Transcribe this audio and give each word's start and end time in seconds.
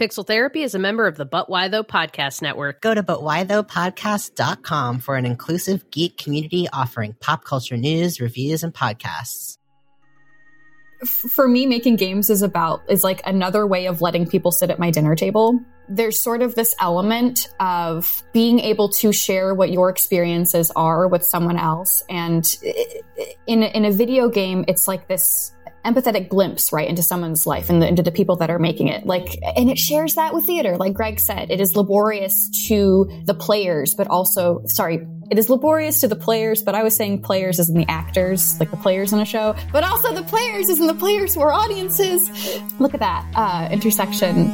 Pixel 0.00 0.26
Therapy 0.26 0.62
is 0.62 0.74
a 0.74 0.78
member 0.78 1.06
of 1.06 1.18
the 1.18 1.26
But 1.26 1.50
Why 1.50 1.68
Though 1.68 1.84
podcast 1.84 2.40
network. 2.40 2.80
Go 2.80 2.94
to 2.94 3.02
butwhythoughpodcast.com 3.02 5.00
for 5.00 5.16
an 5.16 5.26
inclusive 5.26 5.90
geek 5.90 6.16
community 6.16 6.66
offering 6.72 7.14
pop 7.20 7.44
culture 7.44 7.76
news, 7.76 8.18
reviews, 8.18 8.62
and 8.62 8.72
podcasts. 8.72 9.58
For 11.04 11.46
me, 11.46 11.66
making 11.66 11.96
games 11.96 12.30
is 12.30 12.40
about, 12.40 12.80
is 12.88 13.04
like 13.04 13.20
another 13.26 13.66
way 13.66 13.88
of 13.88 14.00
letting 14.00 14.26
people 14.26 14.52
sit 14.52 14.70
at 14.70 14.78
my 14.78 14.90
dinner 14.90 15.14
table. 15.14 15.60
There's 15.86 16.18
sort 16.18 16.40
of 16.40 16.54
this 16.54 16.74
element 16.80 17.50
of 17.60 18.22
being 18.32 18.58
able 18.60 18.88
to 19.00 19.12
share 19.12 19.54
what 19.54 19.70
your 19.70 19.90
experiences 19.90 20.72
are 20.74 21.08
with 21.08 21.24
someone 21.24 21.58
else. 21.58 22.02
And 22.08 22.46
in 23.46 23.62
a, 23.62 23.66
in 23.66 23.84
a 23.84 23.92
video 23.92 24.30
game, 24.30 24.64
it's 24.66 24.88
like 24.88 25.08
this 25.08 25.52
empathetic 25.84 26.28
glimpse 26.28 26.72
right 26.72 26.88
into 26.88 27.02
someone's 27.02 27.46
life 27.46 27.70
and 27.70 27.82
the, 27.82 27.88
into 27.88 28.02
the 28.02 28.12
people 28.12 28.36
that 28.36 28.50
are 28.50 28.58
making 28.58 28.88
it. 28.88 29.06
Like 29.06 29.38
and 29.56 29.70
it 29.70 29.78
shares 29.78 30.14
that 30.14 30.34
with 30.34 30.46
theater. 30.46 30.76
Like 30.76 30.94
greg 30.94 31.20
said 31.20 31.50
it 31.50 31.60
is 31.60 31.76
laborious 31.76 32.50
to 32.68 33.10
the 33.24 33.34
players 33.34 33.94
but 33.94 34.06
also 34.08 34.62
sorry 34.66 35.06
it 35.30 35.38
is 35.38 35.48
laborious 35.48 36.00
to 36.00 36.08
the 36.08 36.16
players 36.16 36.62
but 36.62 36.74
i 36.74 36.82
was 36.82 36.96
saying 36.96 37.22
players 37.22 37.60
as 37.60 37.68
in 37.68 37.76
the 37.76 37.88
actors 37.88 38.58
like 38.58 38.70
the 38.70 38.76
players 38.76 39.12
in 39.12 39.20
a 39.20 39.24
show 39.24 39.54
but 39.72 39.84
also 39.84 40.12
the 40.12 40.22
players 40.24 40.68
as 40.68 40.80
in 40.80 40.86
the 40.86 40.94
players 40.94 41.34
who 41.34 41.40
are 41.40 41.52
audiences. 41.52 42.28
Look 42.78 42.94
at 42.94 43.00
that 43.00 43.26
uh, 43.34 43.68
intersection 43.70 44.48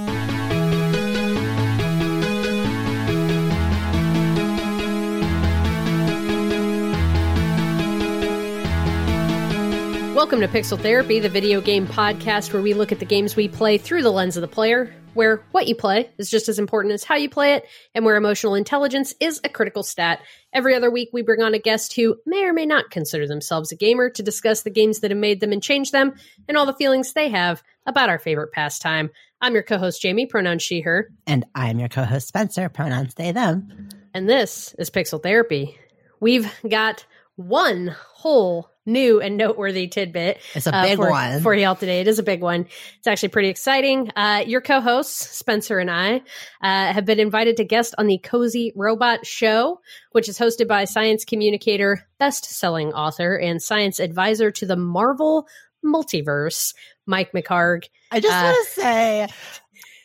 Welcome 10.27 10.41
to 10.41 10.49
Pixel 10.49 10.83
Therapy, 10.83 11.21
the 11.21 11.29
video 11.29 11.61
game 11.61 11.87
podcast 11.87 12.53
where 12.53 12.61
we 12.61 12.75
look 12.75 12.91
at 12.91 12.99
the 12.99 13.05
games 13.05 13.37
we 13.37 13.47
play 13.47 13.79
through 13.79 14.03
the 14.03 14.11
lens 14.11 14.37
of 14.37 14.41
the 14.41 14.49
player, 14.49 14.93
where 15.15 15.37
what 15.53 15.69
you 15.69 15.77
play 15.77 16.11
is 16.19 16.29
just 16.29 16.49
as 16.49 16.59
important 16.59 16.95
as 16.95 17.05
how 17.05 17.15
you 17.15 17.31
play 17.31 17.55
it, 17.55 17.65
and 17.95 18.05
where 18.05 18.17
emotional 18.17 18.57
intelligence 18.57 19.15
is 19.21 19.41
a 19.45 19.49
critical 19.49 19.85
stat. 19.85 20.21
Every 20.53 20.75
other 20.75 20.91
week, 20.91 21.11
we 21.13 21.23
bring 21.23 21.43
on 21.43 21.55
a 21.55 21.61
guest 21.61 21.95
who 21.95 22.17
may 22.27 22.43
or 22.43 22.53
may 22.53 22.67
not 22.67 22.91
consider 22.91 23.29
themselves 23.29 23.71
a 23.71 23.77
gamer 23.77 24.11
to 24.11 24.23
discuss 24.25 24.63
the 24.63 24.71
games 24.71 24.99
that 24.99 25.13
have 25.13 25.21
made 25.21 25.39
them 25.39 25.53
and 25.53 25.63
changed 25.63 25.93
them, 25.93 26.15
and 26.49 26.59
all 26.59 26.67
the 26.67 26.75
feelings 26.75 27.13
they 27.13 27.29
have 27.29 27.63
about 27.87 28.09
our 28.09 28.19
favorite 28.19 28.51
pastime. 28.51 29.11
I'm 29.41 29.55
your 29.55 29.63
co 29.63 29.79
host, 29.79 30.03
Jamie, 30.03 30.27
pronouns 30.27 30.65
she, 30.65 30.81
her. 30.81 31.09
And 31.29 31.45
I'm 31.55 31.79
your 31.79 31.89
co 31.89 32.03
host, 32.03 32.27
Spencer, 32.27 32.69
pronouns 32.69 33.15
they, 33.15 33.31
them. 33.31 33.91
And 34.13 34.29
this 34.29 34.75
is 34.77 34.91
Pixel 34.91 35.23
Therapy. 35.23 35.79
We've 36.19 36.53
got 36.69 37.07
one 37.37 37.95
whole 37.97 38.73
new 38.87 39.21
and 39.21 39.37
noteworthy 39.37 39.89
tidbit. 39.89 40.39
It's 40.55 40.67
a 40.67 40.73
big 40.73 40.99
uh, 40.99 41.03
for, 41.03 41.11
one 41.11 41.41
for 41.43 41.55
y'all 41.55 41.75
today. 41.75 42.01
It 42.01 42.09
is 42.09 42.19
a 42.19 42.23
big 42.23 42.41
one. 42.41 42.67
It's 42.99 43.07
actually 43.07 43.31
pretty 43.31 43.49
exciting. 43.49 44.11
Uh, 44.17 44.45
your 44.47 44.61
co-hosts 44.61 45.37
Spencer 45.37 45.79
and 45.79 45.91
I 45.91 46.23
uh, 46.63 46.93
have 46.93 47.05
been 47.05 47.21
invited 47.21 47.57
to 47.59 47.65
guest 47.65 47.95
on 47.99 48.07
the 48.07 48.19
Cozy 48.19 48.73
Robot 48.77 49.27
Show, 49.27 49.81
which 50.13 50.29
is 50.29 50.39
hosted 50.39 50.69
by 50.69 50.85
science 50.85 51.25
communicator, 51.25 52.07
best-selling 52.19 52.93
author, 52.93 53.37
and 53.37 53.61
science 53.61 53.99
advisor 53.99 54.51
to 54.53 54.67
the 54.67 54.77
Marvel 54.77 55.47
multiverse, 55.85 56.75
Mike 57.07 57.33
McHargue. 57.33 57.85
I 58.11 58.21
just 58.21 58.35
Uh, 58.35 58.43
want 58.43 58.69
to 58.69 58.81
say 58.81 59.29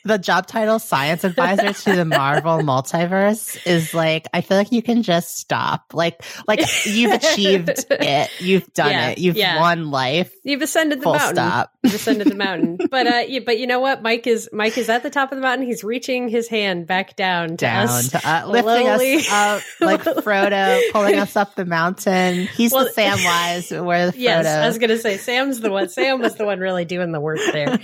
the 0.04 0.18
job 0.18 0.48
title 0.48 0.80
science 0.80 1.24
advisor 1.24 1.74
to 1.74 1.96
the 1.96 2.06
Marvel 2.06 2.58
multiverse 2.62 3.58
is 3.68 3.94
like 3.94 4.28
I 4.34 4.42
feel 4.42 4.58
like 4.58 4.72
you 4.72 4.82
can 4.82 5.04
just 5.04 5.38
stop. 5.38 5.94
Like 5.94 6.24
like 6.48 6.62
you've 6.86 7.12
achieved 7.14 7.70
it. 7.90 8.30
You've 8.40 8.72
done 8.74 8.90
Yeah, 8.92 9.10
it. 9.10 9.18
You've 9.20 9.38
yeah. 9.38 9.60
won 9.60 9.92
life. 9.92 10.34
You've 10.44 10.62
ascended 10.62 11.00
the 11.00 11.04
Full 11.04 11.14
mountain. 11.14 11.36
stop. 11.36 11.72
You've 11.84 11.96
ascended 11.96 12.28
the 12.28 12.36
mountain. 12.36 12.78
But 12.92 13.08
uh, 13.08 13.24
yeah, 13.28 13.40
but 13.46 13.58
you 13.58 13.68
know 13.68 13.80
what? 13.80 14.02
Mike 14.02 14.28
is 14.28 14.50
Mike 14.52 14.78
is 14.78 14.90
at 14.90 15.04
the 15.04 15.10
top 15.10 15.32
of 15.32 15.38
the 15.38 15.42
mountain. 15.42 15.66
He's 15.66 15.84
reaching 15.84 16.28
his 16.30 16.48
hand 16.48 16.88
back 16.88 17.16
down 17.16 17.50
to 17.50 17.56
Down 17.58 17.88
us. 17.88 18.10
to 18.10 18.18
uh, 18.30 18.48
lifting 18.48 18.86
lowly- 18.88 19.16
us 19.18 19.32
up 19.32 19.62
like 19.80 20.02
Frodo, 20.04 20.82
pulling 20.92 21.20
us 21.20 21.36
up 21.36 21.56
the 21.56 21.66
mountain. 21.66 22.48
He's 22.48 22.72
Well, 22.74 22.86
the 22.86 22.92
Samwise. 22.92 23.86
We're 23.86 24.08
the 24.08 24.12
Frodo. 24.14 24.20
Yes, 24.20 24.46
I 24.48 24.68
was 24.68 24.78
gonna 24.78 24.98
say 24.98 25.18
Sam's 25.18 25.60
the 25.62 25.72
one. 25.72 25.88
Sam 25.90 26.20
was 26.20 26.36
the 26.36 26.46
one 26.46 26.60
really 26.60 26.86
doing 26.86 27.12
the 27.12 27.20
work 27.22 27.40
there. 27.54 27.80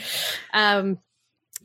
Um, 0.53 0.97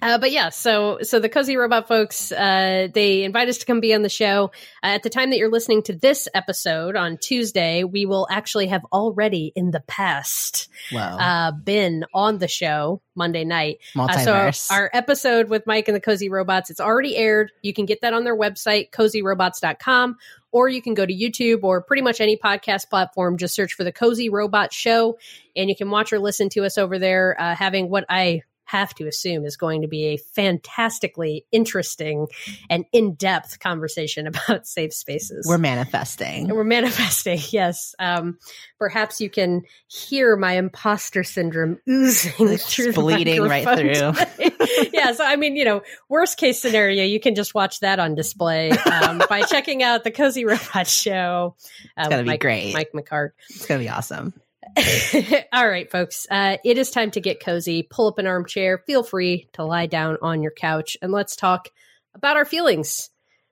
uh, 0.03 0.19
but 0.19 0.33
yeah, 0.33 0.49
so 0.49 0.99
so 1.03 1.21
the 1.21 1.29
cozy 1.29 1.57
robot 1.57 1.87
folks, 1.87 2.33
uh, 2.33 2.89
they 2.93 3.23
invite 3.23 3.49
us 3.49 3.59
to 3.59 3.67
come 3.67 3.79
be 3.79 3.95
on 3.95 4.03
the 4.03 4.09
show. 4.09 4.51
Uh, 4.83 4.87
at 4.87 5.05
the 5.05 5.11
time 5.11 5.31
that 5.31 5.39
you're 5.39 5.51
listening 5.51 5.83
to 5.85 5.93
this 5.93 6.27
episode 6.35 6.97
on 6.97 7.19
Tuesday, 7.19 7.85
we 7.85 8.05
will 8.05 8.27
actually 8.29 8.67
have 8.67 8.85
already 8.93 9.53
in 9.55 9.71
the 9.71 9.79
past 9.81 10.69
Whoa. 10.91 10.99
uh, 10.99 11.53
been 11.53 12.05
on 12.13 12.39
the 12.39 12.49
show 12.49 13.01
Monday 13.15 13.45
night. 13.45 13.79
Uh, 13.97 14.19
so 14.19 14.75
our 14.75 14.91
episode 14.93 15.49
with 15.49 15.69
Mike 15.69 15.87
and 15.87 15.95
the 15.95 16.01
Cozy 16.01 16.29
Robots, 16.29 16.69
it's 16.71 16.81
already 16.81 17.17
aired. 17.17 17.53
You 17.63 17.73
can 17.73 17.87
get 17.87 18.01
that 18.01 18.13
on 18.13 18.25
their 18.25 18.37
website, 18.37 18.91
cozyrobots.com, 18.91 20.17
or 20.51 20.69
you 20.69 20.83
can 20.83 20.95
go 20.95 21.07
to 21.07 21.15
YouTube 21.15 21.63
or 21.63 21.81
pretty 21.81 22.03
much 22.03 22.21
any 22.21 22.37
podcast 22.37 22.91
platform. 22.91 23.39
Just 23.39 23.55
search 23.55 23.75
for 23.75 23.85
the 23.85 23.93
Cozy 23.93 24.31
Robot 24.31 24.73
Show, 24.73 25.19
and 25.55 25.71
you 25.71 25.77
can 25.77 25.91
watch 25.91 26.13
or 26.13 26.19
listen 26.19 26.49
to 26.51 26.65
us 26.65 26.77
over 26.77 26.99
there, 26.99 27.41
uh, 27.41 27.55
having 27.55 27.89
what 27.89 28.05
I 28.09 28.43
have 28.65 28.95
to 28.95 29.07
assume 29.07 29.45
is 29.45 29.57
going 29.57 29.83
to 29.83 29.89
be 29.89 30.07
a 30.07 30.17
fantastically 30.17 31.45
interesting 31.53 32.29
and 32.71 32.85
in-depth 32.93 33.61
conversation 33.61 34.27
about 34.49 34.67
safe 34.67 34.93
spaces. 34.93 35.47
We're 35.49 35.59
manifesting. 35.59 36.49
We're 36.49 36.65
manifesting, 36.65 37.39
yes. 37.51 37.95
Um, 37.99 38.39
perhaps 38.79 39.21
you 39.21 39.31
can 39.31 39.63
hear 39.89 40.37
my 40.37 40.53
imposter 40.55 41.25
syndrome 41.25 41.79
oozing 41.89 42.33
It's 42.49 42.75
through 42.75 42.93
the 42.93 43.01
bleeding 43.01 43.43
right 43.43 43.65
through. 43.65 44.51
yeah, 44.93 45.13
so 45.13 45.25
I 45.25 45.37
mean, 45.37 45.57
you 45.57 45.65
know, 45.65 45.83
worst 46.09 46.39
case 46.39 46.61
scenario, 46.61 47.05
you 47.05 47.21
can 47.21 47.35
just 47.35 47.55
watch 47.55 47.81
that 47.81 47.99
on 47.99 48.15
display 48.15 48.71
um, 48.71 49.23
by 49.29 49.43
checking 49.43 49.83
out 49.83 50.05
the 50.05 50.11
Cozy 50.11 50.45
Robot 50.45 50.87
Show. 50.87 51.57
Uh, 51.97 52.01
It's 52.01 52.09
gonna 52.09 52.17
with 52.19 52.25
be 52.27 52.31
Mike, 52.31 52.41
great. 52.41 52.73
Mike 52.75 52.93
McHargue. 52.95 53.31
It's 53.51 53.67
gonna 53.67 53.81
be 53.81 53.89
awesome. 53.89 54.33
All 55.53 55.69
right, 55.69 55.91
folks. 55.91 56.27
Uh, 56.31 56.57
it 56.65 56.79
is 56.79 56.91
time 56.91 57.11
to 57.13 57.21
get 57.21 57.41
cozy. 57.45 57.83
Pull 57.83 58.09
up 58.09 58.19
an 58.19 58.27
armchair. 58.27 58.79
Feel 58.87 59.03
free 59.03 59.49
to 59.55 59.65
lie 59.65 59.87
down 59.87 60.19
on 60.23 60.43
your 60.43 60.53
couch 60.53 60.97
and 61.03 61.13
let's 61.13 61.37
talk 61.37 61.69
about 62.15 62.37
our 62.37 62.45
feelings. 62.45 63.11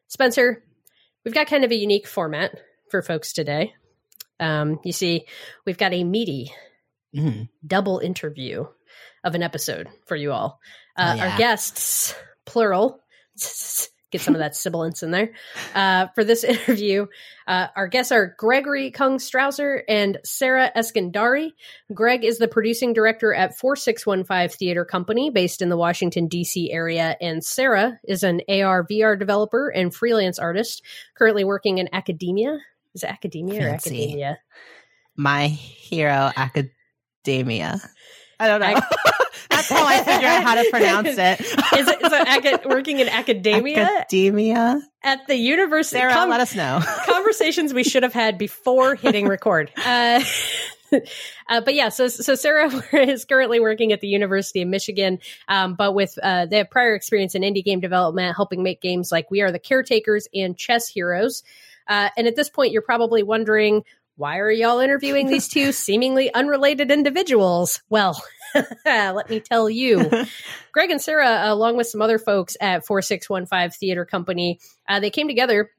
Spencer, 0.09 0.63
we've 1.25 1.35
got 1.35 1.47
kind 1.47 1.65
of 1.65 1.71
a 1.71 1.77
unique 1.77 2.07
format 2.07 2.59
for 2.91 3.03
folks 3.03 3.33
today. 3.33 3.75
Um, 4.39 4.81
you 4.85 4.93
see, 4.93 5.27
we've 5.67 5.79
got 5.79 5.93
a 5.93 6.05
meaty 6.05 6.53
Mm. 7.15 7.49
double 7.67 7.99
interview 7.99 8.67
of 9.25 9.35
an 9.35 9.43
episode 9.43 9.89
for 10.07 10.15
you 10.15 10.31
all. 10.31 10.61
Uh, 10.97 11.11
Oh, 11.13 11.15
yeah. 11.17 11.33
Our 11.33 11.39
guests, 11.39 12.15
plural, 12.47 13.01
get 14.11 14.21
some 14.21 14.35
of 14.35 14.41
that 14.41 14.57
sibilance 14.57 15.03
in 15.03 15.11
there. 15.11 15.33
Uh, 15.75 16.09
for 16.15 16.25
this 16.25 16.45
interview, 16.45 17.07
uh, 17.47 17.69
our 17.77 17.89
guests 17.89 18.13
are 18.13 18.35
Gregory 18.39 18.91
Keng 18.91 19.19
Strasser 19.19 19.83
and 19.89 20.19
Sarah 20.25 20.71
Eskandari. 20.77 21.53
Greg 21.93 22.25
is 22.25 22.39
the 22.39 22.49
producing 22.49 22.93
director 22.93 23.33
at 23.35 23.57
4615 23.59 24.57
Theater 24.57 24.85
Company 24.85 25.31
based 25.31 25.63
in 25.63 25.69
the 25.69 25.77
Washington, 25.77 26.29
D.C. 26.29 26.71
area, 26.73 27.17
and 27.21 27.45
Sarah 27.45 27.99
is 28.05 28.23
an 28.23 28.41
AR 28.49 28.87
VR 28.87 29.19
developer 29.19 29.69
and 29.69 29.95
freelance 29.95 30.39
artist 30.39 30.83
currently 31.17 31.45
working 31.45 31.79
in 31.79 31.89
academia. 31.93 32.59
Is 32.95 33.03
it 33.03 33.11
academia 33.11 33.67
or 33.67 33.69
academia? 33.71 34.39
My 35.17 35.49
Hero 35.49 36.33
Academia. 36.37 37.81
I 38.39 38.49
don't 38.49 38.61
know. 38.61 38.69
Ac- 38.69 38.81
That's 39.69 39.69
how 39.81 39.87
I 39.87 40.03
figure 40.03 40.29
out 40.29 40.43
how 40.43 40.55
to 40.55 40.71
pronounce 40.71 41.09
it. 41.09 41.41
Is 41.79 41.89
it, 41.89 42.03
aca- 42.03 42.69
working 42.69 42.99
in 42.99 43.09
academia 43.09 43.83
Academia. 43.85 44.81
at 45.03 45.27
the 45.27 45.37
university? 45.37 45.99
Sarah, 45.99 46.13
Com- 46.13 46.31
let 46.31 46.41
us 46.41 46.55
know. 46.55 46.81
conversations 47.07 47.73
we 47.75 47.85
should 47.85 48.03
have 48.03 48.13
had 48.13 48.39
before 48.39 48.95
hitting 48.95 49.27
record. 49.29 49.71
Uh, 50.93 50.99
uh, 51.49 51.61
but 51.61 51.75
yeah, 51.75 51.89
so 51.89 52.09
so 52.09 52.35
Sarah 52.35 52.69
is 52.93 53.25
currently 53.25 53.61
working 53.61 53.93
at 53.93 54.01
the 54.01 54.09
University 54.09 54.61
of 54.63 54.67
Michigan, 54.69 55.21
um, 55.47 55.75
but 55.77 55.95
with 55.95 56.19
uh, 56.21 56.47
they 56.47 56.59
have 56.59 56.69
prior 56.69 56.97
experience 56.97 57.37
in 57.37 57.43
indie 57.43 57.65
game 57.65 57.79
development, 57.79 58.35
helping 58.35 58.65
make 58.65 58.81
games 58.81 59.13
like 59.13 59.31
We 59.31 59.41
Are 59.41 59.53
the 59.53 59.61
Caretakers 59.61 60.27
and 60.35 60.57
Chess 60.57 60.89
Heroes. 60.89 61.45
Uh, 61.87 62.09
and 62.17 62.27
at 62.27 62.35
this 62.35 62.49
point, 62.51 62.73
you're 62.73 62.83
probably 62.83 63.23
wondering. 63.23 63.85
Why 64.17 64.39
are 64.41 64.51
y'all 64.51 64.81
interviewing 64.81 65.29
these 65.29 65.49
two 65.49 65.73
seemingly 65.73 66.35
unrelated 66.35 66.91
individuals? 66.91 67.81
Well, 67.89 68.21
let 68.85 69.31
me 69.31 69.41
tell 69.41 69.69
you. 69.69 70.11
Greg 70.73 70.91
and 70.91 71.01
Sarah, 71.01 71.43
along 71.45 71.77
with 71.77 71.87
some 71.87 72.03
other 72.03 72.19
folks 72.19 72.57
at 72.61 72.87
4615 72.87 73.71
Theater 73.79 74.05
Company, 74.05 74.61
uh, 74.89 75.01
they 75.01 75.11
came 75.11 75.29
together 75.29 75.71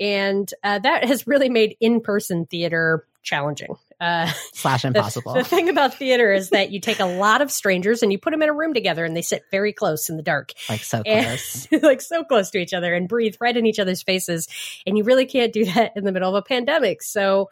and 0.01 0.51
uh, 0.63 0.79
that 0.79 1.05
has 1.05 1.27
really 1.27 1.47
made 1.47 1.77
in-person 1.79 2.47
theater 2.47 3.05
challenging. 3.23 3.75
Uh, 3.99 4.25
Slash 4.53 4.83
impossible. 4.85 5.33
The, 5.33 5.39
the, 5.41 5.45
thing 5.45 5.69
about 5.69 5.93
theater 5.93 6.33
is 6.33 6.49
that 6.49 6.71
you 6.71 6.79
take 6.79 6.99
a 6.99 7.05
lot 7.05 7.41
of 7.41 7.51
strangers 7.51 8.01
and 8.01 8.11
you 8.11 8.17
put 8.17 8.31
them 8.31 8.41
in 8.41 8.49
a 8.49 8.53
room 8.53 8.73
together 8.73 9.05
and 9.05 9.15
they 9.15 9.21
sit 9.21 9.43
very 9.51 9.73
close 9.73 10.09
in 10.09 10.17
the 10.17 10.23
dark. 10.23 10.53
Like 10.67 10.83
so 10.83 11.03
close. 11.03 11.67
And, 11.71 11.83
like 11.83 12.01
so 12.01 12.23
close 12.23 12.49
to 12.49 12.57
each 12.57 12.73
other 12.73 12.95
and 12.95 13.07
breathe 13.07 13.35
right 13.39 13.55
in 13.55 13.67
each 13.67 13.77
other's 13.77 14.01
faces. 14.01 14.47
And 14.87 14.97
you 14.97 15.03
really 15.03 15.27
can't 15.27 15.53
do 15.53 15.65
that 15.65 15.93
in 15.95 16.03
the 16.03 16.11
middle 16.11 16.29
of 16.29 16.35
a 16.35 16.41
pandemic. 16.41 17.03
So, 17.03 17.51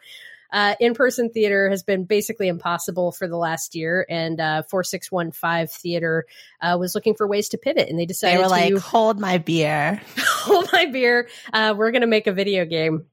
uh, 0.52 0.74
in-person 0.80 1.30
theater 1.30 1.70
has 1.70 1.82
been 1.82 2.04
basically 2.04 2.48
impossible 2.48 3.12
for 3.12 3.28
the 3.28 3.36
last 3.36 3.74
year, 3.74 4.04
and 4.08 4.40
uh, 4.40 4.62
4615 4.64 5.68
Theater 5.80 6.26
uh, 6.60 6.76
was 6.78 6.94
looking 6.94 7.14
for 7.14 7.26
ways 7.26 7.50
to 7.50 7.58
pivot, 7.58 7.88
and 7.88 7.98
they 7.98 8.06
decided 8.06 8.38
they 8.38 8.42
were 8.42 8.48
like, 8.48 8.74
to 8.74 8.80
"Hold 8.80 9.20
my 9.20 9.38
beer, 9.38 10.00
hold 10.18 10.68
my 10.72 10.86
beer. 10.86 11.28
Uh, 11.52 11.74
we're 11.76 11.90
going 11.90 12.02
to 12.02 12.06
make 12.06 12.26
a 12.26 12.32
video 12.32 12.64
game." 12.64 13.06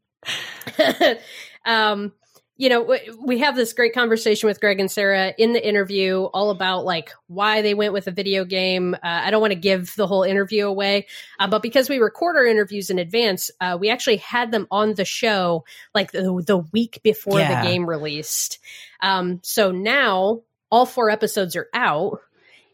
um, 1.66 2.12
you 2.58 2.70
know, 2.70 2.98
we 3.20 3.38
have 3.38 3.56
this 3.56 3.74
great 3.74 3.94
conversation 3.94 4.48
with 4.48 4.60
Greg 4.60 4.80
and 4.80 4.90
Sarah 4.90 5.32
in 5.38 5.54
the 5.54 5.66
interview, 5.66 6.24
all 6.24 6.50
about 6.50 6.86
like 6.86 7.12
why 7.28 7.62
they 7.62 7.76
went 7.76 7.94
with 7.94 8.08
a 8.08 8.12
video 8.12 8.46
game. 8.46 8.96
Uh, 8.96 8.98
I 9.04 9.30
don't 9.30 9.42
want 9.42 9.54
to 9.54 9.60
give 9.60 9.96
the 9.96 10.08
whole 10.08 10.24
interview 10.24 10.66
away, 10.66 11.06
uh, 11.40 11.48
but 11.48 11.62
because 11.62 11.88
we 11.88 12.00
record 12.00 12.36
our 12.36 12.46
interviews 12.46 12.90
in 12.90 12.98
advance, 12.98 13.52
uh, 13.62 13.78
we 13.80 13.90
actually 13.90 14.18
had 14.18 14.52
them 14.52 14.68
on 14.72 14.96
the 14.96 15.06
show 15.06 15.66
like 15.94 16.12
the, 16.12 16.44
the 16.46 16.58
week 16.74 17.00
before 17.04 17.40
yeah. 17.40 17.62
the 17.62 17.68
game 17.68 17.88
released. 17.88 18.58
Um, 19.02 19.40
so 19.44 19.72
now 19.72 20.42
all 20.72 20.88
four 20.88 21.12
episodes 21.12 21.56
are 21.56 21.70
out, 21.76 22.22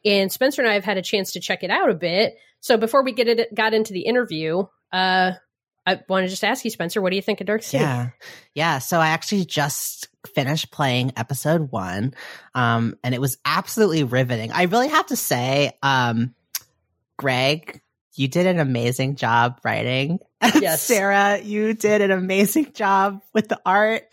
and 0.06 0.32
Spencer 0.32 0.62
and 0.62 0.72
I 0.72 0.76
have 0.76 0.86
had 0.86 0.98
a 0.98 1.02
chance 1.02 1.34
to 1.34 1.42
check 1.42 1.62
it 1.62 1.70
out 1.70 1.90
a 1.90 1.96
bit. 1.96 2.38
So 2.62 2.78
before 2.78 3.04
we 3.04 3.12
get 3.12 3.28
it 3.28 3.54
got 3.54 3.74
into 3.74 3.92
the 3.92 4.06
interview, 4.06 4.64
uh, 4.94 5.34
I 5.86 6.00
want 6.08 6.26
to 6.26 6.30
just 6.30 6.44
ask 6.44 6.64
you, 6.64 6.72
Spencer, 6.72 7.02
what 7.02 7.10
do 7.10 7.16
you 7.16 7.22
think 7.22 7.42
of 7.42 7.48
Dark 7.48 7.64
City? 7.64 7.84
Yeah. 7.84 8.10
Yeah. 8.54 8.80
So 8.80 9.00
I 9.00 9.10
actually 9.10 9.46
just 9.46 10.08
finished 10.34 10.72
playing 10.72 11.12
episode 11.18 11.72
one. 11.72 12.14
Um, 12.56 12.98
and 13.04 13.14
it 13.14 13.20
was 13.20 13.38
absolutely 13.44 14.04
riveting. 14.04 14.52
I 14.52 14.64
really 14.64 14.88
have 14.88 15.08
to 15.08 15.16
say, 15.16 15.78
um, 15.84 16.34
Greg, 17.18 17.82
you 18.16 18.28
did 18.28 18.46
an 18.46 18.60
amazing 18.60 19.16
job 19.16 19.60
writing. 19.64 20.20
Yes. 20.60 20.82
Sarah, 20.82 21.40
you 21.40 21.74
did 21.74 22.02
an 22.02 22.12
amazing 22.12 22.74
job 22.74 23.22
with 23.34 23.48
the 23.48 23.60
art. 23.66 24.04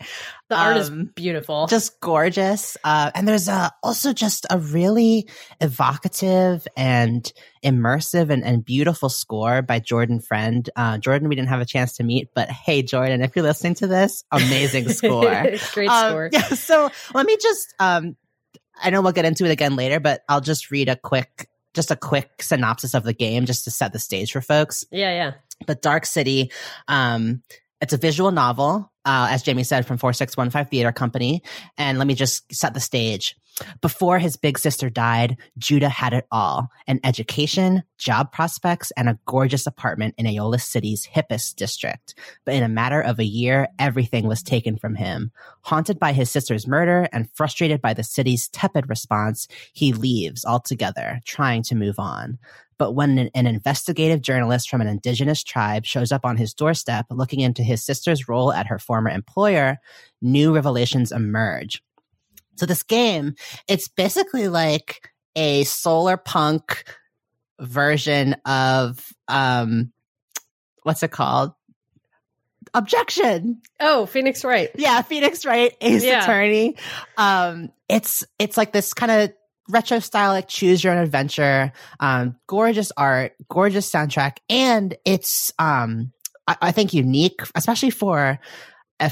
The 0.47 0.55
art 0.55 0.77
um, 0.77 0.81
is 0.81 0.89
beautiful. 1.13 1.67
Just 1.67 1.99
gorgeous. 1.99 2.77
Uh, 2.85 3.11
and 3.13 3.27
there's 3.27 3.49
a, 3.49 3.71
also 3.83 4.13
just 4.13 4.45
a 4.49 4.57
really 4.57 5.27
evocative 5.59 6.65
and 6.77 7.31
immersive 7.65 8.29
and, 8.29 8.45
and 8.45 8.63
beautiful 8.63 9.09
score 9.09 9.61
by 9.61 9.79
Jordan 9.79 10.21
Friend. 10.21 10.69
Uh, 10.73 10.97
Jordan, 10.99 11.27
we 11.27 11.35
didn't 11.35 11.49
have 11.49 11.59
a 11.59 11.65
chance 11.65 11.97
to 11.97 12.03
meet, 12.03 12.29
but 12.33 12.49
hey, 12.49 12.81
Jordan, 12.81 13.21
if 13.21 13.35
you're 13.35 13.43
listening 13.43 13.75
to 13.75 13.87
this, 13.87 14.23
amazing 14.31 14.87
score. 14.93 15.45
Great 15.73 15.89
um, 15.89 16.09
score. 16.11 16.29
Yeah. 16.33 16.47
So 16.47 16.89
let 17.13 17.25
me 17.25 17.37
just, 17.41 17.75
um, 17.79 18.15
I 18.81 18.89
know 18.89 19.01
we'll 19.01 19.11
get 19.11 19.25
into 19.25 19.43
it 19.45 19.51
again 19.51 19.75
later, 19.75 19.99
but 19.99 20.21
I'll 20.29 20.41
just 20.41 20.71
read 20.71 20.87
a 20.87 20.95
quick 20.95 21.49
just 21.73 21.91
a 21.91 21.95
quick 21.95 22.41
synopsis 22.41 22.93
of 22.93 23.03
the 23.03 23.13
game 23.13 23.45
just 23.45 23.63
to 23.65 23.71
set 23.71 23.93
the 23.93 23.99
stage 23.99 24.31
for 24.31 24.41
folks. 24.41 24.85
Yeah, 24.91 25.11
yeah. 25.11 25.33
But 25.67 25.81
Dark 25.81 26.05
City, 26.05 26.51
um, 26.87 27.43
it's 27.81 27.93
a 27.93 27.97
visual 27.97 28.31
novel, 28.31 28.91
uh, 29.05 29.27
as 29.31 29.43
Jamie 29.43 29.63
said, 29.63 29.85
from 29.85 29.97
4615 29.97 30.69
Theater 30.69 30.91
Company. 30.91 31.41
And 31.77 31.97
let 31.97 32.07
me 32.07 32.13
just 32.13 32.53
set 32.53 32.73
the 32.73 32.79
stage. 32.79 33.35
Before 33.81 34.17
his 34.17 34.37
big 34.37 34.57
sister 34.57 34.89
died, 34.89 35.37
Judah 35.57 35.89
had 35.89 36.13
it 36.13 36.25
all 36.31 36.69
an 36.87 36.99
education, 37.03 37.83
job 37.97 38.31
prospects, 38.31 38.91
and 38.95 39.09
a 39.09 39.19
gorgeous 39.25 39.67
apartment 39.67 40.15
in 40.17 40.25
Aeolus 40.25 40.63
City's 40.63 41.07
hippest 41.07 41.55
district. 41.55 42.15
But 42.45 42.55
in 42.55 42.63
a 42.63 42.69
matter 42.69 43.01
of 43.01 43.19
a 43.19 43.25
year, 43.25 43.67
everything 43.77 44.27
was 44.27 44.41
taken 44.41 44.77
from 44.77 44.95
him. 44.95 45.31
Haunted 45.63 45.99
by 45.99 46.13
his 46.13 46.31
sister's 46.31 46.67
murder 46.67 47.07
and 47.11 47.29
frustrated 47.33 47.81
by 47.81 47.93
the 47.93 48.03
city's 48.03 48.47
tepid 48.49 48.89
response, 48.89 49.47
he 49.73 49.93
leaves 49.93 50.45
altogether, 50.45 51.19
trying 51.25 51.63
to 51.63 51.75
move 51.75 51.99
on. 51.99 52.39
But 52.81 52.95
when 52.95 53.19
an, 53.19 53.29
an, 53.35 53.45
investigative 53.45 54.23
journalist 54.23 54.67
from 54.67 54.81
an 54.81 54.87
indigenous 54.87 55.43
tribe 55.43 55.85
shows 55.85 56.11
up 56.11 56.25
on 56.25 56.35
his 56.35 56.55
doorstep 56.55 57.05
looking 57.11 57.41
into 57.41 57.61
his 57.61 57.85
sister's 57.85 58.27
role 58.27 58.51
at 58.51 58.65
her 58.65 58.79
former 58.79 59.11
employer, 59.11 59.77
new 60.19 60.51
revelations 60.51 61.11
emerge. 61.11 61.83
So 62.55 62.65
this 62.65 62.81
game, 62.81 63.35
it's 63.67 63.87
basically 63.87 64.47
like 64.47 65.11
a 65.35 65.63
solar 65.65 66.17
punk 66.17 66.83
version 67.59 68.35
of 68.47 69.13
um 69.27 69.93
what's 70.81 71.03
it 71.03 71.11
called? 71.11 71.51
Objection. 72.73 73.61
Oh, 73.79 74.07
Phoenix 74.07 74.43
Wright. 74.43 74.71
Yeah, 74.75 75.03
Phoenix 75.03 75.45
Wright, 75.45 75.77
Ace 75.81 76.03
yeah. 76.03 76.23
Attorney. 76.23 76.77
Um 77.15 77.71
it's 77.87 78.25
it's 78.39 78.57
like 78.57 78.73
this 78.73 78.95
kind 78.95 79.11
of 79.11 79.33
retro 79.69 79.99
style 79.99 80.31
like 80.31 80.47
choose 80.47 80.83
your 80.83 80.93
own 80.93 80.99
adventure 80.99 81.71
um 81.99 82.35
gorgeous 82.47 82.91
art 82.97 83.33
gorgeous 83.49 83.89
soundtrack 83.89 84.37
and 84.49 84.97
it's 85.05 85.53
um 85.59 86.11
I, 86.47 86.57
I 86.61 86.71
think 86.71 86.93
unique 86.93 87.41
especially 87.55 87.91
for 87.91 88.39
a, 88.99 89.11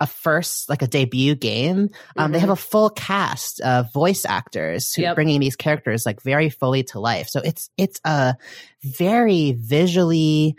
a 0.00 0.06
first 0.06 0.68
like 0.68 0.82
a 0.82 0.86
debut 0.86 1.34
game 1.34 1.78
um, 1.78 1.88
mm-hmm. 1.88 2.32
they 2.32 2.38
have 2.38 2.48
mm-hmm. 2.48 2.52
a 2.52 2.56
full 2.56 2.90
cast 2.90 3.60
of 3.60 3.92
voice 3.92 4.24
actors 4.24 4.92
who 4.94 5.02
yep. 5.02 5.14
bringing 5.14 5.40
these 5.40 5.56
characters 5.56 6.04
like 6.04 6.22
very 6.22 6.50
fully 6.50 6.82
to 6.84 7.00
life 7.00 7.28
so 7.28 7.40
it's 7.40 7.70
it's 7.76 8.00
a 8.04 8.34
very 8.84 9.52
visually 9.52 10.56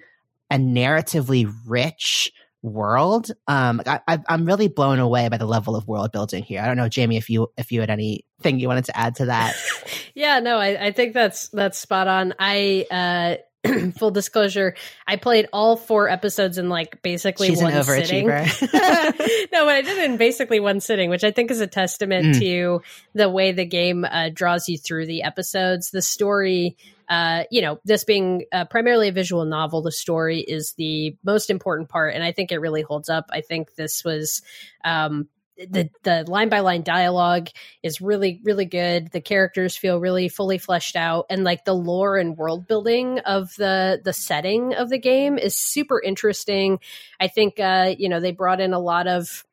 and 0.49 0.75
narratively 0.75 1.51
rich 1.67 2.31
world 2.63 3.31
um 3.47 3.81
I, 3.85 4.19
i'm 4.29 4.45
really 4.45 4.67
blown 4.67 4.99
away 4.99 5.29
by 5.29 5.37
the 5.37 5.47
level 5.47 5.75
of 5.75 5.87
world 5.87 6.11
building 6.11 6.43
here 6.43 6.61
i 6.61 6.67
don't 6.67 6.77
know 6.77 6.89
jamie 6.89 7.17
if 7.17 7.29
you 7.29 7.51
if 7.57 7.71
you 7.71 7.79
had 7.79 7.89
anything 7.89 8.59
you 8.59 8.67
wanted 8.67 8.85
to 8.85 8.97
add 8.97 9.15
to 9.15 9.25
that 9.25 9.55
yeah 10.13 10.39
no 10.39 10.57
I, 10.57 10.87
I 10.87 10.91
think 10.91 11.13
that's 11.13 11.49
that's 11.49 11.79
spot 11.79 12.07
on 12.07 12.35
i 12.37 12.85
uh 12.91 13.41
full 13.97 14.11
disclosure, 14.11 14.75
I 15.07 15.17
played 15.17 15.47
all 15.53 15.77
four 15.77 16.09
episodes 16.09 16.57
in 16.57 16.69
like 16.69 17.01
basically 17.01 17.47
She's 17.47 17.61
one 17.61 17.83
sitting. 17.83 18.27
no, 18.27 18.41
but 18.41 18.73
I 18.73 19.81
did 19.81 19.97
it 19.97 20.09
in 20.09 20.17
basically 20.17 20.59
one 20.59 20.79
sitting, 20.79 21.09
which 21.09 21.23
I 21.23 21.31
think 21.31 21.51
is 21.51 21.61
a 21.61 21.67
testament 21.67 22.35
mm. 22.35 22.39
to 22.39 22.81
the 23.13 23.29
way 23.29 23.51
the 23.51 23.65
game 23.65 24.03
uh, 24.03 24.29
draws 24.33 24.67
you 24.67 24.77
through 24.77 25.05
the 25.05 25.23
episodes. 25.23 25.91
The 25.91 26.01
story, 26.01 26.75
uh, 27.11 27.43
you 27.51 27.61
know, 27.61 27.77
this 27.83 28.05
being 28.05 28.45
uh, 28.53 28.63
primarily 28.63 29.09
a 29.09 29.11
visual 29.11 29.43
novel, 29.43 29.81
the 29.81 29.91
story 29.91 30.39
is 30.39 30.73
the 30.77 31.17
most 31.25 31.49
important 31.49 31.89
part, 31.89 32.15
and 32.15 32.23
I 32.23 32.31
think 32.31 32.53
it 32.53 32.59
really 32.59 32.83
holds 32.83 33.09
up. 33.09 33.25
I 33.31 33.41
think 33.41 33.75
this 33.75 34.05
was 34.05 34.41
um, 34.85 35.27
the 35.57 35.89
the 36.03 36.23
line 36.25 36.47
by 36.47 36.61
line 36.61 36.83
dialogue 36.83 37.49
is 37.83 37.99
really 37.99 38.39
really 38.45 38.65
good 38.65 39.11
the 39.11 39.21
characters 39.21 39.75
feel 39.75 39.99
really 39.99 40.29
fully 40.29 40.57
fleshed 40.57 40.95
out 40.95 41.25
and 41.29 41.43
like 41.43 41.65
the 41.65 41.75
lore 41.75 42.17
and 42.17 42.37
world 42.37 42.65
building 42.65 43.19
of 43.19 43.53
the 43.57 44.01
the 44.03 44.13
setting 44.13 44.73
of 44.73 44.89
the 44.89 44.97
game 44.97 45.37
is 45.37 45.53
super 45.53 46.01
interesting 46.01 46.79
i 47.19 47.27
think 47.27 47.59
uh 47.59 47.93
you 47.95 48.09
know 48.09 48.19
they 48.19 48.31
brought 48.31 48.61
in 48.61 48.73
a 48.73 48.79
lot 48.79 49.07
of 49.07 49.43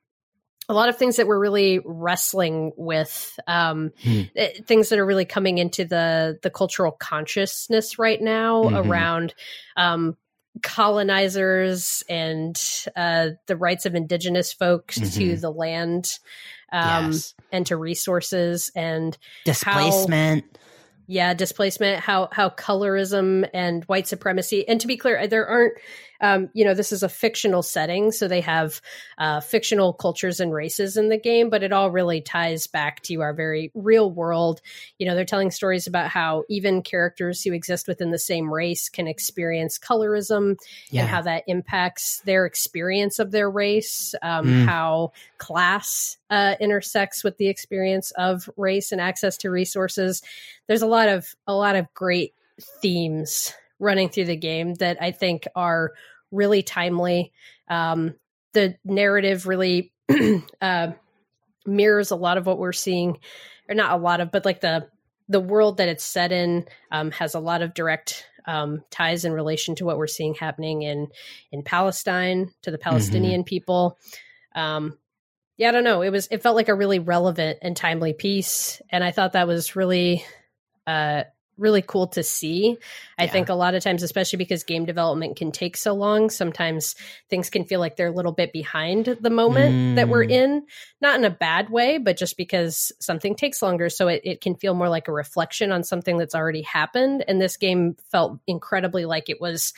a 0.68 0.74
lot 0.74 0.88
of 0.88 0.96
things 0.96 1.16
that 1.16 1.26
we're 1.26 1.38
really 1.38 1.80
wrestling 1.84 2.72
with 2.76 3.38
um, 3.46 3.92
hmm. 4.02 4.22
Eh, 4.36 4.60
things 4.66 4.90
that 4.90 4.98
are 4.98 5.06
really 5.06 5.24
coming 5.24 5.58
into 5.58 5.84
the 5.84 6.38
the 6.42 6.50
cultural 6.50 6.92
consciousness 6.92 7.98
right 7.98 8.20
now 8.20 8.64
mm-hmm. 8.64 8.76
around 8.76 9.34
um, 9.76 10.16
colonizers 10.62 12.02
and 12.08 12.60
uh, 12.96 13.30
the 13.46 13.56
rights 13.56 13.86
of 13.86 13.94
indigenous 13.94 14.52
folks 14.52 14.98
mm-hmm. 14.98 15.18
to 15.18 15.36
the 15.36 15.50
land 15.50 16.18
um, 16.72 17.12
yes. 17.12 17.34
and 17.50 17.66
to 17.66 17.76
resources 17.76 18.70
and 18.74 19.16
displacement. 19.44 20.44
How, 20.44 20.60
yeah, 21.06 21.34
displacement. 21.34 22.00
How 22.00 22.28
how 22.30 22.50
colorism 22.50 23.48
and 23.54 23.84
white 23.84 24.06
supremacy. 24.06 24.68
And 24.68 24.80
to 24.82 24.86
be 24.86 24.98
clear, 24.98 25.26
there 25.26 25.46
aren't 25.46 25.74
um, 26.20 26.50
you 26.52 26.64
know, 26.64 26.74
this 26.74 26.92
is 26.92 27.02
a 27.02 27.08
fictional 27.08 27.62
setting, 27.62 28.10
so 28.12 28.26
they 28.26 28.40
have 28.40 28.80
uh, 29.18 29.40
fictional 29.40 29.92
cultures 29.92 30.40
and 30.40 30.52
races 30.52 30.96
in 30.96 31.08
the 31.08 31.18
game, 31.18 31.50
but 31.50 31.62
it 31.62 31.72
all 31.72 31.90
really 31.90 32.20
ties 32.20 32.66
back 32.66 33.02
to 33.02 33.20
our 33.20 33.32
very 33.32 33.70
real 33.74 34.10
world. 34.10 34.60
You 34.98 35.06
know, 35.06 35.14
they're 35.14 35.24
telling 35.24 35.50
stories 35.50 35.86
about 35.86 36.08
how 36.08 36.44
even 36.48 36.82
characters 36.82 37.42
who 37.42 37.52
exist 37.52 37.86
within 37.86 38.10
the 38.10 38.18
same 38.18 38.52
race 38.52 38.88
can 38.88 39.06
experience 39.06 39.78
colorism 39.78 40.56
yeah. 40.90 41.02
and 41.02 41.10
how 41.10 41.22
that 41.22 41.44
impacts 41.46 42.20
their 42.24 42.46
experience 42.46 43.18
of 43.18 43.30
their 43.30 43.48
race, 43.48 44.14
um, 44.22 44.46
mm. 44.46 44.64
how 44.64 45.12
class 45.38 46.16
uh, 46.30 46.56
intersects 46.60 47.22
with 47.22 47.36
the 47.38 47.48
experience 47.48 48.10
of 48.12 48.50
race 48.56 48.92
and 48.92 49.00
access 49.00 49.36
to 49.38 49.50
resources. 49.50 50.22
There's 50.66 50.82
a 50.82 50.86
lot 50.86 51.08
of 51.08 51.34
a 51.46 51.54
lot 51.54 51.76
of 51.76 51.92
great 51.94 52.34
themes 52.82 53.52
running 53.78 54.08
through 54.08 54.26
the 54.26 54.36
game 54.36 54.74
that 54.74 54.98
I 55.00 55.10
think 55.10 55.46
are 55.54 55.92
really 56.30 56.62
timely. 56.62 57.32
Um, 57.68 58.14
the 58.52 58.76
narrative 58.84 59.46
really 59.46 59.92
uh, 60.60 60.92
mirrors 61.66 62.10
a 62.10 62.16
lot 62.16 62.38
of 62.38 62.46
what 62.46 62.58
we're 62.58 62.72
seeing, 62.72 63.18
or 63.68 63.74
not 63.74 63.92
a 63.92 64.02
lot 64.02 64.20
of, 64.20 64.30
but 64.30 64.44
like 64.44 64.60
the 64.60 64.88
the 65.28 65.40
world 65.40 65.76
that 65.76 65.88
it's 65.88 66.04
set 66.04 66.32
in 66.32 66.64
um, 66.90 67.10
has 67.10 67.34
a 67.34 67.40
lot 67.40 67.60
of 67.60 67.74
direct 67.74 68.24
um, 68.46 68.82
ties 68.90 69.26
in 69.26 69.32
relation 69.32 69.74
to 69.74 69.84
what 69.84 69.98
we're 69.98 70.06
seeing 70.06 70.34
happening 70.34 70.82
in 70.82 71.08
in 71.52 71.62
Palestine 71.62 72.50
to 72.62 72.70
the 72.70 72.78
mm-hmm. 72.78 72.88
Palestinian 72.88 73.42
mm-hmm. 73.42 73.48
people. 73.48 73.98
Um, 74.54 74.98
yeah, 75.58 75.68
I 75.68 75.72
don't 75.72 75.84
know. 75.84 76.02
It 76.02 76.10
was 76.10 76.28
it 76.30 76.42
felt 76.42 76.56
like 76.56 76.68
a 76.68 76.74
really 76.74 76.98
relevant 76.98 77.58
and 77.62 77.76
timely 77.76 78.14
piece, 78.14 78.80
and 78.90 79.04
I 79.04 79.10
thought 79.10 79.32
that 79.32 79.46
was 79.46 79.76
really 79.76 80.24
uh, 80.86 81.24
really 81.58 81.82
cool 81.82 82.06
to 82.08 82.22
see. 82.22 82.78
I 83.18 83.24
yeah. 83.24 83.30
think 83.30 83.48
a 83.48 83.54
lot 83.54 83.74
of 83.74 83.82
times, 83.82 84.02
especially 84.02 84.36
because 84.38 84.64
game 84.64 84.84
development 84.84 85.36
can 85.36 85.52
take 85.52 85.76
so 85.76 85.92
long, 85.92 86.30
sometimes 86.30 86.94
things 87.28 87.50
can 87.50 87.64
feel 87.64 87.80
like 87.80 87.96
they're 87.96 88.08
a 88.08 88.14
little 88.14 88.32
bit 88.32 88.52
behind 88.52 89.16
the 89.20 89.30
moment 89.30 89.74
mm. 89.74 89.94
that 89.96 90.08
we're 90.08 90.24
mm. 90.24 90.30
in. 90.30 90.66
Not 91.00 91.18
in 91.18 91.24
a 91.24 91.30
bad 91.30 91.70
way, 91.70 91.98
but 91.98 92.16
just 92.16 92.36
because 92.36 92.92
something 93.00 93.34
takes 93.34 93.60
longer. 93.60 93.88
So 93.88 94.08
it, 94.08 94.22
it 94.24 94.40
can 94.40 94.54
feel 94.54 94.74
more 94.74 94.88
like 94.88 95.08
a 95.08 95.12
reflection 95.12 95.72
on 95.72 95.84
something 95.84 96.16
that's 96.16 96.34
already 96.34 96.62
happened. 96.62 97.24
And 97.26 97.40
this 97.40 97.56
game 97.56 97.96
felt 98.10 98.38
incredibly 98.46 99.04
like 99.04 99.28
it 99.28 99.40
was 99.40 99.74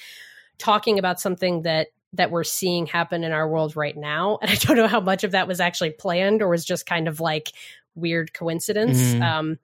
talking 0.58 0.98
about 0.98 1.20
something 1.20 1.62
that 1.62 1.88
that 2.12 2.32
we're 2.32 2.44
seeing 2.44 2.86
happen 2.86 3.22
in 3.22 3.32
our 3.32 3.48
world 3.48 3.76
right 3.76 3.96
now. 3.96 4.38
And 4.42 4.50
I 4.50 4.54
don't 4.54 4.76
know 4.76 4.88
how 4.88 5.00
much 5.00 5.24
of 5.24 5.32
that 5.32 5.48
was 5.48 5.60
actually 5.60 5.90
planned 5.90 6.42
or 6.42 6.48
was 6.48 6.64
just 6.64 6.86
kind 6.86 7.08
of 7.08 7.20
like 7.20 7.52
weird 7.94 8.32
coincidence. 8.32 8.98
Mm. 8.98 9.22
Um, 9.22 9.58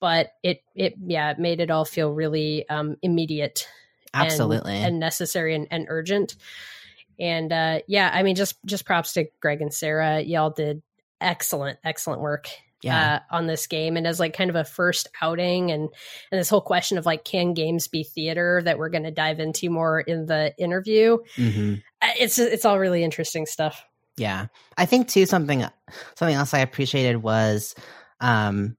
but 0.00 0.30
it 0.42 0.62
it 0.74 0.94
yeah 1.06 1.30
it 1.30 1.38
made 1.38 1.60
it 1.60 1.70
all 1.70 1.84
feel 1.84 2.12
really 2.12 2.68
um, 2.68 2.96
immediate 3.02 3.68
absolutely. 4.14 4.74
and, 4.74 4.86
and 4.86 5.00
necessary 5.00 5.54
and, 5.54 5.66
and, 5.70 5.86
urgent. 5.88 6.36
And 7.18 7.52
uh, 7.52 7.80
yeah 7.86 8.10
i 8.12 8.22
mean 8.22 8.36
just 8.36 8.56
just 8.66 8.84
props 8.84 9.14
to 9.14 9.26
greg 9.40 9.62
and 9.62 9.72
sarah. 9.72 10.20
Y'all 10.20 10.50
did 10.50 10.82
excellent 11.20 11.78
excellent 11.84 12.20
work 12.20 12.48
yeah. 12.82 13.20
Uh, 13.30 13.36
on 13.36 13.46
this 13.46 13.66
game. 13.66 13.96
And 13.96 14.06
as 14.06 14.20
like 14.20 14.36
kind 14.36 14.50
of 14.50 14.56
a 14.56 14.64
first 14.64 15.08
outing 15.20 15.70
and 15.70 15.88
and 16.30 16.40
this 16.40 16.48
whole 16.48 16.60
question 16.60 16.98
of 16.98 17.06
like 17.06 17.24
can 17.24 17.54
games 17.54 17.88
be 17.88 18.04
theater 18.04 18.60
that 18.64 18.78
we're 18.78 18.90
going 18.90 19.04
to 19.04 19.10
dive 19.10 19.40
into 19.40 19.70
more 19.70 20.00
in 20.00 20.26
the 20.26 20.54
interview 20.58 21.18
mm-hmm. 21.36 21.74
Uh, 22.02 22.08
it's 22.20 22.38
it's 22.38 22.64
all 22.64 22.78
really 22.78 23.02
interesting 23.02 23.46
stuff. 23.46 23.84
Yeah. 24.18 24.46
I 24.76 24.86
think 24.86 25.08
too 25.08 25.26
something 25.26 25.64
something 26.16 26.36
else 26.36 26.52
i 26.52 26.58
appreciated 26.58 27.16
was 27.16 27.74
um 28.20 28.76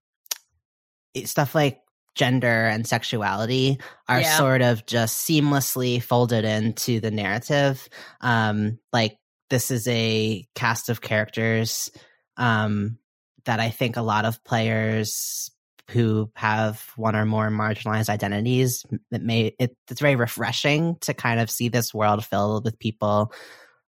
stuff 1.25 1.55
like 1.55 1.81
gender 2.15 2.65
and 2.65 2.85
sexuality 2.85 3.79
are 4.09 4.21
yeah. 4.21 4.37
sort 4.37 4.61
of 4.61 4.85
just 4.85 5.27
seamlessly 5.27 6.01
folded 6.01 6.43
into 6.43 6.99
the 6.99 7.11
narrative. 7.11 7.87
Um, 8.19 8.79
like 8.91 9.17
this 9.49 9.71
is 9.71 9.87
a 9.87 10.45
cast 10.55 10.89
of 10.89 10.99
characters 10.99 11.91
um, 12.35 12.97
that 13.45 13.59
I 13.59 13.69
think 13.69 13.95
a 13.95 14.01
lot 14.01 14.25
of 14.25 14.43
players 14.43 15.51
who 15.91 16.29
have 16.35 16.83
one 16.97 17.15
or 17.15 17.25
more 17.25 17.49
marginalized 17.49 18.09
identities 18.09 18.85
it 19.09 19.21
may 19.21 19.55
it, 19.57 19.73
it's 19.89 20.01
very 20.01 20.17
refreshing 20.17 20.97
to 20.99 21.13
kind 21.13 21.39
of 21.39 21.49
see 21.49 21.69
this 21.69 21.93
world 21.93 22.25
filled 22.25 22.65
with 22.65 22.77
people 22.77 23.31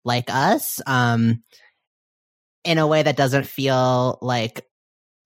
like 0.04 0.30
us 0.30 0.80
um, 0.86 1.42
in 2.62 2.78
a 2.78 2.86
way 2.86 3.02
that 3.02 3.16
doesn't 3.16 3.46
feel 3.46 4.18
like 4.22 4.64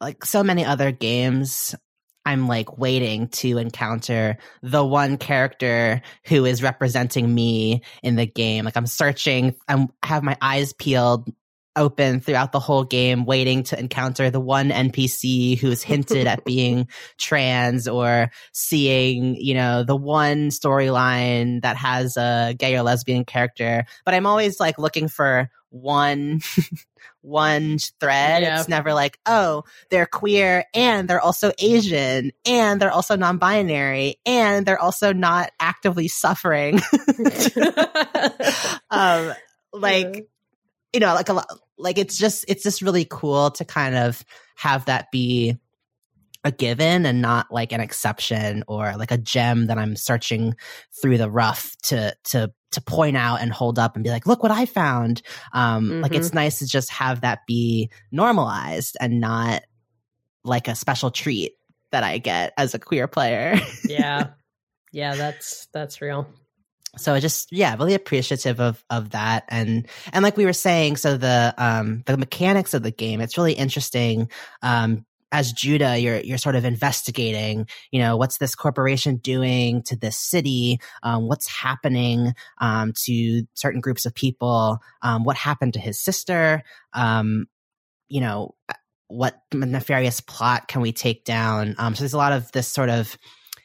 like 0.01 0.25
so 0.25 0.43
many 0.43 0.65
other 0.65 0.93
games 0.93 1.75
I'm 2.25 2.47
like 2.47 2.79
waiting 2.79 3.29
to 3.29 3.59
encounter 3.59 4.39
the 4.63 4.85
one 4.85 5.17
character 5.17 6.03
who 6.25 6.45
is 6.45 6.63
representing 6.63 7.33
me 7.35 7.83
in 8.03 8.17
the 8.17 8.27
game. 8.27 8.65
Like 8.65 8.77
I'm 8.77 8.87
searching, 8.87 9.55
I'm 9.69 9.89
I 10.03 10.07
have 10.07 10.23
my 10.23 10.37
eyes 10.41 10.73
peeled 10.73 11.29
open 11.77 12.21
throughout 12.21 12.53
the 12.53 12.61
whole 12.61 12.85
game, 12.85 13.25
waiting 13.25 13.63
to 13.65 13.79
encounter 13.79 14.31
the 14.31 14.41
one 14.41 14.71
NPC 14.71 15.59
who's 15.59 15.83
hinted 15.83 16.27
at 16.27 16.45
being 16.45 16.89
trans 17.19 17.89
or 17.89 18.31
seeing, 18.53 19.37
you 19.37 19.55
know, 19.55 19.83
the 19.83 19.97
one 19.97 20.51
storyline 20.51 21.63
that 21.63 21.77
has 21.77 22.17
a 22.17 22.55
gay 22.59 22.77
or 22.77 22.83
lesbian 22.83 23.25
character. 23.25 23.85
But 24.05 24.15
I'm 24.15 24.27
always 24.27 24.61
like 24.61 24.79
looking 24.79 25.09
for 25.09 25.49
one 25.73 26.41
one 27.23 27.79
thread. 28.01 28.43
Yeah. 28.43 28.61
It's 28.61 28.69
never 28.69 28.93
like, 28.93 29.19
oh, 29.27 29.65
they're 29.91 30.07
queer 30.07 30.65
and 30.75 31.09
they're 31.09 31.21
also 31.21 31.53
Asian 31.59 32.33
and 32.45 32.81
they're 32.81 32.93
also 32.93 33.17
non-binary 33.17 34.17
and 34.27 34.67
they're 34.67 34.81
also 34.81 35.13
not 35.13 35.51
actively 35.59 36.09
suffering. 36.09 36.77
um, 38.91 39.33
like, 39.73 40.17
yeah. 40.17 40.21
you 40.93 41.01
know, 41.01 41.15
like 41.15 41.29
a 41.29 41.35
lot, 41.35 41.47
like 41.79 41.99
it's 41.99 42.19
just, 42.19 42.45
it's 42.49 42.63
just 42.63 42.83
really 42.83 43.07
cool 43.09 43.51
to 43.53 43.65
kind 43.65 43.97
of 43.97 44.25
have 44.57 44.85
that 44.87 45.11
be 45.11 45.57
a 46.45 46.51
given 46.51 47.07
and 47.07 47.23
not 47.23 47.53
like 47.53 47.73
an 47.73 47.81
exception 47.81 48.65
or 48.67 48.97
like 48.97 49.11
a 49.11 49.19
gem 49.19 49.67
that 49.67 49.79
I'm 49.79 49.97
searching 49.97 50.55
through 51.01 51.19
the 51.19 51.31
rough 51.31 51.77
to 51.85 52.15
to 52.25 52.53
to 52.73 52.81
point 52.81 53.17
out 53.17 53.41
and 53.41 53.53
hold 53.53 53.79
up 53.79 53.95
and 53.95 54.03
be 54.03 54.11
like, 54.11 54.27
look 54.27 54.43
what 54.43 54.51
I 54.51 54.67
found. 54.67 55.23
Um, 55.53 55.85
mm-hmm. 55.85 56.01
Like 56.01 56.15
it's 56.15 56.29
mm-hmm. 56.29 56.37
nice 56.37 56.59
to 56.61 56.67
just 56.67 56.91
have 56.91 57.21
that 57.21 57.41
be 57.47 57.91
normalized 58.11 58.97
and 59.01 59.21
not 59.21 59.63
like 60.43 60.69
a 60.69 60.75
special 60.75 61.11
treat 61.11 61.53
that 61.93 62.03
I 62.03 62.19
get 62.19 62.55
as 62.57 62.75
a 62.75 62.79
queer 62.79 63.09
player. 63.09 63.59
yeah. 63.85 64.29
Yeah, 64.95 65.15
that's 65.15 65.69
that's 65.73 66.03
real 66.03 66.29
so 66.99 67.15
I 67.15 67.21
just 67.21 67.51
yeah 67.53 67.75
really 67.77 67.95
appreciative 67.95 68.61
of 68.61 68.85
of 68.91 69.11
that 69.11 69.45
and 69.49 69.89
and 70.13 70.23
like 70.23 70.37
we 70.37 70.45
were 70.45 70.53
saying 70.53 70.97
so 70.97 71.17
the 71.17 71.55
um 71.57 72.03
the 72.07 72.17
mechanics 72.19 72.75
of 72.75 72.83
the 72.83 72.91
game 72.91 73.21
it's 73.21 73.39
really 73.39 73.55
interesting 73.55 74.31
um 74.63 75.07
as 75.33 75.53
Judah, 75.53 75.99
you're 75.99 76.21
you're 76.21 76.39
sort 76.39 76.55
of 76.55 76.65
investigating. 76.65 77.67
You 77.91 78.01
know, 78.01 78.17
what's 78.17 78.37
this 78.37 78.55
corporation 78.55 79.17
doing 79.17 79.83
to 79.85 79.97
this 79.97 80.19
city? 80.19 80.79
Um, 81.03 81.27
what's 81.27 81.49
happening 81.49 82.35
um, 82.59 82.93
to 83.05 83.45
certain 83.55 83.81
groups 83.81 84.05
of 84.05 84.15
people? 84.15 84.79
Um, 85.01 85.25
what 85.25 85.37
happened 85.37 85.73
to 85.75 85.81
his 85.81 85.99
sister? 85.99 86.63
Um, 86.93 87.47
you 88.09 88.21
know, 88.21 88.55
what 89.09 89.41
nefarious 89.53 90.21
plot 90.21 90.69
can 90.69 90.83
we 90.83 90.93
take 90.93 91.25
down? 91.25 91.75
Um, 91.79 91.95
so 91.95 92.03
there's 92.03 92.13
a 92.13 92.19
lot 92.19 92.33
of 92.33 92.53
this 92.53 92.69
sort 92.69 92.91
of 92.91 93.17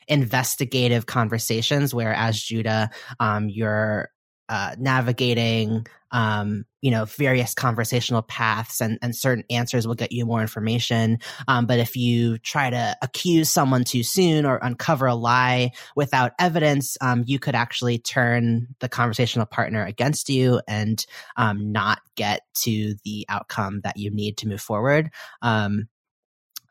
investigative 0.07 1.05
conversations 1.05 1.93
where, 1.93 2.13
as 2.13 2.41
Judah, 2.41 2.89
um, 3.19 3.49
you're 3.49 4.09
uh, 4.47 4.75
navigating 4.79 5.85
um, 6.11 6.65
you 6.81 6.91
know 6.91 7.05
various 7.05 7.53
conversational 7.53 8.21
paths 8.21 8.81
and, 8.81 8.99
and 9.01 9.15
certain 9.15 9.43
answers 9.49 9.87
will 9.87 9.95
get 9.95 10.11
you 10.11 10.25
more 10.25 10.41
information. 10.41 11.19
Um, 11.47 11.65
but 11.65 11.79
if 11.79 11.95
you 11.95 12.37
try 12.37 12.69
to 12.69 12.95
accuse 13.01 13.49
someone 13.49 13.83
too 13.83 14.03
soon 14.03 14.45
or 14.45 14.57
uncover 14.57 15.07
a 15.07 15.15
lie 15.15 15.71
without 15.95 16.33
evidence 16.39 16.97
um, 17.01 17.23
you 17.25 17.39
could 17.39 17.55
actually 17.55 17.97
turn 17.97 18.67
the 18.79 18.89
conversational 18.89 19.45
partner 19.45 19.83
against 19.85 20.29
you 20.29 20.61
and 20.67 21.05
um, 21.35 21.71
not 21.71 21.99
get 22.15 22.41
to 22.53 22.95
the 23.03 23.25
outcome 23.29 23.81
that 23.83 23.97
you 23.97 24.11
need 24.11 24.37
to 24.37 24.47
move 24.47 24.61
forward. 24.61 25.09
Um, 25.41 25.87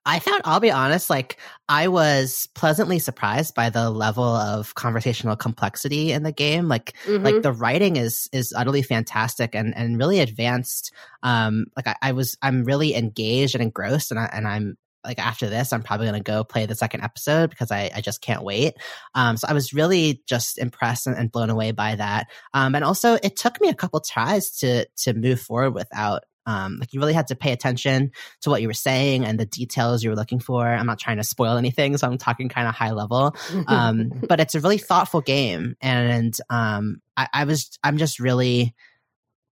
I 0.06 0.20
found, 0.20 0.42
I'll 0.44 0.60
be 0.60 0.70
honest, 0.70 1.10
like 1.10 1.36
I 1.68 1.88
was 1.88 2.48
pleasantly 2.54 3.00
surprised 3.00 3.56
by 3.56 3.70
the 3.70 3.90
level 3.90 4.24
of 4.24 4.74
conversational 4.76 5.34
complexity 5.34 6.12
in 6.12 6.22
the 6.22 6.32
game. 6.32 6.68
Like, 6.68 6.94
mm-hmm. 7.04 7.24
like 7.24 7.42
the 7.42 7.52
writing 7.52 7.96
is, 7.96 8.28
is 8.32 8.54
utterly 8.56 8.82
fantastic 8.82 9.56
and, 9.56 9.76
and 9.76 9.98
really 9.98 10.20
advanced. 10.20 10.92
Um, 11.24 11.66
like 11.76 11.88
I, 11.88 11.96
I 12.00 12.12
was, 12.12 12.38
I'm 12.40 12.62
really 12.62 12.94
engaged 12.94 13.56
and 13.56 13.62
engrossed 13.62 14.12
and 14.12 14.20
I, 14.20 14.30
and 14.32 14.46
I'm, 14.46 14.78
like 15.04 15.18
after 15.18 15.48
this, 15.48 15.72
I'm 15.72 15.82
probably 15.82 16.06
going 16.06 16.22
to 16.22 16.32
go 16.32 16.42
play 16.42 16.66
the 16.66 16.74
second 16.74 17.02
episode 17.02 17.50
because 17.50 17.70
I, 17.70 17.90
I 17.94 18.00
just 18.00 18.20
can't 18.20 18.42
wait. 18.42 18.74
Um, 19.14 19.36
so 19.36 19.46
I 19.48 19.52
was 19.52 19.72
really 19.72 20.22
just 20.26 20.58
impressed 20.58 21.06
and, 21.06 21.16
and 21.16 21.30
blown 21.30 21.50
away 21.50 21.70
by 21.70 21.94
that. 21.94 22.26
Um, 22.54 22.74
and 22.74 22.84
also 22.84 23.14
it 23.14 23.36
took 23.36 23.60
me 23.60 23.68
a 23.68 23.74
couple 23.74 24.00
tries 24.00 24.50
to, 24.58 24.86
to 25.04 25.14
move 25.14 25.40
forward 25.40 25.74
without 25.74 26.24
um, 26.46 26.78
like 26.78 26.92
you 26.92 27.00
really 27.00 27.12
had 27.12 27.26
to 27.28 27.36
pay 27.36 27.52
attention 27.52 28.12
to 28.42 28.50
what 28.50 28.62
you 28.62 28.68
were 28.68 28.74
saying 28.74 29.24
and 29.24 29.38
the 29.38 29.46
details 29.46 30.02
you 30.02 30.10
were 30.10 30.16
looking 30.16 30.40
for. 30.40 30.66
I'm 30.66 30.86
not 30.86 30.98
trying 30.98 31.16
to 31.18 31.24
spoil 31.24 31.56
anything, 31.56 31.96
so 31.96 32.06
I'm 32.06 32.18
talking 32.18 32.48
kind 32.48 32.68
of 32.68 32.74
high 32.74 32.92
level. 32.92 33.36
Um, 33.66 34.12
but 34.28 34.40
it's 34.40 34.54
a 34.54 34.60
really 34.60 34.78
thoughtful 34.78 35.20
game, 35.20 35.76
and 35.80 36.36
um, 36.48 37.02
I, 37.16 37.28
I 37.32 37.44
was 37.44 37.78
I'm 37.82 37.98
just 37.98 38.20
really 38.20 38.74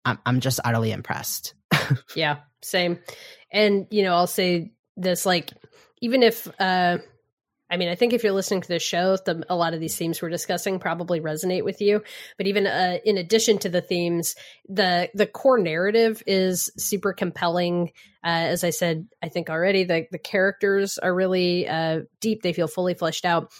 I'm, 0.05 0.19
I'm 0.25 0.39
just 0.39 0.59
utterly 0.63 0.91
impressed. 0.91 1.53
yeah, 2.15 2.37
same. 2.61 2.99
And 3.51 3.87
you 3.91 4.03
know, 4.03 4.15
I'll 4.15 4.27
say 4.27 4.73
this 4.97 5.25
like 5.25 5.51
even 6.01 6.23
if 6.23 6.47
uh 6.59 6.97
I 7.69 7.77
mean, 7.77 7.89
I 7.89 7.95
think 7.95 8.13
if 8.13 8.23
you're 8.23 8.33
listening 8.33 8.61
to 8.61 8.67
this 8.67 8.81
show, 8.81 9.17
the, 9.17 9.43
a 9.49 9.55
lot 9.55 9.73
of 9.73 9.79
these 9.79 9.95
themes 9.95 10.21
we're 10.21 10.29
discussing 10.29 10.79
probably 10.79 11.21
resonate 11.21 11.63
with 11.63 11.81
you. 11.81 12.03
But 12.37 12.47
even 12.47 12.65
uh, 12.65 12.97
in 13.05 13.17
addition 13.17 13.59
to 13.59 13.69
the 13.69 13.81
themes, 13.81 14.35
the 14.67 15.09
the 15.13 15.27
core 15.27 15.59
narrative 15.59 16.23
is 16.25 16.71
super 16.77 17.13
compelling. 17.13 17.91
Uh, 18.23 18.49
as 18.51 18.63
I 18.63 18.71
said, 18.71 19.07
I 19.21 19.29
think 19.29 19.49
already 19.49 19.83
the 19.83 20.07
the 20.11 20.17
characters 20.17 20.97
are 20.97 21.13
really 21.13 21.67
uh, 21.67 22.01
deep. 22.19 22.41
They 22.41 22.53
feel 22.53 22.67
fully 22.67 22.95
fleshed 22.95 23.25
out, 23.25 23.51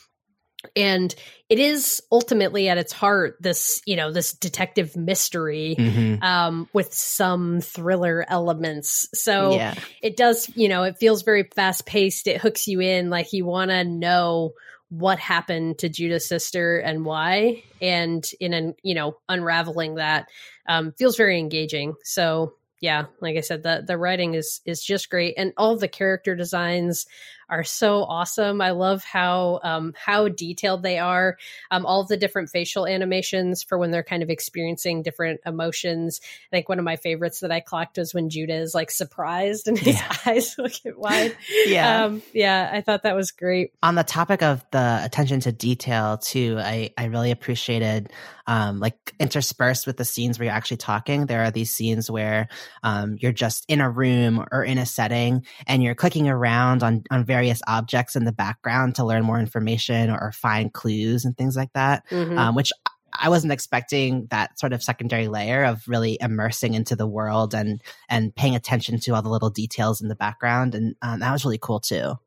and 0.75 1.13
it 1.47 1.59
is 1.59 2.01
ultimately 2.11 2.69
at 2.69 2.77
its 2.77 2.91
heart 2.91 3.37
this 3.39 3.81
you 3.85 3.95
know 3.95 4.11
this 4.11 4.33
detective 4.33 4.95
mystery 4.95 5.75
mm-hmm. 5.77 6.23
um, 6.23 6.69
with 6.73 6.93
some 6.93 7.61
thriller 7.61 8.25
elements. 8.27 9.07
So 9.13 9.53
yeah. 9.55 9.75
it 10.01 10.17
does 10.17 10.51
you 10.55 10.67
know 10.67 10.83
it 10.83 10.97
feels 10.97 11.23
very 11.23 11.43
fast 11.55 11.85
paced 11.85 12.27
it 12.27 12.41
hooks 12.41 12.67
you 12.67 12.81
in 12.81 13.09
like 13.09 13.33
you 13.33 13.45
want 13.45 13.71
to 13.71 13.83
know 13.83 14.53
what 14.89 15.19
happened 15.19 15.77
to 15.79 15.89
Judah's 15.89 16.27
sister 16.27 16.79
and 16.79 17.05
why. 17.05 17.63
And 17.81 18.29
in 18.39 18.53
an 18.53 18.75
you 18.83 18.95
know 18.95 19.17
unraveling 19.29 19.95
that 19.95 20.27
um, 20.67 20.93
feels 20.93 21.17
very 21.17 21.39
engaging. 21.39 21.95
So 22.03 22.53
yeah 22.81 23.07
like 23.19 23.35
i 23.35 23.41
said 23.41 23.61
the 23.61 23.83
the 23.85 23.97
writing 23.97 24.35
is 24.35 24.61
is 24.65 24.83
just 24.83 25.09
great. 25.09 25.35
And 25.37 25.53
all 25.57 25.77
the 25.77 25.87
character 25.87 26.35
designs 26.35 27.05
are 27.49 27.63
so 27.63 28.03
awesome. 28.03 28.61
I 28.61 28.71
love 28.71 29.03
how 29.03 29.59
um, 29.63 29.93
how 29.95 30.27
detailed 30.27 30.83
they 30.83 30.99
are. 30.99 31.37
Um, 31.71 31.85
all 31.85 32.05
the 32.05 32.17
different 32.17 32.49
facial 32.49 32.85
animations 32.85 33.63
for 33.63 33.77
when 33.77 33.91
they're 33.91 34.03
kind 34.03 34.23
of 34.23 34.29
experiencing 34.29 35.03
different 35.03 35.41
emotions. 35.45 36.21
I 36.51 36.55
think 36.55 36.69
one 36.69 36.79
of 36.79 36.85
my 36.85 36.95
favorites 36.95 37.39
that 37.41 37.51
I 37.51 37.59
clocked 37.59 37.97
was 37.97 38.13
when 38.13 38.29
Judah 38.29 38.57
is 38.57 38.73
like 38.73 38.91
surprised 38.91 39.67
and 39.67 39.77
his 39.77 39.95
yeah. 39.95 40.15
eyes 40.25 40.55
look 40.57 40.73
at 40.85 40.97
wide. 40.97 41.35
Yeah, 41.65 42.05
um, 42.05 42.21
yeah, 42.33 42.69
I 42.71 42.81
thought 42.81 43.03
that 43.03 43.15
was 43.15 43.31
great. 43.31 43.73
On 43.83 43.95
the 43.95 44.03
topic 44.03 44.43
of 44.43 44.65
the 44.71 45.01
attention 45.03 45.39
to 45.41 45.51
detail, 45.51 46.17
too, 46.17 46.57
I 46.59 46.91
I 46.97 47.05
really 47.05 47.31
appreciated 47.31 48.11
um, 48.49 48.79
like 48.79 49.13
interspersed 49.19 49.85
with 49.85 49.97
the 49.97 50.05
scenes 50.05 50.39
where 50.39 50.47
you're 50.47 50.55
actually 50.55 50.77
talking. 50.77 51.27
There 51.27 51.43
are 51.43 51.51
these 51.51 51.71
scenes 51.71 52.09
where 52.09 52.47
um, 52.81 53.15
you're 53.19 53.31
just 53.31 53.63
in 53.67 53.79
a 53.79 53.89
room 53.89 54.43
or 54.51 54.63
in 54.63 54.79
a 54.79 54.87
setting 54.87 55.45
and 55.67 55.83
you're 55.83 55.93
clicking 55.93 56.27
around 56.27 56.81
on 56.81 57.03
on 57.11 57.25
various 57.25 57.38
various 57.39 57.61
objects 57.67 58.17
in 58.17 58.25
the 58.25 58.33
background 58.33 58.95
to 58.95 59.05
learn 59.05 59.23
more 59.23 59.39
information 59.39 60.09
or, 60.09 60.33
find 60.33 60.73
clues 60.73 61.25
and 61.25 61.35
things 61.37 61.55
like 61.55 61.71
that, 61.73 62.07
mm-hmm. 62.09 62.37
um, 62.37 62.55
which 62.55 62.71
I 63.13 63.29
wasn't 63.29 63.53
expecting 63.53 64.27
that 64.29 64.59
sort 64.59 64.73
of 64.73 64.83
secondary 64.83 65.27
layer 65.27 65.63
of 65.63 65.81
really 65.87 66.17
immersing 66.21 66.73
into 66.75 66.95
the 66.95 67.07
world 67.07 67.53
and 67.55 67.81
and 68.09 68.35
paying 68.35 68.55
attention 68.55 68.99
to 69.01 69.15
all 69.15 69.21
the 69.21 69.29
little 69.29 69.49
details 69.49 70.01
in 70.01 70.07
the 70.07 70.15
background, 70.15 70.75
and 70.75 70.95
um, 71.01 71.19
that 71.21 71.31
was 71.31 71.45
really 71.45 71.57
cool 71.57 71.79
too. 71.79 72.19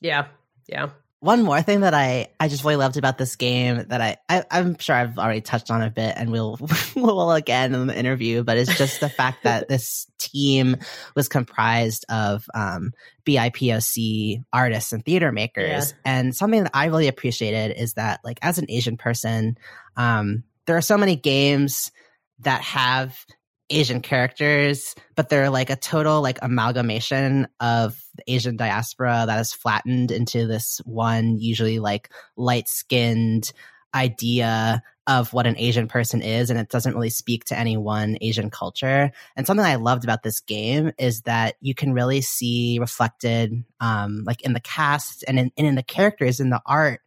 Yeah, 0.00 0.28
yeah 0.68 0.90
one 1.20 1.42
more 1.42 1.60
thing 1.60 1.80
that 1.80 1.92
I, 1.92 2.28
I 2.40 2.48
just 2.48 2.64
really 2.64 2.76
loved 2.76 2.96
about 2.96 3.18
this 3.18 3.36
game 3.36 3.84
that 3.88 4.00
I, 4.00 4.16
I 4.28 4.58
am 4.58 4.78
sure 4.78 4.96
I've 4.96 5.18
already 5.18 5.42
touched 5.42 5.70
on 5.70 5.82
a 5.82 5.90
bit 5.90 6.14
and 6.16 6.32
we'll 6.32 6.58
we'll 6.96 7.32
again 7.32 7.74
in 7.74 7.86
the 7.86 7.98
interview, 7.98 8.42
but 8.42 8.56
it's 8.56 8.76
just 8.76 9.00
the 9.00 9.10
fact 9.10 9.44
that 9.44 9.68
this 9.68 10.06
team 10.18 10.76
was 11.14 11.28
comprised 11.28 12.06
of 12.08 12.46
um, 12.54 12.92
BIPOC 13.26 14.44
artists 14.50 14.92
and 14.94 15.04
theater 15.04 15.30
makers. 15.30 15.90
Yeah. 15.90 15.98
And 16.06 16.34
something 16.34 16.64
that 16.64 16.72
I 16.72 16.86
really 16.86 17.08
appreciated 17.08 17.76
is 17.78 17.94
that 17.94 18.20
like 18.24 18.38
as 18.40 18.58
an 18.58 18.66
Asian 18.70 18.96
person, 18.96 19.58
um, 19.96 20.44
there 20.64 20.78
are 20.78 20.82
so 20.82 20.96
many 20.96 21.16
games 21.16 21.92
that 22.40 22.62
have 22.62 23.26
Asian 23.70 24.00
characters, 24.00 24.94
but 25.16 25.28
they're 25.28 25.50
like 25.50 25.70
a 25.70 25.76
total 25.76 26.20
like 26.20 26.38
amalgamation 26.42 27.46
of 27.60 28.02
the 28.16 28.24
Asian 28.32 28.56
diaspora 28.56 29.24
that 29.26 29.40
is 29.40 29.52
flattened 29.52 30.10
into 30.10 30.46
this 30.46 30.80
one, 30.84 31.38
usually 31.38 31.78
like 31.78 32.10
light 32.36 32.68
skinned 32.68 33.52
idea 33.94 34.82
of 35.06 35.32
what 35.32 35.46
an 35.46 35.56
Asian 35.58 35.88
person 35.88 36.22
is, 36.22 36.50
and 36.50 36.58
it 36.60 36.68
doesn't 36.68 36.94
really 36.94 37.10
speak 37.10 37.44
to 37.44 37.58
any 37.58 37.76
one 37.76 38.16
Asian 38.20 38.50
culture. 38.50 39.10
And 39.34 39.46
something 39.46 39.66
I 39.66 39.74
loved 39.74 40.04
about 40.04 40.22
this 40.22 40.40
game 40.40 40.92
is 40.98 41.22
that 41.22 41.56
you 41.60 41.74
can 41.74 41.92
really 41.92 42.20
see 42.20 42.78
reflected, 42.78 43.64
um, 43.80 44.22
like 44.24 44.42
in 44.42 44.52
the 44.52 44.60
cast 44.60 45.24
and 45.26 45.38
in, 45.38 45.50
and 45.56 45.66
in 45.66 45.74
the 45.74 45.82
characters 45.82 46.38
in 46.38 46.50
the 46.50 46.62
art, 46.64 47.00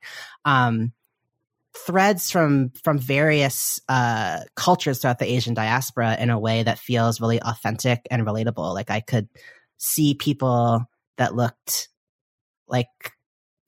um, 0.44 0.92
threads 1.76 2.30
from 2.30 2.72
from 2.84 3.00
various 3.00 3.80
uh, 3.90 4.42
cultures 4.56 5.00
throughout 5.00 5.20
the 5.20 5.32
Asian 5.32 5.54
diaspora 5.54 6.18
in 6.20 6.30
a 6.30 6.40
way 6.40 6.64
that 6.64 6.80
feels 6.80 7.20
really 7.20 7.42
authentic 7.42 8.02
and 8.12 8.26
relatable. 8.26 8.74
Like 8.74 8.92
I 8.92 9.00
could 9.00 9.28
see 9.78 10.14
people 10.14 10.86
that 11.18 11.36
looked 11.36 11.90
like 12.68 12.88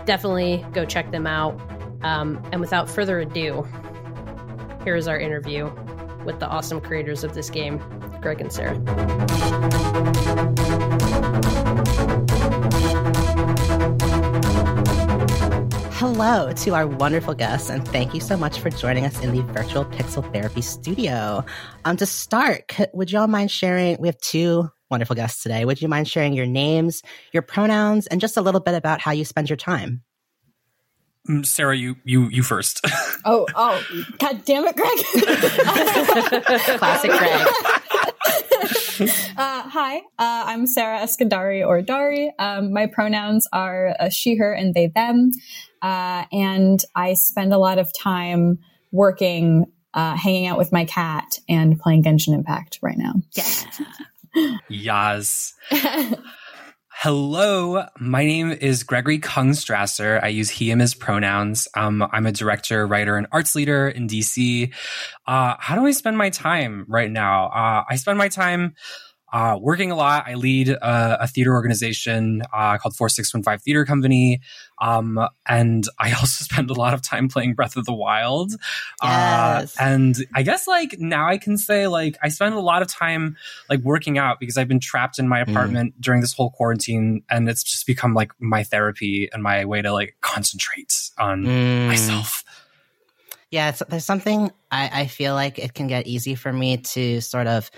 Definitely 0.05 0.65
go 0.73 0.85
check 0.85 1.11
them 1.11 1.25
out. 1.25 1.59
Um, 2.03 2.43
and 2.51 2.61
without 2.61 2.89
further 2.89 3.19
ado, 3.19 3.65
here 4.83 4.95
is 4.95 5.07
our 5.07 5.19
interview 5.19 5.71
with 6.25 6.39
the 6.39 6.47
awesome 6.47 6.81
creators 6.81 7.23
of 7.23 7.33
this 7.33 7.49
game, 7.49 7.79
Greg 8.21 8.41
and 8.41 8.51
Sarah. 8.51 8.79
Hello 16.03 16.51
to 16.51 16.75
our 16.75 16.85
wonderful 16.85 17.33
guests, 17.33 17.69
and 17.69 17.87
thank 17.87 18.13
you 18.13 18.19
so 18.19 18.35
much 18.35 18.59
for 18.59 18.69
joining 18.69 19.05
us 19.05 19.23
in 19.23 19.33
the 19.33 19.41
virtual 19.53 19.85
Pixel 19.85 20.33
Therapy 20.33 20.59
studio. 20.59 21.45
Um, 21.85 21.95
to 21.95 22.05
start, 22.05 22.75
would 22.93 23.09
y'all 23.09 23.27
mind 23.27 23.49
sharing? 23.49 23.95
We 24.01 24.09
have 24.09 24.17
two 24.17 24.69
wonderful 24.91 25.15
guests 25.15 25.41
today. 25.41 25.63
Would 25.63 25.81
you 25.81 25.87
mind 25.87 26.09
sharing 26.09 26.33
your 26.33 26.45
names, 26.45 27.03
your 27.31 27.41
pronouns, 27.41 28.07
and 28.07 28.19
just 28.19 28.35
a 28.35 28.41
little 28.41 28.59
bit 28.59 28.75
about 28.75 28.99
how 28.99 29.11
you 29.11 29.23
spend 29.23 29.49
your 29.49 29.55
time? 29.55 30.03
Mm, 31.29 31.45
Sarah, 31.45 31.77
you 31.77 31.95
you 32.03 32.27
you 32.27 32.43
first. 32.43 32.81
oh, 33.25 33.47
oh, 33.55 33.81
god 34.19 34.43
damn 34.43 34.65
it, 34.65 34.75
Greg! 34.75 34.97
Classic 36.79 37.11
Greg. 37.11 37.47
Uh, 39.37 39.61
hi, 39.69 39.97
uh, 40.19 40.43
I'm 40.47 40.67
Sarah 40.67 40.99
Eskandari 40.99 41.65
or 41.65 41.81
Dari. 41.81 42.31
Um, 42.39 42.73
my 42.73 42.87
pronouns 42.87 43.47
are 43.51 43.95
uh, 43.99 44.09
she, 44.09 44.35
her, 44.35 44.53
and 44.53 44.73
they, 44.73 44.87
them. 44.87 45.31
Uh, 45.83 46.23
and 46.31 46.83
I 46.95 47.13
spend 47.13 47.53
a 47.53 47.57
lot 47.57 47.77
of 47.77 47.93
time 47.93 48.59
working, 48.91 49.65
uh, 49.93 50.15
hanging 50.15 50.47
out 50.47 50.57
with 50.57 50.71
my 50.71 50.85
cat, 50.85 51.37
and 51.49 51.77
playing 51.79 52.03
Genshin 52.03 52.33
Impact 52.33 52.79
right 52.81 52.97
now. 52.97 53.15
Yeah. 53.33 54.55
Yas. 54.69 55.53
Hello, 56.95 57.85
my 57.99 58.23
name 58.23 58.51
is 58.51 58.83
Gregory 58.83 59.19
Keng 59.19 59.49
Strasser. 59.49 60.23
I 60.23 60.29
use 60.29 60.49
he, 60.49 60.71
him 60.71 60.79
as 60.79 60.93
pronouns. 60.93 61.67
Um, 61.75 62.07
I'm 62.13 62.25
a 62.25 62.31
director, 62.31 62.87
writer, 62.87 63.17
and 63.17 63.27
arts 63.31 63.55
leader 63.55 63.89
in 63.89 64.07
DC. 64.07 64.73
Uh, 65.27 65.55
how 65.59 65.75
do 65.75 65.85
I 65.85 65.91
spend 65.91 66.17
my 66.17 66.29
time 66.29 66.85
right 66.87 67.11
now? 67.11 67.47
Uh, 67.47 67.83
I 67.89 67.97
spend 67.97 68.17
my 68.17 68.29
time 68.29 68.75
uh, 69.33 69.57
working 69.59 69.89
a 69.91 69.95
lot. 69.95 70.25
I 70.27 70.35
lead 70.35 70.69
a, 70.69 71.23
a 71.23 71.27
theater 71.27 71.53
organization 71.53 72.43
uh, 72.53 72.77
called 72.77 72.95
4615 72.95 73.57
Theater 73.63 73.83
Company. 73.83 74.41
Um, 74.79 75.19
and 75.47 75.83
I 75.99 76.11
also 76.19 76.43
spend 76.45 76.69
a 76.69 76.73
lot 76.75 76.93
of 76.93 77.01
time 77.01 77.27
playing 77.29 77.55
Breath 77.55 77.75
of 77.75 77.85
the 77.85 77.93
Wild. 77.93 78.51
Yes. 79.01 79.75
Uh, 79.79 79.83
and 79.83 80.15
I 80.35 80.43
guess 80.43 80.67
like 80.67 80.97
now 80.99 81.27
I 81.27 81.37
can 81.39 81.57
say 81.57 81.87
like 81.87 82.15
I 82.21 82.29
spend 82.29 82.53
a 82.53 82.59
lot 82.59 82.83
of 82.83 82.87
time 82.87 83.35
like 83.71 83.79
working 83.79 84.19
out 84.19 84.39
because 84.39 84.55
I've 84.55 84.67
been 84.67 84.79
trapped 84.79 85.17
in 85.17 85.27
my 85.27 85.39
apartment 85.39 85.99
during 85.99 86.21
this 86.21 86.33
whole 86.33 86.51
quarantine 86.51 87.23
and 87.29 87.49
it's 87.49 87.63
just 87.63 87.87
become 87.87 88.13
like 88.13 88.31
my 88.39 88.63
therapy 88.63 89.29
and 89.33 89.41
my 89.41 89.65
way 89.65 89.81
to 89.81 89.91
like 89.91 90.15
concentrate 90.21 90.93
on 91.17 91.43
Mm. 91.43 91.87
myself. 91.87 92.43
Yeah, 93.49 93.69
it's, 93.69 93.81
there's 93.89 94.05
something 94.05 94.51
I, 94.71 95.01
I 95.01 95.07
feel 95.07 95.33
like 95.33 95.57
it 95.59 95.73
can 95.73 95.87
get 95.87 96.05
easy 96.07 96.35
for 96.35 96.53
me 96.53 96.77
to 96.77 97.19
sort 97.21 97.47
of 97.47 97.69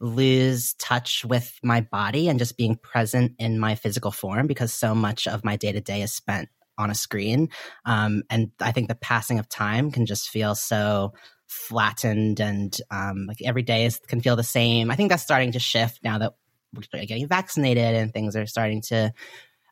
lose 0.00 0.74
touch 0.74 1.24
with 1.24 1.58
my 1.62 1.80
body 1.80 2.28
and 2.28 2.38
just 2.38 2.56
being 2.56 2.76
present 2.76 3.32
in 3.38 3.58
my 3.58 3.74
physical 3.74 4.10
form 4.10 4.46
because 4.46 4.72
so 4.72 4.94
much 4.94 5.26
of 5.26 5.44
my 5.44 5.56
day 5.56 5.72
to 5.72 5.80
day 5.80 6.02
is 6.02 6.12
spent 6.12 6.48
on 6.78 6.90
a 6.90 6.94
screen. 6.94 7.48
Um, 7.84 8.22
and 8.28 8.50
I 8.60 8.72
think 8.72 8.88
the 8.88 8.94
passing 8.94 9.38
of 9.38 9.48
time 9.48 9.90
can 9.90 10.06
just 10.06 10.28
feel 10.28 10.54
so 10.54 11.14
flattened 11.46 12.40
and 12.40 12.76
um, 12.90 13.26
like 13.26 13.38
every 13.44 13.62
day 13.62 13.86
is, 13.86 13.98
can 13.98 14.20
feel 14.20 14.36
the 14.36 14.42
same. 14.42 14.90
I 14.90 14.96
think 14.96 15.10
that's 15.10 15.22
starting 15.22 15.52
to 15.52 15.58
shift 15.58 16.00
now 16.02 16.18
that 16.18 16.34
we're 16.74 17.06
getting 17.06 17.28
vaccinated 17.28 17.94
and 17.94 18.12
things 18.12 18.36
are 18.36 18.46
starting 18.46 18.82
to, 18.82 19.12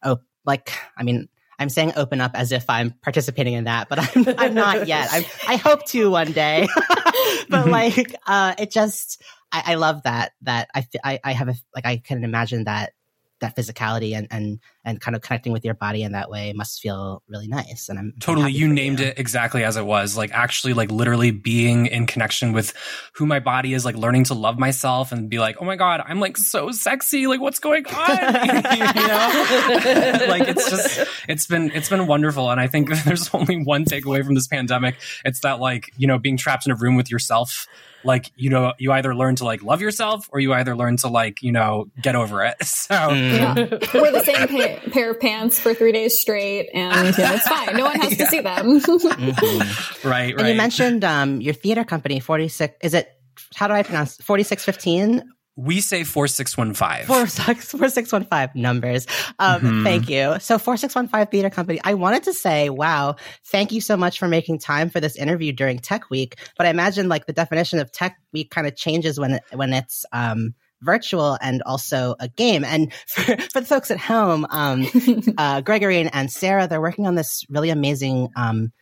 oh, 0.03 0.19
like, 0.47 0.73
I 0.97 1.03
mean, 1.03 1.29
I'm 1.59 1.69
saying 1.69 1.93
open 1.97 2.21
up 2.21 2.33
as 2.35 2.53
if 2.53 2.69
I'm 2.69 2.93
participating 3.03 3.55
in 3.55 3.65
that, 3.65 3.89
but 3.89 3.99
I'm, 4.17 4.35
I'm 4.39 4.55
not 4.55 4.87
yet. 4.89 5.09
I'm, 5.13 5.25
I 5.47 5.57
hope 5.57 5.85
to 5.87 6.11
one 6.11 6.33
day, 6.33 6.67
but 7.49 7.69
like, 7.69 8.15
uh, 8.27 8.55
it 8.59 8.71
just, 8.71 9.23
I, 9.53 9.63
I 9.67 9.75
love 9.77 10.03
that, 10.05 10.33
that 10.43 10.69
I, 10.75 10.87
I, 11.05 11.21
I 11.25 11.33
have 11.33 11.49
a, 11.49 11.55
like, 11.75 11.87
I 11.87 11.99
can 11.99 12.25
imagine 12.25 12.65
that, 12.65 12.93
that 13.41 13.57
physicality 13.57 14.17
and, 14.17 14.27
and, 14.31 14.61
and 14.85 15.01
kind 15.01 15.15
of 15.17 15.23
connecting 15.23 15.53
with 15.53 15.65
your 15.65 15.75
body 15.75 16.03
in 16.03 16.13
that 16.13 16.31
way 16.31 16.53
must 16.53 16.81
feel 16.81 17.23
really 17.29 17.49
nice. 17.49 17.89
And 17.89 17.99
I'm 17.99 18.15
Totally. 18.21 18.53
You 18.53 18.73
named 18.73 19.01
it 19.01 19.19
exactly 19.19 19.65
as 19.65 19.77
it 19.77 19.85
was. 19.85 20.17
Like 20.17 20.31
actually 20.33 20.73
like 20.73 20.91
literally 20.91 21.31
being 21.31 21.87
in 21.87 22.07
connection 22.07 22.53
with 22.53 22.73
who 23.15 23.27
my 23.27 23.41
body 23.41 23.75
is, 23.75 23.85
like 23.85 23.97
learning 23.97 24.25
to 24.25 24.35
love 24.35 24.59
myself 24.59 25.13
and 25.13 25.29
be 25.29 25.39
like, 25.39 25.57
oh 25.61 25.65
my 25.65 25.77
God, 25.77 26.03
I'm 26.07 26.21
like 26.21 26.37
so 26.37 26.71
sexy. 26.71 27.27
Like 27.27 27.41
what's 27.41 27.59
going 27.59 27.87
on? 27.87 28.09
you 28.09 29.09
know? 29.09 30.27
like 30.29 30.49
it's 30.49 30.71
just 30.71 31.09
it's 31.29 31.47
been 31.47 31.71
it's 31.73 31.89
been 31.89 32.07
wonderful. 32.07 32.51
And 32.51 32.61
I 32.61 32.69
think 32.69 32.91
there's 33.05 33.31
only 33.35 33.63
one 33.63 33.85
takeaway 33.85 34.25
from 34.25 34.35
this 34.35 34.47
pandemic. 34.47 34.97
It's 35.25 35.41
that 35.41 35.61
like, 35.61 35.91
you 35.97 36.07
know, 36.07 36.19
being 36.19 36.37
trapped 36.37 36.67
in 36.67 36.73
a 36.73 36.77
room 36.77 36.97
with 36.97 37.11
yourself, 37.11 37.67
like, 38.05 38.31
you 38.37 38.51
know, 38.51 38.73
you 38.79 38.93
either 38.93 39.15
learn 39.15 39.37
to 39.37 39.45
like 39.45 39.63
love 39.63 39.81
yourself 39.81 40.29
or 40.33 40.41
you 40.41 40.53
either 40.53 40.77
learn 40.77 40.97
to 40.99 41.09
like, 41.09 41.43
you 41.43 41.53
know, 41.53 41.87
get 42.03 42.15
over 42.17 42.45
it. 42.45 42.57
So 42.65 42.95
Mm. 42.95 43.33
Yeah. 43.37 43.55
Wear 44.01 44.13
the 44.13 44.23
same 44.25 44.49
pa- 44.49 44.91
pair 44.91 45.11
of 45.13 45.21
pants 45.21 45.59
for 45.59 45.73
three 45.75 45.93
days 45.93 46.21
straight, 46.21 46.69
and 46.75 47.17
you 47.17 47.25
know, 47.25 47.35
it's 47.35 47.49
fine. 47.49 47.77
No 47.77 47.85
one 47.85 47.99
has 48.01 48.17
to 48.19 48.27
see 48.33 48.41
them. 48.41 48.81
Mhm. 48.81 50.05
right, 50.05 50.33
And 50.33 50.41
right. 50.43 50.49
you 50.51 50.55
mentioned 50.57 51.05
um, 51.05 51.41
your 51.41 51.55
theater 51.55 51.85
company, 51.85 52.21
46, 52.21 52.77
is 52.83 52.95
it, 52.95 53.09
how 53.55 53.69
do 53.69 53.75
I 53.75 53.83
pronounce 53.83 54.17
4615? 54.19 55.23
We 55.57 55.81
say 55.81 56.03
four 56.05 56.27
six 56.27 56.57
one 56.57 56.75
five. 56.75 57.07
Four 57.07 57.27
six 57.27 57.71
four 57.71 57.89
six 57.89 58.11
one 58.13 58.25
five 58.25 58.55
numbers. 58.57 59.07
Um, 59.39 59.61
Mhm. 59.61 59.85
Thank 59.85 60.09
you. 60.09 60.37
So 60.41 60.59
four 60.59 60.77
six 60.77 60.95
one 60.95 61.07
five 61.09 61.31
theater 61.31 61.51
company. 61.51 61.81
I 61.85 61.95
wanted 61.95 62.25
to 62.25 62.33
say, 62.33 62.71
wow, 62.71 63.17
thank 63.47 63.71
you 63.71 63.81
so 63.81 63.97
much 63.97 64.19
for 64.19 64.27
making 64.27 64.59
time 64.59 64.91
for 64.91 64.99
this 65.01 65.17
interview 65.17 65.53
during 65.53 65.79
Tech 65.79 66.11
Week. 66.11 66.37
But 66.57 66.67
I 66.67 66.71
imagine 66.71 67.09
like 67.09 67.27
the 67.27 67.33
definition 67.33 67.79
of 67.79 67.93
Tech 67.93 68.17
Week 68.33 68.51
kind 68.51 68.67
of 68.67 68.75
changes 68.75 69.19
when 69.21 69.35
it, 69.35 69.43
when 69.53 69.73
it's 69.73 70.05
um, 70.13 70.55
virtual 70.83 71.39
and 71.41 71.63
also 71.63 72.17
a 72.19 72.29
game. 72.29 72.65
And 72.65 72.93
for, 73.07 73.23
for 73.53 73.61
the 73.61 73.67
folks 73.67 73.91
at 73.93 73.99
home, 73.99 74.47
um, 74.51 74.87
uh, 75.39 75.61
Gregory 75.61 75.99
and, 76.01 76.11
and 76.13 76.33
Sarah, 76.33 76.67
they're 76.67 76.81
working 76.81 77.07
on 77.07 77.15
this 77.15 77.45
really 77.49 77.71
amazing 77.71 78.29
um, 78.35 78.73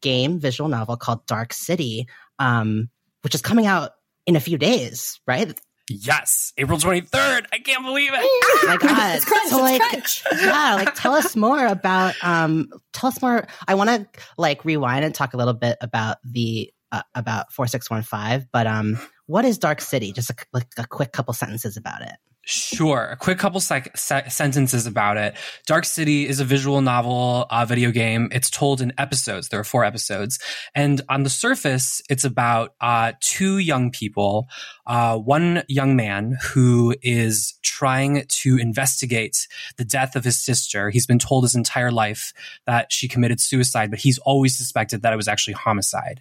game 0.00 0.38
visual 0.38 0.68
novel 0.68 0.96
called 0.96 1.26
Dark 1.26 1.52
City, 1.52 2.06
um, 2.38 2.88
which 3.22 3.34
is 3.34 3.42
coming 3.42 3.66
out 3.66 3.90
in 4.26 4.36
a 4.36 4.40
few 4.40 4.58
days, 4.58 5.20
right? 5.26 5.58
Yes, 5.88 6.52
April 6.56 6.78
23rd. 6.78 7.46
I 7.52 7.58
can't 7.58 7.84
believe 7.84 8.12
it. 8.14 8.20
Oh 8.22 8.64
my 8.68 8.76
god! 8.76 9.16
It's 9.16 9.24
crunch, 9.24 9.50
so 9.50 9.60
like, 9.60 9.80
crunch. 9.80 10.22
yeah, 10.40 10.74
like 10.76 10.94
tell 10.94 11.12
us 11.14 11.34
more 11.34 11.64
about. 11.66 12.14
Um, 12.22 12.68
tell 12.92 13.08
us 13.08 13.20
more. 13.20 13.46
I 13.66 13.74
want 13.74 13.90
to 13.90 14.06
like 14.38 14.64
rewind 14.64 15.04
and 15.04 15.14
talk 15.14 15.34
a 15.34 15.36
little 15.36 15.54
bit 15.54 15.78
about 15.80 16.18
the 16.24 16.72
uh, 16.92 17.02
about 17.14 17.52
four 17.52 17.66
six 17.66 17.90
one 17.90 18.02
five. 18.02 18.46
But 18.52 18.66
um, 18.66 18.98
what 19.26 19.44
is 19.44 19.58
Dark 19.58 19.80
City? 19.80 20.12
Just 20.12 20.30
a, 20.30 20.34
like 20.52 20.68
a 20.78 20.86
quick 20.86 21.12
couple 21.12 21.34
sentences 21.34 21.76
about 21.76 22.02
it. 22.02 22.14
Sure. 22.44 23.10
A 23.12 23.16
quick 23.16 23.38
couple 23.38 23.60
sec- 23.60 23.96
se- 23.96 24.28
sentences 24.28 24.84
about 24.84 25.16
it. 25.16 25.36
Dark 25.66 25.84
City 25.84 26.26
is 26.26 26.40
a 26.40 26.44
visual 26.44 26.80
novel, 26.80 27.46
uh, 27.50 27.64
video 27.64 27.92
game. 27.92 28.28
It's 28.32 28.50
told 28.50 28.80
in 28.80 28.92
episodes. 28.98 29.48
There 29.48 29.60
are 29.60 29.64
four 29.64 29.84
episodes. 29.84 30.40
And 30.74 31.02
on 31.08 31.22
the 31.22 31.30
surface, 31.30 32.02
it's 32.10 32.24
about 32.24 32.74
uh, 32.80 33.12
two 33.20 33.58
young 33.58 33.92
people, 33.92 34.48
uh, 34.88 35.18
one 35.18 35.62
young 35.68 35.94
man 35.94 36.36
who 36.52 36.96
is 37.00 37.54
trying 37.78 38.24
to 38.28 38.58
investigate 38.58 39.48
the 39.78 39.84
death 39.84 40.14
of 40.14 40.24
his 40.24 40.38
sister. 40.38 40.90
He's 40.90 41.06
been 41.06 41.18
told 41.18 41.44
his 41.44 41.54
entire 41.54 41.90
life 41.90 42.34
that 42.66 42.92
she 42.92 43.08
committed 43.08 43.40
suicide, 43.40 43.90
but 43.90 43.98
he's 43.98 44.18
always 44.18 44.56
suspected 44.56 45.02
that 45.02 45.12
it 45.12 45.16
was 45.16 45.26
actually 45.26 45.54
homicide. 45.54 46.20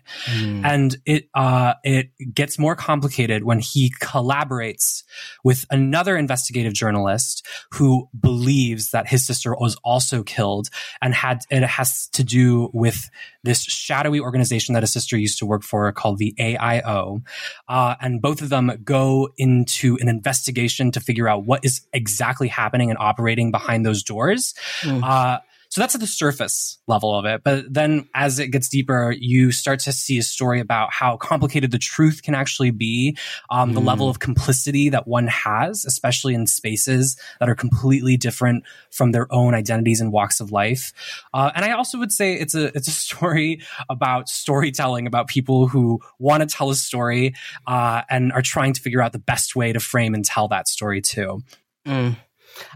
And 0.66 0.96
it 1.06 1.30
uh, 1.34 1.74
it 1.84 2.10
gets 2.34 2.58
more 2.58 2.76
complicated 2.76 3.44
when 3.44 3.60
he 3.60 3.92
collaborates 4.02 5.04
with 5.44 5.66
another 5.70 6.16
investigative 6.16 6.74
journalist 6.74 7.46
who 7.74 8.08
believes 8.18 8.92
that 8.92 9.08
his 9.08 9.26
sister 9.26 9.54
was 9.60 9.76
also 9.84 10.24
killed 10.24 10.70
and 11.02 11.14
had 11.14 11.40
it 11.50 11.64
has 11.64 12.08
to 12.14 12.24
do 12.24 12.70
with 12.74 13.10
this 13.44 13.64
shadowy 13.64 14.20
organization 14.20 14.74
that 14.74 14.84
his 14.84 14.94
sister 14.94 15.18
used 15.18 15.40
to 15.40 15.46
work 15.46 15.64
for 15.64 15.92
called 15.92 16.18
the 16.18 16.34
AIO, 16.40 17.24
uh, 17.68 17.96
and 18.00 18.22
both 18.22 18.42
of 18.42 18.50
them 18.50 18.72
go 18.84 19.30
into 19.38 19.98
an 20.00 20.08
investigation 20.08 20.92
to 20.92 21.00
figure 21.00 21.28
out 21.28 21.41
what 21.46 21.64
is 21.64 21.82
exactly 21.94 22.48
happening 22.48 22.90
and 22.90 22.98
operating 23.00 23.52
behind 23.52 23.86
those 23.86 24.04
doors. 24.04 24.54
Mm. 24.82 25.04
Uh, 25.04 25.40
so 25.72 25.80
that's 25.80 25.96
at 25.96 26.02
the 26.02 26.08
surface 26.08 26.80
level 26.86 27.18
of 27.18 27.24
it. 27.24 27.44
But 27.46 27.74
then 27.74 28.10
as 28.14 28.40
it 28.40 28.50
gets 28.50 28.68
deeper, 28.68 29.16
you 29.18 29.54
start 29.54 29.80
to 29.80 29.94
see 29.94 30.18
a 30.18 30.22
story 30.22 30.60
about 30.60 30.92
how 30.92 31.16
complicated 31.16 31.72
the 31.72 31.78
truth 31.78 32.24
can 32.24 32.36
actually 32.36 32.72
be, 32.72 33.18
um, 33.50 33.72
the 33.72 33.80
Mm. 33.80 33.86
level 33.86 34.10
of 34.10 34.20
complicity 34.20 34.90
that 34.90 35.08
one 35.08 35.28
has, 35.28 35.86
especially 35.86 36.34
in 36.34 36.46
spaces 36.46 37.16
that 37.40 37.48
are 37.48 37.56
completely 37.56 38.18
different 38.18 38.66
from 38.92 39.14
their 39.14 39.34
own 39.34 39.56
identities 39.56 40.02
and 40.02 40.12
walks 40.12 40.42
of 40.42 40.52
life. 40.52 40.92
Uh, 41.34 41.52
and 41.56 41.64
I 41.64 41.72
also 41.72 41.98
would 42.00 42.12
say 42.12 42.34
it's 42.34 42.54
a, 42.54 42.66
it's 42.76 42.90
a 42.90 42.92
story 43.08 43.62
about 43.90 44.28
storytelling, 44.28 45.08
about 45.08 45.30
people 45.30 45.70
who 45.70 46.02
want 46.20 46.42
to 46.42 46.54
tell 46.54 46.70
a 46.70 46.76
story, 46.76 47.34
uh, 47.66 48.02
and 48.10 48.34
are 48.34 48.42
trying 48.42 48.74
to 48.74 48.82
figure 48.82 49.02
out 49.02 49.14
the 49.14 49.20
best 49.20 49.56
way 49.56 49.72
to 49.72 49.80
frame 49.80 50.14
and 50.16 50.26
tell 50.26 50.50
that 50.50 50.68
story 50.68 51.00
too. 51.00 51.42
Mm. 51.88 52.18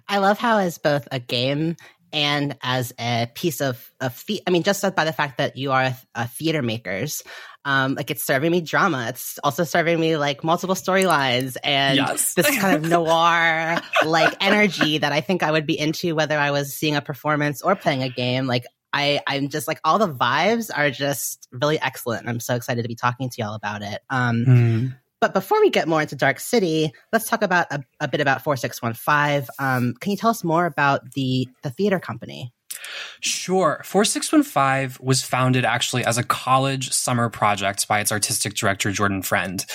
I 0.07 0.19
love 0.19 0.39
how 0.39 0.59
as 0.59 0.77
both 0.77 1.05
a 1.11 1.19
game 1.19 1.75
and 2.15 2.57
as 2.63 2.93
a 2.99 3.27
piece 3.35 3.61
of, 3.61 3.91
of 3.99 4.23
the- 4.27 4.41
I 4.47 4.49
mean, 4.49 4.63
just 4.63 4.81
by 4.95 5.03
the 5.05 5.13
fact 5.13 5.37
that 5.37 5.57
you 5.57 5.71
are 5.71 5.83
a, 5.83 5.97
a 6.15 6.27
theater 6.27 6.61
makers, 6.63 7.21
um, 7.65 7.95
like 7.95 8.09
it's 8.11 8.25
serving 8.25 8.51
me 8.51 8.61
drama. 8.61 9.07
It's 9.09 9.37
also 9.43 9.63
serving 9.63 9.99
me 9.99 10.17
like 10.17 10.43
multiple 10.43 10.75
storylines 10.75 11.57
and 11.63 11.97
Yes. 11.97 12.33
this 12.35 12.47
kind 12.59 12.77
of 12.77 12.89
noir 12.89 13.81
like 14.05 14.35
energy 14.39 14.99
that 14.99 15.11
I 15.11 15.21
think 15.21 15.43
I 15.43 15.51
would 15.51 15.65
be 15.67 15.77
into 15.77 16.15
whether 16.15 16.37
I 16.39 16.51
was 16.51 16.73
seeing 16.75 16.95
a 16.95 17.01
performance 17.01 17.61
or 17.61 17.75
playing 17.75 18.03
a 18.03 18.09
game. 18.09 18.45
Like 18.47 18.65
I, 18.93 19.19
I'm 19.27 19.49
just 19.49 19.67
like 19.67 19.79
all 19.83 19.97
the 19.99 20.07
vibes 20.07 20.69
are 20.73 20.89
just 20.89 21.49
really 21.51 21.77
excellent. 21.81 22.29
I'm 22.29 22.39
so 22.39 22.55
excited 22.55 22.83
to 22.83 22.87
be 22.87 22.95
talking 22.95 23.29
to 23.29 23.35
y'all 23.41 23.55
about 23.55 23.81
it. 23.81 23.99
Um, 24.09 24.95
but 25.21 25.33
before 25.33 25.59
we 25.61 25.69
get 25.69 25.87
more 25.87 26.01
into 26.01 26.15
Dark 26.15 26.39
City, 26.39 26.91
let's 27.11 27.29
talk 27.29 27.41
about 27.41 27.67
a, 27.71 27.83
a 27.99 28.07
bit 28.07 28.21
about 28.21 28.43
4615. 28.43 29.47
Um, 29.59 29.93
can 29.99 30.11
you 30.11 30.17
tell 30.17 30.29
us 30.29 30.43
more 30.43 30.65
about 30.65 31.11
the, 31.13 31.47
the 31.63 31.69
theater 31.69 31.99
company? 31.99 32.53
Sure. 33.21 33.81
4615 33.83 35.05
was 35.05 35.23
founded 35.23 35.65
actually 35.65 36.05
as 36.05 36.17
a 36.17 36.23
college 36.23 36.91
summer 36.91 37.29
project 37.29 37.87
by 37.87 37.99
its 37.99 38.11
artistic 38.11 38.53
director, 38.53 38.91
Jordan 38.91 39.21
Friend. 39.21 39.65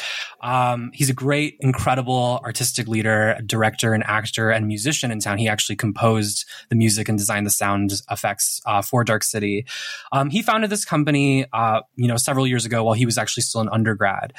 Um, 0.42 0.90
he's 0.94 1.10
a 1.10 1.14
great, 1.14 1.56
incredible 1.60 2.40
artistic 2.44 2.88
leader, 2.88 3.38
director, 3.44 3.92
and 3.92 4.04
actor 4.04 4.50
and 4.50 4.66
musician 4.66 5.10
in 5.10 5.20
town. 5.20 5.38
He 5.38 5.48
actually 5.48 5.76
composed 5.76 6.46
the 6.68 6.76
music 6.76 7.08
and 7.08 7.18
designed 7.18 7.46
the 7.46 7.50
sound 7.50 7.92
effects 8.10 8.60
uh, 8.66 8.82
for 8.82 9.04
Dark 9.04 9.24
City. 9.24 9.66
Um, 10.12 10.30
he 10.30 10.42
founded 10.42 10.70
this 10.70 10.84
company, 10.84 11.46
uh, 11.52 11.80
you 11.96 12.08
know, 12.08 12.16
several 12.16 12.46
years 12.46 12.64
ago 12.64 12.84
while 12.84 12.94
he 12.94 13.06
was 13.06 13.18
actually 13.18 13.42
still 13.42 13.60
an 13.60 13.68
undergrad. 13.70 14.32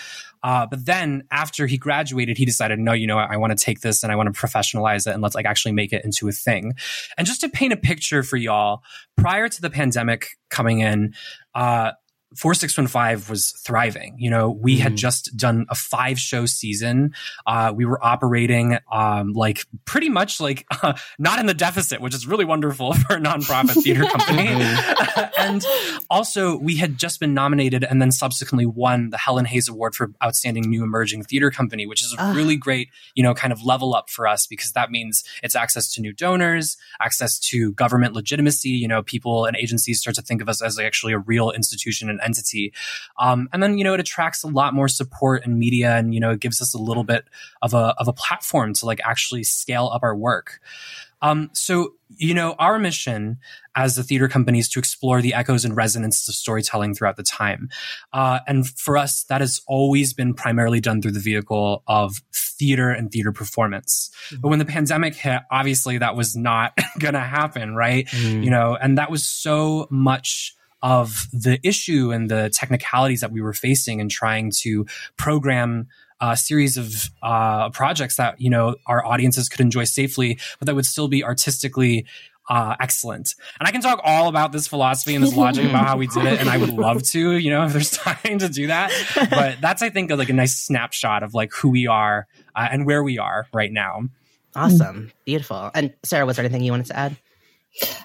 Uh, 0.43 0.65
but 0.65 0.85
then 0.85 1.23
after 1.31 1.67
he 1.67 1.77
graduated, 1.77 2.37
he 2.37 2.45
decided, 2.45 2.79
no, 2.79 2.93
you 2.93 3.07
know, 3.07 3.17
I, 3.17 3.33
I 3.33 3.37
want 3.37 3.57
to 3.57 3.63
take 3.63 3.81
this 3.81 4.03
and 4.03 4.11
I 4.11 4.15
want 4.15 4.33
to 4.33 4.39
professionalize 4.39 5.07
it 5.07 5.13
and 5.13 5.21
let's 5.21 5.35
like 5.35 5.45
actually 5.45 5.73
make 5.73 5.93
it 5.93 6.03
into 6.03 6.27
a 6.27 6.31
thing. 6.31 6.73
And 7.17 7.27
just 7.27 7.41
to 7.41 7.49
paint 7.49 7.73
a 7.73 7.77
picture 7.77 8.23
for 8.23 8.37
y'all, 8.37 8.81
prior 9.17 9.49
to 9.49 9.61
the 9.61 9.69
pandemic 9.69 10.37
coming 10.49 10.79
in, 10.79 11.13
uh, 11.53 11.91
4615 12.37 13.29
was 13.29 13.51
thriving. 13.65 14.15
You 14.17 14.29
know, 14.29 14.49
we 14.49 14.77
mm. 14.77 14.79
had 14.79 14.95
just 14.95 15.35
done 15.35 15.65
a 15.69 15.75
five 15.75 16.17
show 16.17 16.45
season. 16.45 17.13
Uh, 17.45 17.73
we 17.75 17.85
were 17.85 18.03
operating, 18.03 18.77
um, 18.91 19.33
like 19.33 19.65
pretty 19.83 20.07
much 20.07 20.39
like 20.39 20.65
uh, 20.81 20.93
not 21.19 21.39
in 21.39 21.45
the 21.45 21.53
deficit, 21.53 21.99
which 21.99 22.15
is 22.15 22.25
really 22.25 22.45
wonderful 22.45 22.93
for 23.07 23.17
a 23.17 23.19
nonprofit 23.19 23.83
theater 23.83 24.05
company. 24.17 24.47
and 25.37 25.65
also 26.09 26.57
we 26.57 26.77
had 26.77 26.97
just 26.97 27.19
been 27.19 27.33
nominated 27.33 27.83
and 27.83 28.01
then 28.01 28.11
subsequently 28.11 28.65
won 28.65 29.09
the 29.09 29.17
Helen 29.17 29.45
Hayes 29.45 29.67
Award 29.67 29.93
for 29.93 30.13
Outstanding 30.23 30.69
New 30.69 30.83
Emerging 30.83 31.23
Theater 31.23 31.51
Company, 31.51 31.85
which 31.85 32.01
is 32.01 32.15
a 32.17 32.23
uh. 32.23 32.33
really 32.33 32.55
great, 32.55 32.89
you 33.13 33.23
know, 33.23 33.33
kind 33.33 33.51
of 33.51 33.61
level 33.63 33.93
up 33.93 34.09
for 34.09 34.25
us 34.25 34.47
because 34.47 34.71
that 34.71 34.89
means 34.89 35.25
it's 35.43 35.55
access 35.55 35.93
to 35.95 36.01
new 36.01 36.13
donors, 36.13 36.77
access 37.01 37.37
to 37.39 37.73
government 37.73 38.13
legitimacy. 38.13 38.69
You 38.69 38.87
know, 38.87 39.03
people 39.03 39.45
and 39.45 39.57
agencies 39.57 39.99
start 39.99 40.15
to 40.15 40.21
think 40.21 40.41
of 40.41 40.47
us 40.47 40.61
as 40.61 40.79
actually 40.79 41.11
a 41.11 41.19
real 41.19 41.51
institution 41.51 42.09
and 42.09 42.20
entity. 42.21 42.73
Um, 43.19 43.49
and 43.53 43.61
then, 43.61 43.77
you 43.77 43.83
know, 43.83 43.93
it 43.93 43.99
attracts 43.99 44.43
a 44.43 44.47
lot 44.47 44.73
more 44.73 44.87
support 44.87 45.45
and 45.45 45.57
media 45.57 45.95
and, 45.95 46.13
you 46.13 46.19
know, 46.19 46.31
it 46.31 46.39
gives 46.39 46.61
us 46.61 46.73
a 46.73 46.77
little 46.77 47.03
bit 47.03 47.25
of 47.61 47.73
a, 47.73 47.95
of 47.97 48.07
a 48.07 48.13
platform 48.13 48.73
to 48.75 48.85
like 48.85 48.99
actually 49.03 49.43
scale 49.43 49.89
up 49.93 50.03
our 50.03 50.15
work. 50.15 50.59
Um, 51.21 51.49
so, 51.53 51.93
you 52.17 52.33
know, 52.33 52.53
our 52.57 52.79
mission 52.79 53.37
as 53.75 53.97
a 53.97 54.03
theater 54.03 54.27
company 54.27 54.59
is 54.59 54.67
to 54.69 54.79
explore 54.79 55.21
the 55.21 55.33
echoes 55.33 55.63
and 55.63 55.75
resonances 55.75 56.27
of 56.27 56.35
storytelling 56.35 56.93
throughout 56.95 57.15
the 57.15 57.23
time. 57.23 57.69
Uh, 58.11 58.39
and 58.47 58.67
for 58.67 58.97
us, 58.97 59.23
that 59.25 59.39
has 59.39 59.61
always 59.67 60.13
been 60.13 60.33
primarily 60.33 60.81
done 60.81 61.01
through 61.01 61.11
the 61.11 61.19
vehicle 61.19 61.83
of 61.87 62.21
theater 62.33 62.89
and 62.89 63.11
theater 63.11 63.31
performance. 63.31 64.09
Mm-hmm. 64.29 64.41
But 64.41 64.49
when 64.49 64.59
the 64.59 64.65
pandemic 64.65 65.15
hit, 65.15 65.41
obviously 65.51 65.99
that 65.99 66.15
was 66.15 66.35
not 66.35 66.77
going 66.99 67.13
to 67.13 67.19
happen, 67.19 67.75
right? 67.75 68.07
Mm-hmm. 68.07 68.43
You 68.43 68.49
know, 68.49 68.77
and 68.81 68.97
that 68.97 69.11
was 69.11 69.23
so 69.23 69.87
much 69.89 70.55
of 70.81 71.27
the 71.31 71.59
issue 71.63 72.11
and 72.11 72.29
the 72.29 72.49
technicalities 72.49 73.21
that 73.21 73.31
we 73.31 73.41
were 73.41 73.53
facing 73.53 74.01
and 74.01 74.09
trying 74.09 74.51
to 74.61 74.85
program 75.17 75.87
a 76.19 76.37
series 76.37 76.77
of 76.77 77.09
uh, 77.23 77.69
projects 77.71 78.17
that 78.17 78.39
you 78.39 78.49
know 78.49 78.75
our 78.85 79.03
audiences 79.05 79.49
could 79.49 79.59
enjoy 79.59 79.83
safely, 79.83 80.39
but 80.59 80.67
that 80.67 80.75
would 80.75 80.85
still 80.85 81.07
be 81.07 81.23
artistically 81.23 82.05
uh, 82.49 82.75
excellent. 82.79 83.35
And 83.59 83.67
I 83.67 83.71
can 83.71 83.81
talk 83.81 84.01
all 84.03 84.27
about 84.27 84.51
this 84.51 84.67
philosophy 84.67 85.15
and 85.15 85.23
this 85.23 85.35
logic 85.35 85.69
about 85.69 85.87
how 85.87 85.97
we 85.97 86.07
did 86.07 86.25
it, 86.25 86.39
and 86.39 86.49
I 86.49 86.57
would 86.57 86.69
love 86.69 87.01
to, 87.03 87.37
you 87.37 87.49
know, 87.49 87.63
if 87.65 87.73
there's 87.73 87.91
time 87.91 88.39
to 88.39 88.49
do 88.49 88.67
that. 88.67 88.91
But 89.29 89.57
that's, 89.61 89.81
I 89.81 89.89
think, 89.89 90.11
like 90.11 90.29
a 90.29 90.33
nice 90.33 90.55
snapshot 90.55 91.23
of 91.23 91.33
like 91.33 91.51
who 91.53 91.69
we 91.69 91.87
are 91.87 92.27
uh, 92.55 92.67
and 92.71 92.85
where 92.85 93.03
we 93.03 93.17
are 93.17 93.47
right 93.53 93.71
now. 93.71 94.03
Awesome, 94.55 95.11
beautiful. 95.25 95.71
And 95.73 95.93
Sarah, 96.03 96.25
was 96.25 96.35
there 96.35 96.45
anything 96.45 96.63
you 96.63 96.71
wanted 96.71 96.87
to 96.87 96.97
add? 96.97 97.15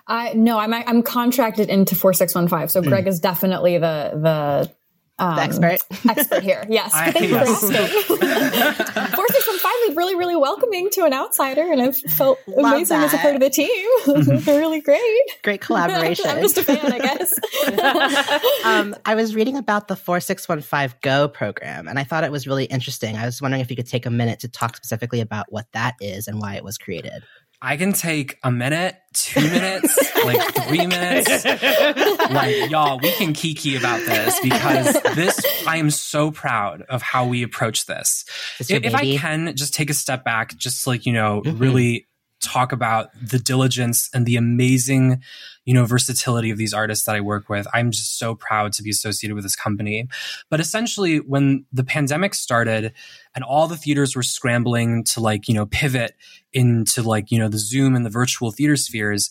I 0.07 0.33
no, 0.35 0.59
I'm 0.59 0.73
I'm 0.73 1.03
contracted 1.03 1.69
into 1.69 1.95
four 1.95 2.13
six 2.13 2.35
one 2.35 2.49
five. 2.49 2.71
So 2.71 2.83
Greg 2.83 3.05
mm. 3.05 3.09
is 3.09 3.21
definitely 3.21 3.79
the 3.79 4.13
the 4.15 4.73
um, 5.19 5.37
the 5.37 5.43
expert 5.43 5.79
expert 6.09 6.43
here. 6.43 6.65
Yes, 6.69 6.93
I, 6.93 7.11
thank 7.11 7.29
you 7.29 7.35
yes. 7.35 7.61
for 7.61 7.75
asking. 7.75 9.17
Four 9.17 9.29
six 9.29 9.47
one 9.47 9.59
five 9.59 9.73
is 9.89 9.97
really 9.97 10.15
really 10.15 10.37
welcoming 10.37 10.91
to 10.93 11.05
an 11.05 11.15
outsider, 11.15 11.63
and 11.63 11.81
I've 11.81 11.97
felt 11.97 12.39
Love 12.47 12.75
amazing 12.75 12.99
that. 12.99 13.07
as 13.07 13.15
a 13.15 13.19
part 13.19 13.35
of 13.35 13.41
the 13.41 13.51
team. 13.51 13.69
Mm-hmm. 14.07 14.51
really 14.51 14.81
great, 14.81 15.03
great 15.43 15.61
collaboration. 15.61 16.27
I'm 16.29 16.41
just 16.41 16.57
a 16.57 16.63
fan, 16.63 16.93
I 16.93 16.99
guess. 16.99 18.65
um, 18.65 18.95
I 19.05 19.15
was 19.15 19.35
reading 19.35 19.57
about 19.57 19.89
the 19.89 19.97
four 19.97 20.21
six 20.21 20.49
one 20.49 20.63
five 20.63 20.99
Go 21.01 21.29
program, 21.29 21.89
and 21.89 21.99
I 21.99 22.05
thought 22.05 22.25
it 22.25 22.33
was 22.33 22.47
really 22.47 22.65
interesting. 22.65 23.17
I 23.17 23.27
was 23.27 23.43
wondering 23.43 23.61
if 23.61 23.71
you 23.71 23.77
could 23.77 23.89
take 23.89 24.07
a 24.07 24.11
minute 24.11 24.41
to 24.41 24.49
talk 24.49 24.77
specifically 24.77 25.21
about 25.21 25.47
what 25.51 25.67
that 25.73 25.95
is 26.01 26.29
and 26.29 26.41
why 26.41 26.55
it 26.55 26.65
was 26.65 26.79
created. 26.79 27.25
I 27.61 27.77
can 27.77 27.93
take 27.93 28.39
a 28.43 28.51
minute, 28.51 28.97
two 29.15 29.41
minutes, 29.41 29.99
like 30.25 30.55
three 30.67 30.87
minutes. 30.87 31.45
like, 31.45 32.71
y'all, 32.71 32.99
we 32.99 33.11
can 33.13 33.33
kiki 33.33 33.77
about 33.77 34.01
this 34.01 34.39
because 34.41 34.93
this, 35.15 35.65
I 35.67 35.79
am 35.79 35.91
so 35.91 36.31
proud 36.31 36.83
of 36.83 37.03
how 37.03 37.27
we 37.27 37.43
approach 37.43 37.87
this. 37.87 38.25
If, 38.61 38.71
if, 38.71 38.95
I 38.95 39.17
can 39.17 39.57
just 39.57 39.75
take 39.75 39.91
a 39.91 39.95
step 39.95 40.25
back, 40.25 40.57
just 40.57 40.87
like, 40.87 41.07
you 41.07 41.13
know, 41.13 41.43
mm-hmm. 41.43 41.59
really 41.59 42.07
talk 42.47 42.73
about 42.73 43.09
the 43.21 43.39
diligence 43.39 44.09
and 44.15 44.25
the 44.25 44.37
amazing, 44.37 45.23
you 45.65 45.75
know, 45.75 45.85
versatility 45.85 46.51
of 46.51 46.59
these 46.59 46.73
artists 46.73 47.05
that 47.07 47.17
I 47.17 47.21
work 47.21 47.49
with. 47.49 47.67
I'm 47.75 47.91
just 47.91 48.19
so 48.19 48.35
proud 48.35 48.73
to 48.75 48.83
be 48.83 48.91
associated 48.91 49.35
with 49.35 49.45
this 49.45 49.57
company. 49.57 50.09
But 50.49 50.61
essentially, 50.61 51.19
when 51.19 51.65
the 51.73 51.85
pandemic 51.85 52.35
started 52.35 52.93
and 53.35 53.45
all 53.45 53.67
the 53.67 53.77
theaters 53.77 54.15
were 54.15 54.23
scrambling 54.23 55.05
to 55.05 55.21
like, 55.21 55.49
you 55.49 55.55
know, 55.55 55.67
pivot 55.67 56.15
into 56.53 57.03
like, 57.03 57.31
you 57.31 57.39
know, 57.39 57.49
the 57.49 57.59
Zoom 57.59 57.95
and 57.95 58.07
the 58.07 58.11
virtual 58.11 58.53
theater 58.53 58.77
spheres, 58.77 59.31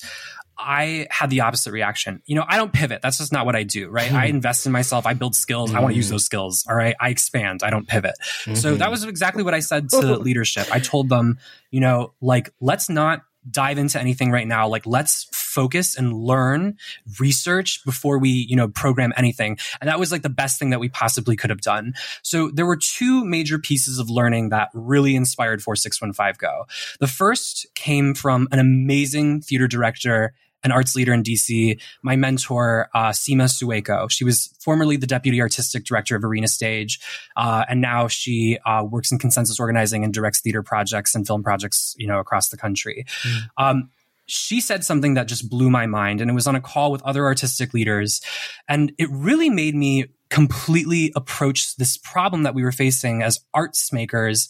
I 0.57 1.07
had 1.09 1.29
the 1.29 1.41
opposite 1.41 1.71
reaction. 1.71 2.21
You 2.25 2.35
know, 2.35 2.45
I 2.47 2.57
don't 2.57 2.71
pivot. 2.71 3.01
That's 3.01 3.17
just 3.17 3.31
not 3.31 3.45
what 3.45 3.55
I 3.55 3.63
do, 3.63 3.89
right? 3.89 4.11
I 4.11 4.27
hmm. 4.27 4.35
invest 4.35 4.65
in 4.65 4.71
myself. 4.71 5.05
I 5.05 5.13
build 5.13 5.35
skills. 5.35 5.71
Mm. 5.71 5.75
I 5.75 5.79
want 5.81 5.93
to 5.93 5.97
use 5.97 6.09
those 6.09 6.25
skills. 6.25 6.65
All 6.69 6.75
right. 6.75 6.95
I 6.99 7.09
expand. 7.09 7.61
I 7.63 7.69
don't 7.69 7.87
pivot. 7.87 8.15
Mm-hmm. 8.21 8.55
So 8.55 8.75
that 8.75 8.91
was 8.91 9.03
exactly 9.03 9.43
what 9.43 9.53
I 9.53 9.59
said 9.59 9.89
to 9.89 10.17
leadership. 10.17 10.67
I 10.71 10.79
told 10.79 11.09
them, 11.09 11.39
you 11.71 11.79
know, 11.79 12.13
like, 12.21 12.49
let's 12.59 12.89
not 12.89 13.21
dive 13.49 13.77
into 13.77 13.99
anything 13.99 14.31
right 14.31 14.47
now. 14.47 14.67
Like, 14.67 14.85
let's 14.85 15.27
focus 15.31 15.97
and 15.97 16.13
learn, 16.13 16.77
research 17.19 17.83
before 17.85 18.17
we, 18.17 18.29
you 18.29 18.55
know, 18.55 18.67
program 18.67 19.13
anything. 19.15 19.57
And 19.79 19.87
that 19.87 19.99
was 19.99 20.11
like 20.11 20.21
the 20.21 20.29
best 20.29 20.59
thing 20.59 20.71
that 20.71 20.79
we 20.79 20.89
possibly 20.89 21.35
could 21.35 21.49
have 21.49 21.61
done. 21.61 21.93
So 22.23 22.49
there 22.51 22.65
were 22.65 22.77
two 22.77 23.23
major 23.23 23.59
pieces 23.59 23.99
of 23.99 24.09
learning 24.09 24.49
that 24.49 24.69
really 24.73 25.15
inspired 25.15 25.61
4615 25.61 26.35
Go. 26.37 26.65
The 26.99 27.07
first 27.07 27.67
came 27.75 28.13
from 28.13 28.47
an 28.51 28.59
amazing 28.59 29.41
theater 29.41 29.67
director 29.67 30.33
an 30.65 30.71
arts 30.71 30.95
leader 30.95 31.13
in 31.13 31.23
DC, 31.23 31.79
my 32.01 32.15
mentor, 32.15 32.89
uh, 32.93 33.09
Seema 33.09 33.45
Sueko. 33.45 34.09
She 34.09 34.23
was 34.23 34.49
formerly 34.59 34.97
the 34.97 35.07
deputy 35.07 35.39
artistic 35.39 35.85
director 35.85 36.15
of 36.15 36.23
Arena 36.25 36.47
Stage, 36.47 36.99
uh, 37.37 37.63
and 37.69 37.79
now 37.79 38.07
she 38.07 38.57
uh, 38.65 38.83
works 38.83 39.11
in 39.11 39.19
consensus 39.19 39.59
organizing 39.59 40.03
and 40.03 40.13
directs 40.13 40.41
theater 40.41 40.63
projects 40.63 41.13
and 41.15 41.25
film 41.25 41.43
projects, 41.43 41.95
you 41.97 42.07
know, 42.07 42.19
across 42.19 42.49
the 42.49 42.57
country. 42.57 43.05
Mm. 43.23 43.41
Um, 43.57 43.89
she 44.25 44.59
said 44.59 44.83
something 44.83 45.13
that 45.13 45.27
just 45.27 45.49
blew 45.49 45.69
my 45.69 45.85
mind, 45.85 46.19
and 46.19 46.31
it 46.31 46.33
was 46.33 46.47
on 46.47 46.55
a 46.55 46.61
call 46.61 46.91
with 46.91 47.03
other 47.03 47.25
artistic 47.25 47.75
leaders, 47.75 48.21
and 48.67 48.91
it 48.97 49.07
really 49.11 49.51
made 49.51 49.75
me 49.75 50.07
completely 50.31 51.13
approach 51.15 51.75
this 51.75 51.97
problem 51.97 52.41
that 52.41 52.55
we 52.55 52.63
were 52.63 52.71
facing 52.71 53.21
as 53.21 53.39
arts 53.53 53.93
makers 53.93 54.49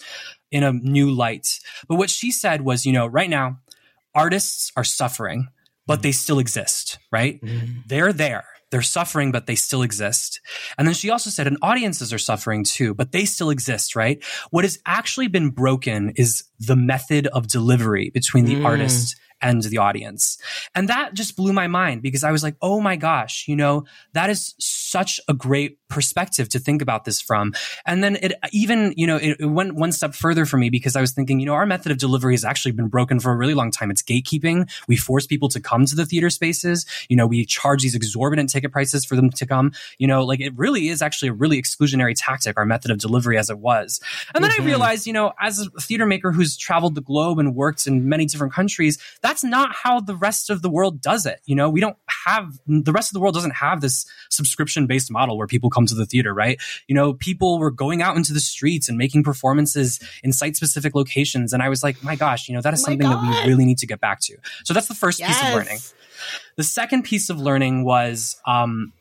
in 0.49 0.63
a 0.63 0.71
new 0.71 1.12
light. 1.12 1.60
But 1.89 1.97
what 1.97 2.10
she 2.10 2.32
said 2.32 2.62
was, 2.62 2.86
you 2.86 2.93
know, 2.93 3.06
right 3.06 3.30
now, 3.30 3.60
artists 4.13 4.71
are 4.78 4.86
suffering 4.86 5.49
but 5.88 6.02
they 6.02 6.12
still 6.12 6.39
exist, 6.39 7.00
right? 7.12 7.41
Mm-hmm. 7.41 7.82
They're 7.88 8.13
there. 8.13 8.45
They're 8.71 8.82
suffering, 8.82 9.32
but 9.32 9.45
they 9.45 9.56
still 9.56 9.84
exist. 9.84 10.41
And 10.78 10.88
then 10.88 10.95
she 10.95 11.10
also 11.10 11.30
said, 11.30 11.48
and 11.48 11.58
audiences 11.62 12.12
are 12.12 12.17
suffering 12.17 12.63
too, 12.63 12.93
but 12.93 13.12
they 13.12 13.26
still 13.26 13.50
exist, 13.50 13.95
right? 13.95 14.24
What 14.50 14.65
has 14.65 14.80
actually 14.86 15.28
been 15.28 15.50
broken 15.52 16.13
is 16.15 16.43
the 16.60 16.76
method 16.76 17.28
of 17.28 17.48
delivery 17.48 18.10
between 18.10 18.45
the 18.45 18.56
mm. 18.56 18.65
artist 18.65 19.15
and 19.41 19.62
the 19.63 19.78
audience. 19.78 20.38
And 20.74 20.89
that 20.89 21.13
just 21.13 21.36
blew 21.36 21.54
my 21.54 21.67
mind 21.67 22.02
because 22.02 22.24
I 22.24 22.32
was 22.32 22.43
like, 22.43 22.56
oh 22.62 22.80
my 22.80 22.95
gosh, 22.95 23.45
you 23.48 23.56
know, 23.56 23.86
that 24.13 24.30
is 24.30 24.56
such 24.60 25.19
a 25.28 25.34
great 25.34 25.78
perspective 25.89 26.50
to 26.50 26.60
think 26.60 26.82
about 26.82 27.06
this 27.06 27.21
from. 27.21 27.54
And 27.86 28.04
then 28.04 28.17
it 28.17 28.34
even, 28.52 28.93
you 28.98 29.06
know, 29.06 29.17
it, 29.17 29.38
it, 29.39 29.45
went 29.45 29.76
one 29.76 29.91
step 29.91 30.15
further 30.15 30.45
for 30.45 30.58
me 30.58 30.69
because 30.69 30.95
I 30.95 31.02
was 31.02 31.12
thinking, 31.12 31.39
you 31.39 31.45
know, 31.45 31.54
our 31.54 31.65
method 31.65 31.91
of 31.91 31.98
delivery 31.98 32.34
has 32.34 32.43
actually 32.43 32.71
been 32.71 32.88
broken 32.88 33.19
for 33.19 33.32
a 33.32 33.36
really 33.36 33.54
long 33.54 33.71
time. 33.71 33.91
It's 33.91 34.02
gatekeeping. 34.02 34.69
We 34.88 34.98
force 34.98 35.28
people 35.28 35.48
to 35.50 35.60
come 35.60 35.86
to 35.86 35.95
the 35.95 36.06
theater 36.06 36.30
spaces. 36.30 36.86
You 37.10 37.15
know, 37.15 37.28
we 37.28 37.45
charge 37.45 37.84
these 37.84 37.95
exorbitant 37.95 38.50
ticket 38.50 38.71
prices 38.71 39.06
for 39.06 39.15
them 39.15 39.30
to 39.30 39.45
come. 39.45 39.71
You 39.98 40.08
know, 40.08 40.26
like 40.26 40.39
it 40.39 40.58
really 40.58 40.89
is 40.89 41.02
actually 41.02 41.30
a 41.30 41.34
really 41.34 41.62
exclusionary 41.62 42.13
tactic, 42.17 42.58
our 42.58 42.65
method 42.65 42.91
of 42.91 42.98
delivery 42.98 43.38
as 43.38 43.50
it 43.50 43.60
was. 43.60 44.00
And 44.34 44.43
then 44.43 44.52
mm-hmm. 44.52 44.63
I 44.63 44.65
realized, 44.65 45.08
you 45.08 45.13
know, 45.13 45.34
as 45.39 45.60
a 45.60 45.69
theater 45.82 46.06
maker 46.06 46.32
who's 46.32 46.58
traveled 46.58 46.95
the 46.95 47.02
globe 47.02 47.39
and 47.39 47.56
worked 47.56 47.86
in 47.86 48.10
many 48.10 48.26
different 48.26 48.54
countries, 48.54 48.98
that's 49.25 49.43
not 49.43 49.73
how 49.73 49.99
the 49.99 50.15
rest 50.15 50.51
of 50.51 50.61
the 50.61 50.69
world 50.69 51.01
does 51.01 51.25
it. 51.25 51.41
You 51.45 51.55
know, 51.55 51.67
we 51.67 51.79
don't 51.79 51.97
have, 52.27 52.59
the 52.67 52.91
rest 52.91 53.09
of 53.09 53.13
the 53.15 53.19
world 53.19 53.33
doesn't 53.33 53.55
have 53.55 53.81
this 53.81 54.05
subscription 54.29 54.85
based 54.85 55.11
model 55.11 55.35
where 55.35 55.47
people 55.47 55.71
come 55.71 55.88
to 55.88 55.95
the 55.95 56.05
theater, 56.05 56.31
right? 56.31 56.61
You 56.88 56.93
know, 56.93 57.13
people 57.13 57.57
were 57.57 57.71
going 57.71 58.03
out 58.03 58.17
into 58.17 58.33
the 58.33 58.39
streets 58.39 58.88
and 58.88 58.99
making 58.99 59.23
performances 59.23 59.99
in 60.23 60.31
site 60.31 60.55
specific 60.55 60.93
locations. 60.93 61.53
And 61.53 61.63
I 61.63 61.69
was 61.69 61.81
like, 61.81 62.03
my 62.03 62.15
gosh, 62.15 62.47
you 62.47 62.53
know, 62.53 62.61
that 62.61 62.75
is 62.75 62.81
oh 62.81 62.85
something 62.85 63.07
God. 63.07 63.15
that 63.15 63.45
we 63.45 63.49
really 63.49 63.65
need 63.65 63.79
to 63.79 63.88
get 63.88 63.99
back 63.99 64.19
to. 64.21 64.38
So 64.63 64.75
that's 64.75 64.88
the 64.88 64.93
first 64.93 65.19
yes. 65.19 65.29
piece 65.29 65.49
of 65.49 65.55
learning. 65.55 65.79
The 66.57 66.63
second 66.63 67.03
piece 67.03 67.31
of 67.31 67.39
learning 67.39 67.83
was 67.83 68.39
um, 68.45 68.93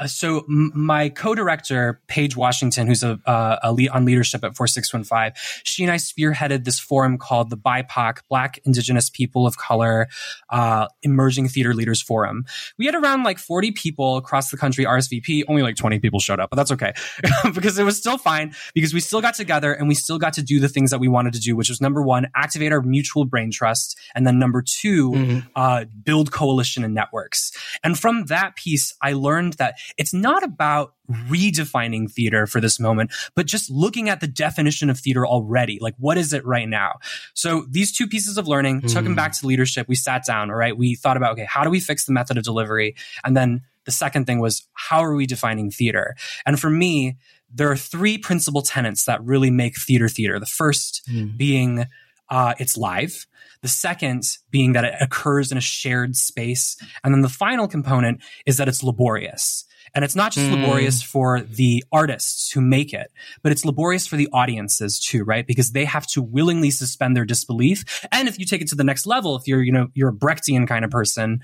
uh, 0.00 0.06
so 0.06 0.38
m- 0.48 0.72
my 0.74 1.08
co-director 1.08 2.00
Paige 2.06 2.36
Washington, 2.36 2.86
who's 2.86 3.02
a, 3.02 3.20
uh, 3.26 3.58
a 3.62 3.72
lead 3.72 3.90
on 3.90 4.04
leadership 4.04 4.42
at 4.42 4.56
4615, 4.56 5.32
she 5.64 5.84
and 5.84 5.92
I 5.92 5.96
spearheaded 5.96 6.64
this 6.64 6.80
forum 6.80 7.18
called 7.18 7.50
the 7.50 7.56
BIPOC 7.56 8.18
Black 8.28 8.58
Indigenous 8.64 9.10
People 9.10 9.46
of 9.46 9.58
Color 9.58 10.08
uh, 10.48 10.88
Emerging 11.02 11.48
Theater 11.48 11.74
Leaders 11.74 12.02
Forum. 12.02 12.44
We 12.78 12.86
had 12.86 12.94
around 12.94 13.24
like 13.24 13.38
40 13.38 13.72
people 13.72 14.16
across 14.16 14.50
the 14.50 14.56
country 14.56 14.84
RSVP. 14.84 15.44
Only 15.48 15.62
like 15.62 15.76
20 15.76 15.98
people 15.98 16.18
showed 16.18 16.40
up, 16.40 16.50
but 16.50 16.56
that's 16.56 16.72
okay 16.72 16.92
because 17.54 17.78
it 17.78 17.84
was 17.84 17.98
still 17.98 18.18
fine 18.18 18.54
because 18.74 18.94
we 18.94 19.00
still 19.00 19.20
got 19.20 19.34
together 19.34 19.72
and 19.72 19.86
we 19.88 19.94
still 19.94 20.18
got 20.18 20.32
to 20.34 20.42
do 20.42 20.60
the 20.60 20.68
things 20.68 20.90
that 20.90 20.98
we 20.98 21.08
wanted 21.08 21.34
to 21.34 21.40
do, 21.40 21.54
which 21.54 21.68
was 21.68 21.80
number 21.80 22.02
one, 22.02 22.28
activate 22.34 22.72
our 22.72 22.80
mutual 22.82 23.24
brain 23.24 23.50
trust, 23.50 23.98
and 24.14 24.26
then 24.26 24.38
number 24.38 24.62
2 24.62 25.10
mm-hmm. 25.10 25.38
uh, 25.54 25.84
build 26.02 26.32
coalition 26.32 26.84
and 26.84 26.94
networks. 26.94 27.52
And 27.84 27.98
from 27.98 28.26
that 28.26 28.56
piece, 28.56 28.94
I 29.02 29.12
learned 29.12 29.54
that 29.54 29.76
it's 29.96 30.14
not 30.14 30.42
about 30.42 30.94
redefining 31.28 32.10
theater 32.10 32.46
for 32.46 32.60
this 32.60 32.78
moment, 32.78 33.12
but 33.34 33.46
just 33.46 33.70
looking 33.70 34.08
at 34.08 34.20
the 34.20 34.26
definition 34.26 34.90
of 34.90 34.98
theater 34.98 35.26
already. 35.26 35.78
Like, 35.80 35.94
what 35.98 36.16
is 36.16 36.32
it 36.32 36.44
right 36.46 36.68
now? 36.68 36.98
So 37.34 37.66
these 37.68 37.96
two 37.96 38.06
pieces 38.06 38.38
of 38.38 38.46
learning 38.46 38.82
mm. 38.82 38.92
took 38.92 39.04
him 39.04 39.14
back 39.14 39.32
to 39.38 39.46
leadership. 39.46 39.88
We 39.88 39.96
sat 39.96 40.24
down, 40.24 40.50
all 40.50 40.56
right? 40.56 40.76
We 40.76 40.94
thought 40.94 41.16
about, 41.16 41.32
okay, 41.32 41.46
how 41.48 41.64
do 41.64 41.70
we 41.70 41.80
fix 41.80 42.06
the 42.06 42.12
method 42.12 42.38
of 42.38 42.44
delivery? 42.44 42.94
And 43.24 43.36
then 43.36 43.62
the 43.84 43.90
second 43.90 44.26
thing 44.26 44.40
was, 44.40 44.66
how 44.74 45.02
are 45.02 45.14
we 45.14 45.26
defining 45.26 45.70
theater? 45.70 46.14
And 46.46 46.60
for 46.60 46.70
me, 46.70 47.16
there 47.52 47.70
are 47.70 47.76
three 47.76 48.18
principal 48.18 48.62
tenets 48.62 49.06
that 49.06 49.24
really 49.24 49.50
make 49.50 49.76
theater 49.76 50.08
theater. 50.08 50.38
The 50.38 50.46
first 50.46 51.02
mm. 51.10 51.36
being, 51.36 51.86
uh, 52.28 52.54
it's 52.58 52.76
live. 52.76 53.26
The 53.62 53.68
second 53.68 54.24
being 54.50 54.72
that 54.72 54.84
it 54.84 54.94
occurs 55.00 55.52
in 55.52 55.58
a 55.58 55.60
shared 55.60 56.16
space. 56.16 56.76
And 57.04 57.12
then 57.12 57.20
the 57.20 57.28
final 57.28 57.68
component 57.68 58.22
is 58.46 58.56
that 58.56 58.68
it's 58.68 58.82
laborious. 58.82 59.64
And 59.94 60.04
it's 60.04 60.16
not 60.16 60.32
just 60.32 60.46
mm. 60.46 60.60
laborious 60.60 61.02
for 61.02 61.40
the 61.40 61.84
artists 61.92 62.50
who 62.52 62.60
make 62.60 62.92
it, 62.92 63.10
but 63.42 63.52
it's 63.52 63.64
laborious 63.64 64.06
for 64.06 64.16
the 64.16 64.28
audiences 64.32 64.98
too, 64.98 65.24
right? 65.24 65.46
Because 65.46 65.72
they 65.72 65.84
have 65.84 66.06
to 66.08 66.22
willingly 66.22 66.70
suspend 66.70 67.16
their 67.16 67.24
disbelief. 67.24 68.06
And 68.12 68.28
if 68.28 68.38
you 68.38 68.44
take 68.44 68.62
it 68.62 68.68
to 68.68 68.76
the 68.76 68.84
next 68.84 69.06
level, 69.06 69.36
if 69.36 69.46
you're, 69.46 69.62
you 69.62 69.72
know, 69.72 69.88
you're 69.94 70.10
a 70.10 70.14
Brechtian 70.14 70.66
kind 70.68 70.84
of 70.84 70.90
person, 70.90 71.40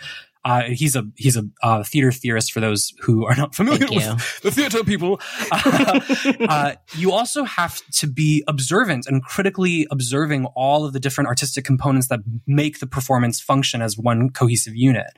uh, 0.47 0.63
he's 0.63 0.95
a 0.95 1.05
he's 1.17 1.37
a 1.37 1.45
uh, 1.65 1.83
theater 1.83 2.13
theorist 2.13 2.53
for 2.53 2.61
those 2.61 2.95
who 3.01 3.27
are 3.27 3.35
not 3.35 3.53
familiar 3.55 3.89
with 3.91 4.41
the 4.43 4.51
theater 4.53 4.85
people. 4.85 5.21
Uh, 5.51 6.01
uh, 6.49 6.75
you 6.95 7.11
also 7.11 7.43
have 7.43 7.83
to 7.91 8.07
be 8.07 8.45
observant 8.47 9.07
and 9.09 9.25
critically 9.25 9.89
observing 9.91 10.47
all 10.55 10.85
of 10.85 10.93
the 10.93 11.01
different 11.01 11.27
artistic 11.27 11.65
components 11.65 12.07
that 12.09 12.21
make 12.47 12.79
the 12.79 12.87
performance 12.87 13.41
function 13.41 13.83
as 13.83 13.99
one 13.99 14.31
cohesive 14.31 14.77
unit. 14.77 15.09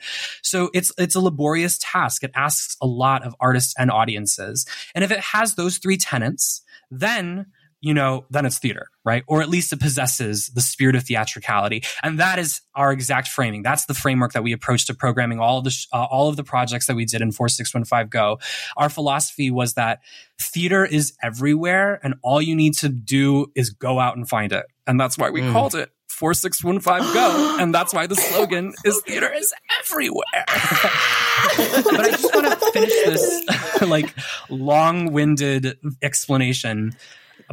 So 0.40 0.70
it's 0.72 0.92
it's 0.96 1.14
a 1.14 1.20
laborious 1.20 1.78
task. 1.78 2.24
It 2.24 2.30
asks 2.34 2.78
a 2.80 2.86
lot 2.86 3.22
of 3.22 3.36
artists 3.38 3.74
and 3.78 3.90
audiences, 3.90 4.64
and 4.94 5.04
if 5.04 5.10
it 5.10 5.20
has 5.20 5.56
those 5.56 5.76
three 5.76 5.98
tenets, 5.98 6.62
then 6.90 7.46
you 7.80 7.94
know, 7.94 8.24
then 8.30 8.44
it's 8.44 8.58
theater, 8.58 8.88
right? 9.04 9.22
Or 9.28 9.40
at 9.40 9.48
least 9.48 9.72
it 9.72 9.80
possesses 9.80 10.48
the 10.48 10.60
spirit 10.60 10.96
of 10.96 11.04
theatricality. 11.04 11.84
And 12.02 12.18
that 12.18 12.38
is 12.38 12.60
our 12.74 12.92
exact 12.92 13.28
framing. 13.28 13.62
That's 13.62 13.86
the 13.86 13.94
framework 13.94 14.32
that 14.32 14.42
we 14.42 14.52
approach 14.52 14.86
to 14.86 14.94
programming 14.94 15.38
all 15.38 15.58
of 15.58 15.64
the, 15.64 15.86
uh, 15.92 16.04
all 16.04 16.28
of 16.28 16.36
the 16.36 16.44
projects 16.44 16.86
that 16.86 16.96
we 16.96 17.04
did 17.04 17.20
in 17.20 17.30
4615 17.30 18.08
Go. 18.08 18.38
Our 18.76 18.88
philosophy 18.88 19.50
was 19.50 19.74
that 19.74 20.00
theater 20.40 20.84
is 20.84 21.12
everywhere 21.22 22.00
and 22.02 22.14
all 22.22 22.42
you 22.42 22.56
need 22.56 22.74
to 22.74 22.88
do 22.88 23.52
is 23.54 23.70
go 23.70 24.00
out 24.00 24.16
and 24.16 24.28
find 24.28 24.52
it. 24.52 24.66
And 24.86 24.98
that's 24.98 25.16
why 25.16 25.30
we 25.30 25.42
mm. 25.42 25.52
called 25.52 25.74
it 25.74 25.90
4615 26.08 27.14
Go. 27.14 27.56
and 27.60 27.72
that's 27.72 27.94
why 27.94 28.08
the 28.08 28.16
slogan 28.16 28.74
is 28.84 29.00
theater 29.02 29.32
is 29.32 29.52
everywhere. 29.80 30.24
but 30.46 32.00
I 32.00 32.10
just 32.10 32.34
want 32.34 32.46
to 32.46 32.70
finish 32.72 32.92
this 33.04 33.80
like 33.86 34.12
long 34.48 35.12
winded 35.12 35.78
explanation 36.02 36.96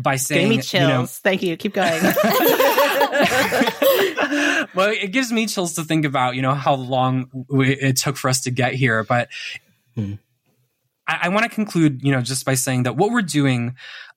by 0.01 0.15
saying, 0.17 0.49
Gave 0.49 0.57
me 0.57 0.63
chills. 0.63 0.81
You 0.81 0.87
know, 0.87 1.05
Thank 1.05 1.43
you. 1.43 1.57
Keep 1.57 1.73
going. 1.73 2.01
well, 4.75 4.89
it 4.89 5.11
gives 5.11 5.31
me 5.31 5.47
chills 5.47 5.75
to 5.75 5.83
think 5.83 6.05
about, 6.05 6.35
you 6.35 6.41
know, 6.41 6.53
how 6.53 6.75
long 6.75 7.45
it 7.59 7.97
took 7.97 8.17
for 8.17 8.29
us 8.29 8.41
to 8.41 8.51
get 8.51 8.73
here. 8.73 9.03
But 9.03 9.29
hmm. 9.95 10.15
I, 11.07 11.19
I 11.23 11.29
want 11.29 11.43
to 11.43 11.49
conclude, 11.49 12.01
you 12.03 12.11
know, 12.11 12.21
just 12.21 12.45
by 12.45 12.55
saying 12.55 12.83
that 12.83 12.95
what 12.95 13.11
we're 13.11 13.21
doing 13.21 13.75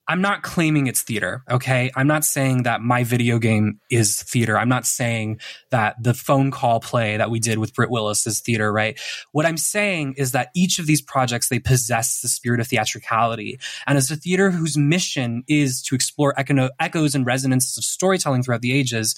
I'm 0.09 0.23
not 0.23 0.43
claiming 0.43 0.87
it's 0.87 1.03
theater. 1.03 1.43
Okay. 1.51 1.91
I'm 1.95 2.07
not 2.07 2.25
saying 2.25 2.63
that 2.63 2.81
my 2.81 3.05
video 3.05 3.39
game 3.39 3.79
is 3.91 4.23
theater. 4.23 4.59
I'm 4.59 4.69
not 4.69 4.87
saying 4.87 5.41
that 5.71 6.03
the 6.03 6.15
phone 6.15 6.51
call 6.51 6.81
play 6.81 7.19
that 7.19 7.31
we 7.31 7.39
did 7.39 7.59
with 7.59 7.75
Britt 7.75 7.91
Willis 7.91 8.27
is 8.27 8.41
theater, 8.41 8.73
right? 8.73 8.99
What 9.33 9.45
I'm 9.45 9.59
saying 9.59 10.15
is 10.17 10.33
that 10.33 10.49
each 10.57 10.79
of 10.79 10.87
these 10.87 11.03
projects, 11.03 11.51
they 11.51 11.59
possess 11.59 12.23
the 12.23 12.29
spirit 12.29 12.59
of 12.59 12.69
theatricality. 12.69 13.61
And 13.87 13.99
as 13.99 14.11
a 14.11 14.17
theater 14.17 14.51
whose 14.51 14.79
mission 14.79 15.45
is 15.47 15.83
to 15.83 15.95
explore 15.95 16.33
echo- 16.41 16.71
echoes 16.81 17.15
and 17.15 17.27
resonances 17.27 17.77
of 17.77 17.85
storytelling 17.85 18.43
throughout 18.43 18.63
the 18.63 18.73
ages, 18.73 19.15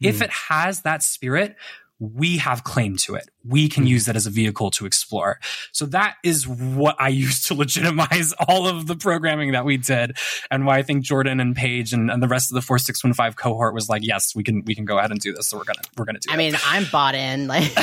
mm. 0.00 0.08
if 0.08 0.18
hmm. 0.18 0.24
it 0.24 0.30
has 0.30 0.82
that 0.82 1.02
spirit, 1.02 1.56
we 1.98 2.38
have 2.38 2.62
claim 2.62 2.96
to 2.98 3.16
it. 3.16 3.30
We 3.44 3.68
can 3.68 3.84
hmm. 3.84 3.88
use 3.88 4.06
that 4.06 4.16
as 4.16 4.26
a 4.26 4.30
vehicle 4.30 4.70
to 4.72 4.86
explore. 4.86 5.38
So 5.72 5.86
that 5.86 6.16
is 6.22 6.46
what 6.48 6.96
I 6.98 7.08
used 7.24 7.46
to 7.48 7.54
legitimize 7.54 8.32
all 8.48 8.66
of 8.66 8.86
the 8.86 8.96
programming 8.96 9.52
that 9.52 9.64
we 9.64 9.76
did 9.76 10.16
and 10.50 10.66
why 10.66 10.78
I 10.78 10.82
think 10.82 11.04
Jordan 11.04 11.40
and 11.40 11.54
Paige 11.54 11.92
and, 11.92 12.10
and 12.10 12.22
the 12.22 12.28
rest 12.28 12.50
of 12.50 12.54
the 12.54 12.62
4615 12.62 13.34
cohort 13.34 13.74
was 13.74 13.88
like, 13.88 14.04
yes, 14.04 14.34
we 14.34 14.42
can, 14.42 14.64
we 14.64 14.74
can 14.74 14.84
go 14.84 14.98
ahead 14.98 15.10
and 15.10 15.20
do 15.20 15.32
this. 15.32 15.48
So 15.48 15.58
we're 15.58 15.64
going 15.64 15.76
to, 15.76 15.90
we're 15.96 16.04
going 16.04 16.16
to 16.16 16.20
do 16.20 16.30
I 16.30 16.34
it. 16.34 16.38
mean, 16.38 16.54
I'm 16.66 16.84
bought 16.90 17.14
in. 17.14 17.46
Like, 17.46 17.64
so 17.64 17.80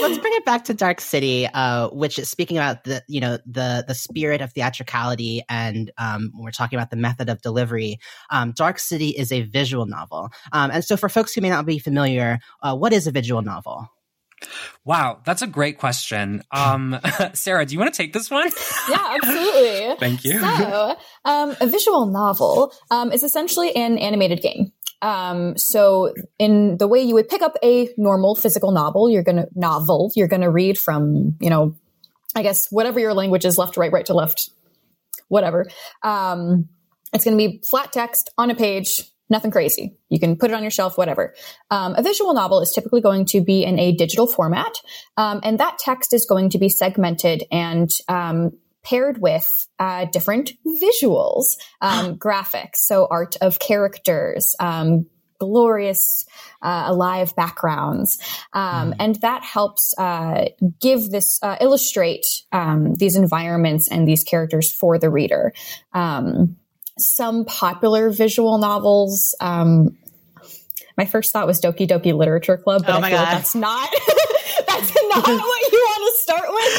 let's 0.00 0.18
bring 0.18 0.34
it 0.34 0.44
back 0.44 0.64
to 0.64 0.74
Dark 0.74 1.00
City, 1.00 1.46
uh, 1.46 1.88
which 1.88 2.18
is 2.18 2.28
speaking 2.28 2.56
about 2.56 2.84
the, 2.84 3.02
you 3.08 3.20
know, 3.20 3.38
the, 3.46 3.84
the 3.86 3.94
spirit 3.94 4.40
of 4.40 4.52
theatricality. 4.52 5.42
And, 5.48 5.90
um, 5.98 6.30
when 6.34 6.44
we're 6.44 6.50
talking 6.50 6.78
about 6.78 6.90
the 6.90 6.96
method 6.96 7.28
of 7.28 7.40
delivery, 7.42 7.98
um, 8.30 8.52
Dark 8.52 8.78
City 8.78 9.10
is 9.10 9.32
a 9.32 9.42
visual 9.42 9.86
novel. 9.86 10.30
Um, 10.52 10.70
and 10.70 10.84
so 10.84 10.96
for 10.96 11.08
folks 11.08 11.34
who 11.34 11.40
may 11.40 11.50
not 11.50 11.66
be 11.66 11.78
familiar, 11.78 12.38
uh, 12.62 12.76
what 12.76 12.92
is 12.92 12.97
a 13.06 13.12
visual 13.12 13.42
novel? 13.42 13.88
Wow, 14.84 15.20
that's 15.24 15.42
a 15.42 15.46
great 15.46 15.78
question. 15.78 16.42
Um, 16.50 16.98
Sarah, 17.34 17.66
do 17.66 17.72
you 17.72 17.78
want 17.78 17.92
to 17.92 17.96
take 17.96 18.12
this 18.12 18.30
one? 18.30 18.48
yeah, 18.88 19.16
absolutely. 19.16 19.96
Thank 19.98 20.24
you. 20.24 20.40
So, 20.40 20.96
um, 21.24 21.56
a 21.60 21.66
visual 21.66 22.06
novel 22.06 22.72
um, 22.90 23.12
is 23.12 23.22
essentially 23.22 23.74
an 23.74 23.98
animated 23.98 24.40
game. 24.40 24.72
Um, 25.02 25.56
so, 25.56 26.14
in 26.38 26.78
the 26.78 26.88
way 26.88 27.00
you 27.00 27.14
would 27.14 27.28
pick 27.28 27.42
up 27.42 27.56
a 27.62 27.88
normal 27.96 28.34
physical 28.34 28.72
novel, 28.72 29.10
you're 29.10 29.22
going 29.22 29.36
to 29.36 29.48
novel, 29.54 30.10
you're 30.16 30.28
going 30.28 30.42
to 30.42 30.50
read 30.50 30.78
from, 30.78 31.36
you 31.40 31.50
know, 31.50 31.74
I 32.34 32.42
guess 32.42 32.68
whatever 32.70 33.00
your 33.00 33.14
language 33.14 33.44
is, 33.44 33.58
left 33.58 33.74
to 33.74 33.80
right, 33.80 33.92
right 33.92 34.06
to 34.06 34.14
left, 34.14 34.50
whatever. 35.28 35.66
Um, 36.02 36.68
it's 37.12 37.24
going 37.24 37.36
to 37.36 37.48
be 37.48 37.62
flat 37.68 37.92
text 37.92 38.30
on 38.38 38.50
a 38.50 38.54
page 38.54 39.00
nothing 39.30 39.50
crazy. 39.50 39.96
You 40.08 40.18
can 40.18 40.36
put 40.36 40.50
it 40.50 40.54
on 40.54 40.62
your 40.62 40.70
shelf, 40.70 40.96
whatever. 40.98 41.34
Um, 41.70 41.94
a 41.96 42.02
visual 42.02 42.34
novel 42.34 42.60
is 42.60 42.72
typically 42.74 43.00
going 43.00 43.26
to 43.26 43.40
be 43.40 43.64
in 43.64 43.78
a 43.78 43.92
digital 43.92 44.26
format, 44.26 44.72
um, 45.16 45.40
and 45.42 45.58
that 45.60 45.78
text 45.78 46.14
is 46.14 46.26
going 46.26 46.50
to 46.50 46.58
be 46.58 46.68
segmented 46.68 47.44
and 47.50 47.90
um, 48.08 48.52
paired 48.82 49.20
with 49.20 49.66
uh, 49.78 50.06
different 50.06 50.52
visuals, 50.66 51.44
um, 51.80 52.16
graphics, 52.18 52.76
so 52.76 53.06
art 53.10 53.36
of 53.40 53.58
characters. 53.58 54.54
Um, 54.58 55.06
glorious, 55.40 56.26
uh, 56.62 56.86
alive 56.86 57.32
backgrounds, 57.36 58.18
um, 58.54 58.90
mm. 58.90 58.96
and 58.98 59.14
that 59.20 59.44
helps 59.44 59.94
uh, 59.96 60.46
give 60.80 61.10
this 61.10 61.38
uh, 61.44 61.54
illustrate 61.60 62.26
these 62.96 63.14
environments 63.14 63.88
and 63.88 64.08
these 64.08 64.24
characters 64.24 64.72
for 64.72 64.98
the 64.98 65.08
reader. 65.08 65.52
Um, 65.92 66.56
some 67.00 67.44
popular 67.44 68.10
visual 68.10 68.58
novels. 68.58 69.34
Um, 69.40 69.96
my 70.96 71.06
first 71.06 71.32
thought 71.32 71.46
was 71.46 71.60
Doki 71.60 71.88
Doki 71.88 72.12
Literature 72.12 72.56
Club, 72.56 72.84
but 72.84 72.96
oh 72.96 72.98
I 72.98 73.08
feel 73.08 73.18
God. 73.18 73.22
like 73.22 73.34
that's 73.34 73.54
not 73.54 73.88
that's 74.66 74.94
not 74.94 75.26
what 75.28 75.72
you 75.72 75.78
want 75.86 76.02
to 76.04 76.12
start 76.20 76.48
with. 76.50 76.74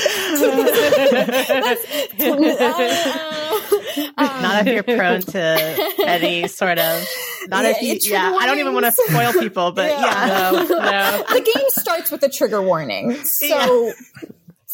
uh, 4.17 4.41
not 4.41 4.67
if 4.67 4.73
you're 4.73 4.83
prone 4.83 5.21
to 5.21 5.93
any 6.05 6.47
sort 6.49 6.77
of 6.79 7.07
not 7.47 7.63
yeah, 7.63 7.69
if 7.71 7.81
you, 7.81 8.11
yeah. 8.11 8.35
I 8.37 8.45
don't 8.45 8.59
even 8.59 8.73
want 8.73 8.85
to 8.87 8.91
spoil 8.91 9.31
people, 9.33 9.71
but 9.71 9.89
yeah, 9.89 10.01
yeah. 10.01 10.51
No, 10.51 10.63
no. 10.67 11.23
the 11.33 11.41
game 11.41 11.65
starts 11.69 12.11
with 12.11 12.21
a 12.23 12.29
trigger 12.29 12.61
warning, 12.61 13.15
so. 13.23 13.47
Yeah 13.47 13.93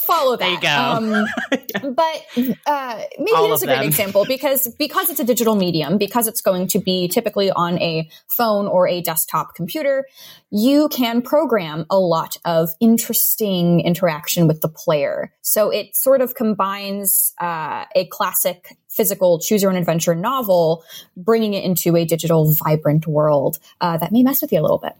follow 0.05 0.37
that. 0.37 0.39
There 0.39 0.51
you 0.51 0.61
go. 0.61 0.67
Um, 0.69 1.93
but 1.95 2.25
uh, 2.65 3.01
maybe 3.17 3.31
All 3.35 3.51
it 3.51 3.53
is 3.53 3.63
a 3.63 3.67
great 3.67 3.85
example 3.85 4.25
because 4.25 4.67
because 4.77 5.09
it's 5.09 5.19
a 5.19 5.23
digital 5.23 5.55
medium, 5.55 5.97
because 5.97 6.27
it's 6.27 6.41
going 6.41 6.67
to 6.69 6.79
be 6.79 7.07
typically 7.07 7.51
on 7.51 7.79
a 7.81 8.09
phone 8.27 8.67
or 8.67 8.87
a 8.87 9.01
desktop 9.01 9.55
computer, 9.55 10.05
you 10.51 10.89
can 10.89 11.21
program 11.21 11.85
a 11.89 11.99
lot 11.99 12.37
of 12.45 12.69
interesting 12.79 13.81
interaction 13.81 14.47
with 14.47 14.61
the 14.61 14.69
player. 14.69 15.33
So 15.41 15.69
it 15.69 15.95
sort 15.95 16.21
of 16.21 16.35
combines 16.35 17.33
uh, 17.41 17.85
a 17.95 18.05
classic 18.07 18.77
physical 18.89 19.39
choose 19.39 19.61
your 19.61 19.71
own 19.71 19.77
adventure 19.77 20.15
novel, 20.15 20.83
bringing 21.17 21.53
it 21.53 21.63
into 21.63 21.95
a 21.95 22.05
digital, 22.05 22.53
vibrant 22.53 23.05
world 23.05 23.59
uh, 23.81 23.97
that 23.97 24.11
may 24.11 24.23
mess 24.23 24.41
with 24.41 24.51
you 24.51 24.59
a 24.59 24.63
little 24.63 24.77
bit. 24.77 24.93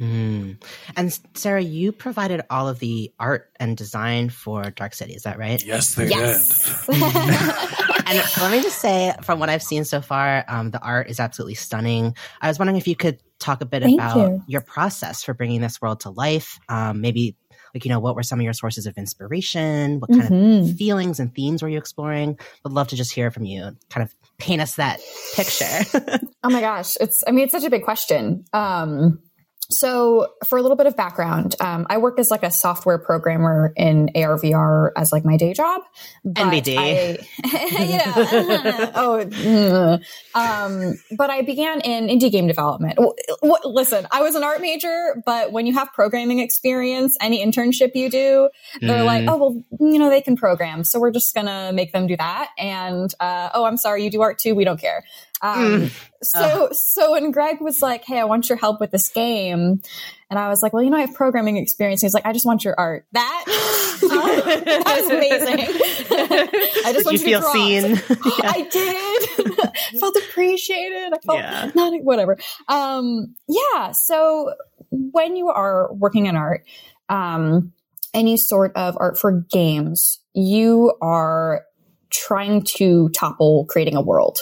Mm. 0.00 0.62
And 0.96 1.18
Sarah, 1.34 1.60
you 1.62 1.92
provided 1.92 2.42
all 2.50 2.68
of 2.68 2.78
the 2.78 3.12
art 3.18 3.50
and 3.58 3.76
design 3.76 4.30
for 4.30 4.70
Dark 4.70 4.94
City, 4.94 5.14
is 5.14 5.22
that 5.24 5.38
right? 5.38 5.62
Yes, 5.64 5.94
they 5.94 6.08
Yes. 6.08 6.86
did. 6.86 7.02
and 8.06 8.22
let 8.40 8.50
me 8.52 8.62
just 8.62 8.80
say, 8.80 9.12
from 9.22 9.40
what 9.40 9.48
I've 9.50 9.62
seen 9.62 9.84
so 9.84 10.00
far, 10.00 10.44
um, 10.48 10.70
the 10.70 10.80
art 10.80 11.08
is 11.10 11.20
absolutely 11.20 11.54
stunning. 11.54 12.14
I 12.40 12.48
was 12.48 12.58
wondering 12.58 12.76
if 12.78 12.86
you 12.88 12.96
could 12.96 13.18
talk 13.38 13.60
a 13.60 13.66
bit 13.66 13.82
Thank 13.82 14.00
about 14.00 14.16
you. 14.16 14.42
your 14.46 14.60
process 14.60 15.22
for 15.22 15.34
bringing 15.34 15.60
this 15.60 15.80
world 15.80 16.00
to 16.00 16.10
life. 16.10 16.58
Um, 16.68 17.00
maybe, 17.00 17.36
like, 17.74 17.84
you 17.84 17.90
know, 17.90 18.00
what 18.00 18.16
were 18.16 18.22
some 18.22 18.38
of 18.40 18.44
your 18.44 18.52
sources 18.52 18.86
of 18.86 18.96
inspiration? 18.96 20.00
What 20.00 20.10
kind 20.10 20.22
Mhm. 20.30 20.70
of 20.70 20.76
feelings 20.76 21.20
and 21.20 21.34
themes 21.34 21.62
were 21.62 21.68
you 21.68 21.78
exploring? 21.78 22.38
Would 22.64 22.72
love 22.72 22.88
to 22.88 22.96
just 22.96 23.12
hear 23.12 23.30
from 23.30 23.44
you. 23.44 23.76
Kind 23.90 24.06
of 24.06 24.14
paint 24.38 24.60
us 24.62 24.76
that 24.76 25.00
picture. 25.34 26.20
Oh 26.44 26.50
my 26.50 26.60
gosh, 26.60 26.96
it's 27.00 27.24
I 27.26 27.32
mean 27.32 27.44
it's 27.44 27.52
such 27.52 27.64
a 27.64 27.68
big 27.70 27.82
question. 27.82 28.44
Um 28.52 29.18
so 29.70 30.32
for 30.46 30.58
a 30.58 30.62
little 30.62 30.76
bit 30.76 30.86
of 30.86 30.96
background, 30.96 31.54
um, 31.60 31.86
I 31.90 31.98
work 31.98 32.18
as 32.18 32.30
like 32.30 32.42
a 32.42 32.50
software 32.50 32.96
programmer 32.96 33.72
in 33.76 34.08
arvr 34.14 34.90
as 34.96 35.12
like 35.12 35.24
my 35.26 35.36
day 35.36 35.52
job. 35.52 35.82
but 36.24 36.46
NBD. 36.46 36.76
I- 36.78 37.18
know, 37.98 38.92
oh, 38.94 39.24
mm. 39.26 40.04
um, 40.34 40.94
but 41.16 41.28
I 41.28 41.42
began 41.42 41.80
in 41.82 42.06
indie 42.08 42.30
game 42.32 42.46
development. 42.46 42.98
Listen, 43.64 44.06
I 44.10 44.22
was 44.22 44.34
an 44.34 44.42
art 44.42 44.62
major, 44.62 45.22
but 45.26 45.52
when 45.52 45.66
you 45.66 45.74
have 45.74 45.92
programming 45.92 46.38
experience, 46.38 47.16
any 47.20 47.44
internship 47.44 47.94
you 47.94 48.08
do, 48.08 48.48
they're 48.80 49.04
like, 49.04 49.18
Mm. 49.18 49.28
oh 49.32 49.36
well, 49.36 49.64
you 49.92 49.98
know, 49.98 50.08
they 50.10 50.20
can 50.20 50.36
program, 50.36 50.84
so 50.84 51.00
we're 51.00 51.10
just 51.10 51.34
gonna 51.34 51.72
make 51.74 51.92
them 51.92 52.06
do 52.06 52.16
that. 52.16 52.50
And 52.56 53.12
uh, 53.20 53.50
oh, 53.52 53.64
I'm 53.64 53.76
sorry, 53.76 54.04
you 54.04 54.10
do 54.10 54.22
art 54.22 54.38
too. 54.38 54.54
We 54.54 54.64
don't 54.64 54.80
care. 54.80 55.04
Um, 55.40 55.90
so 56.22 56.68
so 56.72 57.12
when 57.12 57.30
Greg 57.30 57.60
was 57.60 57.80
like, 57.82 58.04
"Hey, 58.04 58.18
I 58.18 58.24
want 58.24 58.48
your 58.48 58.58
help 58.58 58.80
with 58.80 58.90
this 58.90 59.08
game," 59.08 59.80
and 60.30 60.38
I 60.38 60.48
was 60.48 60.62
like, 60.62 60.72
"Well, 60.72 60.82
you 60.82 60.90
know, 60.90 60.96
I 60.96 61.02
have 61.02 61.14
programming 61.14 61.56
experience." 61.56 62.00
He's 62.00 62.12
like, 62.14 62.26
"I 62.26 62.32
just 62.32 62.44
want 62.46 62.64
your 62.64 62.74
art." 62.78 63.06
That 63.12 63.44
that 63.46 64.82
was 65.00 65.10
amazing. 65.10 65.58
I 66.86 66.92
just 66.92 67.08
Did 67.08 67.22
you 67.22 67.38
want 67.38 67.44
feel 67.44 67.52
to 67.52 67.52
seen? 67.52 68.16
I 68.44 68.68
did. 68.70 70.00
felt 70.00 70.16
appreciated. 70.16 71.12
I 71.12 71.18
felt 71.24 71.38
Yeah. 71.38 71.70
not 71.74 71.92
whatever. 72.02 72.36
Um, 72.68 73.34
yeah. 73.48 73.92
So 73.92 74.54
when 74.90 75.36
you 75.36 75.48
are 75.48 75.92
working 75.94 76.26
in 76.26 76.36
art, 76.36 76.64
um, 77.08 77.72
any 78.14 78.36
sort 78.36 78.74
of 78.76 78.96
art 78.98 79.18
for 79.18 79.32
games, 79.50 80.20
you 80.34 80.94
are 81.00 81.64
trying 82.10 82.62
to 82.62 83.08
topple 83.10 83.66
creating 83.66 83.96
a 83.96 84.00
world. 84.02 84.40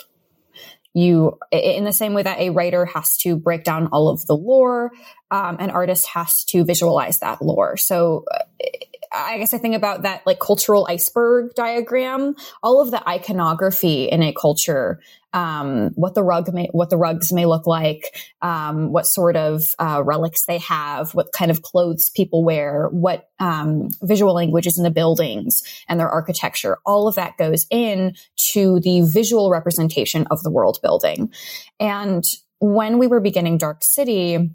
You, 0.97 1.39
in 1.53 1.85
the 1.85 1.93
same 1.93 2.15
way 2.15 2.23
that 2.23 2.39
a 2.39 2.49
writer 2.49 2.87
has 2.87 3.19
to 3.19 3.37
break 3.37 3.65
down 3.65 3.89
all 3.89 4.09
of 4.09 4.25
the 4.25 4.35
lore, 4.35 4.93
um, 5.31 5.59
an 5.61 5.69
artist 5.69 6.07
has 6.15 6.43
to 6.45 6.65
visualize 6.65 7.19
that 7.19 7.43
lore. 7.43 7.77
So, 7.77 8.25
uh, 8.33 8.67
I 9.15 9.37
guess 9.37 9.53
I 9.53 9.59
think 9.59 9.75
about 9.75 10.03
that 10.03 10.27
like 10.27 10.41
cultural 10.41 10.87
iceberg 10.89 11.55
diagram, 11.55 12.35
all 12.63 12.81
of 12.81 12.91
the 12.91 13.07
iconography 13.07 14.05
in 14.05 14.23
a 14.23 14.33
culture, 14.33 15.01
um, 15.37 15.91
what 15.97 16.15
the 16.15 16.23
rug 16.23 16.53
may, 16.55 16.67
what 16.73 16.89
the 16.89 16.97
rugs 16.97 17.31
may 17.31 17.45
look 17.45 17.67
like, 17.67 18.19
um, 18.41 18.91
what 18.91 19.07
sort 19.07 19.37
of 19.37 19.63
uh, 19.79 20.03
relics 20.03 20.47
they 20.47 20.57
have, 20.57 21.15
what 21.15 21.31
kind 21.33 21.51
of 21.51 21.61
clothes 21.61 22.09
people 22.09 22.43
wear, 22.43 22.89
what 22.89 23.29
um, 23.39 23.91
visual 24.03 24.33
language 24.33 24.67
is 24.67 24.79
in 24.79 24.83
the 24.83 24.91
buildings 24.91 25.63
and 25.89 26.01
their 26.01 26.09
architecture. 26.09 26.79
All 26.87 27.07
of 27.07 27.17
that 27.17 27.37
goes 27.37 27.67
in 27.71 28.15
to 28.53 28.81
the 28.81 29.03
visual 29.03 29.51
representation 29.51 30.27
of 30.31 30.43
the 30.43 30.51
world 30.51 30.79
building. 30.83 31.31
And 31.79 32.25
when 32.59 32.97
we 32.97 33.07
were 33.07 33.21
beginning 33.21 33.59
Dark 33.59 33.85
City, 33.85 34.51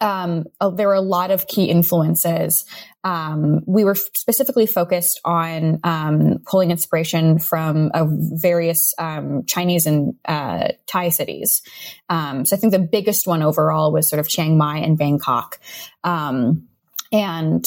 um, 0.00 0.44
uh, 0.60 0.70
there 0.70 0.88
were 0.88 0.94
a 0.94 1.00
lot 1.00 1.30
of 1.30 1.46
key 1.46 1.64
influences. 1.64 2.64
Um, 3.04 3.60
we 3.66 3.84
were 3.84 3.94
specifically 3.94 4.66
focused 4.66 5.20
on 5.24 5.80
um, 5.84 6.38
pulling 6.46 6.70
inspiration 6.70 7.38
from 7.38 7.90
uh, 7.94 8.06
various 8.08 8.94
um, 8.98 9.44
Chinese 9.46 9.86
and 9.86 10.14
uh, 10.24 10.68
Thai 10.86 11.08
cities. 11.08 11.62
Um, 12.08 12.44
so 12.44 12.56
I 12.56 12.58
think 12.58 12.72
the 12.72 12.78
biggest 12.78 13.26
one 13.26 13.42
overall 13.42 13.92
was 13.92 14.08
sort 14.08 14.20
of 14.20 14.28
Chiang 14.28 14.58
Mai 14.58 14.78
and 14.78 14.98
Bangkok. 14.98 15.58
Um, 16.04 16.68
and 17.12 17.64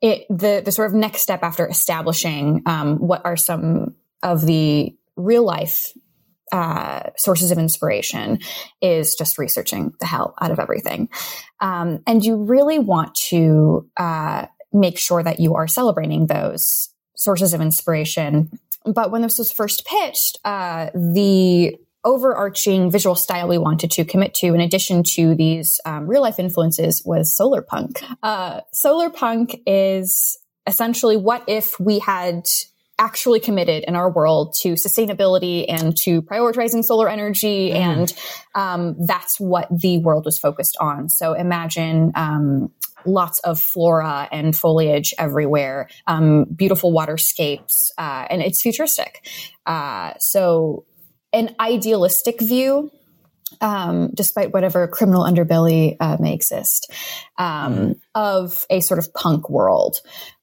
it, 0.00 0.26
the, 0.30 0.62
the 0.64 0.72
sort 0.72 0.88
of 0.88 0.94
next 0.94 1.22
step 1.22 1.42
after 1.42 1.66
establishing 1.68 2.62
what 2.64 3.22
are 3.24 3.36
some 3.36 3.94
of 4.22 4.44
the 4.44 4.96
real 5.16 5.44
life 5.44 5.92
uh, 6.54 7.10
sources 7.16 7.50
of 7.50 7.58
inspiration 7.58 8.38
is 8.80 9.16
just 9.16 9.38
researching 9.38 9.92
the 9.98 10.06
hell 10.06 10.34
out 10.40 10.52
of 10.52 10.60
everything. 10.60 11.08
Um, 11.60 12.00
and 12.06 12.24
you 12.24 12.44
really 12.44 12.78
want 12.78 13.16
to 13.30 13.90
uh, 13.96 14.46
make 14.72 14.96
sure 14.96 15.20
that 15.20 15.40
you 15.40 15.56
are 15.56 15.66
celebrating 15.66 16.28
those 16.28 16.90
sources 17.16 17.54
of 17.54 17.60
inspiration. 17.60 18.56
But 18.84 19.10
when 19.10 19.22
this 19.22 19.36
was 19.36 19.50
first 19.50 19.84
pitched, 19.84 20.38
uh, 20.44 20.90
the 20.94 21.76
overarching 22.04 22.88
visual 22.88 23.16
style 23.16 23.48
we 23.48 23.58
wanted 23.58 23.90
to 23.90 24.04
commit 24.04 24.34
to, 24.34 24.54
in 24.54 24.60
addition 24.60 25.02
to 25.14 25.34
these 25.34 25.80
um, 25.84 26.06
real 26.06 26.22
life 26.22 26.38
influences, 26.38 27.02
was 27.04 27.36
solar 27.36 27.62
punk. 27.62 28.00
Uh, 28.22 28.60
solar 28.72 29.10
punk 29.10 29.60
is 29.66 30.38
essentially 30.68 31.16
what 31.16 31.42
if 31.48 31.80
we 31.80 31.98
had 31.98 32.44
actually 32.98 33.40
committed 33.40 33.84
in 33.84 33.96
our 33.96 34.10
world 34.10 34.54
to 34.60 34.74
sustainability 34.74 35.64
and 35.68 35.96
to 35.96 36.22
prioritizing 36.22 36.84
solar 36.84 37.08
energy. 37.08 37.70
Mm. 37.70 37.74
And 37.74 38.14
um, 38.54 38.96
that's 39.06 39.40
what 39.40 39.68
the 39.70 39.98
world 39.98 40.24
was 40.24 40.38
focused 40.38 40.76
on. 40.80 41.08
So 41.08 41.32
imagine 41.32 42.12
um, 42.14 42.70
lots 43.04 43.38
of 43.40 43.60
flora 43.60 44.28
and 44.30 44.56
foliage 44.56 45.12
everywhere, 45.18 45.88
um, 46.06 46.44
beautiful 46.44 46.92
waterscapes, 46.92 47.90
uh, 47.98 48.26
and 48.30 48.42
it's 48.42 48.62
futuristic. 48.62 49.26
Uh, 49.66 50.12
so 50.18 50.84
an 51.32 51.54
idealistic 51.60 52.40
view. 52.40 52.90
Um, 53.60 54.10
despite 54.12 54.52
whatever 54.52 54.88
criminal 54.88 55.22
underbelly 55.22 55.96
uh, 56.00 56.16
may 56.18 56.34
exist, 56.34 56.90
um, 57.38 57.94
of 58.12 58.66
a 58.68 58.80
sort 58.80 58.98
of 58.98 59.14
punk 59.14 59.48
world. 59.48 59.98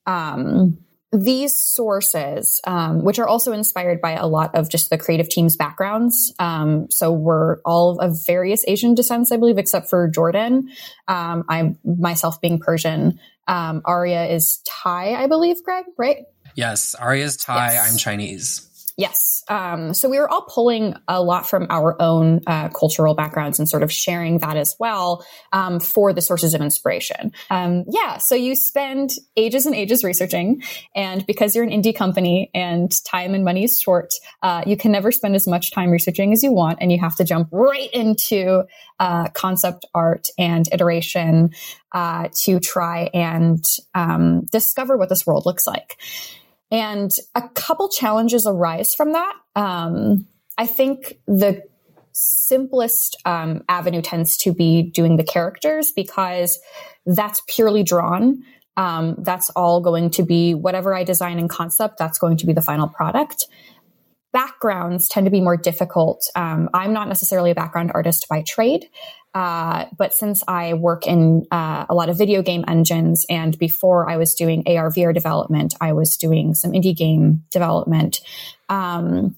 Um, 0.05 0.77
these 1.11 1.55
sources, 1.57 2.61
um, 2.65 3.03
which 3.03 3.19
are 3.19 3.27
also 3.27 3.51
inspired 3.51 3.99
by 3.99 4.13
a 4.13 4.27
lot 4.27 4.55
of 4.55 4.69
just 4.69 4.89
the 4.89 4.97
creative 4.97 5.27
team's 5.27 5.57
backgrounds. 5.57 6.33
Um, 6.39 6.89
so 6.89 7.11
we're 7.11 7.59
all 7.61 7.99
of 7.99 8.25
various 8.25 8.63
Asian 8.67 8.95
descents, 8.95 9.31
I 9.31 9.37
believe, 9.37 9.57
except 9.57 9.89
for 9.89 10.07
Jordan. 10.07 10.69
Um, 11.07 11.43
I'm 11.49 11.77
myself 11.83 12.39
being 12.39 12.59
Persian. 12.59 13.19
Um, 13.47 13.81
Arya 13.83 14.25
is 14.27 14.61
Thai, 14.65 15.15
I 15.15 15.27
believe, 15.27 15.61
Greg, 15.63 15.85
right? 15.97 16.25
Yes, 16.55 16.95
Arya's 16.95 17.35
Thai. 17.35 17.73
Yes. 17.73 17.91
I'm 17.91 17.97
Chinese. 17.97 18.70
Yes. 19.01 19.41
Um, 19.47 19.95
so 19.95 20.07
we 20.07 20.19
were 20.19 20.29
all 20.29 20.43
pulling 20.43 20.93
a 21.07 21.23
lot 21.23 21.49
from 21.49 21.65
our 21.71 21.99
own 21.99 22.41
uh, 22.45 22.69
cultural 22.69 23.15
backgrounds 23.15 23.57
and 23.57 23.67
sort 23.67 23.81
of 23.81 23.91
sharing 23.91 24.37
that 24.37 24.57
as 24.57 24.75
well 24.79 25.25
um, 25.51 25.79
for 25.79 26.13
the 26.13 26.21
sources 26.21 26.53
of 26.53 26.61
inspiration. 26.61 27.31
Um, 27.49 27.85
yeah. 27.89 28.19
So 28.19 28.35
you 28.35 28.53
spend 28.53 29.09
ages 29.35 29.65
and 29.65 29.73
ages 29.73 30.03
researching, 30.03 30.61
and 30.95 31.25
because 31.25 31.55
you're 31.55 31.63
an 31.63 31.71
indie 31.71 31.95
company 31.95 32.51
and 32.53 32.91
time 33.03 33.33
and 33.33 33.43
money 33.43 33.63
is 33.63 33.79
short, 33.79 34.11
uh, 34.43 34.61
you 34.67 34.77
can 34.77 34.91
never 34.91 35.11
spend 35.11 35.33
as 35.35 35.47
much 35.47 35.71
time 35.71 35.89
researching 35.89 36.31
as 36.31 36.43
you 36.43 36.53
want, 36.53 36.77
and 36.79 36.91
you 36.91 36.99
have 36.99 37.15
to 37.15 37.23
jump 37.23 37.49
right 37.51 37.89
into 37.93 38.65
uh, 38.99 39.29
concept 39.29 39.83
art 39.95 40.27
and 40.37 40.69
iteration 40.71 41.49
uh, 41.91 42.29
to 42.43 42.59
try 42.59 43.09
and 43.15 43.65
um, 43.95 44.41
discover 44.51 44.95
what 44.95 45.09
this 45.09 45.25
world 45.25 45.47
looks 45.47 45.65
like. 45.65 45.97
And 46.71 47.11
a 47.35 47.47
couple 47.49 47.89
challenges 47.89 48.47
arise 48.47 48.95
from 48.95 49.11
that. 49.11 49.33
Um, 49.55 50.27
I 50.57 50.65
think 50.65 51.19
the 51.27 51.63
simplest 52.13 53.17
um, 53.25 53.63
avenue 53.67 54.01
tends 54.01 54.37
to 54.37 54.53
be 54.53 54.83
doing 54.83 55.17
the 55.17 55.23
characters 55.23 55.91
because 55.91 56.59
that's 57.05 57.41
purely 57.47 57.83
drawn. 57.83 58.43
Um, 58.77 59.17
that's 59.19 59.49
all 59.51 59.81
going 59.81 60.11
to 60.11 60.23
be 60.23 60.53
whatever 60.53 60.95
I 60.95 61.03
design 61.03 61.39
in 61.39 61.47
concept, 61.47 61.97
that's 61.97 62.19
going 62.19 62.37
to 62.37 62.45
be 62.45 62.53
the 62.53 62.61
final 62.61 62.87
product. 62.87 63.45
Backgrounds 64.31 65.09
tend 65.09 65.25
to 65.25 65.31
be 65.31 65.41
more 65.41 65.57
difficult. 65.57 66.23
Um, 66.35 66.69
I'm 66.73 66.93
not 66.93 67.09
necessarily 67.09 67.51
a 67.51 67.55
background 67.55 67.91
artist 67.93 68.27
by 68.29 68.43
trade, 68.47 68.85
uh, 69.33 69.85
but 69.97 70.13
since 70.13 70.43
I 70.47 70.73
work 70.73 71.07
in 71.07 71.45
uh, 71.51 71.85
a 71.89 71.93
lot 71.93 72.09
of 72.09 72.17
video 72.17 72.41
game 72.41 72.65
engines, 72.67 73.25
and 73.29 73.57
before 73.57 74.09
I 74.09 74.17
was 74.17 74.33
doing 74.35 74.63
AR 74.67 74.89
VR 74.89 75.13
development, 75.13 75.73
I 75.79 75.93
was 75.93 76.17
doing 76.17 76.53
some 76.53 76.71
indie 76.71 76.95
game 76.95 77.43
development. 77.51 78.19
Um, 78.69 79.35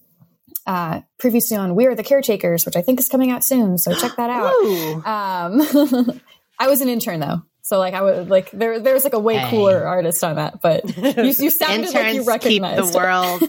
uh, 0.66 1.02
previously 1.20 1.58
on 1.58 1.76
We 1.76 1.88
Are 1.88 1.96
the 1.96 2.04
Caretakers, 2.04 2.66
which 2.66 2.76
I 2.76 2.82
think 2.82 3.00
is 3.00 3.10
coming 3.10 3.32
out 3.32 3.44
soon, 3.44 3.78
so 3.78 3.94
check 3.94 4.16
that 4.18 4.30
out. 4.30 4.54
Um, 5.06 6.22
I 6.60 6.68
was 6.68 6.82
an 6.82 6.88
intern 6.88 7.20
though. 7.20 7.42
So 7.62 7.78
like 7.80 7.94
I 7.94 8.02
was 8.02 8.28
like 8.28 8.52
there 8.52 8.80
there 8.80 8.94
was 8.94 9.04
like 9.04 9.14
a 9.14 9.20
way 9.20 9.38
Hey. 9.38 9.50
cooler 9.50 9.86
artist 9.86 10.24
on 10.24 10.36
that, 10.36 10.62
but 10.62 10.86
you, 10.98 11.24
you 11.24 11.50
sounded 11.50 11.88
Interns 11.88 11.94
like 11.94 12.14
you 12.14 12.24
recognized 12.24 12.84
keep 12.84 12.92
the 12.92 12.98
world 12.98 13.44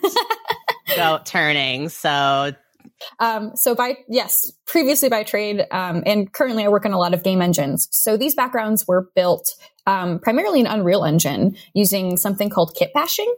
go 0.97 1.21
turning. 1.25 1.89
So 1.89 2.53
Um, 3.19 3.53
so 3.55 3.75
by 3.75 3.99
yes, 4.09 4.53
previously 4.67 5.09
by 5.09 5.23
trade, 5.23 5.65
um, 5.71 6.03
and 6.07 6.33
currently 6.33 6.65
I 6.65 6.69
work 6.69 6.87
on 6.87 6.93
a 6.93 6.99
lot 6.99 7.15
of 7.15 7.23
game 7.23 7.43
engines. 7.43 7.89
So 7.91 8.17
these 8.17 8.35
backgrounds 8.35 8.87
were 8.87 9.11
built 9.15 9.47
um, 9.87 10.19
primarily 10.19 10.61
in 10.61 10.67
Unreal 10.67 11.05
Engine 11.05 11.57
using 11.73 12.17
something 12.17 12.51
called 12.51 12.75
kit 12.75 12.93
bashing. 12.95 13.33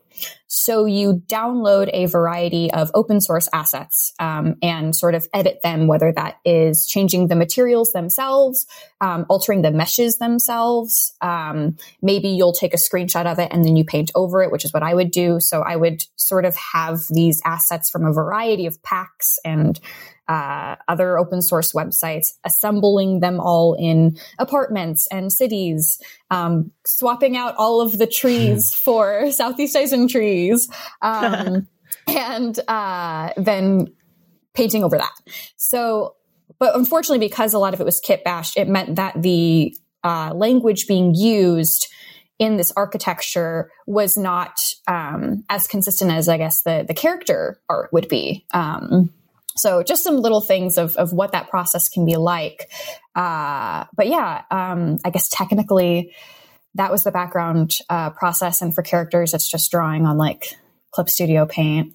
So 0.47 0.87
you 0.87 1.23
download 1.27 1.91
a 1.93 2.07
variety 2.07 2.73
of 2.73 2.91
open 2.95 3.21
source 3.21 3.49
assets 3.53 4.15
um, 4.19 4.57
and 4.63 4.95
sort 4.95 5.15
of 5.15 5.29
edit 5.35 5.61
them, 5.63 5.87
whether 5.87 6.13
that 6.13 6.39
is 6.45 6.87
changing 6.87 7.29
the 7.29 7.37
materials 7.37 7.93
themselves, 7.93 8.67
um, 9.01 9.27
altering 9.29 9.63
the 9.63 9.71
meshes 9.71 10.17
themselves. 10.17 11.15
Um, 11.21 11.77
maybe 12.01 12.29
you'll 12.29 12.55
take 12.55 12.75
a 12.75 12.79
screenshot 12.79 13.27
of 13.27 13.39
it 13.39 13.53
and 13.53 13.65
then 13.65 13.77
you 13.77 13.85
paint 13.85 14.11
over 14.15 14.43
it, 14.43 14.51
which 14.51 14.65
is 14.65 14.73
what 14.73 14.83
I 14.83 14.95
would 14.95 15.11
do. 15.11 15.41
So 15.41 15.63
I 15.63 15.77
would 15.77 16.03
sort 16.17 16.45
of 16.45 16.57
have 16.57 17.01
these 17.11 17.43
assets 17.45 17.91
from 17.91 18.07
a 18.07 18.13
variety 18.13 18.67
of 18.67 18.83
packs 18.83 19.39
and 19.45 19.79
uh, 20.29 20.77
other 20.89 21.19
open 21.19 21.43
source 21.43 21.73
websites, 21.73 22.29
assembling 22.45 23.21
them 23.21 23.41
all 23.41 23.75
in 23.75 24.19
apartments 24.39 25.07
and 25.11 25.33
cities, 25.33 26.01
um, 26.31 26.73
swapping 26.85 27.37
out 27.37 27.55
all 27.57 27.81
of 27.81 27.99
the 27.99 28.07
trees 28.07 28.75
for 28.85 29.31
Southeast 29.31 29.77
Asian 29.77 30.09
trees, 30.09 30.69
um, 31.03 31.69
and 32.09 32.59
uh, 32.69 33.31
then 33.37 33.89
painting 34.55 34.83
over 34.83 34.99
that. 34.99 35.13
So, 35.57 36.17
but 36.59 36.75
unfortunately, 36.75 37.27
because 37.27 37.55
a 37.55 37.59
lot 37.59 37.75
of 37.75 37.81
it 37.81 37.85
was 37.85 38.01
kit 38.01 38.25
bashed, 38.25 38.57
it 38.57 38.69
meant 38.69 38.97
that 38.97 39.21
the 39.21 39.77
uh, 40.03 40.33
language 40.35 40.87
being 40.87 41.15
used 41.15 41.87
in 42.39 42.57
this 42.57 42.73
architecture 42.77 43.71
was 43.87 44.17
not 44.17 44.59
um, 44.87 45.45
as 45.49 45.67
consistent 45.67 46.11
as 46.11 46.29
I 46.29 46.37
guess 46.37 46.63
the 46.63 46.85
the 46.87 46.95
character 46.95 47.61
art 47.69 47.93
would 47.93 48.09
be. 48.09 48.45
Um, 48.53 49.11
so 49.57 49.83
just 49.83 50.05
some 50.05 50.17
little 50.17 50.41
things 50.41 50.79
of, 50.79 50.97
of 50.97 51.13
what 51.13 51.33
that 51.33 51.49
process 51.49 51.89
can 51.89 52.05
be 52.05 52.17
like. 52.17 52.71
Uh, 53.15 53.85
but 53.97 54.07
yeah, 54.07 54.43
um, 54.51 54.99
I 55.05 55.11
guess 55.11 55.29
technically 55.29 56.13
that 56.75 56.91
was 56.91 57.05
the 57.05 57.11
background 57.11 57.79
uh, 57.89 58.11
process. 58.11 58.61
And 58.61 58.75
for 58.75 58.83
characters, 58.83 59.35
it's 59.35 59.49
just 59.49 59.71
drawing 59.71 60.05
on 60.07 60.19
like 60.19 60.57
Clip 60.93 61.09
Studio 61.09 61.47
Paint 61.47 61.95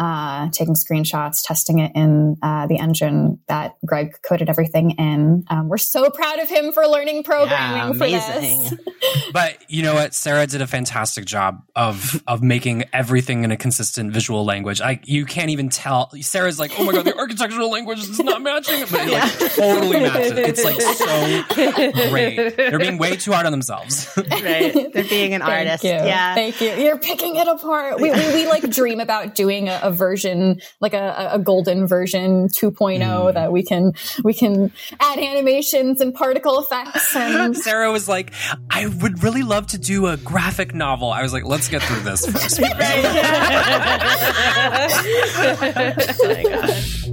uh, 0.00 0.48
taking 0.50 0.74
screenshots, 0.74 1.42
testing 1.44 1.78
it 1.78 1.92
in 1.94 2.36
uh, 2.42 2.66
the 2.66 2.78
engine 2.78 3.38
that 3.48 3.74
Greg 3.84 4.16
coded 4.26 4.48
everything 4.48 4.92
in. 4.92 5.44
Um, 5.48 5.68
we're 5.68 5.76
so 5.76 6.08
proud 6.08 6.38
of 6.38 6.48
him 6.48 6.72
for 6.72 6.86
learning 6.86 7.22
programming 7.22 8.00
yeah, 8.10 8.22
for 8.22 8.40
this. 8.40 8.74
but 9.34 9.58
you 9.68 9.82
know 9.82 9.92
what? 9.92 10.14
Sarah 10.14 10.46
did 10.46 10.62
a 10.62 10.66
fantastic 10.66 11.26
job 11.26 11.62
of 11.76 12.22
of 12.26 12.42
making 12.42 12.84
everything 12.94 13.44
in 13.44 13.52
a 13.52 13.58
consistent 13.58 14.14
visual 14.14 14.42
language. 14.42 14.80
I 14.80 15.00
you 15.04 15.26
can't 15.26 15.50
even 15.50 15.68
tell. 15.68 16.10
Sarah's 16.22 16.58
like, 16.58 16.72
oh 16.78 16.84
my 16.84 16.92
god, 16.92 17.04
the 17.04 17.16
architectural 17.16 17.70
language 17.70 17.98
is 17.98 18.18
not 18.20 18.40
matching, 18.40 18.80
but 18.90 19.06
it 19.06 19.12
like 19.12 19.54
totally 19.54 20.00
matches. 20.00 20.32
It's 20.32 20.64
like 20.64 20.80
so 20.80 22.08
great. 22.08 22.56
They're 22.56 22.78
being 22.78 22.96
way 22.96 23.16
too 23.16 23.32
hard 23.32 23.44
on 23.44 23.52
themselves. 23.52 24.10
right. 24.16 24.92
They're 24.94 25.04
being 25.04 25.34
an 25.34 25.42
Thank 25.50 25.52
artist. 25.52 25.84
You. 25.84 25.90
Yeah. 25.90 26.34
Thank 26.34 26.58
you. 26.62 26.70
You're 26.70 26.98
picking 26.98 27.36
it 27.36 27.48
apart. 27.48 28.00
We, 28.00 28.10
we, 28.10 28.32
we 28.32 28.46
like 28.46 28.68
dream 28.70 29.00
about 29.00 29.34
doing 29.34 29.68
a, 29.68 29.80
a 29.82 29.89
version, 29.90 30.60
like 30.80 30.94
a, 30.94 31.30
a 31.32 31.38
golden 31.38 31.86
version 31.86 32.48
2.0 32.48 33.00
mm. 33.00 33.34
that 33.34 33.52
we 33.52 33.62
can 33.62 33.92
we 34.24 34.34
can 34.34 34.72
add 34.98 35.18
animations 35.18 36.00
and 36.00 36.14
particle 36.14 36.60
effects. 36.60 37.16
And 37.40 37.56
Sarah 37.56 37.92
was 37.92 38.08
like, 38.08 38.32
I 38.70 38.86
would 38.86 39.22
really 39.22 39.42
love 39.42 39.66
to 39.68 39.78
do 39.78 40.06
a 40.06 40.16
graphic 40.16 40.74
novel. 40.74 41.12
I 41.12 41.22
was 41.22 41.32
like, 41.32 41.44
let's 41.44 41.68
get 41.68 41.82
through 41.82 42.00
this 42.00 42.26
first. 42.26 42.60
oh 42.62 42.64
my 45.60 46.42
gosh. 46.42 47.08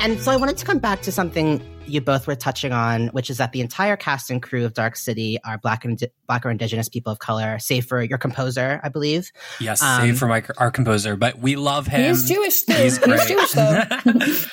And 0.00 0.20
so 0.20 0.30
I 0.30 0.36
wanted 0.36 0.58
to 0.58 0.66
come 0.66 0.80
back 0.80 1.00
to 1.02 1.12
something 1.12 1.62
you 1.86 2.00
both 2.00 2.26
were 2.26 2.34
touching 2.34 2.72
on, 2.72 3.08
which 3.08 3.30
is 3.30 3.38
that 3.38 3.52
the 3.52 3.60
entire 3.60 3.96
cast 3.96 4.30
and 4.30 4.42
crew 4.42 4.64
of 4.64 4.74
Dark 4.74 4.96
City 4.96 5.38
are 5.44 5.58
black 5.58 5.84
and 5.84 6.02
black 6.26 6.44
or 6.46 6.50
indigenous 6.50 6.88
people 6.88 7.12
of 7.12 7.18
color, 7.18 7.58
save 7.58 7.86
for 7.86 8.02
your 8.02 8.18
composer, 8.18 8.80
I 8.82 8.88
believe. 8.88 9.30
Yes, 9.60 9.82
um, 9.82 10.00
save 10.00 10.18
for 10.18 10.26
my, 10.26 10.42
our 10.58 10.70
composer, 10.70 11.16
but 11.16 11.38
we 11.38 11.56
love 11.56 11.86
him. 11.86 12.08
He's 12.08 12.28
Jewish. 12.28 12.62
Though. 12.62 12.74
He's, 12.74 13.04
He's 13.04 13.26
Jewish 13.26 13.52
though. 13.52 13.82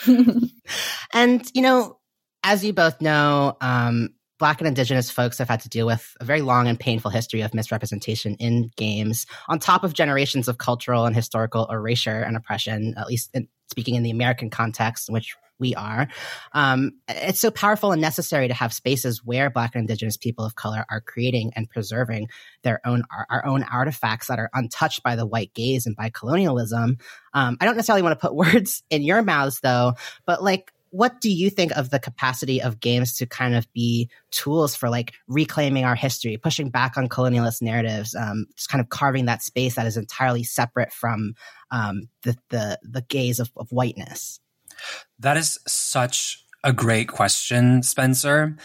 and 1.13 1.49
you 1.53 1.61
know, 1.61 1.97
as 2.43 2.63
you 2.63 2.73
both 2.73 3.01
know, 3.01 3.57
um, 3.61 4.09
Black 4.39 4.59
and 4.59 4.67
Indigenous 4.67 5.11
folks 5.11 5.37
have 5.37 5.49
had 5.49 5.61
to 5.61 5.69
deal 5.69 5.85
with 5.85 6.15
a 6.19 6.25
very 6.25 6.41
long 6.41 6.67
and 6.67 6.79
painful 6.79 7.11
history 7.11 7.41
of 7.41 7.53
misrepresentation 7.53 8.35
in 8.35 8.71
games, 8.75 9.27
on 9.47 9.59
top 9.59 9.83
of 9.83 9.93
generations 9.93 10.47
of 10.47 10.57
cultural 10.57 11.05
and 11.05 11.15
historical 11.15 11.67
erasure 11.67 12.21
and 12.21 12.35
oppression, 12.35 12.95
at 12.97 13.05
least 13.05 13.29
in, 13.35 13.47
speaking 13.69 13.95
in 13.95 14.03
the 14.03 14.09
American 14.09 14.49
context 14.49 15.07
in 15.07 15.13
which 15.13 15.35
we 15.61 15.75
are. 15.75 16.09
Um, 16.51 16.91
it's 17.07 17.39
so 17.39 17.51
powerful 17.51 17.93
and 17.93 18.01
necessary 18.01 18.49
to 18.49 18.53
have 18.53 18.73
spaces 18.73 19.23
where 19.23 19.49
Black 19.49 19.75
and 19.75 19.81
Indigenous 19.81 20.17
people 20.17 20.43
of 20.43 20.55
color 20.55 20.83
are 20.89 20.99
creating 20.99 21.53
and 21.55 21.69
preserving 21.69 22.27
their 22.63 22.81
own 22.85 23.03
our 23.29 23.45
own 23.45 23.63
artifacts 23.63 24.27
that 24.27 24.39
are 24.39 24.49
untouched 24.53 25.03
by 25.03 25.15
the 25.15 25.25
white 25.25 25.53
gaze 25.53 25.85
and 25.85 25.95
by 25.95 26.09
colonialism. 26.09 26.97
Um, 27.33 27.57
I 27.61 27.65
don't 27.65 27.77
necessarily 27.77 28.01
want 28.01 28.19
to 28.19 28.27
put 28.27 28.35
words 28.41 28.83
in 28.89 29.03
your 29.03 29.21
mouths 29.21 29.61
though, 29.61 29.93
but 30.25 30.43
like 30.43 30.73
what 30.91 31.21
do 31.21 31.31
you 31.31 31.49
think 31.49 31.71
of 31.71 31.89
the 31.89 31.99
capacity 31.99 32.61
of 32.61 32.81
games 32.81 33.15
to 33.17 33.25
kind 33.25 33.55
of 33.55 33.71
be 33.71 34.09
tools 34.29 34.75
for 34.75 34.89
like 34.89 35.13
reclaiming 35.27 35.85
our 35.85 35.95
history, 35.95 36.35
pushing 36.37 36.69
back 36.69 36.97
on 36.97 37.07
colonialist 37.07 37.61
narratives, 37.61 38.13
um, 38.13 38.45
just 38.57 38.69
kind 38.69 38.81
of 38.81 38.89
carving 38.89 39.25
that 39.25 39.41
space 39.41 39.75
that 39.75 39.87
is 39.87 39.95
entirely 39.95 40.43
separate 40.43 40.91
from 40.91 41.33
um, 41.71 42.09
the, 42.23 42.37
the 42.49 42.77
the 42.83 43.01
gaze 43.03 43.39
of, 43.39 43.49
of 43.55 43.71
whiteness? 43.71 44.41
That 45.19 45.37
is 45.37 45.59
such 45.67 46.45
a 46.63 46.73
great 46.73 47.07
question, 47.07 47.83
Spencer. 47.83 48.57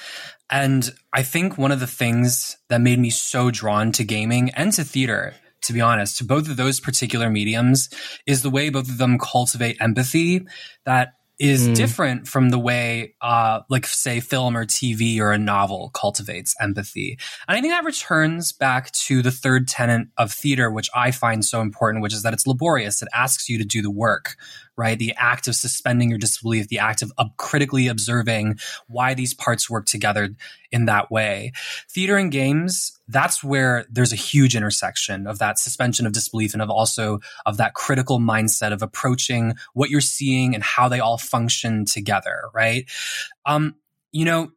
And 0.51 0.91
I 1.13 1.23
think 1.23 1.59
one 1.59 1.73
of 1.73 1.81
the 1.81 1.87
things 1.87 2.57
that 2.69 2.81
made 2.81 2.99
me 2.99 3.11
so 3.11 3.51
drawn 3.51 3.93
to 3.93 4.05
gaming 4.05 4.51
and 4.51 4.73
to 4.75 4.85
theater, 4.85 5.35
to 5.63 5.73
be 5.73 5.81
honest, 5.81 6.19
to 6.19 6.25
both 6.25 6.49
of 6.49 6.57
those 6.57 6.79
particular 6.79 7.31
mediums, 7.31 7.89
is 8.27 8.43
the 8.43 8.51
way 8.51 8.69
both 8.69 8.89
of 8.89 8.99
them 8.99 9.19
cultivate 9.19 9.77
empathy 9.81 10.47
that 10.85 11.15
is 11.39 11.69
mm. 11.69 11.75
different 11.75 12.27
from 12.27 12.49
the 12.49 12.59
way, 12.59 13.15
uh, 13.21 13.61
like 13.69 13.87
say 13.87 14.21
film 14.21 14.57
or 14.57 14.65
TV 14.65 15.21
or 15.21 15.33
a 15.33 15.39
novel 15.39 15.91
cultivates 15.93 16.55
empathy. 16.61 17.19
And 17.47 17.59
I 17.59 17.61
think 17.61 17.73
that 17.73 17.85
returns 17.85 18.53
back 18.53 18.91
to 18.93 19.21
the 19.21 19.31
third 19.31 19.69
tenet 19.69 20.09
of 20.17 20.33
theater, 20.33 20.71
which 20.71 20.89
I 20.95 21.11
find 21.11 21.45
so 21.45 21.61
important, 21.61 22.03
which 22.03 22.15
is 22.15 22.23
that 22.23 22.33
it's 22.33 22.47
laborious. 22.47 23.03
It 23.03 23.09
asks 23.13 23.49
you 23.49 23.59
to 23.59 23.65
do 23.65 23.83
the 23.83 23.91
work, 23.91 24.37
right? 24.77 24.99
The 24.99 25.15
act 25.17 25.49
of 25.49 25.55
suspending 25.55 26.11
your 26.11 26.19
disbelief, 26.19 26.69
the 26.69 26.79
act 26.79 27.03
of, 27.03 27.13
of 27.19 27.37
critically 27.37 27.89
observing 27.89 28.59
why 28.87 29.15
these 29.15 29.35
parts 29.35 29.71
work 29.71 29.87
together 29.87 30.31
in 30.71 30.85
that 30.87 31.11
way. 31.11 31.53
Theater 31.91 32.17
and 32.17 32.31
games, 32.31 32.99
that's 33.09 33.43
where 33.43 33.87
there's 33.91 34.13
a 34.13 34.17
huge 34.17 34.55
intersection 34.55 35.27
of 35.27 35.39
that 35.39 35.59
suspension 35.59 36.07
of 36.07 36.13
disbelief 36.13 36.53
and 36.53 36.63
of 36.63 36.71
also 36.71 37.21
of 37.47 37.57
that 37.57 37.75
critical 37.75 38.19
mindset 38.19 38.73
of 38.73 38.83
approaching 38.83 39.55
what 39.75 39.91
you're 39.91 40.01
seeing 40.01 40.55
and 40.55 40.63
how 40.63 40.89
they 40.89 41.01
all 41.01 41.19
function 41.19 41.85
together, 41.85 42.45
right? 42.53 42.91
Um, 43.45 43.77
you 44.13 44.25
know, 44.25 44.51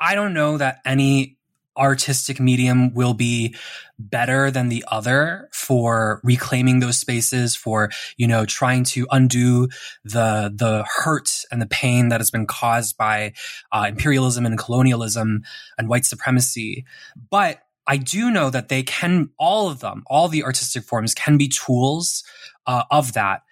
I 0.00 0.14
don't 0.14 0.34
know 0.34 0.58
that 0.58 0.78
any 0.84 1.36
artistic 1.76 2.40
medium 2.40 2.92
will 2.94 3.14
be 3.14 3.54
better 3.98 4.50
than 4.50 4.68
the 4.68 4.84
other 4.88 5.48
for 5.52 6.20
reclaiming 6.24 6.80
those 6.80 6.98
spaces 6.98 7.54
for 7.54 7.90
you 8.16 8.26
know 8.26 8.44
trying 8.44 8.82
to 8.82 9.06
undo 9.10 9.68
the 10.04 10.52
the 10.54 10.84
hurt 10.96 11.44
and 11.50 11.62
the 11.62 11.66
pain 11.66 12.08
that 12.08 12.20
has 12.20 12.30
been 12.30 12.46
caused 12.46 12.96
by 12.96 13.32
uh, 13.72 13.86
imperialism 13.88 14.44
and 14.46 14.58
colonialism 14.58 15.42
and 15.78 15.88
white 15.88 16.04
supremacy 16.04 16.84
but 17.30 17.60
I 17.86 17.96
do 17.96 18.30
know 18.30 18.50
that 18.50 18.68
they 18.68 18.84
can, 18.84 19.30
all 19.36 19.68
of 19.68 19.80
them, 19.80 20.04
all 20.06 20.28
the 20.28 20.44
artistic 20.44 20.84
forms 20.84 21.12
can 21.12 21.36
be 21.36 21.48
tools 21.48 22.22
uh, 22.64 22.84
of 22.88 23.14
that. 23.14 23.42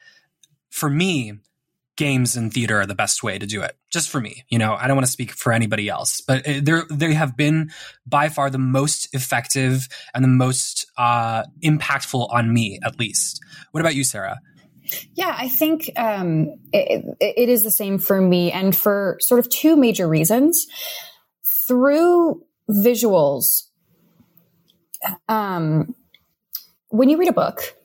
For 0.71 0.89
me, 0.89 1.41
games 1.99 2.37
and 2.37 2.53
theater 2.55 2.81
are 2.81 2.87
the 2.87 2.95
best 2.95 3.23
way 3.23 3.39
to 3.39 3.45
do 3.45 3.61
it. 3.61 3.77
Just 3.91 4.09
for 4.09 4.21
me, 4.21 4.45
you 4.49 4.59
know, 4.59 4.75
I 4.75 4.87
don't 4.87 4.97
want 4.97 5.05
to 5.05 5.13
speak 5.13 5.33
for 5.33 5.53
anybody 5.53 5.89
else, 5.89 6.23
but 6.23 6.45
they 6.45 6.63
they 6.91 7.13
have 7.13 7.37
been 7.37 7.71
by 8.07 8.31
far 8.31 8.49
the 8.49 8.59
most 8.59 9.13
effective 9.13 9.89
and 10.15 10.25
the 10.25 10.29
most 10.29 10.87
uh, 10.97 11.43
impactful 11.63 12.33
on 12.33 12.55
me, 12.55 12.79
at 12.83 12.99
least. 12.99 13.41
What 13.73 13.81
about 13.81 13.97
you, 13.97 14.05
Sarah? 14.05 14.39
Yeah, 15.15 15.35
I 15.37 15.49
think 15.49 15.91
um, 15.97 16.55
it, 16.73 17.05
it 17.21 17.49
is 17.51 17.63
the 17.63 17.71
same 17.71 17.99
for 17.99 18.23
me, 18.23 18.51
and 18.53 18.75
for 18.75 19.19
sort 19.21 19.41
of 19.41 19.51
two 19.51 19.77
major 19.77 20.09
reasons. 20.09 20.67
Through 21.67 22.43
visuals, 22.71 23.65
um, 25.29 25.95
when 26.89 27.11
you 27.11 27.19
read 27.19 27.29
a 27.29 27.35
book, 27.35 27.77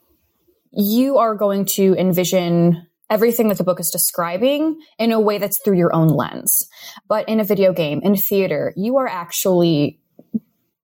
you 0.72 1.18
are 1.18 1.36
going 1.36 1.66
to 1.66 1.94
envision 1.96 2.88
everything 3.14 3.50
that 3.50 3.60
the 3.60 3.64
book 3.64 3.80
is 3.80 3.92
describing 3.92 4.82
in 4.98 5.12
a 5.12 5.20
way 5.20 5.38
that's 5.38 5.62
through 5.64 5.78
your 5.78 5.96
own 5.96 6.08
lens. 6.08 6.68
But 7.08 7.30
in 7.30 7.40
a 7.40 7.44
video 7.44 7.72
game, 7.72 8.02
in 8.04 8.16
theater, 8.16 8.74
you 8.76 8.98
are 8.98 9.08
actually 9.08 10.00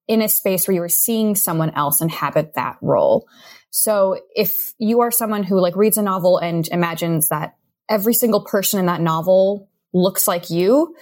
in 0.07 0.21
a 0.21 0.30
space 0.30 0.67
where 0.67 0.75
you 0.75 0.84
are 0.84 0.89
seeing 0.89 1.34
someone 1.34 1.71
else 1.71 2.03
inhabit 2.03 2.53
that 2.53 2.77
role. 2.84 3.27
So 3.71 4.19
if 4.36 4.73
you 4.77 5.01
are 5.01 5.09
someone 5.09 5.41
who 5.41 5.59
like 5.59 5.75
reads 5.75 5.97
a 5.97 6.03
novel 6.03 6.38
and 6.38 6.67
imagines 6.67 7.30
that 7.30 7.55
every 7.89 8.13
single 8.13 8.45
person 8.45 8.80
in 8.80 8.86
that 8.86 9.01
novel 9.01 9.67
looks 9.91 10.27
like 10.27 10.51
you, 10.51 10.95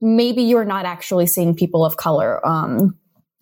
maybe 0.00 0.42
you're 0.42 0.64
not 0.64 0.86
actually 0.86 1.26
seeing 1.26 1.56
people 1.56 1.84
of 1.84 1.96
color. 1.96 2.44
Um, 2.46 2.96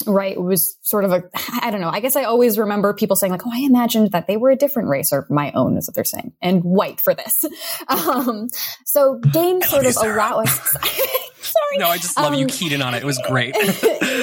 right 0.07 0.37
it 0.37 0.43
was 0.43 0.77
sort 0.83 1.05
of 1.05 1.13
a 1.13 1.23
i 1.63 1.71
don't 1.71 1.81
know 1.81 1.89
i 1.89 2.01
guess 2.01 2.17
i 2.17 2.25
always 2.25 2.59
remember 2.59 2.93
people 2.95 3.17
saying 3.17 3.31
like 3.31 3.47
oh 3.47 3.51
i 3.53 3.61
imagined 3.61 4.11
that 4.13 4.27
they 4.27 4.37
were 4.37 4.51
a 4.51 4.57
different 4.57 4.89
race 4.89 5.13
or 5.13 5.27
my 5.31 5.51
own 5.53 5.77
is 5.77 5.89
what 5.89 5.95
they're 5.95 6.05
saying 6.05 6.33
and 6.43 6.63
white 6.65 7.01
for 7.01 7.15
this. 7.15 7.45
Um, 7.89 8.49
so 8.85 9.17
games 9.17 9.69
sort 9.69 9.87
of 9.87 9.97
allow 9.97 10.41
us 10.41 10.51
sorry. 11.41 11.79
No 11.79 11.89
i 11.89 11.97
just 11.97 12.17
love 12.17 12.33
um, 12.33 12.39
you 12.39 12.47
keyed 12.47 12.73
in 12.73 12.83
on 12.83 12.95
it. 12.95 13.03
It 13.03 13.07
was 13.07 13.19
great. 13.27 13.57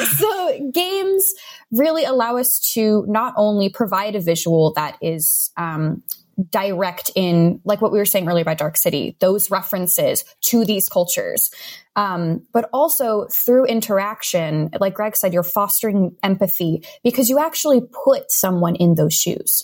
So 0.07 0.71
games 0.71 1.33
really 1.71 2.03
allow 2.03 2.37
us 2.37 2.59
to 2.73 3.05
not 3.07 3.33
only 3.35 3.69
provide 3.69 4.15
a 4.15 4.21
visual 4.21 4.73
that 4.73 4.97
is 5.01 5.51
um, 5.57 6.03
direct 6.49 7.09
in 7.15 7.59
like 7.65 7.81
what 7.81 7.91
we 7.91 7.97
were 7.97 8.05
saying 8.05 8.27
earlier 8.27 8.43
about 8.43 8.57
dark 8.57 8.77
city 8.77 9.15
those 9.19 9.49
references 9.49 10.23
to 10.41 10.63
these 10.63 10.87
cultures 10.87 11.49
um, 11.95 12.45
but 12.53 12.69
also 12.71 13.25
through 13.31 13.65
interaction 13.65 14.69
like 14.79 14.93
greg 14.93 15.15
said 15.15 15.33
you're 15.33 15.43
fostering 15.43 16.15
empathy 16.21 16.83
because 17.03 17.29
you 17.29 17.39
actually 17.39 17.81
put 18.05 18.31
someone 18.31 18.75
in 18.75 18.95
those 18.95 19.13
shoes 19.13 19.63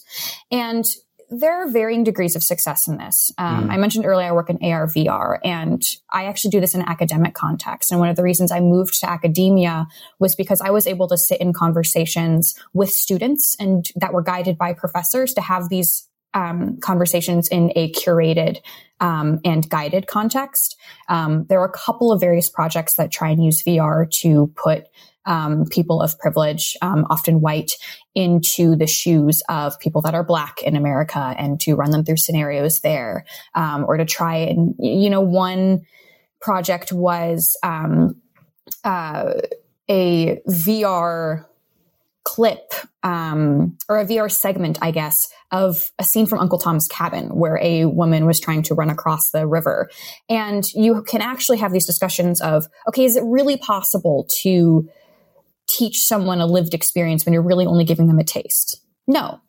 and 0.52 0.86
there 1.40 1.64
are 1.64 1.68
varying 1.68 2.04
degrees 2.04 2.36
of 2.36 2.44
success 2.44 2.88
in 2.88 2.98
this. 2.98 3.32
Um, 3.38 3.68
mm. 3.68 3.72
I 3.72 3.78
mentioned 3.78 4.06
earlier 4.06 4.28
I 4.28 4.32
work 4.32 4.50
in 4.50 4.60
AR 4.62 4.88
VR, 4.88 5.40
and 5.44 5.82
I 6.12 6.26
actually 6.26 6.52
do 6.52 6.60
this 6.60 6.76
in 6.76 6.82
an 6.82 6.90
academic 6.90 7.34
context. 7.34 7.92
And 7.92 8.00
one 8.00 8.10
of 8.10 8.16
the 8.16 8.24
reasons 8.24 8.52
I 8.52 8.60
moved 8.60 9.00
to 9.00 9.10
academia 9.10 9.88
was 10.20 10.36
because 10.36 10.62
I 10.62 10.70
was 10.70 10.86
able 10.86 11.08
to 11.08 11.18
sit 11.18 11.42
in 11.42 11.54
conversations 11.54 12.56
with 12.74 12.92
students 12.92 13.56
and 13.60 13.90
that 13.96 14.14
were 14.14 14.22
guided 14.22 14.58
by 14.58 14.74
professors 14.74 15.34
to 15.34 15.42
have 15.42 15.70
these 15.70 16.08
um, 16.34 16.80
conversations 16.80 17.48
in 17.50 17.72
a 17.76 17.92
curated 17.92 18.58
um, 19.00 19.40
and 19.44 19.70
guided 19.70 20.08
context. 20.08 20.78
Um, 21.10 21.46
there 21.50 21.60
are 21.60 21.68
a 21.68 21.72
couple 21.72 22.12
of 22.12 22.20
various 22.20 22.50
projects 22.50 22.96
that 22.96 23.12
try 23.12 23.30
and 23.30 23.44
use 23.44 23.64
VR 23.64 24.10
to 24.22 24.52
put 24.56 24.88
um, 25.26 25.66
people 25.66 26.02
of 26.02 26.20
privilege, 26.20 26.76
um, 26.82 27.06
often 27.10 27.40
white, 27.42 27.74
into 28.14 28.76
the 28.76 28.88
shoes 28.88 29.42
of 29.48 29.80
people 29.80 30.02
that 30.02 30.14
are 30.14 30.24
black 30.24 30.62
in 30.64 30.76
America 30.76 31.34
and 31.38 31.60
to 31.62 31.76
run 31.76 31.92
them 31.92 32.04
through 32.04 32.18
scenarios 32.18 32.82
there, 32.82 33.26
um, 33.56 33.86
or 33.88 33.98
to 33.98 34.06
try 34.06 34.36
and, 34.38 34.76
you 34.80 35.10
know, 35.10 35.22
one 35.22 35.86
project 36.42 36.92
was 36.92 37.56
uh, 37.64 39.34
a 39.90 40.42
VR 40.50 41.46
clip 42.24 42.74
um, 43.04 43.78
or 43.90 44.00
a 44.00 44.06
VR 44.06 44.32
segment, 44.32 44.78
I 44.82 44.92
guess, 44.92 45.28
of 45.52 45.92
a 46.00 46.04
scene 46.04 46.26
from 46.26 46.40
Uncle 46.40 46.58
Tom's 46.58 46.88
Cabin 46.88 47.28
where 47.28 47.60
a 47.62 47.86
woman 47.86 48.26
was 48.26 48.40
trying 48.40 48.64
to 48.64 48.76
run 48.76 48.90
across 48.90 49.32
the 49.32 49.46
river. 49.46 49.90
And 50.30 50.64
you 50.74 51.04
can 51.04 51.22
actually 51.22 51.58
have 51.58 51.74
these 51.74 51.86
discussions 51.86 52.42
of, 52.42 52.68
okay, 52.88 53.06
is 53.06 53.16
it 53.16 53.24
really 53.26 53.58
possible 53.58 54.28
to 54.42 54.90
teach 55.68 56.04
someone 56.04 56.40
a 56.40 56.46
lived 56.46 56.74
experience 56.74 57.26
when 57.26 57.34
you're 57.34 57.42
really 57.42 57.66
only 57.66 57.84
giving 57.84 58.08
them 58.08 58.20
a 58.20 58.24
taste? 58.24 58.82
No. 59.08 59.42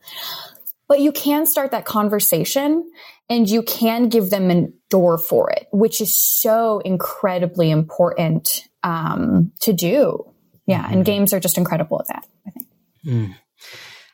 But 0.89 1.01
you 1.01 1.12
can 1.12 1.47
start 1.47 1.70
that 1.70 1.85
conversation 1.85 2.91
and 3.29 3.49
you 3.49 3.62
can 3.62 4.09
give 4.09 4.31
them 4.31 4.51
a 4.51 4.68
door 4.91 5.16
for 5.16 5.51
it, 5.51 5.66
which 5.72 6.01
is 6.01 6.16
so 6.16 6.81
incredibly 6.81 7.70
important 7.70 8.68
um, 8.83 9.53
to 9.61 9.72
do. 9.72 10.31
Yeah. 10.66 10.85
And 10.85 10.97
mm-hmm. 10.97 11.03
games 11.03 11.33
are 11.33 11.41
just 11.41 11.59
incredible 11.59 12.01
at 12.01 12.09
that, 12.09 12.27
I 12.47 12.51
think. 12.51 12.64
Mm. 13.07 13.35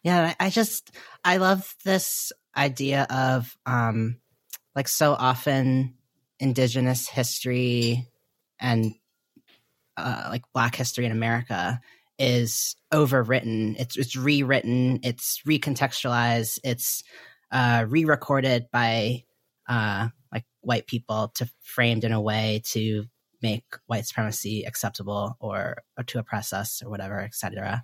Yeah, 0.03 0.35
I 0.41 0.51
just 0.51 0.91
I 1.25 1.37
love 1.37 1.75
this 1.85 2.33
idea 2.57 3.07
of 3.11 3.57
um 3.67 4.17
like 4.75 4.89
so 4.89 5.13
often 5.13 5.95
indigenous 6.39 7.09
history 7.09 8.09
and 8.61 8.95
uh, 9.97 10.29
like 10.31 10.43
black 10.55 10.75
history 10.75 11.05
in 11.05 11.13
America 11.13 11.81
is 12.19 12.77
overwritten. 12.93 13.79
It's 13.79 13.97
it's 13.97 14.17
rewritten, 14.17 15.01
it's 15.03 15.41
recontextualized, 15.47 16.59
it's 16.65 17.03
uh 17.53 17.85
re-recorded 17.89 18.67
by 18.73 19.25
uh 19.69 20.09
like 20.33 20.45
white 20.61 20.87
people 20.87 21.33
to 21.37 21.49
framed 21.63 22.05
in 22.05 22.13
a 22.13 22.21
way 22.21 22.63
to 22.73 23.05
make 23.43 23.65
white 23.87 24.07
supremacy 24.07 24.65
acceptable 24.65 25.37
or, 25.41 25.83
or 25.97 26.05
to 26.05 26.19
oppress 26.19 26.53
us 26.53 26.83
or 26.83 26.91
whatever, 26.91 27.21
etc. 27.21 27.83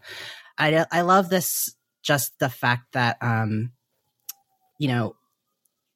I 0.58 0.86
I 0.90 1.02
love 1.02 1.28
this 1.28 1.74
just 2.02 2.38
the 2.38 2.48
fact 2.48 2.92
that 2.92 3.16
um 3.20 3.72
you 4.78 4.88
know 4.88 5.16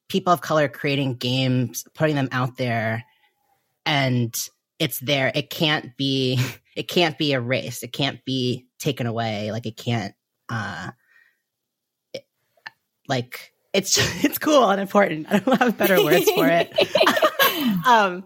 people 0.09 0.33
of 0.33 0.41
color 0.41 0.69
creating 0.69 1.15
games, 1.15 1.85
putting 1.95 2.17
them 2.17 2.29
out 2.33 2.57
there 2.57 3.05
and 3.87 4.37
it's 4.79 4.99
there. 4.99 5.31
It 5.35 5.51
can't 5.51 5.97
be 5.97 6.41
it 6.77 6.89
can't 6.89 7.17
be 7.17 7.33
erased. 7.33 7.83
It 7.83 7.93
can't 7.93 8.25
be 8.25 8.67
taken 8.79 9.07
away. 9.07 9.53
Like 9.53 9.67
it 9.67 9.77
can't 9.77 10.15
uh 10.49 10.91
it, 12.13 12.27
like 13.09 13.53
it's 13.73 13.99
it's 14.25 14.39
cool 14.39 14.69
and 14.69 14.81
important. 14.81 15.27
I 15.31 15.39
don't 15.39 15.59
have 15.59 15.79
better 15.79 16.03
words 16.03 16.31
for 16.31 16.47
it. 16.47 16.73
um 17.87 18.25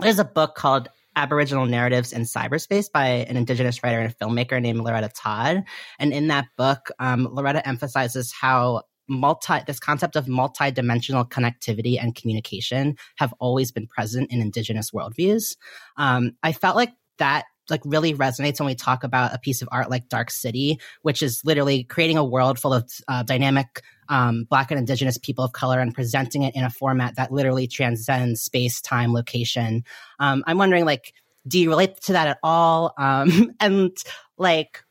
there's 0.00 0.18
a 0.18 0.24
book 0.24 0.54
called 0.54 0.88
Aboriginal 1.16 1.66
Narratives 1.66 2.12
in 2.12 2.22
Cyberspace 2.22 2.90
by 2.90 3.06
an 3.06 3.36
Indigenous 3.36 3.82
writer 3.82 4.00
and 4.00 4.16
filmmaker 4.16 4.62
named 4.62 4.80
Loretta 4.80 5.10
Todd. 5.14 5.64
And 5.98 6.12
in 6.12 6.28
that 6.28 6.46
book, 6.56 6.90
um, 7.00 7.28
Loretta 7.32 7.66
emphasizes 7.66 8.32
how 8.32 8.82
multi 9.08 9.54
this 9.66 9.80
concept 9.80 10.16
of 10.16 10.28
multi-dimensional 10.28 11.24
connectivity 11.24 12.00
and 12.00 12.14
communication 12.14 12.96
have 13.16 13.32
always 13.40 13.72
been 13.72 13.86
present 13.86 14.30
in 14.30 14.42
indigenous 14.42 14.90
worldviews 14.90 15.56
um, 15.96 16.32
i 16.42 16.52
felt 16.52 16.76
like 16.76 16.92
that 17.16 17.46
like 17.70 17.82
really 17.84 18.14
resonates 18.14 18.58
when 18.60 18.66
we 18.66 18.74
talk 18.74 19.04
about 19.04 19.34
a 19.34 19.38
piece 19.38 19.62
of 19.62 19.68
art 19.72 19.90
like 19.90 20.08
dark 20.08 20.30
city 20.30 20.78
which 21.02 21.22
is 21.22 21.42
literally 21.44 21.84
creating 21.84 22.16
a 22.16 22.24
world 22.24 22.58
full 22.58 22.74
of 22.74 22.90
uh, 23.08 23.22
dynamic 23.22 23.82
um, 24.08 24.44
black 24.44 24.70
and 24.70 24.78
indigenous 24.78 25.18
people 25.18 25.44
of 25.44 25.52
color 25.52 25.80
and 25.80 25.94
presenting 25.94 26.42
it 26.42 26.54
in 26.54 26.64
a 26.64 26.70
format 26.70 27.16
that 27.16 27.32
literally 27.32 27.66
transcends 27.66 28.40
space 28.40 28.80
time 28.80 29.12
location 29.12 29.84
um, 30.18 30.42
i'm 30.46 30.58
wondering 30.58 30.84
like 30.84 31.12
do 31.46 31.58
you 31.58 31.70
relate 31.70 32.00
to 32.00 32.12
that 32.12 32.28
at 32.28 32.38
all 32.42 32.92
um, 32.98 33.52
and 33.60 33.96
like 34.36 34.82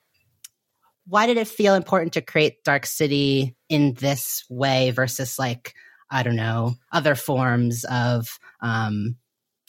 why 1.08 1.26
did 1.26 1.38
it 1.38 1.48
feel 1.48 1.74
important 1.74 2.14
to 2.14 2.22
create 2.22 2.64
Dark 2.64 2.86
City 2.86 3.56
in 3.70 3.94
this 3.94 4.44
way 4.50 4.92
versus 4.92 5.40
like 5.40 5.74
I 6.10 6.24
don't 6.24 6.36
know 6.36 6.76
other 6.92 7.16
forms 7.16 7.86
of 7.90 8.40
um, 8.62 9.16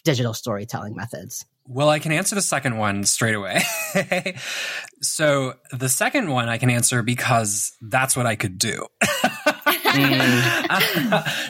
digital 0.04 0.34
storytelling 0.34 0.96
methods? 0.96 1.44
Well, 1.70 1.90
I 1.90 1.98
can 1.98 2.12
answer 2.12 2.34
the 2.34 2.40
second 2.40 2.78
one 2.78 3.04
straight 3.04 3.34
away. 3.34 3.60
so 5.02 5.52
the 5.70 5.90
second 5.90 6.30
one 6.30 6.48
I 6.48 6.56
can 6.56 6.70
answer 6.70 7.02
because 7.02 7.76
that's 7.82 8.16
what 8.16 8.24
I 8.24 8.36
could 8.36 8.58
do. 8.58 8.86
mm. 9.02 10.30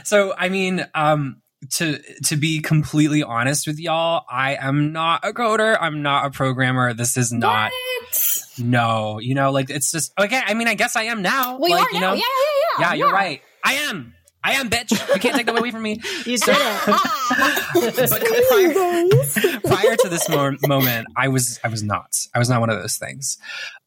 so 0.04 0.34
I 0.36 0.48
mean, 0.48 0.84
um, 0.92 1.40
to 1.74 2.00
to 2.24 2.36
be 2.36 2.60
completely 2.60 3.22
honest 3.22 3.68
with 3.68 3.78
y'all, 3.78 4.24
I 4.28 4.56
am 4.56 4.92
not 4.92 5.24
a 5.24 5.32
coder. 5.32 5.78
I'm 5.80 6.02
not 6.02 6.26
a 6.26 6.30
programmer. 6.30 6.94
This 6.94 7.16
is 7.16 7.32
not. 7.32 7.70
What? 7.70 8.48
No, 8.58 9.20
you 9.20 9.36
know, 9.36 9.52
like 9.52 9.70
it's 9.70 9.92
just 9.92 10.12
okay. 10.18 10.40
I 10.44 10.54
mean, 10.54 10.66
I 10.66 10.74
guess 10.74 10.96
I 10.96 11.04
am 11.04 11.22
now. 11.22 11.58
Well, 11.58 11.70
like, 11.70 11.92
you, 11.92 12.00
know, 12.00 12.14
yeah, 12.14 12.22
yeah, 12.22 12.80
yeah. 12.80 12.88
Yeah, 12.88 12.94
you're 12.94 13.12
right. 13.12 13.40
I 13.64 13.74
am. 13.74 14.14
I 14.42 14.52
am, 14.54 14.70
bitch. 14.70 14.90
You 14.90 15.20
can't 15.20 15.34
take 15.36 15.46
that 15.46 15.58
away 15.58 15.70
from 15.70 15.82
me. 15.82 16.00
You 16.24 16.36
so, 16.36 16.52
but 16.86 17.94
prior, 17.94 19.60
prior 19.64 19.96
to 19.96 20.08
this 20.08 20.28
mo- 20.28 20.56
moment, 20.66 21.06
I 21.16 21.28
was 21.28 21.58
I 21.64 21.68
was 21.68 21.82
not. 21.82 22.16
I 22.34 22.38
was 22.38 22.48
not 22.48 22.60
one 22.60 22.70
of 22.70 22.80
those 22.80 22.96
things. 22.96 23.38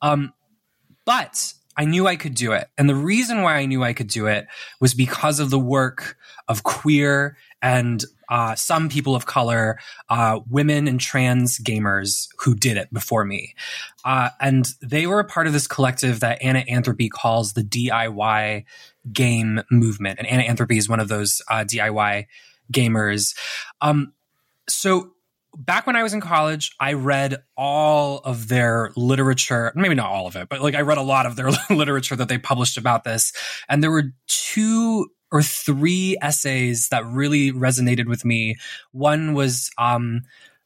Um, 0.02 0.34
but 1.06 1.54
I 1.78 1.86
knew 1.86 2.08
I 2.08 2.16
could 2.16 2.36
do 2.36 2.52
it, 2.54 2.68
and 2.78 2.90
the 2.90 2.96
reason 2.96 3.42
why 3.42 3.58
I 3.58 3.66
knew 3.66 3.84
I 3.84 3.94
could 3.94 4.08
do 4.08 4.28
it 4.28 4.48
was 4.80 4.94
because 4.94 5.40
of 5.40 5.50
the 5.50 5.60
work 5.60 6.18
of 6.48 6.64
queer 6.64 7.38
and 7.62 8.04
uh, 8.30 8.56
some 8.56 8.90
people 8.90 9.14
of 9.14 9.26
color, 9.26 9.78
uh, 10.10 10.40
women 10.50 10.88
and 10.88 11.00
trans 11.00 11.60
gamers 11.60 12.30
who 12.40 12.56
did 12.56 12.78
it 12.78 12.92
before 12.94 13.26
me. 13.26 13.54
Uh, 14.06 14.30
and 14.40 14.74
they 14.82 15.06
were 15.06 15.20
a 15.20 15.26
part 15.26 15.48
of 15.48 15.54
this 15.54 15.68
collective 15.68 16.22
that 16.22 16.42
Anna 16.42 16.64
Anthropy 16.68 17.10
calls 17.10 17.54
the 17.54 17.62
DIY 17.62 18.64
game 19.12 19.62
movement. 19.72 20.20
And 20.20 20.28
Anthropy 20.42 20.78
is 20.78 20.90
one 20.90 21.00
of 21.00 21.08
those 21.08 21.42
uh, 21.50 21.64
DIY 21.64 22.28
gamers. 22.72 23.36
Um, 23.82 24.14
so 24.70 25.12
back 25.58 25.88
when 25.88 25.96
I 25.96 26.04
was 26.04 26.14
in 26.14 26.22
college, 26.22 26.72
I 26.80 26.94
read 26.94 27.44
all 27.58 28.20
of 28.20 28.48
their 28.48 28.92
literature, 28.96 29.72
maybe 29.76 29.96
not 29.96 30.10
all 30.10 30.28
of 30.28 30.36
it, 30.36 30.50
but 30.50 30.62
like 30.62 30.76
I 30.76 30.82
read 30.82 30.98
a 30.98 31.04
lot 31.04 31.26
of 31.26 31.36
their 31.36 31.50
literature 31.70 32.16
that 32.16 32.30
they 32.30 32.38
published 32.38 32.78
about 32.78 33.04
this. 33.04 33.34
And 33.68 33.84
there 33.84 33.92
were 33.92 34.14
two 34.28 35.08
or 35.32 35.42
three 35.42 36.18
essays 36.22 36.90
that 36.90 37.06
really 37.06 37.52
resonated 37.52 38.08
with 38.08 38.26
me. 38.26 38.58
One 38.92 39.34
was 39.34 39.72
um, 39.78 40.22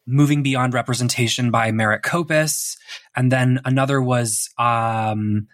moving 0.07 0.43
beyond 0.43 0.73
representation 0.73 1.51
by 1.51 1.71
Merritt 1.71 2.03
Kopas. 2.03 2.77
And 3.15 3.31
then 3.31 3.59
another 3.65 4.01
was, 4.01 4.49
um, 4.57 5.47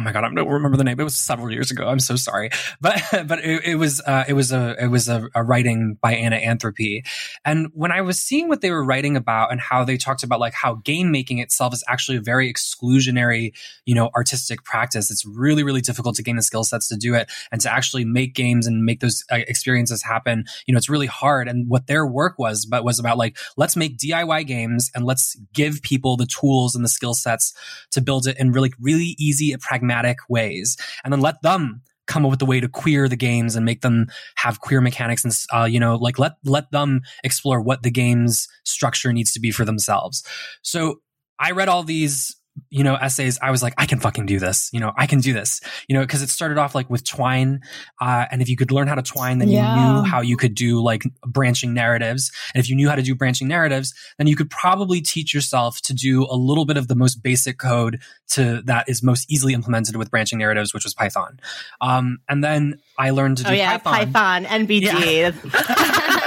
oh 0.00 0.02
my 0.02 0.12
god, 0.12 0.24
I 0.24 0.32
don't 0.32 0.48
remember 0.48 0.78
the 0.78 0.84
name. 0.84 0.98
It 0.98 1.04
was 1.04 1.16
several 1.16 1.52
years 1.52 1.70
ago. 1.70 1.86
I'm 1.86 2.00
so 2.00 2.16
sorry, 2.16 2.50
but 2.80 3.02
but 3.26 3.44
it, 3.44 3.64
it 3.64 3.74
was 3.76 4.00
uh, 4.00 4.24
it 4.26 4.32
was 4.32 4.50
a 4.50 4.74
it 4.82 4.86
was 4.86 5.08
a, 5.08 5.28
a, 5.34 5.44
writing 5.44 5.98
by 6.00 6.14
Anna 6.14 6.36
Anthropy, 6.36 7.04
and 7.44 7.68
when 7.74 7.92
I 7.92 8.00
was 8.00 8.18
seeing 8.18 8.48
what 8.48 8.62
they 8.62 8.70
were 8.70 8.82
writing 8.82 9.16
about 9.16 9.52
and 9.52 9.60
how 9.60 9.84
they 9.84 9.98
talked 9.98 10.22
about 10.22 10.40
like 10.40 10.54
how 10.54 10.76
game 10.76 11.10
making 11.10 11.38
itself 11.38 11.74
is 11.74 11.84
actually 11.86 12.16
a 12.16 12.22
very 12.22 12.52
exclusionary, 12.52 13.52
you 13.84 13.94
know, 13.94 14.10
artistic 14.16 14.64
practice. 14.64 15.10
It's 15.10 15.26
really 15.26 15.62
really 15.62 15.82
difficult 15.82 16.16
to 16.16 16.22
gain 16.22 16.36
the 16.36 16.42
skill 16.42 16.64
sets 16.64 16.88
to 16.88 16.96
do 16.96 17.14
it 17.14 17.30
and 17.52 17.60
to 17.60 17.70
actually 17.70 18.06
make 18.06 18.34
games 18.34 18.66
and 18.66 18.84
make 18.84 19.00
those 19.00 19.22
uh, 19.30 19.36
experiences 19.48 20.02
happen. 20.02 20.44
You 20.66 20.72
know, 20.72 20.78
it's 20.78 20.88
really 20.88 21.06
hard. 21.06 21.46
And 21.46 21.68
what 21.68 21.86
their 21.86 22.06
work 22.06 22.38
was, 22.38 22.64
but 22.64 22.84
was 22.84 22.98
about 22.98 23.18
like 23.18 23.36
let's 23.58 23.76
make 23.76 23.98
DIY 23.98 24.46
games 24.46 24.90
and 24.94 25.04
let's 25.04 25.36
give 25.52 25.82
people 25.82 26.16
the 26.16 26.26
tools 26.26 26.74
and 26.74 26.82
the 26.82 26.88
skill 26.88 27.12
sets 27.12 27.52
to 27.90 28.00
build 28.00 28.26
it 28.26 28.38
in 28.38 28.52
really 28.52 28.72
really 28.80 29.14
easy, 29.18 29.54
pragmatic 29.60 29.89
pragmatic 29.90 30.18
ways 30.28 30.76
and 31.04 31.12
then 31.12 31.20
let 31.20 31.40
them 31.42 31.82
come 32.06 32.24
up 32.24 32.30
with 32.30 32.42
a 32.42 32.46
way 32.46 32.60
to 32.60 32.68
queer 32.68 33.08
the 33.08 33.16
games 33.16 33.54
and 33.54 33.64
make 33.64 33.82
them 33.82 34.06
have 34.36 34.60
queer 34.60 34.80
mechanics 34.80 35.24
and 35.24 35.32
uh, 35.52 35.64
you 35.64 35.78
know 35.78 35.96
like 35.96 36.18
let 36.18 36.32
let 36.44 36.70
them 36.70 37.00
explore 37.22 37.60
what 37.60 37.82
the 37.82 37.90
game's 37.90 38.48
structure 38.64 39.12
needs 39.12 39.32
to 39.32 39.40
be 39.40 39.50
for 39.50 39.64
themselves. 39.64 40.24
So 40.62 41.00
i 41.38 41.52
read 41.52 41.68
all 41.68 41.82
these 41.82 42.36
you 42.68 42.84
know, 42.84 42.94
essays, 42.94 43.38
I 43.40 43.50
was 43.50 43.62
like, 43.62 43.74
I 43.78 43.86
can 43.86 44.00
fucking 44.00 44.26
do 44.26 44.38
this. 44.38 44.70
You 44.72 44.80
know, 44.80 44.92
I 44.96 45.06
can 45.06 45.20
do 45.20 45.32
this. 45.32 45.60
You 45.88 45.94
know, 45.94 46.02
because 46.02 46.22
it 46.22 46.28
started 46.28 46.58
off 46.58 46.74
like 46.74 46.90
with 46.90 47.04
twine, 47.04 47.60
uh, 48.00 48.26
and 48.30 48.42
if 48.42 48.48
you 48.48 48.56
could 48.56 48.70
learn 48.70 48.88
how 48.88 48.94
to 48.94 49.02
twine, 49.02 49.38
then 49.38 49.48
yeah. 49.48 49.74
you 49.74 49.92
knew 49.92 50.02
how 50.02 50.20
you 50.20 50.36
could 50.36 50.54
do 50.54 50.82
like 50.82 51.02
branching 51.26 51.74
narratives. 51.74 52.30
And 52.54 52.62
if 52.62 52.68
you 52.68 52.76
knew 52.76 52.88
how 52.88 52.94
to 52.96 53.02
do 53.02 53.14
branching 53.14 53.48
narratives, 53.48 53.94
then 54.18 54.26
you 54.26 54.36
could 54.36 54.50
probably 54.50 55.00
teach 55.00 55.32
yourself 55.34 55.80
to 55.82 55.94
do 55.94 56.24
a 56.24 56.36
little 56.36 56.64
bit 56.64 56.76
of 56.76 56.88
the 56.88 56.94
most 56.94 57.22
basic 57.22 57.58
code 57.58 58.00
to 58.30 58.62
that 58.66 58.88
is 58.88 59.02
most 59.02 59.30
easily 59.30 59.54
implemented 59.54 59.96
with 59.96 60.10
branching 60.10 60.38
narratives, 60.38 60.72
which 60.72 60.84
was 60.84 60.94
Python. 60.94 61.40
Um, 61.80 62.18
and 62.28 62.42
then 62.42 62.80
I 62.98 63.10
learned 63.10 63.38
to 63.38 63.44
do 63.44 63.50
oh, 63.50 63.52
yeah, 63.52 63.78
Python. 63.78 64.12
Python, 64.12 64.66
NBG. 64.66 65.34
Yeah. 65.52 66.16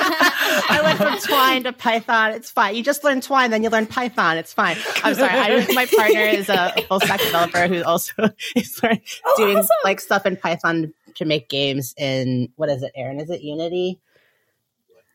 I 0.70 0.82
went 0.84 0.98
from 0.98 1.18
Twine 1.20 1.64
to 1.64 1.74
Python. 1.74 2.32
It's 2.32 2.52
fine. 2.52 2.76
You 2.76 2.84
just 2.84 3.04
learn 3.04 3.22
Twine, 3.22 3.52
then 3.52 3.64
you 3.64 3.70
learn 3.70 3.86
Python. 3.86 4.38
It's 4.38 4.54
fine. 4.54 4.78
I'm 5.04 5.16
sorry. 5.16 5.32
I, 5.32 5.68
my 5.74 5.86
partner 5.86 6.22
is 6.22 6.50
a, 6.50 6.74
full 6.88 7.00
stack 7.00 7.22
developer 7.22 7.68
who 7.68 7.84
also 7.84 8.14
is 8.56 8.80
oh, 8.84 9.34
doing 9.38 9.58
awesome. 9.58 9.70
like 9.84 10.00
stuff 10.00 10.26
in 10.26 10.38
Python 10.38 10.94
to 11.16 11.26
make 11.26 11.50
games 11.50 11.94
in 11.98 12.50
what 12.56 12.70
is 12.70 12.84
it, 12.84 12.92
Aaron? 12.96 13.20
Is 13.20 13.30
it 13.30 13.42
Unity? 13.42 14.00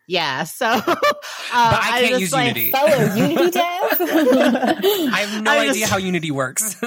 Yeah, 0.08 0.44
so 0.44 0.66
uh, 0.76 0.80
but 0.80 1.04
I 1.52 2.00
can't 2.00 2.14
I 2.14 2.18
use 2.18 2.32
like, 2.32 2.56
Unity. 2.56 2.70
Fellow 2.70 3.14
Unity 3.14 3.50
dev. 3.50 4.00
I 4.00 5.26
have 5.26 5.42
no 5.44 5.58
idea 5.58 5.86
how 5.86 5.98
Unity 5.98 6.30
works. 6.30 6.82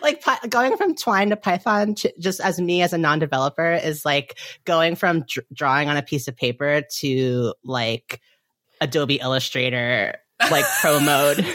like 0.00 0.24
going 0.48 0.76
from 0.76 0.94
Twine 0.94 1.30
to 1.30 1.36
Python, 1.36 1.96
just 2.18 2.38
as 2.38 2.60
me 2.60 2.82
as 2.82 2.92
a 2.92 2.98
non-developer, 2.98 3.72
is 3.72 4.04
like 4.04 4.38
going 4.64 4.94
from 4.94 5.24
dr- 5.28 5.46
drawing 5.52 5.88
on 5.88 5.96
a 5.96 6.02
piece 6.02 6.28
of 6.28 6.36
paper 6.36 6.82
to 6.98 7.54
like 7.64 8.20
Adobe 8.80 9.16
Illustrator 9.16 10.14
like 10.50 10.64
pro 10.80 11.00
mode. 11.00 11.38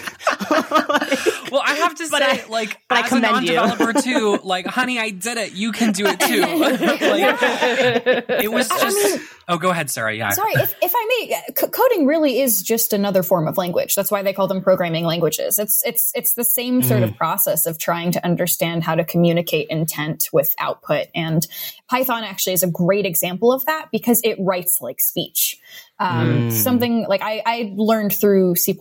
well, 1.52 1.62
I 1.66 1.76
have 1.82 1.96
to 1.96 2.08
say, 2.08 2.18
I, 2.20 2.44
like, 2.50 2.80
but 2.88 3.06
as 3.06 3.12
a 3.12 3.20
non-developer 3.20 3.94
too, 4.02 4.40
like, 4.44 4.66
honey, 4.66 5.00
I 5.00 5.10
did 5.10 5.38
it. 5.38 5.54
You 5.54 5.72
can 5.72 5.92
do 5.92 6.06
it 6.08 6.20
too. 6.20 6.42
like, 6.42 8.40
it 8.44 8.52
was 8.52 8.68
just. 8.68 8.98
I 8.98 9.18
mean, 9.18 9.28
oh, 9.48 9.58
go 9.58 9.70
ahead, 9.70 9.90
Sarah. 9.90 10.16
Yeah. 10.16 10.30
Sorry, 10.30 10.54
if, 10.54 10.74
if 10.82 10.94
I 10.96 11.06
may, 11.08 11.54
c- 11.56 11.68
coding 11.68 12.06
really 12.06 12.40
is 12.40 12.62
just 12.62 12.94
another 12.94 13.24
form 13.24 13.48
of 13.48 13.58
language. 13.58 13.96
That's 13.96 14.12
why 14.12 14.22
they 14.22 14.34
call 14.34 14.48
them 14.48 14.62
programming 14.62 15.06
languages. 15.06 15.58
It's 15.58 15.82
it's 15.86 16.12
it's 16.16 16.34
the 16.34 16.44
same 16.44 16.82
sort 16.84 17.02
mm. 17.02 17.10
of 17.10 17.18
process 17.18 17.66
of 17.66 17.78
trying 17.78 18.12
to 18.14 18.26
understand 18.26 18.84
how 18.84 18.96
to 18.96 19.04
communicate 19.04 19.68
intent 19.70 20.30
with 20.32 20.54
output. 20.60 21.08
And 21.16 21.46
Python 21.90 22.24
actually 22.24 22.54
is 22.54 22.64
a 22.64 22.70
great 22.70 23.06
example 23.06 23.52
of 23.52 23.66
that 23.66 23.90
because 23.92 24.22
it 24.24 24.38
writes 24.40 24.80
like 24.82 25.00
speech. 25.00 25.60
Um, 26.00 26.28
mm. 26.28 26.52
Something 26.52 27.06
like 27.08 27.22
I, 27.22 27.42
I 27.46 27.74
learned 27.76 28.14
through 28.14 28.56
C++, 28.56 28.78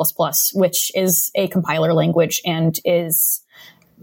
which 0.54 0.92
is 0.94 1.30
a 1.34 1.48
compiler 1.48 1.92
language 1.92 2.40
and 2.44 2.78
is 2.84 3.42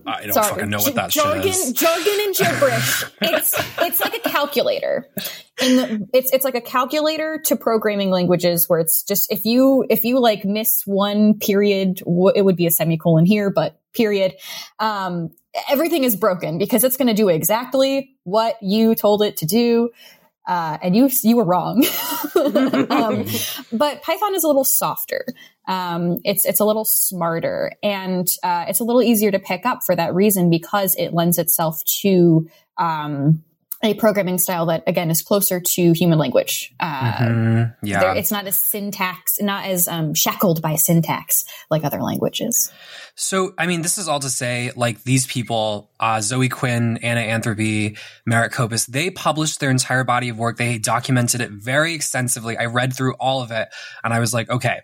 I 0.05 0.23
don't 0.23 0.33
Sorry, 0.33 0.49
fucking 0.49 0.69
know 0.69 0.79
what 0.79 0.95
that 0.95 1.09
jargon, 1.09 1.47
is. 1.47 1.71
Jargon 1.71 2.13
and 2.21 2.35
gibberish. 2.35 3.05
it's 3.21 3.53
it's 3.79 4.01
like 4.01 4.15
a 4.25 4.29
calculator. 4.29 5.07
And 5.61 6.09
it's 6.13 6.31
it's 6.33 6.43
like 6.43 6.55
a 6.55 6.61
calculator 6.61 7.39
to 7.45 7.55
programming 7.55 8.09
languages 8.11 8.67
where 8.67 8.79
it's 8.79 9.03
just 9.03 9.31
if 9.31 9.45
you 9.45 9.85
if 9.89 10.03
you 10.03 10.19
like 10.19 10.45
miss 10.45 10.83
one 10.85 11.39
period, 11.39 12.01
it 12.35 12.45
would 12.45 12.55
be 12.55 12.67
a 12.67 12.71
semicolon 12.71 13.25
here, 13.25 13.49
but 13.49 13.79
period. 13.93 14.35
Um, 14.79 15.31
everything 15.69 16.03
is 16.03 16.15
broken 16.15 16.57
because 16.57 16.83
it's 16.83 16.97
going 16.97 17.07
to 17.07 17.13
do 17.13 17.29
exactly 17.29 18.15
what 18.23 18.57
you 18.61 18.95
told 18.95 19.21
it 19.21 19.37
to 19.37 19.45
do. 19.45 19.89
Uh, 20.47 20.77
and 20.81 20.95
you 20.95 21.09
you 21.23 21.35
were 21.35 21.43
wrong. 21.43 21.83
um, 22.89 23.25
but 23.71 24.03
Python 24.03 24.35
is 24.35 24.43
a 24.43 24.47
little 24.47 24.63
softer. 24.63 25.25
Um, 25.67 26.19
it's 26.23 26.45
it's 26.45 26.59
a 26.59 26.65
little 26.65 26.85
smarter, 26.85 27.71
and 27.81 28.27
uh, 28.43 28.65
it's 28.67 28.79
a 28.79 28.83
little 28.83 29.01
easier 29.01 29.31
to 29.31 29.39
pick 29.39 29.65
up 29.65 29.79
for 29.83 29.95
that 29.95 30.13
reason 30.13 30.49
because 30.49 30.95
it 30.95 31.13
lends 31.13 31.39
itself 31.39 31.83
to 32.01 32.47
um, 32.77 33.43
a 33.85 33.93
programming 33.93 34.37
style 34.37 34.65
that 34.67 34.83
again 34.87 35.09
is 35.09 35.21
closer 35.21 35.59
to 35.59 35.93
human 35.93 36.17
language. 36.17 36.73
Uh, 36.79 37.13
mm-hmm. 37.13 37.85
Yeah, 37.85 38.13
it's 38.13 38.31
not 38.31 38.45
as 38.47 38.61
syntax, 38.61 39.39
not 39.39 39.65
as 39.65 39.87
um, 39.87 40.13
shackled 40.13 40.61
by 40.61 40.75
syntax 40.75 41.45
like 41.69 41.83
other 41.83 42.01
languages. 42.01 42.71
So, 43.17 43.53
I 43.57 43.65
mean, 43.65 43.81
this 43.81 43.97
is 43.97 44.09
all 44.09 44.19
to 44.19 44.29
say, 44.29 44.71
like 44.75 45.03
these 45.03 45.25
people, 45.25 45.89
uh, 46.01 46.19
Zoe 46.19 46.49
Quinn, 46.49 46.97
Anna 46.97 47.21
Anthropy, 47.21 47.97
Merritt 48.25 48.51
Kopas, 48.51 48.87
they 48.87 49.09
published 49.09 49.61
their 49.61 49.71
entire 49.71 50.03
body 50.03 50.29
of 50.29 50.37
work. 50.37 50.57
They 50.57 50.77
documented 50.77 51.39
it 51.39 51.51
very 51.51 51.93
extensively. 51.93 52.57
I 52.57 52.65
read 52.65 52.93
through 52.93 53.13
all 53.13 53.41
of 53.41 53.51
it 53.51 53.69
and 54.03 54.13
I 54.13 54.19
was 54.19 54.33
like, 54.33 54.49
okay, 54.49 54.81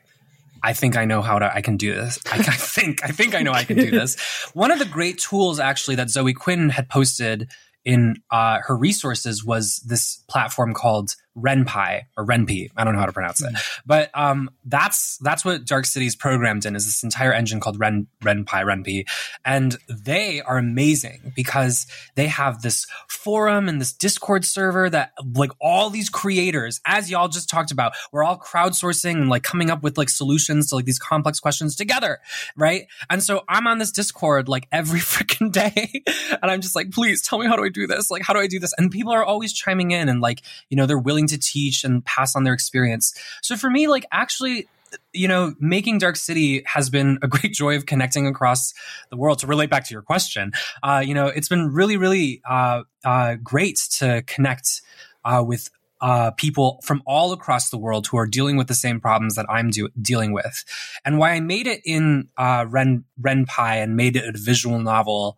I 0.64 0.72
think 0.72 0.96
I 0.96 1.04
know 1.04 1.22
how 1.22 1.40
to, 1.40 1.54
I 1.54 1.62
can 1.62 1.76
do 1.76 1.94
this. 1.94 2.20
I, 2.32 2.38
I 2.38 2.42
think, 2.42 3.04
I 3.04 3.10
think 3.10 3.36
I 3.36 3.42
know 3.42 3.52
I 3.52 3.66
can 3.66 3.78
do 3.78 3.92
this. 3.92 4.18
One 4.54 4.72
of 4.72 4.80
the 4.80 4.86
great 4.86 5.18
tools 5.18 5.60
actually 5.60 5.96
that 5.96 6.10
Zoe 6.10 6.34
Quinn 6.34 6.70
had 6.70 6.88
posted 6.88 7.50
in 7.84 8.16
uh, 8.30 8.60
her 8.64 8.76
resources 8.76 9.44
was 9.44 9.78
this 9.86 10.24
platform 10.28 10.74
called 10.74 11.16
RenPy 11.38 12.04
or 12.18 12.26
RenPy. 12.26 12.70
I 12.76 12.84
don't 12.84 12.94
know 12.94 13.00
how 13.00 13.06
to 13.06 13.14
pronounce 13.14 13.42
it, 13.42 13.54
mm. 13.54 13.80
but 13.86 14.10
um, 14.14 14.50
that's 14.66 15.18
that's 15.20 15.46
what 15.46 15.66
Dark 15.66 15.86
City's 15.86 16.16
programmed 16.16 16.66
in 16.66 16.76
is 16.76 16.86
this 16.86 17.04
entire 17.04 17.32
engine 17.32 17.60
called 17.60 17.80
Ren 17.80 18.08
RenPy 18.22 18.46
RenPy, 18.46 19.08
and 19.46 19.78
they 19.88 20.42
are 20.42 20.58
amazing 20.58 21.34
because 21.36 21.88
they 22.16 22.28
have 22.28 22.62
this 22.62 22.86
forum 23.08 23.70
and 23.70 23.80
this 23.80 23.94
Discord 23.94 24.44
server 24.46 24.90
that 24.90 25.14
like 25.36 25.52
all 25.62 25.90
these 25.90 26.10
creators, 26.10 26.82
as 26.86 27.10
y'all 27.10 27.30
just 27.30 27.50
talked 27.50 27.72
about, 27.72 27.94
we're 28.12 28.24
all 28.24 28.38
crowdsourcing 28.38 29.14
and 29.14 29.30
like 29.30 29.44
coming 29.44 29.70
up 29.70 29.84
with 29.84 29.98
like 29.98 30.10
solutions 30.10 30.68
to 30.70 30.76
like 30.76 30.86
these 30.86 31.00
complex 31.00 31.40
questions 31.40 31.76
together, 31.76 32.20
right? 32.58 32.88
And 33.10 33.24
so 33.24 33.44
I'm 33.48 33.68
on 33.68 33.78
this 33.78 33.92
Discord 33.92 34.50
like 34.50 34.68
every 34.72 35.00
freaking 35.12 35.52
day, 35.52 36.04
and 36.42 36.52
I'm 36.52 36.62
just 36.62 36.76
like, 36.76 36.92
please 36.92 37.22
tell 37.22 37.40
me 37.40 37.48
how 37.48 37.56
do 37.56 37.64
I 37.64 37.70
do 37.70 37.88
this? 37.88 38.12
Like, 38.12 38.24
how 38.24 38.34
do 38.34 38.40
I 38.40 38.48
do 38.48 38.60
this? 38.60 38.74
And 38.78 38.92
people 38.92 39.14
are 39.14 39.24
always 39.24 39.54
chiming 39.54 39.92
in 39.92 40.10
and 40.10 40.20
like 40.20 40.42
you 40.70 40.78
know 40.78 40.86
they're 40.86 41.00
willing 41.00 41.21
willing 41.22 41.28
to 41.28 41.38
teach 41.38 41.84
and 41.84 42.04
pass 42.06 42.36
on 42.36 42.44
their 42.44 42.54
experience. 42.54 43.14
So 43.42 43.56
for 43.56 43.70
me, 43.70 43.88
like 43.88 44.06
actually, 44.12 44.68
you 45.14 45.28
know, 45.28 45.54
making 45.60 46.00
Dark 46.00 46.16
City 46.16 46.64
has 46.66 46.90
been 46.90 47.20
a 47.22 47.28
great 47.28 47.54
joy 47.54 47.76
of 47.76 47.86
connecting 47.86 48.28
across 48.28 48.74
the 49.10 49.18
world. 49.18 49.40
To 49.40 49.48
relate 49.48 49.70
back 49.70 49.86
to 49.86 49.94
your 49.94 50.02
question, 50.02 50.52
uh, 50.84 51.04
you 51.06 51.14
know, 51.14 51.28
it's 51.28 51.48
been 51.48 51.72
really, 51.72 51.98
really 51.98 52.42
uh, 52.50 52.84
uh, 53.06 53.36
great 53.44 53.78
to 54.00 54.24
connect 54.24 54.82
uh, 55.24 55.44
with 55.46 55.70
uh, 56.02 56.32
people 56.32 56.80
from 56.84 57.04
all 57.06 57.32
across 57.32 57.70
the 57.70 57.78
world 57.78 58.08
who 58.08 58.18
are 58.18 58.26
dealing 58.26 58.58
with 58.58 58.68
the 58.68 58.74
same 58.74 59.00
problems 59.00 59.36
that 59.36 59.46
I'm 59.48 59.70
do- 59.70 59.90
dealing 60.02 60.34
with. 60.34 60.66
And 61.06 61.20
why 61.20 61.34
I 61.34 61.40
made 61.42 61.68
it 61.68 61.82
in 61.86 62.30
uh, 62.38 62.66
Ren 62.68 63.04
RenPy 63.22 63.84
and 63.84 63.96
made 63.96 64.16
it 64.16 64.26
a 64.26 64.38
visual 64.38 64.80
novel 64.80 65.38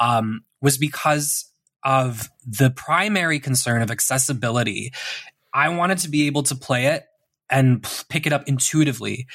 um, 0.00 0.44
was 0.60 0.78
because 0.78 1.49
of 1.84 2.28
the 2.46 2.70
primary 2.70 3.40
concern 3.40 3.82
of 3.82 3.90
accessibility. 3.90 4.92
I 5.52 5.70
wanted 5.70 5.98
to 5.98 6.08
be 6.08 6.26
able 6.26 6.44
to 6.44 6.54
play 6.54 6.86
it 6.86 7.04
and 7.50 7.82
pick 8.08 8.26
it 8.26 8.32
up 8.32 8.44
intuitively. 8.46 9.26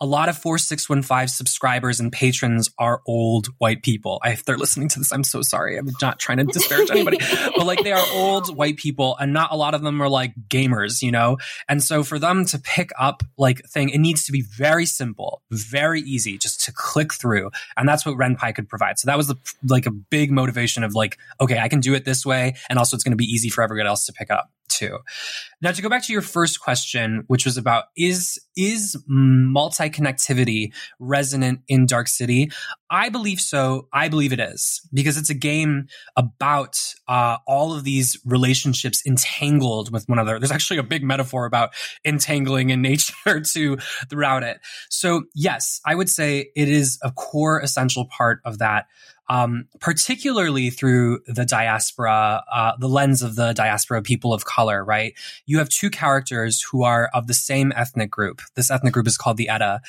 A 0.00 0.06
lot 0.06 0.28
of 0.28 0.38
4615 0.38 1.28
subscribers 1.28 2.00
and 2.00 2.12
patrons 2.12 2.70
are 2.78 3.02
old 3.06 3.48
white 3.58 3.82
people. 3.82 4.20
I, 4.22 4.30
if 4.30 4.44
they're 4.44 4.58
listening 4.58 4.88
to 4.88 5.00
this, 5.00 5.12
I'm 5.12 5.24
so 5.24 5.42
sorry. 5.42 5.76
I'm 5.76 5.90
not 6.00 6.18
trying 6.18 6.38
to 6.38 6.44
disparage 6.44 6.90
anybody, 6.90 7.18
but 7.56 7.66
like 7.66 7.82
they 7.82 7.92
are 7.92 8.06
old 8.12 8.56
white 8.56 8.76
people 8.76 9.16
and 9.18 9.32
not 9.32 9.52
a 9.52 9.56
lot 9.56 9.74
of 9.74 9.82
them 9.82 10.00
are 10.00 10.08
like 10.08 10.32
gamers, 10.48 11.02
you 11.02 11.10
know? 11.10 11.38
And 11.68 11.82
so 11.82 12.04
for 12.04 12.18
them 12.18 12.44
to 12.46 12.58
pick 12.58 12.90
up 12.98 13.22
like 13.36 13.64
thing, 13.68 13.88
it 13.88 13.98
needs 13.98 14.24
to 14.26 14.32
be 14.32 14.42
very 14.42 14.86
simple, 14.86 15.42
very 15.50 16.00
easy 16.00 16.38
just 16.38 16.64
to 16.64 16.72
click 16.72 17.12
through. 17.12 17.50
And 17.76 17.88
that's 17.88 18.06
what 18.06 18.16
RenPy 18.16 18.54
could 18.54 18.68
provide. 18.68 18.98
So 18.98 19.06
that 19.06 19.16
was 19.16 19.28
the, 19.28 19.36
like 19.68 19.86
a 19.86 19.90
big 19.90 20.30
motivation 20.30 20.84
of 20.84 20.94
like, 20.94 21.18
okay, 21.40 21.58
I 21.58 21.68
can 21.68 21.80
do 21.80 21.94
it 21.94 22.04
this 22.04 22.24
way. 22.24 22.54
And 22.70 22.78
also 22.78 22.96
it's 22.96 23.04
going 23.04 23.12
to 23.12 23.16
be 23.16 23.24
easy 23.24 23.48
for 23.48 23.62
everyone 23.62 23.86
else 23.86 24.06
to 24.06 24.12
pick 24.12 24.30
up 24.30 24.50
too. 24.68 24.98
Now, 25.60 25.72
to 25.72 25.82
go 25.82 25.88
back 25.88 26.04
to 26.04 26.12
your 26.12 26.22
first 26.22 26.60
question, 26.60 27.24
which 27.26 27.44
was 27.44 27.56
about 27.56 27.84
is 27.96 28.38
is 28.56 28.96
multi 29.08 29.90
connectivity 29.90 30.72
resonant 30.98 31.60
in 31.68 31.86
Dark 31.86 32.08
City? 32.08 32.50
I 32.90 33.08
believe 33.08 33.40
so. 33.40 33.88
I 33.92 34.08
believe 34.08 34.32
it 34.32 34.40
is 34.40 34.86
because 34.92 35.16
it's 35.16 35.30
a 35.30 35.34
game 35.34 35.88
about 36.16 36.76
uh, 37.08 37.38
all 37.46 37.74
of 37.74 37.82
these 37.84 38.18
relationships 38.24 39.02
entangled 39.06 39.92
with 39.92 40.08
one 40.08 40.18
another. 40.18 40.38
There's 40.38 40.52
actually 40.52 40.78
a 40.78 40.84
big 40.84 41.02
metaphor 41.02 41.46
about 41.46 41.70
entangling 42.04 42.70
in 42.70 42.82
nature 42.82 43.40
too 43.44 43.78
throughout 44.08 44.42
it. 44.42 44.58
So 44.90 45.24
yes, 45.34 45.80
I 45.84 45.94
would 45.94 46.08
say 46.08 46.50
it 46.54 46.68
is 46.68 46.98
a 47.02 47.10
core 47.10 47.60
essential 47.60 48.06
part 48.06 48.40
of 48.44 48.58
that 48.58 48.86
um, 49.28 49.66
particularly 49.80 50.70
through 50.70 51.20
the 51.26 51.44
diaspora, 51.44 52.44
uh, 52.52 52.72
the 52.78 52.88
lens 52.88 53.22
of 53.22 53.36
the 53.36 53.52
diaspora 53.52 54.02
people 54.02 54.32
of 54.32 54.44
color, 54.44 54.84
right? 54.84 55.14
You 55.46 55.58
have 55.58 55.68
two 55.68 55.90
characters 55.90 56.60
who 56.60 56.82
are 56.82 57.10
of 57.14 57.26
the 57.26 57.34
same 57.34 57.72
ethnic 57.74 58.10
group. 58.10 58.42
This 58.54 58.70
ethnic 58.70 58.92
group 58.92 59.06
is 59.06 59.16
called 59.16 59.36
the 59.36 59.48
Edda. 59.48 59.80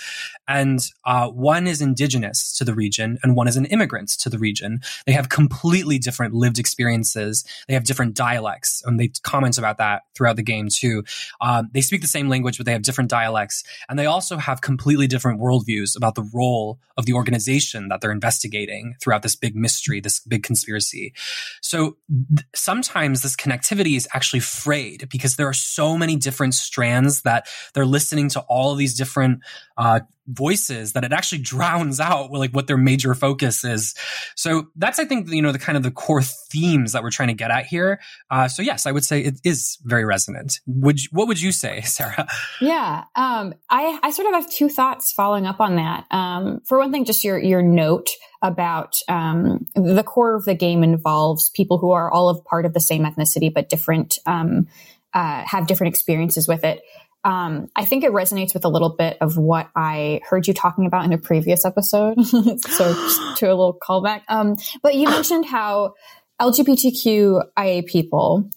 And 0.48 0.80
uh, 1.06 1.30
one 1.30 1.68
is 1.68 1.82
indigenous 1.82 2.56
to 2.58 2.64
the 2.64 2.74
region 2.74 3.18
and 3.24 3.36
one 3.36 3.48
is 3.48 3.58
an 3.58 3.66
immigrant 3.66 4.10
to 4.20 4.30
the 4.30 4.40
region. 4.40 4.80
They 5.06 5.12
have 5.12 5.30
completely 5.30 5.98
different 5.98 6.34
lived 6.34 6.60
experiences. 6.60 7.44
They 7.68 7.74
have 7.74 7.84
different 7.84 8.16
dialects. 8.16 8.84
And 8.86 9.00
they 9.00 9.10
comment 9.24 9.58
about 9.58 9.78
that 9.78 10.04
throughout 10.16 10.38
the 10.38 10.44
game 10.44 10.70
too. 10.70 11.04
Um, 11.42 11.70
they 11.74 11.82
speak 11.82 12.02
the 12.02 12.08
same 12.08 12.30
language, 12.30 12.58
but 12.58 12.66
they 12.66 12.72
have 12.72 12.84
different 12.84 13.10
dialects. 13.10 13.64
And 13.90 14.00
they 14.00 14.06
also 14.06 14.38
have 14.38 14.62
completely 14.62 15.08
different 15.08 15.42
worldviews 15.42 15.98
about 15.98 16.16
the 16.16 16.30
role 16.34 16.80
of 16.98 17.06
the 17.06 17.14
organization 17.14 17.90
that 17.90 18.02
they're 18.02 18.12
investigating 18.12 18.96
throughout 19.02 19.25
this 19.26 19.36
big 19.36 19.56
mystery, 19.56 20.00
this 20.00 20.20
big 20.20 20.44
conspiracy. 20.44 21.14
So 21.62 21.98
th- 22.10 22.48
sometimes 22.54 23.22
this 23.24 23.36
connectivity 23.36 23.98
is 23.98 24.08
actually 24.14 24.42
frayed 24.42 25.10
because 25.10 25.36
there 25.36 25.48
are 25.48 25.54
so 25.54 25.98
many 25.98 26.16
different 26.16 26.54
strands 26.54 27.24
that 27.24 27.48
they're 27.74 27.86
listening 27.86 28.30
to 28.30 28.42
all 28.42 28.72
of 28.72 28.78
these 28.78 28.96
different 28.96 29.40
uh, 29.78 30.02
voices 30.28 30.94
that 30.94 31.04
it 31.04 31.14
actually 31.14 31.42
drowns 31.42 32.00
out 32.00 32.32
like 32.32 32.52
what 32.52 32.68
their 32.68 32.78
major 32.78 33.14
focus 33.14 33.64
is. 33.64 33.94
So 34.36 34.68
that's 34.76 35.00
I 35.00 35.06
think 35.06 35.30
you 35.30 35.42
know 35.42 35.52
the 35.52 35.60
kind 35.60 35.78
of 35.78 35.84
the 35.84 35.92
core 35.92 36.22
themes 36.22 36.94
that 36.94 37.04
we're 37.04 37.12
trying 37.12 37.30
to 37.30 37.34
get 37.34 37.52
at 37.52 37.66
here. 37.66 38.00
Uh, 38.30 38.48
so 38.48 38.62
yes, 38.62 38.86
I 38.86 38.92
would 38.92 39.06
say 39.06 39.22
it 39.22 39.40
is 39.44 39.78
very 39.84 40.06
resonant. 40.06 40.60
Would 40.66 41.04
you, 41.04 41.10
what 41.12 41.28
would 41.28 41.42
you 41.42 41.52
say, 41.52 41.82
Sarah? 41.86 42.28
Yeah, 42.62 43.04
um, 43.16 43.54
I 43.70 44.00
I 44.02 44.12
sort 44.12 44.28
of 44.28 44.34
have 44.34 44.50
two 44.50 44.70
thoughts 44.70 45.12
following 45.12 45.46
up 45.46 45.60
on 45.60 45.76
that. 45.76 46.06
Um, 46.12 46.62
for 46.68 46.80
one 46.80 46.92
thing, 46.92 47.06
just 47.06 47.24
your 47.24 47.38
your 47.38 47.62
note 47.62 48.10
about 48.42 48.96
um, 49.08 49.66
the 49.76 50.04
core 50.04 50.36
of 50.36 50.46
the 50.46 50.56
game 50.56 50.84
involves 50.84 51.50
people 51.50 51.78
who 51.78 51.92
are 51.92 52.12
all 52.12 52.30
of 52.30 52.44
part 52.46 52.66
of 52.66 52.74
the 52.74 52.80
same 52.80 53.04
ethnicity 53.04 53.52
but 53.52 53.70
different 53.70 54.20
um, 54.26 54.68
uh, 55.14 55.44
have 55.46 55.66
different 55.66 55.94
experiences 55.94 56.48
with 56.48 56.64
it 56.64 56.82
um, 57.26 57.70
I 57.76 57.86
think 57.86 58.04
it 58.04 58.12
resonates 58.12 58.54
with 58.54 58.66
a 58.66 58.70
little 58.70 58.96
bit 58.96 59.18
of 59.20 59.36
what 59.36 59.68
I 59.76 60.22
heard 60.30 60.48
you 60.48 60.54
talking 60.54 60.86
about 60.86 61.06
in 61.06 61.12
a 61.12 61.18
previous 61.18 61.66
episode. 61.66 62.24
so 62.26 62.94
to 63.38 63.48
a 63.48 63.50
little 63.50 63.78
callback. 63.82 64.22
Um, 64.30 64.56
but 64.84 64.94
you 64.94 65.10
mentioned 65.10 65.46
how 65.46 65.96
LGBTQIA 66.40 67.88
people 67.88 68.50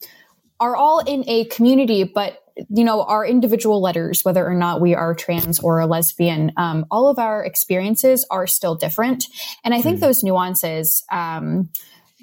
are 0.61 0.77
all 0.77 0.99
in 0.99 1.25
a 1.27 1.47
community, 1.47 2.05
but 2.05 2.43
you 2.69 2.85
know, 2.85 3.03
our 3.05 3.25
individual 3.25 3.81
letters, 3.81 4.25
whether 4.25 4.47
or 4.47 4.55
not 4.55 4.81
we 4.81 4.95
are 4.95 5.15
trans 5.15 5.61
or 5.61 5.79
a 5.79 5.87
lesbian, 5.87 6.53
um, 6.57 6.85
all 6.91 7.09
of 7.09 7.19
our 7.19 7.43
experiences 7.45 8.27
are 8.31 8.47
still 8.47 8.75
different. 8.75 9.25
And 9.65 9.73
I 9.73 9.81
think 9.81 9.99
mm. 9.99 10.01
those 10.01 10.23
nuances, 10.23 11.05
um, 11.11 11.71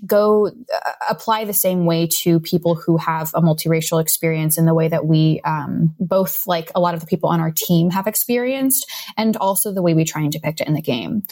go 0.06 0.48
uh, 0.48 0.92
apply 1.10 1.46
the 1.46 1.54
same 1.54 1.86
way 1.86 2.08
to 2.08 2.40
people 2.40 2.76
who 2.76 2.98
have 2.98 3.32
a 3.34 3.42
multiracial 3.42 4.02
experience 4.02 4.58
in 4.58 4.66
the 4.66 4.74
way 4.74 4.88
that 4.88 5.06
we 5.06 5.42
um, 5.46 5.96
both 6.00 6.46
like 6.48 6.72
a 6.76 6.80
lot 6.80 6.94
of 6.94 7.00
the 7.00 7.06
people 7.06 7.30
on 7.30 7.40
our 7.40 7.52
team 7.52 7.90
have 7.92 8.08
experienced 8.08 8.92
and 9.18 9.38
also 9.38 9.72
the 9.72 9.82
way 9.82 9.94
we 9.94 10.04
try 10.04 10.22
and 10.22 10.32
depict 10.32 10.62
it 10.62 10.68
in 10.68 10.74
the 10.74 10.82
game. 10.82 11.24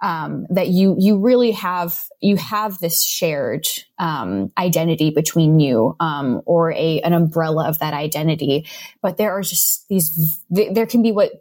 Um, 0.00 0.46
that 0.50 0.68
you 0.68 0.96
you 0.98 1.18
really 1.18 1.52
have 1.52 1.98
you 2.20 2.36
have 2.36 2.78
this 2.78 3.04
shared 3.04 3.66
um, 3.98 4.52
identity 4.58 5.10
between 5.10 5.60
you 5.60 5.96
um, 6.00 6.42
or 6.44 6.72
a 6.72 7.00
an 7.00 7.12
umbrella 7.12 7.68
of 7.68 7.78
that 7.78 7.94
identity. 7.94 8.66
But 9.00 9.16
there 9.16 9.32
are 9.32 9.42
just 9.42 9.88
these 9.88 10.42
there 10.50 10.86
can 10.86 11.02
be 11.02 11.12
what 11.12 11.32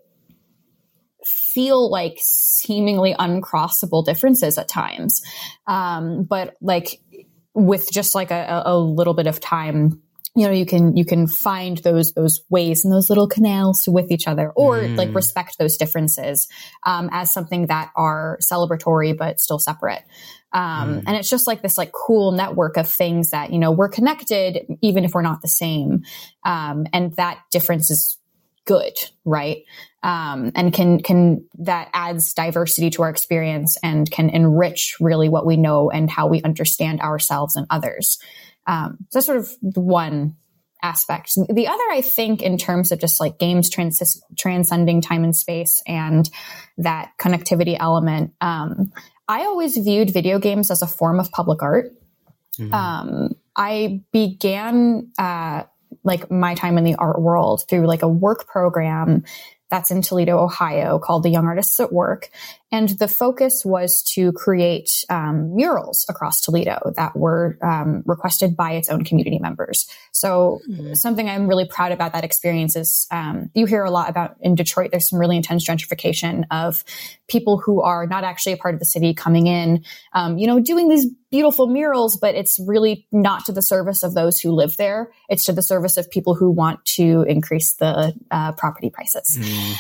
feel 1.53 1.89
like 1.89 2.17
seemingly 2.17 3.13
uncrossable 3.13 4.05
differences 4.05 4.57
at 4.57 4.67
times. 4.67 5.21
Um, 5.67 6.23
but 6.23 6.55
like 6.61 7.01
with 7.53 7.91
just 7.91 8.15
like 8.15 8.31
a, 8.31 8.63
a 8.65 8.77
little 8.77 9.13
bit 9.13 9.27
of 9.27 9.39
time, 9.39 10.01
you 10.33 10.45
know, 10.47 10.53
you 10.53 10.65
can, 10.65 10.95
you 10.95 11.03
can 11.03 11.27
find 11.27 11.77
those, 11.79 12.13
those 12.13 12.39
ways 12.49 12.85
and 12.85 12.93
those 12.93 13.09
little 13.09 13.27
canals 13.27 13.83
with 13.85 14.11
each 14.11 14.27
other 14.27 14.49
or 14.55 14.77
mm. 14.77 14.95
like 14.95 15.13
respect 15.13 15.57
those 15.59 15.75
differences, 15.75 16.47
um, 16.85 17.09
as 17.11 17.33
something 17.33 17.67
that 17.67 17.91
are 17.97 18.39
celebratory, 18.41 19.17
but 19.17 19.41
still 19.41 19.59
separate. 19.59 20.03
Um, 20.53 21.01
mm. 21.01 21.03
and 21.05 21.17
it's 21.17 21.29
just 21.29 21.47
like 21.47 21.61
this 21.61 21.77
like 21.77 21.91
cool 21.91 22.31
network 22.31 22.77
of 22.77 22.89
things 22.89 23.31
that, 23.31 23.51
you 23.51 23.59
know, 23.59 23.71
we're 23.71 23.89
connected 23.89 24.65
even 24.81 25.03
if 25.03 25.11
we're 25.13 25.21
not 25.21 25.41
the 25.41 25.49
same. 25.49 26.03
Um, 26.45 26.85
and 26.93 27.13
that 27.17 27.41
difference 27.51 27.91
is 27.91 28.17
good, 28.71 28.93
right? 29.25 29.65
Um, 30.01 30.53
and 30.55 30.71
can 30.71 31.03
can 31.03 31.45
that 31.59 31.89
adds 31.93 32.33
diversity 32.33 32.89
to 32.91 33.03
our 33.03 33.09
experience 33.09 33.75
and 33.83 34.09
can 34.09 34.29
enrich 34.29 34.95
really 35.01 35.27
what 35.27 35.45
we 35.45 35.57
know 35.57 35.91
and 35.91 36.09
how 36.09 36.27
we 36.27 36.41
understand 36.41 37.01
ourselves 37.01 37.57
and 37.57 37.67
others. 37.69 38.17
Um, 38.65 38.95
so 39.09 39.19
that's 39.19 39.25
sort 39.25 39.39
of 39.39 39.51
one 39.75 40.37
aspect. 40.81 41.33
The 41.35 41.67
other, 41.67 41.83
I 41.91 41.99
think, 42.01 42.41
in 42.41 42.57
terms 42.57 42.93
of 42.93 42.99
just 42.99 43.19
like 43.19 43.39
games 43.39 43.69
trans- 43.69 44.23
transcending 44.37 45.01
time 45.01 45.25
and 45.25 45.35
space 45.35 45.83
and 45.85 46.29
that 46.77 47.11
connectivity 47.19 47.75
element, 47.77 48.31
um, 48.39 48.93
I 49.27 49.41
always 49.41 49.75
viewed 49.75 50.13
video 50.13 50.39
games 50.39 50.71
as 50.71 50.81
a 50.81 50.87
form 50.87 51.19
of 51.19 51.29
public 51.31 51.61
art. 51.61 51.91
Mm-hmm. 52.57 52.73
Um, 52.73 53.35
I 53.53 54.01
began 54.13 55.11
uh, 55.19 55.63
like 56.03 56.29
my 56.31 56.55
time 56.55 56.77
in 56.77 56.83
the 56.83 56.95
art 56.95 57.21
world 57.21 57.63
through 57.67 57.85
like 57.85 58.01
a 58.01 58.07
work 58.07 58.47
program 58.47 59.23
that's 59.69 59.89
in 59.89 60.01
Toledo, 60.01 60.37
Ohio, 60.37 60.99
called 60.99 61.23
the 61.23 61.29
Young 61.29 61.45
Artists 61.45 61.79
at 61.79 61.93
Work. 61.93 62.29
And 62.71 62.89
the 62.89 63.07
focus 63.07 63.63
was 63.65 64.01
to 64.13 64.31
create 64.31 64.89
um, 65.09 65.55
murals 65.55 66.05
across 66.07 66.39
Toledo 66.39 66.93
that 66.95 67.15
were 67.15 67.57
um, 67.61 68.01
requested 68.05 68.55
by 68.55 68.73
its 68.73 68.89
own 68.89 69.03
community 69.03 69.39
members. 69.39 69.89
So 70.11 70.61
mm-hmm. 70.69 70.93
something 70.93 71.29
I'm 71.29 71.47
really 71.47 71.67
proud 71.67 71.91
about 71.91 72.13
that 72.13 72.23
experience 72.23 72.77
is 72.77 73.07
um, 73.11 73.49
you 73.53 73.65
hear 73.65 73.83
a 73.83 73.91
lot 73.91 74.09
about 74.09 74.37
in 74.39 74.55
Detroit. 74.55 74.91
There's 74.91 75.09
some 75.09 75.19
really 75.19 75.35
intense 75.35 75.67
gentrification 75.67 76.45
of 76.49 76.85
people 77.27 77.57
who 77.57 77.81
are 77.81 78.07
not 78.07 78.23
actually 78.23 78.53
a 78.53 78.57
part 78.57 78.73
of 78.73 78.79
the 78.79 78.85
city 78.85 79.13
coming 79.13 79.47
in, 79.47 79.83
um, 80.13 80.37
you 80.37 80.47
know, 80.47 80.59
doing 80.59 80.87
these 80.87 81.07
beautiful 81.29 81.67
murals, 81.67 82.17
but 82.17 82.35
it's 82.35 82.57
really 82.65 83.05
not 83.11 83.45
to 83.45 83.51
the 83.51 83.61
service 83.61 84.03
of 84.03 84.13
those 84.13 84.39
who 84.39 84.51
live 84.51 84.77
there. 84.77 85.11
It's 85.29 85.45
to 85.45 85.53
the 85.53 85.61
service 85.61 85.97
of 85.97 86.09
people 86.09 86.35
who 86.35 86.49
want 86.51 86.85
to 86.97 87.23
increase 87.23 87.73
the 87.73 88.13
uh, 88.29 88.53
property 88.53 88.89
prices. 88.89 89.37
Mm. 89.39 89.75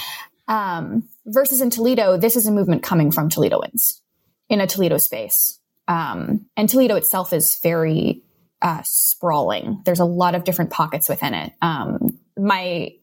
Um, 0.47 1.09
versus 1.31 1.61
in 1.61 1.69
Toledo, 1.69 2.17
this 2.17 2.35
is 2.35 2.45
a 2.45 2.51
movement 2.51 2.83
coming 2.83 3.11
from 3.11 3.29
Toledoans 3.29 4.01
in 4.49 4.61
a 4.61 4.67
Toledo 4.67 4.97
space. 4.97 5.59
Um, 5.87 6.45
and 6.55 6.69
Toledo 6.69 6.95
itself 6.95 7.33
is 7.33 7.59
very 7.63 8.23
uh, 8.61 8.81
sprawling. 8.83 9.81
There's 9.85 9.99
a 9.99 10.05
lot 10.05 10.35
of 10.35 10.43
different 10.43 10.71
pockets 10.71 11.09
within 11.09 11.33
it. 11.33 11.53
Um, 11.61 12.19
my 12.37 12.93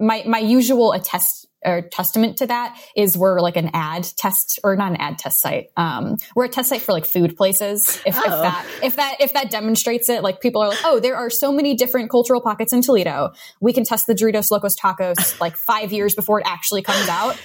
my 0.00 0.24
my 0.26 0.38
usual 0.38 0.92
attest 0.92 1.47
or 1.64 1.82
testament 1.82 2.38
to 2.38 2.46
that 2.46 2.78
is 2.96 3.16
we're 3.16 3.40
like 3.40 3.56
an 3.56 3.70
ad 3.72 4.06
test 4.16 4.60
or 4.62 4.76
not 4.76 4.92
an 4.92 4.96
ad 4.96 5.18
test 5.18 5.40
site. 5.40 5.70
Um, 5.76 6.16
we're 6.34 6.44
a 6.44 6.48
test 6.48 6.68
site 6.68 6.82
for 6.82 6.92
like 6.92 7.04
food 7.04 7.36
places. 7.36 8.00
If, 8.06 8.16
oh. 8.16 8.20
if, 8.20 8.30
that 8.30 8.66
if 8.82 8.96
that 8.96 9.16
if 9.20 9.32
that 9.32 9.50
demonstrates 9.50 10.08
it, 10.08 10.22
like 10.22 10.40
people 10.40 10.62
are 10.62 10.68
like, 10.68 10.78
oh, 10.84 11.00
there 11.00 11.16
are 11.16 11.30
so 11.30 11.52
many 11.52 11.74
different 11.74 12.10
cultural 12.10 12.40
pockets 12.40 12.72
in 12.72 12.82
Toledo. 12.82 13.32
We 13.60 13.72
can 13.72 13.84
test 13.84 14.06
the 14.06 14.14
Doritos 14.14 14.50
Locos 14.50 14.76
Tacos 14.76 15.40
like 15.40 15.56
five 15.56 15.92
years 15.92 16.14
before 16.14 16.40
it 16.40 16.46
actually 16.46 16.82
comes 16.82 17.08
out. 17.08 17.36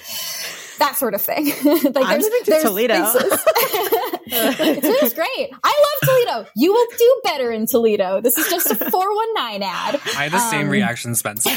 That 0.79 0.95
sort 0.95 1.13
of 1.13 1.21
thing. 1.21 1.45
like 1.65 1.95
I'm 1.95 2.19
there's, 2.19 2.25
to 2.25 2.43
there's 2.47 2.63
Toledo. 2.63 2.95
Toledo's 2.95 3.23
great. 5.13 5.51
I 5.63 5.97
love 6.03 6.09
Toledo. 6.09 6.49
You 6.55 6.73
will 6.73 6.87
do 6.97 7.21
better 7.23 7.51
in 7.51 7.67
Toledo. 7.67 8.21
This 8.21 8.37
is 8.37 8.49
just 8.49 8.71
a 8.71 8.75
419 8.75 9.63
ad. 9.63 9.95
I 9.95 10.23
have 10.23 10.31
the 10.31 10.37
um, 10.37 10.49
same 10.49 10.69
reaction, 10.69 11.15
Spencer. 11.15 11.49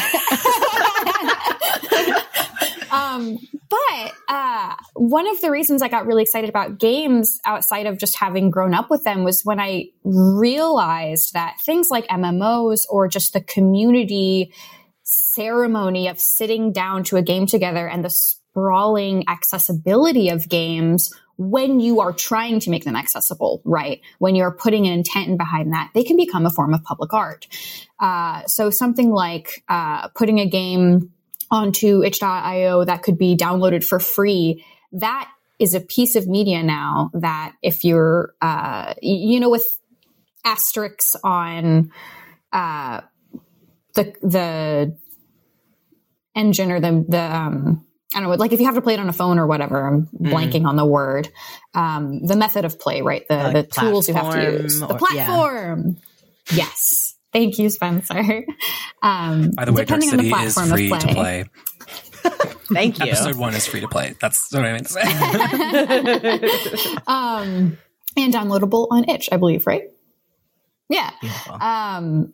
Um, 2.91 3.39
but 3.69 4.13
uh, 4.29 4.75
one 4.95 5.29
of 5.29 5.41
the 5.41 5.51
reasons 5.51 5.83
I 5.83 5.89
got 5.89 6.07
really 6.07 6.23
excited 6.23 6.49
about 6.49 6.79
games 6.79 7.39
outside 7.45 7.87
of 7.87 7.99
just 7.99 8.17
having 8.17 8.51
grown 8.51 8.75
up 8.75 8.91
with 8.91 9.05
them 9.05 9.25
was 9.25 9.43
when 9.45 9.61
I 9.61 9.87
realized 10.05 11.33
that 11.33 11.57
things 11.65 11.89
like 11.91 12.07
MMOs 12.09 12.81
or 12.89 13.09
just 13.09 13.33
the 13.33 13.41
community 13.41 14.53
ceremony 15.03 16.09
of 16.09 16.19
sitting 16.19 16.73
down 16.73 17.05
to 17.05 17.17
a 17.17 17.23
game 17.23 17.47
together 17.47 17.89
and 17.89 18.05
the 18.05 18.11
sprawling 18.11 19.25
accessibility 19.29 20.29
of 20.31 20.49
games 20.49 21.11
when 21.39 21.81
you 21.81 22.01
are 22.01 22.13
trying 22.13 22.59
to 22.61 22.71
make 22.71 22.85
them 22.85 22.97
accessible, 22.97 23.61
right? 23.65 24.01
When 24.19 24.35
you're 24.35 24.53
putting 24.53 24.87
an 24.87 24.95
intent 24.95 25.37
behind 25.37 25.73
that, 25.73 25.91
they 25.95 26.03
can 26.03 26.17
become 26.17 26.47
a 26.47 26.51
form 26.51 26.73
of 26.73 26.83
public 26.83 27.13
art. 27.13 27.47
Uh, 28.01 28.43
so 28.47 28.71
something 28.71 29.11
like 29.11 29.63
uh, 29.69 30.09
putting 30.09 30.41
a 30.41 30.47
game 30.49 31.13
onto 31.51 32.03
itch.io 32.03 32.85
that 32.85 33.03
could 33.03 33.19
be 33.19 33.37
downloaded 33.37 33.85
for 33.85 33.99
free. 34.01 34.65
That 34.93 35.31
is 35.59 35.75
a 35.75 35.81
piece 35.81 36.17
of 36.17 36.27
media 36.27 36.63
now 36.63 37.11
that 37.15 37.55
if 37.63 37.85
you're, 37.85 38.35
uh, 38.43 38.95
you 39.01 39.41
know, 39.41 39.51
with 39.51 39.67
asterisks 40.45 41.17
on 41.25 41.91
uh, 42.53 43.01
the 43.95 44.15
the 44.23 44.97
engine 46.35 46.71
or 46.71 46.81
the 46.81 47.05
the 47.09 47.21
um, 47.21 47.87
I 48.15 48.21
don't 48.21 48.29
know, 48.31 48.35
like 48.37 48.53
if 48.53 48.61
you 48.61 48.67
have 48.67 48.75
to 48.77 48.83
play 48.83 48.95
it 48.95 49.01
on 49.01 49.09
a 49.09 49.13
phone 49.13 49.39
or 49.39 49.47
whatever. 49.47 49.87
I'm 49.87 50.07
Mm. 50.07 50.31
blanking 50.33 50.67
on 50.67 50.77
the 50.77 50.85
word. 50.87 51.29
Um, 51.75 52.25
the 52.25 52.37
method 52.37 52.65
of 52.65 52.79
play, 52.79 53.03
right? 53.03 53.27
The 53.29 53.37
Like 53.37 53.53
the 53.53 53.63
tools 53.81 54.09
you 54.09 54.15
have 54.15 54.33
to 54.35 54.63
use. 54.63 54.79
The 54.81 54.87
or- 54.87 54.99
yeah. 55.13 55.27
platform. 55.27 55.97
Yes. 56.55 57.06
Thank 57.33 57.59
you, 57.59 57.71
Spencer. 57.71 58.45
Um, 59.03 59.51
By 59.51 59.67
the 59.67 59.73
way, 59.73 59.85
Dark 59.85 60.01
depending 60.01 60.11
the 60.11 60.17
City 60.33 60.47
is 60.47 60.55
platform 60.55 60.73
of 60.73 60.79
free 60.79 60.89
to 60.89 61.15
play. 61.15 61.45
Thank 62.73 62.99
you. 62.99 63.13
Episode 63.13 63.37
one 63.37 63.55
is 63.55 63.67
free 63.67 63.81
to 63.81 63.89
play. 63.89 64.15
That's 64.21 64.53
what 64.53 64.65
I 64.65 64.73
meant 64.73 64.87
to 64.89 64.93
say. 64.95 65.03
um, 67.07 67.79
and 68.17 68.35
downloadable 68.35 68.89
on 68.91 69.09
itch, 69.09 69.29
I 69.31 69.37
believe, 69.37 69.65
right? 69.67 69.85
Yeah. 70.89 71.11
Um, 71.61 72.33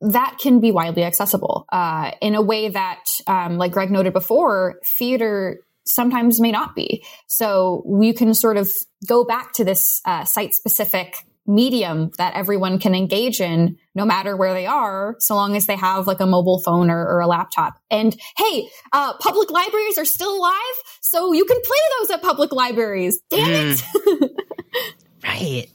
that 0.00 0.38
can 0.40 0.60
be 0.60 0.72
widely 0.72 1.04
accessible 1.04 1.66
uh, 1.70 2.12
in 2.22 2.34
a 2.34 2.40
way 2.40 2.68
that, 2.68 3.04
um, 3.26 3.58
like 3.58 3.72
Greg 3.72 3.90
noted 3.90 4.12
before, 4.12 4.78
theater 4.84 5.60
sometimes 5.84 6.40
may 6.40 6.52
not 6.52 6.74
be. 6.74 7.04
So 7.26 7.82
we 7.86 8.12
can 8.12 8.34
sort 8.34 8.56
of 8.56 8.70
go 9.06 9.24
back 9.24 9.52
to 9.54 9.64
this 9.64 10.00
uh, 10.04 10.24
site 10.24 10.54
specific 10.54 11.16
medium 11.46 12.10
that 12.18 12.34
everyone 12.34 12.78
can 12.78 12.94
engage 12.94 13.40
in 13.40 13.78
no 13.96 14.04
matter 14.04 14.36
where 14.36 14.52
they 14.52 14.66
are 14.66 15.16
so 15.18 15.34
long 15.34 15.56
as 15.56 15.66
they 15.66 15.74
have 15.74 16.06
like 16.06 16.20
a 16.20 16.26
mobile 16.26 16.60
phone 16.60 16.90
or, 16.90 17.04
or 17.04 17.20
a 17.20 17.26
laptop 17.26 17.80
and 17.90 18.16
hey 18.36 18.68
uh, 18.92 19.14
public 19.18 19.50
libraries 19.50 19.98
are 19.98 20.04
still 20.04 20.36
alive 20.36 20.76
so 21.00 21.32
you 21.32 21.44
can 21.44 21.60
play 21.62 21.78
those 21.98 22.10
at 22.10 22.22
public 22.22 22.52
libraries 22.52 23.18
damn 23.30 23.50
it 23.50 23.82
right. 25.24 25.66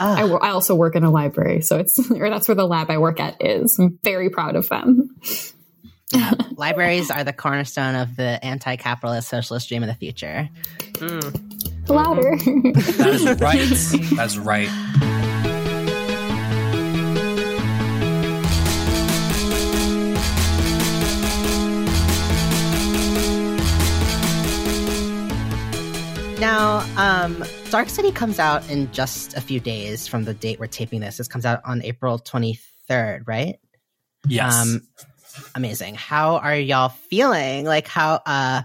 I, 0.00 0.22
I 0.22 0.50
also 0.50 0.76
work 0.76 0.94
in 0.94 1.02
a 1.02 1.10
library, 1.10 1.60
so 1.60 1.78
it's 1.78 1.98
or 2.10 2.30
that's 2.30 2.48
where 2.48 2.54
the 2.54 2.66
lab 2.66 2.90
I 2.90 2.98
work 2.98 3.20
at 3.20 3.42
is. 3.44 3.78
I'm 3.78 3.98
very 4.02 4.30
proud 4.30 4.56
of 4.56 4.68
them. 4.68 5.16
libraries 6.56 7.10
are 7.10 7.24
the 7.24 7.32
cornerstone 7.32 7.94
of 7.96 8.16
the 8.16 8.44
anti-capitalist 8.44 9.28
socialist 9.28 9.68
dream 9.68 9.82
of 9.82 9.88
the 9.88 9.94
future. 9.94 10.48
Louder. 11.88 12.36
That 12.36 13.10
is 13.12 13.40
right. 13.40 14.16
That's 14.16 14.36
right. 14.36 15.17
Now, 26.40 26.86
um, 26.96 27.44
Dark 27.70 27.88
City 27.88 28.12
comes 28.12 28.38
out 28.38 28.68
in 28.70 28.92
just 28.92 29.36
a 29.36 29.40
few 29.40 29.58
days 29.58 30.06
from 30.06 30.22
the 30.22 30.32
date 30.32 30.60
we're 30.60 30.68
taping 30.68 31.00
this. 31.00 31.16
This 31.16 31.26
comes 31.26 31.44
out 31.44 31.60
on 31.64 31.82
April 31.82 32.16
23rd, 32.16 33.26
right? 33.26 33.58
Yes. 34.28 34.54
Um, 34.54 34.82
amazing. 35.56 35.96
How 35.96 36.36
are 36.36 36.54
y'all 36.54 36.90
feeling? 36.90 37.64
Like, 37.64 37.88
how, 37.88 38.20
uh, 38.24 38.62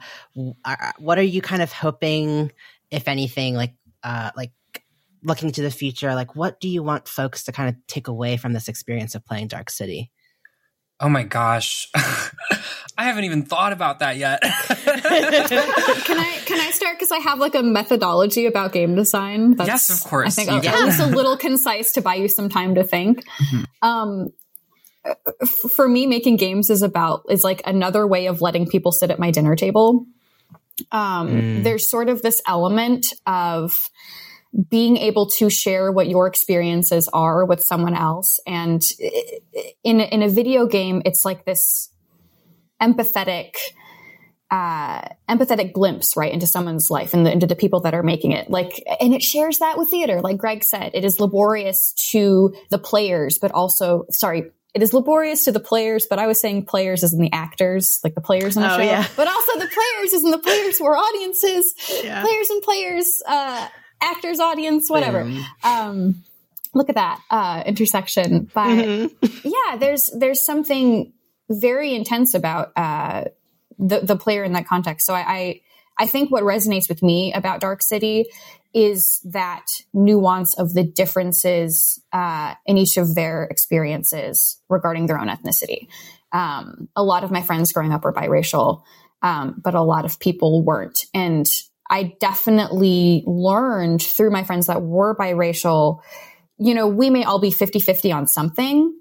are, 0.63 0.93
what 0.99 1.17
are 1.17 1.24
you 1.24 1.41
kind 1.41 1.63
of 1.63 1.71
hoping, 1.71 2.51
if 2.91 3.07
anything, 3.07 3.55
like, 3.55 3.74
uh, 4.03 4.30
like 4.36 4.51
looking 5.24 5.51
to 5.53 5.63
the 5.63 5.71
future? 5.71 6.13
Like, 6.13 6.36
what 6.36 6.59
do 6.59 6.69
you 6.69 6.84
want 6.84 7.07
folks 7.07 7.45
to 7.45 7.51
kind 7.51 7.69
of 7.69 7.76
take 7.88 8.07
away 8.07 8.38
from 8.38 8.53
this 8.53 8.67
experience 8.67 9.15
of 9.15 9.26
playing 9.26 9.47
Dark 9.47 9.71
City? 9.71 10.11
Oh 11.03 11.09
my 11.09 11.23
gosh. 11.23 11.89
I 12.95 13.05
haven't 13.05 13.23
even 13.23 13.43
thought 13.43 13.73
about 13.73 13.99
that 13.99 14.17
yet. 14.17 14.41
can 14.41 14.51
I 16.19 16.39
can 16.45 16.59
I 16.59 16.71
start 16.71 16.97
because 16.97 17.11
I 17.11 17.17
have 17.19 17.39
like 17.39 17.55
a 17.55 17.63
methodology 17.63 18.45
about 18.45 18.71
game 18.71 18.95
design? 18.95 19.55
Yes, 19.57 19.89
of 19.89 20.09
course. 20.09 20.37
I 20.37 20.43
think 20.45 20.63
You 20.63 20.69
at 20.69 20.75
can. 20.75 20.85
least 20.85 20.99
a 20.99 21.05
little 21.15 21.35
concise 21.35 21.91
to 21.93 22.01
buy 22.01 22.15
you 22.15 22.27
some 22.27 22.49
time 22.49 22.75
to 22.75 22.83
think. 22.83 23.23
Mhm. 23.39 23.65
Um, 23.81 24.29
for 25.75 25.89
me, 25.89 26.05
making 26.05 26.37
games 26.37 26.69
is 26.69 26.81
about 26.81 27.23
is 27.29 27.43
like 27.43 27.61
another 27.65 28.05
way 28.07 28.27
of 28.27 28.41
letting 28.41 28.67
people 28.67 28.91
sit 28.91 29.09
at 29.11 29.19
my 29.19 29.31
dinner 29.31 29.55
table. 29.55 30.05
Um, 30.91 31.29
Mm. 31.29 31.63
There's 31.63 31.89
sort 31.89 32.09
of 32.09 32.21
this 32.21 32.41
element 32.47 33.07
of 33.27 33.89
being 34.69 34.97
able 34.97 35.27
to 35.37 35.49
share 35.49 35.91
what 35.91 36.07
your 36.07 36.27
experiences 36.27 37.09
are 37.11 37.45
with 37.45 37.61
someone 37.61 37.95
else, 37.95 38.39
and 38.45 38.81
in 39.83 39.99
in 39.99 40.21
a 40.21 40.29
video 40.29 40.67
game, 40.67 41.01
it's 41.05 41.25
like 41.25 41.45
this 41.45 41.89
empathetic 42.81 43.55
uh, 44.51 45.01
empathetic 45.29 45.73
glimpse 45.73 46.15
right 46.15 46.31
into 46.31 46.45
someone's 46.45 46.91
life 46.91 47.13
and 47.15 47.25
the, 47.25 47.31
into 47.31 47.47
the 47.47 47.55
people 47.55 47.79
that 47.79 47.95
are 47.95 48.03
making 48.03 48.31
it 48.33 48.51
like 48.51 48.83
and 48.99 49.11
it 49.13 49.23
shares 49.23 49.57
that 49.59 49.79
with 49.79 49.89
theater 49.89 50.21
like 50.21 50.37
greg 50.37 50.63
said 50.63 50.91
it 50.93 51.03
is 51.03 51.19
laborious 51.19 51.93
to 52.11 52.53
the 52.69 52.77
players 52.77 53.39
but 53.39 53.51
also 53.51 54.05
sorry 54.11 54.51
it 54.75 54.83
is 54.83 54.93
laborious 54.93 55.45
to 55.45 55.51
the 55.51 55.59
players 55.59 56.05
but 56.07 56.19
i 56.19 56.27
was 56.27 56.39
saying 56.39 56.63
players 56.65 57.03
as 57.03 57.13
in 57.13 57.19
the 57.21 57.31
actors 57.33 57.99
like 58.03 58.13
the 58.13 58.21
players 58.21 58.55
in 58.55 58.61
the 58.61 58.71
Oh, 58.71 58.77
show 58.77 58.83
yeah. 58.83 59.07
but 59.15 59.27
also 59.27 59.53
the 59.53 59.67
players 59.67 60.13
as 60.13 60.23
in 60.23 60.29
the 60.29 60.37
players 60.37 60.77
who 60.77 60.85
are 60.85 60.97
audiences 60.97 61.73
Yeah. 62.03 62.21
players 62.21 62.49
and 62.51 62.61
players 62.61 63.23
uh, 63.27 63.67
actors 64.03 64.39
audience 64.39 64.89
whatever. 64.89 65.29
Um 65.63 66.23
look 66.73 66.89
at 66.89 66.95
that 66.95 67.19
uh 67.29 67.63
intersection. 67.65 68.49
But 68.53 68.67
Mhm. 68.67 69.43
yeah 69.43 69.77
there's 69.77 70.09
there's 70.17 70.45
something 70.45 71.13
very 71.49 71.93
intense 71.95 72.33
about 72.33 72.71
uh 72.75 73.25
the 73.79 73.99
the 74.01 74.15
player 74.15 74.43
in 74.43 74.53
that 74.53 74.67
context. 74.67 75.05
So 75.05 75.13
I, 75.13 75.19
I 75.37 75.61
i 75.99 76.07
think 76.07 76.31
what 76.31 76.43
resonates 76.43 76.89
with 76.89 77.03
me 77.03 77.33
about 77.33 77.59
dark 77.59 77.81
city 77.83 78.25
is 78.73 79.21
that 79.25 79.65
nuance 79.93 80.57
of 80.57 80.73
the 80.73 80.83
differences 80.83 82.01
uh, 82.11 82.55
in 82.65 82.75
each 82.75 82.97
of 82.97 83.13
their 83.13 83.43
experiences 83.43 84.57
regarding 84.67 85.05
their 85.05 85.19
own 85.19 85.27
ethnicity. 85.27 85.87
Um, 86.31 86.89
a 86.95 87.03
lot 87.03 87.23
of 87.23 87.29
my 87.29 87.43
friends 87.43 87.71
growing 87.71 87.93
up 87.93 88.03
were 88.03 88.11
biracial 88.11 88.81
um, 89.23 89.61
but 89.63 89.73
a 89.73 89.81
lot 89.81 90.05
of 90.05 90.19
people 90.19 90.61
weren't. 90.63 91.05
And 91.13 91.45
i 91.93 92.13
definitely 92.19 93.23
learned 93.25 94.01
through 94.01 94.31
my 94.31 94.43
friends 94.43 94.67
that 94.67 94.81
were 94.81 95.15
biracial 95.15 95.99
you 96.57 96.73
know 96.73 96.87
we 96.87 97.09
may 97.09 97.23
all 97.23 97.39
be 97.39 97.51
50-50 97.51 98.13
on 98.13 98.27
something 98.27 98.93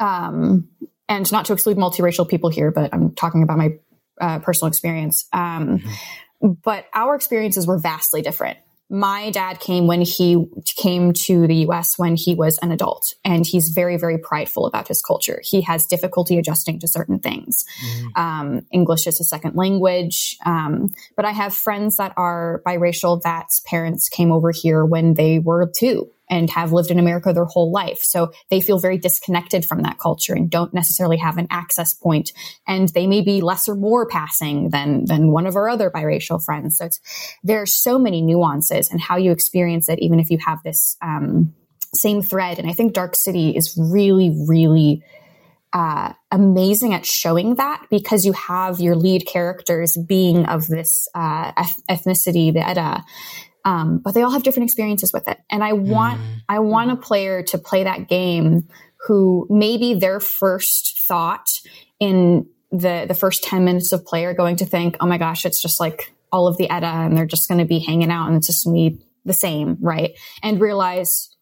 um, 0.00 0.68
and 1.08 1.30
not 1.30 1.44
to 1.46 1.52
exclude 1.52 1.76
multiracial 1.76 2.28
people 2.28 2.50
here, 2.50 2.70
but 2.70 2.92
I'm 2.92 3.14
talking 3.14 3.42
about 3.42 3.58
my 3.58 3.70
uh, 4.20 4.38
personal 4.40 4.68
experience. 4.68 5.26
Um, 5.32 5.82
But 6.40 6.84
our 6.94 7.14
experiences 7.14 7.66
were 7.66 7.78
vastly 7.78 8.22
different. 8.22 8.58
My 8.88 9.30
dad 9.30 9.58
came 9.58 9.86
when 9.86 10.00
he 10.00 10.46
came 10.76 11.12
to 11.24 11.46
the 11.46 11.66
US 11.68 11.98
when 11.98 12.14
he 12.16 12.34
was 12.34 12.58
an 12.62 12.70
adult, 12.70 13.14
and 13.24 13.44
he's 13.44 13.70
very, 13.70 13.96
very 13.96 14.18
prideful 14.18 14.66
about 14.66 14.86
his 14.86 15.02
culture. 15.02 15.40
He 15.44 15.62
has 15.62 15.86
difficulty 15.86 16.38
adjusting 16.38 16.78
to 16.80 16.88
certain 16.88 17.18
things. 17.18 17.64
Um, 18.14 18.66
English 18.72 19.06
is 19.06 19.20
a 19.20 19.24
second 19.24 19.56
language. 19.56 20.36
Um, 20.46 20.94
but 21.16 21.24
I 21.24 21.32
have 21.32 21.54
friends 21.54 21.96
that 21.96 22.12
are 22.16 22.62
biracial 22.64 23.20
that's 23.20 23.60
parents 23.60 24.08
came 24.08 24.30
over 24.30 24.52
here 24.52 24.84
when 24.84 25.14
they 25.14 25.38
were 25.38 25.70
two 25.76 26.10
and 26.28 26.50
have 26.50 26.72
lived 26.72 26.90
in 26.90 26.98
America 26.98 27.32
their 27.32 27.44
whole 27.44 27.70
life. 27.70 28.00
So 28.02 28.32
they 28.50 28.60
feel 28.60 28.78
very 28.78 28.98
disconnected 28.98 29.64
from 29.64 29.82
that 29.82 29.98
culture 29.98 30.34
and 30.34 30.50
don't 30.50 30.74
necessarily 30.74 31.18
have 31.18 31.38
an 31.38 31.46
access 31.50 31.92
point. 31.92 32.32
And 32.66 32.88
they 32.90 33.06
may 33.06 33.20
be 33.20 33.40
less 33.40 33.68
or 33.68 33.74
more 33.74 34.06
passing 34.06 34.70
than, 34.70 35.04
than 35.04 35.30
one 35.30 35.46
of 35.46 35.56
our 35.56 35.68
other 35.68 35.90
biracial 35.90 36.42
friends. 36.44 36.78
So 36.78 36.88
there 37.42 37.62
are 37.62 37.66
so 37.66 37.98
many 37.98 38.22
nuances 38.22 38.90
and 38.90 39.00
how 39.00 39.16
you 39.16 39.30
experience 39.30 39.88
it, 39.88 40.00
even 40.00 40.20
if 40.20 40.30
you 40.30 40.38
have 40.44 40.58
this, 40.64 40.96
um, 41.02 41.54
same 41.94 42.22
thread. 42.22 42.58
And 42.58 42.68
I 42.68 42.72
think 42.72 42.92
Dark 42.92 43.14
City 43.16 43.56
is 43.56 43.74
really, 43.78 44.36
really, 44.46 45.02
uh, 45.72 46.12
amazing 46.30 46.94
at 46.94 47.04
showing 47.04 47.56
that 47.56 47.84
because 47.90 48.24
you 48.24 48.32
have 48.32 48.80
your 48.80 48.96
lead 48.96 49.26
characters 49.26 49.98
being 50.08 50.46
of 50.46 50.66
this 50.68 51.06
uh, 51.14 51.52
eth- 51.56 51.82
ethnicity, 51.90 52.52
the 52.52 52.66
Edda, 52.66 53.04
um, 53.66 53.98
but 53.98 54.14
they 54.14 54.22
all 54.22 54.30
have 54.30 54.44
different 54.44 54.68
experiences 54.68 55.12
with 55.12 55.28
it. 55.28 55.38
And 55.50 55.62
I 55.62 55.74
want 55.74 56.20
Mm. 56.20 56.42
I 56.48 56.60
want 56.60 56.92
a 56.92 56.96
player 56.96 57.42
to 57.42 57.58
play 57.58 57.84
that 57.84 58.08
game 58.08 58.68
who 59.06 59.46
maybe 59.50 59.94
their 59.94 60.20
first 60.20 61.00
thought 61.06 61.48
in 61.98 62.46
the 62.70 63.04
the 63.08 63.14
first 63.14 63.42
10 63.42 63.64
minutes 63.64 63.92
of 63.92 64.04
play 64.06 64.24
are 64.24 64.34
going 64.34 64.56
to 64.56 64.64
think, 64.64 64.96
oh 65.00 65.06
my 65.06 65.18
gosh, 65.18 65.44
it's 65.44 65.60
just 65.60 65.80
like 65.80 66.14
all 66.32 66.46
of 66.46 66.56
the 66.56 66.70
Edda 66.70 66.86
and 66.86 67.16
they're 67.16 67.26
just 67.26 67.48
going 67.48 67.58
to 67.58 67.64
be 67.64 67.80
hanging 67.80 68.10
out 68.10 68.28
and 68.28 68.36
it's 68.36 68.46
just 68.46 68.64
going 68.64 68.90
to 68.90 68.96
be 68.96 69.04
the 69.24 69.32
same, 69.32 69.76
right? 69.80 70.12
And 70.42 70.60
realize, 70.60 71.34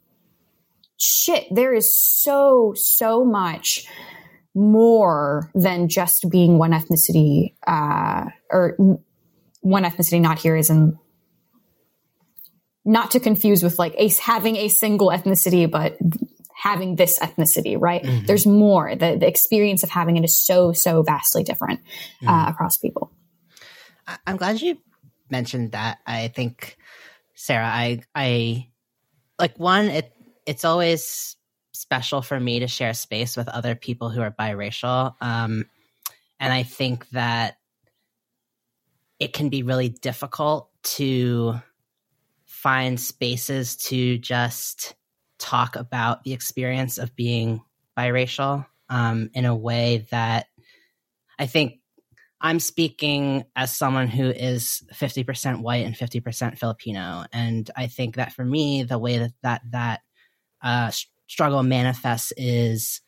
shit, 0.97 1.47
there 1.51 1.75
is 1.75 1.95
so, 1.95 2.73
so 2.75 3.25
much 3.25 3.87
more 4.55 5.51
than 5.55 5.89
just 5.89 6.31
being 6.31 6.59
one 6.59 6.73
ethnicity, 6.73 7.55
uh, 7.67 8.27
or 8.51 8.77
one 9.61 9.85
ethnicity 9.85 10.21
not 10.21 10.39
here 10.39 10.57
is 10.57 10.71
in 10.71 10.99
not 12.85 13.13
to 13.13 13.21
confuse 13.21 13.63
with 13.63 13.79
like 13.79 13.95
a 13.97 14.11
having 14.23 14.57
a 14.57 14.69
single 14.69 15.09
ethnicity, 15.09 15.71
but 15.71 15.97
having 16.55 16.97
this 16.97 17.19
ethnicity, 17.19 17.77
right? 17.79 18.03
Mm-hmm. 18.03 18.27
There's 18.27 18.47
more. 18.47 18.95
The, 18.95 19.17
the 19.19 19.27
experience 19.27 19.83
of 19.83 19.91
having 19.91 20.17
it 20.17 20.25
is 20.25 20.41
so, 20.41 20.73
so 20.73 21.03
vastly 21.03 21.43
different 21.43 21.81
uh, 22.23 22.27
mm-hmm. 22.27 22.51
across 22.51 22.79
people. 22.79 23.13
I'm 24.27 24.37
glad 24.37 24.61
you 24.63 24.79
mentioned 25.31 25.73
that. 25.73 25.99
I 26.07 26.29
think, 26.29 26.77
Sarah, 27.35 27.67
I, 27.67 28.03
I, 28.15 28.69
like 29.39 29.59
one, 29.59 29.87
it, 29.87 30.13
it's 30.47 30.65
always 30.65 31.37
special 31.73 32.23
for 32.23 32.39
me 32.39 32.61
to 32.61 32.69
share 32.69 32.95
space 32.95 33.37
with 33.37 33.49
other 33.49 33.75
people 33.75 34.09
who 34.09 34.21
are 34.23 34.31
biracial. 34.31 35.15
Um, 35.21 35.67
and 36.39 36.53
I 36.53 36.63
think 36.63 37.09
that 37.11 37.57
it 39.19 39.33
can 39.33 39.49
be 39.49 39.63
really 39.63 39.89
difficult 39.89 40.71
to 40.83 41.61
find 42.65 42.99
spaces 42.99 43.77
to 43.77 44.17
just 44.17 44.95
talk 45.39 45.77
about 45.77 46.25
the 46.25 46.33
experience 46.33 46.97
of 46.97 47.15
being 47.15 47.61
biracial 47.95 48.65
um, 48.89 49.29
in 49.35 49.45
a 49.45 49.55
way 49.55 50.07
that 50.11 50.47
I 51.39 51.45
think 51.45 51.75
I'm 52.41 52.59
speaking 52.59 53.45
as 53.55 53.77
someone 53.77 54.09
who 54.09 54.31
is 54.31 54.83
50% 54.95 55.61
white 55.61 55.85
and 55.85 55.95
50% 55.95 56.59
Filipino. 56.59 57.27
And 57.35 57.71
I 57.77 57.87
think 57.87 58.17
that 58.17 58.33
for 58.33 58.47
me, 58.47 58.83
the 58.83 58.99
way 58.99 59.19
that 59.19 59.33
that, 59.43 59.61
that 59.71 60.01
uh, 60.63 60.91
struggle 61.27 61.63
manifests 61.63 62.33
is 62.39 63.03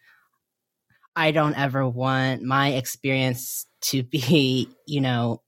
I 1.17 1.31
don't 1.31 1.59
ever 1.59 1.89
want 1.89 2.43
my 2.43 2.73
experience 2.73 3.67
to 3.85 4.03
be, 4.03 4.69
you 4.87 5.01
know, 5.01 5.41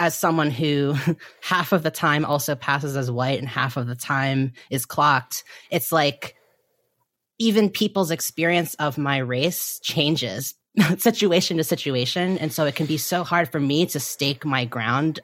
as 0.00 0.14
someone 0.14 0.50
who 0.50 0.96
half 1.42 1.72
of 1.72 1.84
the 1.84 1.90
time 1.90 2.24
also 2.24 2.56
passes 2.56 2.96
as 2.96 3.10
white 3.10 3.38
and 3.38 3.48
half 3.48 3.76
of 3.76 3.86
the 3.86 3.94
time 3.94 4.52
is 4.70 4.86
clocked, 4.86 5.44
it's 5.70 5.92
like 5.92 6.34
even 7.38 7.68
people's 7.68 8.10
experience 8.10 8.74
of 8.74 8.98
my 8.98 9.18
race 9.18 9.78
changes 9.82 10.54
situation 10.98 11.58
to 11.58 11.64
situation. 11.64 12.38
And 12.38 12.52
so 12.52 12.64
it 12.64 12.74
can 12.74 12.86
be 12.86 12.96
so 12.96 13.22
hard 13.22 13.52
for 13.52 13.60
me 13.60 13.86
to 13.86 14.00
stake 14.00 14.44
my 14.44 14.64
ground 14.64 15.20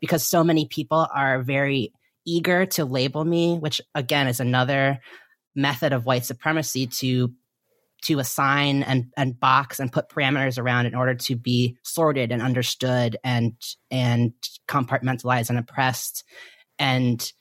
because 0.00 0.26
so 0.26 0.44
many 0.44 0.66
people 0.66 1.06
are 1.12 1.42
very 1.42 1.92
eager 2.24 2.66
to 2.66 2.84
label 2.84 3.24
me, 3.24 3.58
which 3.58 3.80
again 3.94 4.28
is 4.28 4.40
another 4.40 5.00
method 5.56 5.92
of 5.92 6.06
white 6.06 6.24
supremacy 6.24 6.86
to 6.86 7.32
to 8.02 8.18
assign 8.18 8.82
and 8.82 9.12
and 9.16 9.38
box 9.38 9.78
and 9.78 9.92
put 9.92 10.08
parameters 10.08 10.58
around 10.58 10.86
in 10.86 10.94
order 10.94 11.14
to 11.14 11.36
be 11.36 11.76
sorted 11.82 12.32
and 12.32 12.42
understood 12.42 13.16
and 13.22 13.54
and 13.90 14.32
compartmentalized 14.68 15.50
and 15.50 15.58
oppressed 15.58 16.24
and 16.78 17.32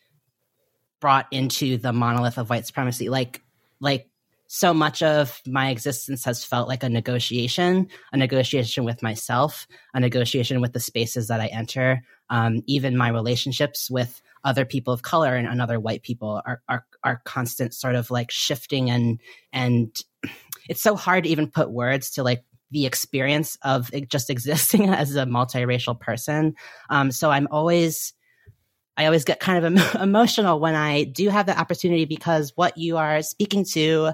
brought 0.99 1.27
into 1.31 1.77
the 1.77 1.93
monolith 1.93 2.37
of 2.37 2.49
white 2.49 2.65
supremacy. 2.65 3.09
Like 3.09 3.41
like 3.79 4.09
so 4.47 4.73
much 4.73 5.03
of 5.03 5.41
my 5.45 5.69
existence 5.69 6.25
has 6.25 6.43
felt 6.43 6.67
like 6.67 6.83
a 6.83 6.89
negotiation 6.89 7.87
a 8.11 8.17
negotiation 8.17 8.83
with 8.83 9.03
myself 9.03 9.67
a 9.93 9.99
negotiation 9.99 10.59
with 10.59 10.73
the 10.73 10.79
spaces 10.79 11.27
that 11.27 11.39
i 11.39 11.47
enter. 11.47 12.01
Um, 12.31 12.63
even 12.67 12.97
my 12.97 13.09
relationships 13.09 13.89
with 13.89 14.21
other 14.43 14.65
people 14.65 14.93
of 14.93 15.01
color 15.01 15.35
and, 15.35 15.47
and 15.47 15.61
other 15.61 15.79
white 15.79 16.03
people 16.03 16.41
are, 16.45 16.61
are 16.67 16.85
are 17.03 17.21
constant 17.25 17.73
sort 17.73 17.95
of 17.95 18.11
like 18.11 18.31
shifting 18.31 18.89
and 18.89 19.19
and 19.53 20.03
it's 20.69 20.81
so 20.81 20.95
hard 20.95 21.25
to 21.25 21.29
even 21.29 21.49
put 21.49 21.71
words 21.71 22.11
to 22.11 22.23
like 22.23 22.45
the 22.71 22.85
experience 22.85 23.57
of 23.63 23.89
just 24.07 24.29
existing 24.29 24.89
as 24.89 25.15
a 25.15 25.25
multiracial 25.25 25.99
person. 25.99 26.53
Um, 26.89 27.11
so 27.11 27.31
I'm 27.31 27.47
always, 27.51 28.13
I 28.95 29.05
always 29.05 29.25
get 29.25 29.39
kind 29.39 29.65
of 29.65 29.77
em- 29.77 30.01
emotional 30.01 30.59
when 30.59 30.75
I 30.75 31.03
do 31.03 31.29
have 31.29 31.47
the 31.47 31.59
opportunity 31.59 32.05
because 32.05 32.53
what 32.55 32.77
you 32.77 32.97
are 32.97 33.21
speaking 33.23 33.65
to 33.73 34.11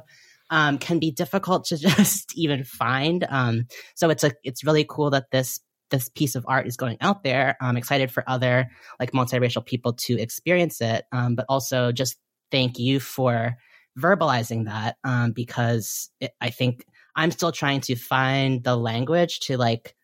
um, 0.50 0.78
can 0.78 1.00
be 1.00 1.12
difficult 1.12 1.66
to 1.66 1.78
just 1.78 2.36
even 2.38 2.64
find. 2.64 3.26
Um, 3.30 3.68
so 3.94 4.10
it's 4.10 4.24
a, 4.24 4.32
it's 4.44 4.64
really 4.64 4.86
cool 4.88 5.12
that 5.12 5.32
this 5.32 5.60
this 5.92 6.10
piece 6.10 6.34
of 6.34 6.44
art 6.48 6.66
is 6.66 6.78
going 6.78 6.98
out 7.00 7.24
there. 7.24 7.56
I'm 7.62 7.78
excited 7.78 8.10
for 8.10 8.24
other 8.28 8.72
like 9.00 9.12
multiracial 9.12 9.64
people 9.64 9.94
to 10.06 10.20
experience 10.20 10.82
it, 10.82 11.06
um, 11.12 11.36
but 11.36 11.46
also 11.48 11.92
just 11.92 12.18
thank 12.50 12.80
you 12.80 13.00
for 13.00 13.56
verbalizing 14.00 14.66
that 14.66 14.98
um, 15.04 15.32
because 15.32 16.10
it, 16.20 16.32
I 16.42 16.50
think 16.50 16.86
I'm 17.16 17.32
still 17.32 17.52
trying 17.52 17.82
to 17.82 17.96
find 17.96 18.64
the 18.64 18.76
language 18.76 19.40
to 19.42 19.58
like 19.58 19.96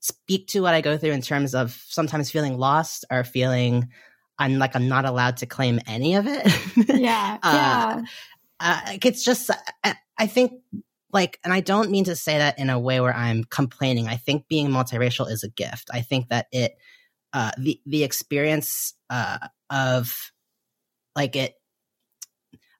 speak 0.00 0.48
to 0.48 0.60
what 0.60 0.74
I 0.74 0.80
go 0.80 0.96
through 0.96 1.10
in 1.10 1.22
terms 1.22 1.54
of 1.54 1.72
sometimes 1.88 2.30
feeling 2.30 2.58
lost 2.58 3.04
or 3.10 3.24
feeling 3.24 3.88
I'm 4.38 4.58
like 4.58 4.76
I'm 4.76 4.88
not 4.88 5.04
allowed 5.04 5.38
to 5.38 5.46
claim 5.46 5.80
any 5.86 6.14
of 6.14 6.26
it. 6.26 6.46
Yeah, 7.00 7.38
uh, 7.42 7.52
yeah. 7.52 8.02
Uh, 8.60 8.80
it's 9.02 9.24
just 9.24 9.50
I 10.18 10.26
think 10.26 10.52
like, 11.12 11.38
and 11.44 11.52
I 11.52 11.60
don't 11.60 11.90
mean 11.90 12.04
to 12.04 12.16
say 12.16 12.38
that 12.38 12.58
in 12.58 12.70
a 12.70 12.78
way 12.78 13.00
where 13.00 13.14
I'm 13.14 13.44
complaining. 13.44 14.08
I 14.08 14.16
think 14.16 14.48
being 14.48 14.68
multiracial 14.68 15.30
is 15.30 15.44
a 15.44 15.48
gift. 15.48 15.90
I 15.92 16.02
think 16.02 16.28
that 16.28 16.46
it 16.52 16.76
uh, 17.32 17.52
the 17.58 17.80
the 17.86 18.04
experience 18.04 18.94
uh, 19.10 19.38
of 19.70 20.32
like 21.14 21.36
it 21.36 21.54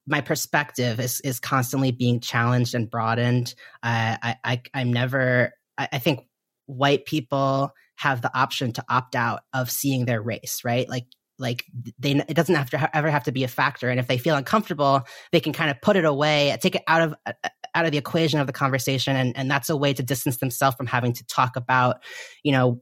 my 0.07 0.21
perspective 0.21 0.99
is 0.99 1.19
is 1.21 1.39
constantly 1.39 1.91
being 1.91 2.19
challenged 2.21 2.73
and 2.73 2.89
broadened. 2.89 3.53
Uh, 3.83 4.17
I, 4.23 4.35
I 4.43 4.61
I'm 4.73 4.91
never. 4.91 5.53
I, 5.77 5.89
I 5.93 5.99
think 5.99 6.21
white 6.65 7.05
people 7.05 7.71
have 7.95 8.21
the 8.21 8.35
option 8.35 8.71
to 8.73 8.83
opt 8.89 9.15
out 9.15 9.41
of 9.53 9.69
seeing 9.69 10.05
their 10.05 10.21
race, 10.21 10.61
right? 10.63 10.87
Like 10.89 11.05
like 11.39 11.65
they 11.99 12.11
it 12.11 12.33
doesn't 12.33 12.55
have 12.55 12.69
to 12.71 12.97
ever 12.97 13.09
have 13.09 13.25
to 13.25 13.31
be 13.31 13.43
a 13.43 13.47
factor 13.47 13.89
and 13.89 13.99
if 13.99 14.07
they 14.07 14.17
feel 14.17 14.35
uncomfortable 14.35 15.03
they 15.31 15.39
can 15.39 15.53
kind 15.53 15.69
of 15.69 15.79
put 15.81 15.95
it 15.95 16.03
away 16.03 16.57
take 16.61 16.73
it 16.73 16.81
out 16.87 17.01
of 17.01 17.15
uh, 17.27 17.49
out 17.75 17.85
of 17.85 17.91
the 17.91 17.97
equation 17.99 18.39
of 18.39 18.47
the 18.47 18.53
conversation 18.53 19.15
and 19.15 19.37
and 19.37 19.51
that's 19.51 19.69
a 19.69 19.77
way 19.77 19.93
to 19.93 20.01
distance 20.01 20.37
themselves 20.37 20.75
from 20.75 20.87
having 20.87 21.13
to 21.13 21.23
talk 21.27 21.55
about 21.55 21.97
you 22.41 22.51
know 22.51 22.81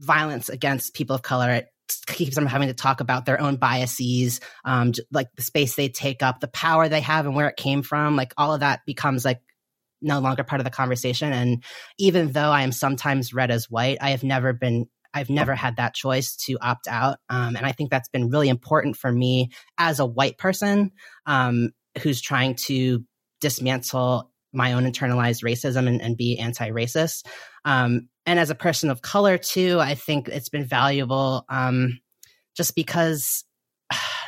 violence 0.00 0.48
against 0.48 0.94
people 0.94 1.14
of 1.14 1.22
color 1.22 1.62
keeps 2.06 2.34
them 2.34 2.46
having 2.46 2.68
to 2.68 2.74
talk 2.74 3.00
about 3.00 3.26
their 3.26 3.40
own 3.40 3.56
biases, 3.56 4.40
um, 4.64 4.92
like 5.10 5.28
the 5.36 5.42
space 5.42 5.74
they 5.74 5.88
take 5.88 6.22
up, 6.22 6.40
the 6.40 6.48
power 6.48 6.88
they 6.88 7.00
have, 7.00 7.26
and 7.26 7.34
where 7.34 7.48
it 7.48 7.56
came 7.56 7.82
from. 7.82 8.16
Like 8.16 8.32
all 8.36 8.54
of 8.54 8.60
that 8.60 8.80
becomes 8.86 9.24
like 9.24 9.40
no 10.00 10.18
longer 10.20 10.44
part 10.44 10.60
of 10.60 10.64
the 10.64 10.70
conversation. 10.70 11.32
And 11.32 11.62
even 11.98 12.32
though 12.32 12.50
I 12.50 12.62
am 12.62 12.72
sometimes 12.72 13.32
read 13.32 13.50
as 13.50 13.70
white, 13.70 13.98
I 14.00 14.10
have 14.10 14.24
never 14.24 14.52
been. 14.52 14.86
I've 15.14 15.28
never 15.28 15.54
had 15.54 15.76
that 15.76 15.92
choice 15.92 16.36
to 16.46 16.56
opt 16.62 16.88
out, 16.88 17.18
um, 17.28 17.54
and 17.54 17.66
I 17.66 17.72
think 17.72 17.90
that's 17.90 18.08
been 18.08 18.30
really 18.30 18.48
important 18.48 18.96
for 18.96 19.12
me 19.12 19.50
as 19.76 20.00
a 20.00 20.06
white 20.06 20.38
person 20.38 20.92
um, 21.26 21.72
who's 21.98 22.22
trying 22.22 22.54
to 22.66 23.04
dismantle 23.38 24.31
my 24.52 24.72
own 24.72 24.84
internalized 24.84 25.42
racism 25.42 25.86
and, 25.86 26.00
and 26.00 26.16
be 26.16 26.38
anti-racist. 26.38 27.26
Um, 27.64 28.08
and 28.26 28.38
as 28.38 28.50
a 28.50 28.54
person 28.54 28.90
of 28.90 29.02
color 29.02 29.38
too, 29.38 29.80
I 29.80 29.94
think 29.94 30.28
it's 30.28 30.48
been 30.48 30.64
valuable 30.64 31.44
um, 31.48 32.00
just 32.56 32.74
because 32.74 33.44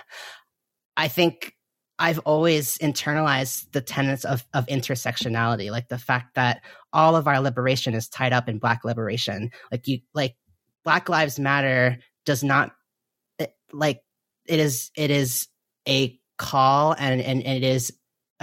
I 0.96 1.08
think 1.08 1.54
I've 1.98 2.18
always 2.20 2.76
internalized 2.78 3.70
the 3.72 3.80
tenets 3.80 4.24
of, 4.24 4.44
of 4.52 4.66
intersectionality, 4.66 5.70
like 5.70 5.88
the 5.88 5.98
fact 5.98 6.34
that 6.34 6.62
all 6.92 7.14
of 7.14 7.28
our 7.28 7.40
liberation 7.40 7.94
is 7.94 8.08
tied 8.08 8.32
up 8.32 8.48
in 8.48 8.58
Black 8.58 8.84
liberation. 8.84 9.50
Like 9.70 9.86
you, 9.86 10.00
like 10.12 10.34
Black 10.82 11.08
Lives 11.08 11.38
Matter 11.38 11.98
does 12.26 12.42
not 12.42 12.72
it, 13.38 13.52
like 13.72 14.00
it 14.46 14.58
is 14.58 14.90
it 14.96 15.10
is 15.10 15.48
a 15.88 16.18
call 16.36 16.94
and, 16.98 17.20
and 17.20 17.40
it 17.42 17.62
is 17.62 17.92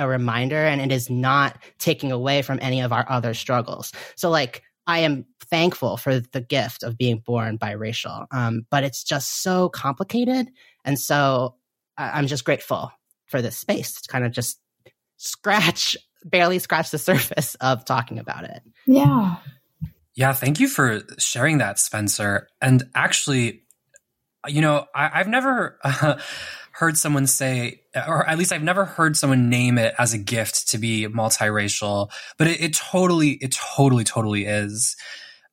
a 0.02 0.08
reminder 0.08 0.58
and 0.58 0.82
it 0.82 0.91
is 0.91 1.10
not 1.10 1.58
taking 1.78 2.12
away 2.12 2.41
from 2.41 2.60
any 2.62 2.82
of 2.82 2.91
our 2.91 3.06
other 3.08 3.34
struggles. 3.34 3.91
So 4.16 4.30
like 4.30 4.64
I 4.88 4.99
am 4.99 5.26
thankful 5.39 5.95
for 5.95 6.20
the 6.20 6.41
gift 6.41 6.84
of 6.84 6.97
being 6.97 7.20
born 7.20 7.58
biracial, 7.58 8.26
um, 8.32 8.66
but 8.70 8.84
it's 8.84 9.04
just 9.04 9.43
so 9.43 9.70
complicated, 9.70 10.49
and 10.84 10.99
so 10.99 11.56
I'm 11.97 12.28
just 12.28 12.45
grateful 12.45 12.91
for 13.28 13.41
this 13.41 13.58
space 13.58 14.02
to 14.02 14.10
kind 14.10 14.26
of 14.26 14.32
just 14.32 14.60
scratch, 15.18 15.95
barely 16.26 16.60
scratch 16.60 16.89
the 16.89 16.97
surface 17.12 17.56
of 17.56 17.86
talking 17.86 18.20
about 18.20 18.43
it. 18.43 18.62
Yeah. 18.88 19.36
Yeah, 20.14 20.34
thank 20.34 20.60
you 20.60 20.68
for 20.68 21.02
sharing 21.18 21.60
that, 21.60 21.80
Spencer. 21.80 22.49
And 22.62 22.84
actually, 22.93 23.64
you 24.47 24.62
know, 24.62 24.88
I, 24.93 25.20
have 25.20 25.28
never 25.28 25.80
uh, 25.84 26.18
heard 26.74 26.97
someone 26.97 27.28
say, 27.28 27.80
or 27.96 28.28
at 28.28 28.38
least 28.38 28.54
I've 28.54 28.64
never 28.64 28.86
heard 28.86 29.18
someone 29.18 29.50
name 29.50 29.78
it 29.78 29.94
as 29.98 30.14
a 30.14 30.18
gift 30.18 30.70
to 30.70 30.78
be 30.78 31.08
multiracial, 31.08 32.10
but 32.38 32.48
it, 32.48 32.62
it 32.62 32.74
totally, 32.74 33.32
it 33.32 33.56
totally, 33.76 34.04
totally 34.04 34.46
is. 34.46 34.96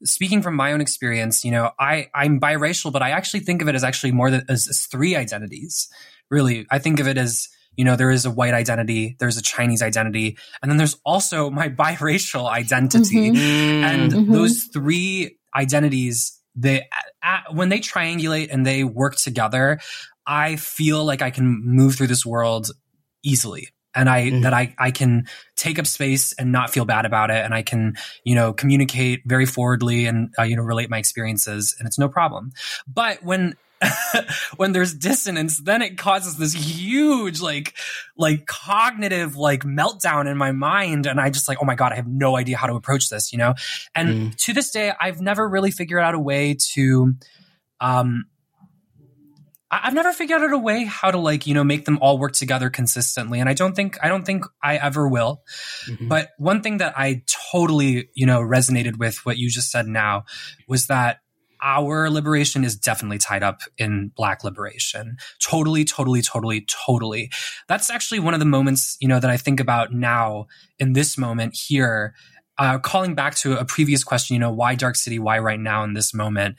Speaking 0.05 0.43
from 0.43 0.55
my 0.55 0.73
own 0.73 0.81
experience, 0.81 1.45
you 1.45 1.51
know, 1.51 1.73
I, 1.79 2.09
I'm 2.15 2.39
biracial, 2.39 2.93
but 2.93 3.03
I 3.03 3.11
actually 3.11 3.41
think 3.41 3.63
of 3.63 3.69
it 3.69 3.75
as 3.75 3.83
actually 3.83 4.13
more 4.13 4.31
than 4.31 4.45
as, 4.49 4.69
as 4.69 4.87
three 4.87 5.17
identities. 5.17 5.89
Really, 6.31 6.67
I 6.71 6.79
think 6.79 7.01
of 7.01 7.09
it 7.09 7.19
as, 7.19 7.49
you 7.77 7.85
know, 7.85 7.97
there 7.97 8.11
is 8.11 8.25
a 8.25 8.31
white 8.31 8.55
identity, 8.55 9.17
there's 9.19 9.37
a 9.37 9.43
Chinese 9.43 9.83
identity, 9.83 10.39
and 10.63 10.71
then 10.71 10.77
there's 10.77 10.97
also 11.05 11.51
my 11.51 11.69
biracial 11.69 12.49
identity. 12.49 13.31
Mm-hmm. 13.31 13.85
And 13.85 14.13
mm-hmm. 14.13 14.33
those 14.33 14.65
three 14.65 15.39
identities, 15.57 16.41
they, 16.55 16.87
when 17.51 17.69
they 17.69 17.81
triangulate 17.81 18.53
and 18.53 18.65
they 18.65 18.85
work 18.85 19.17
together, 19.17 19.81
I 20.29 20.57
feel 20.57 21.05
like 21.05 21.23
I 21.23 21.31
can 21.31 21.63
move 21.65 21.97
through 21.97 22.07
this 22.09 22.25
world 22.25 22.71
easily 23.25 23.71
and 23.95 24.09
I 24.09 24.27
mm-hmm. 24.27 24.43
that 24.43 24.55
I 24.55 24.75
I 24.79 24.91
can 24.91 25.27
take 25.57 25.79
up 25.79 25.87
space 25.87 26.33
and 26.33 26.53
not 26.53 26.71
feel 26.71 26.85
bad 26.85 27.05
about 27.05 27.31
it, 27.31 27.45
and 27.45 27.53
I 27.53 27.63
can 27.63 27.95
you 28.25 28.35
know 28.35 28.53
communicate 28.53 29.23
very 29.27 29.47
forwardly 29.47 30.07
and 30.07 30.33
uh, 30.39 30.43
you 30.43 30.57
know 30.57 30.63
relate 30.63 30.89
my 30.89 30.99
experiences, 30.99 31.75
and 31.79 31.87
it's 31.87 31.99
no 31.99 32.09
problem. 32.09 32.53
But 32.87 33.23
when 33.25 33.57
when 34.57 34.73
there's 34.73 34.95
dissonance, 34.95 35.59
then 35.59 35.83
it 35.83 35.99
causes 35.99 36.37
this 36.37 36.53
huge 36.53 37.41
like 37.41 37.75
like 38.17 38.47
cognitive 38.47 39.37
like 39.37 39.65
meltdown 39.65 40.31
in 40.31 40.37
my 40.37 40.53
mind, 40.53 41.07
and 41.07 41.21
I 41.21 41.31
just 41.31 41.49
like 41.49 41.59
oh 41.61 41.65
my 41.65 41.75
god, 41.75 41.93
I 41.93 41.97
have 41.97 42.09
no 42.09 42.37
idea 42.37 42.57
how 42.57 42.67
to 42.69 42.75
approach 42.75 43.09
this, 43.09 43.33
you 43.33 43.39
know. 43.39 43.55
And 43.95 44.09
mm. 44.09 44.37
to 44.45 44.53
this 44.53 44.71
day, 44.71 44.93
I've 45.01 45.21
never 45.21 45.49
really 45.49 45.71
figured 45.71 46.03
out 46.03 46.15
a 46.15 46.21
way 46.21 46.57
to 46.75 47.15
um 47.81 48.27
I've 49.71 49.95
never 49.95 50.13
figured 50.13 50.41
out 50.41 50.53
a 50.53 50.59
way 50.59 50.85
how 50.85 51.11
to 51.11 51.19
like, 51.19 51.47
you 51.47 51.53
know, 51.53 51.65
make 51.65 51.85
them 51.85 51.99
all 52.01 52.19
work 52.19 52.33
together 52.33 52.71
consistently. 52.71 53.39
And 53.39 53.49
I 53.49 53.55
don't 53.55 53.77
think, 53.77 53.99
I 54.03 54.09
don't 54.09 54.25
think 54.25 54.45
I 54.63 54.77
ever 54.77 55.07
will. 55.07 55.43
Mm-hmm. 55.87 56.09
But 56.09 56.31
one 56.39 56.63
thing 56.63 56.79
that 56.79 56.95
I 56.97 57.23
totally, 57.53 58.09
you 58.15 58.25
know, 58.25 58.41
resonated 58.41 58.99
with 58.99 59.27
what 59.27 59.37
you 59.37 59.51
just 59.51 59.71
said 59.71 59.87
now 59.87 60.25
was 60.69 60.87
that 60.87 61.21
our 61.61 62.09
liberation 62.09 62.65
is 62.65 62.77
definitely 62.77 63.19
tied 63.19 63.43
up 63.43 63.61
in 63.77 64.13
black 64.17 64.45
liberation. 64.45 65.17
Totally, 65.41 65.85
totally, 65.85 66.23
totally, 66.23 66.67
totally. 66.87 67.31
That's 67.67 67.91
actually 67.91 68.21
one 68.21 68.35
of 68.35 68.41
the 68.41 68.47
moments, 68.47 68.97
you 69.01 69.09
know, 69.09 69.21
that 69.21 69.31
I 69.31 69.37
think 69.37 69.61
about 69.61 69.93
now 69.93 70.47
in 70.79 70.93
this 70.93 71.19
moment 71.19 71.55
here. 71.55 72.15
Uh, 72.61 72.77
calling 72.79 73.15
back 73.15 73.37
to 73.37 73.57
a 73.57 73.65
previous 73.65 74.03
question, 74.03 74.35
you 74.35 74.41
know, 74.41 74.51
why 74.51 74.75
Dark 74.75 74.97
City? 74.97 75.21
Why 75.21 75.39
right 75.39 75.61
now 75.61 75.85
in 75.85 75.95
this 75.95 76.13
moment? 76.13 76.57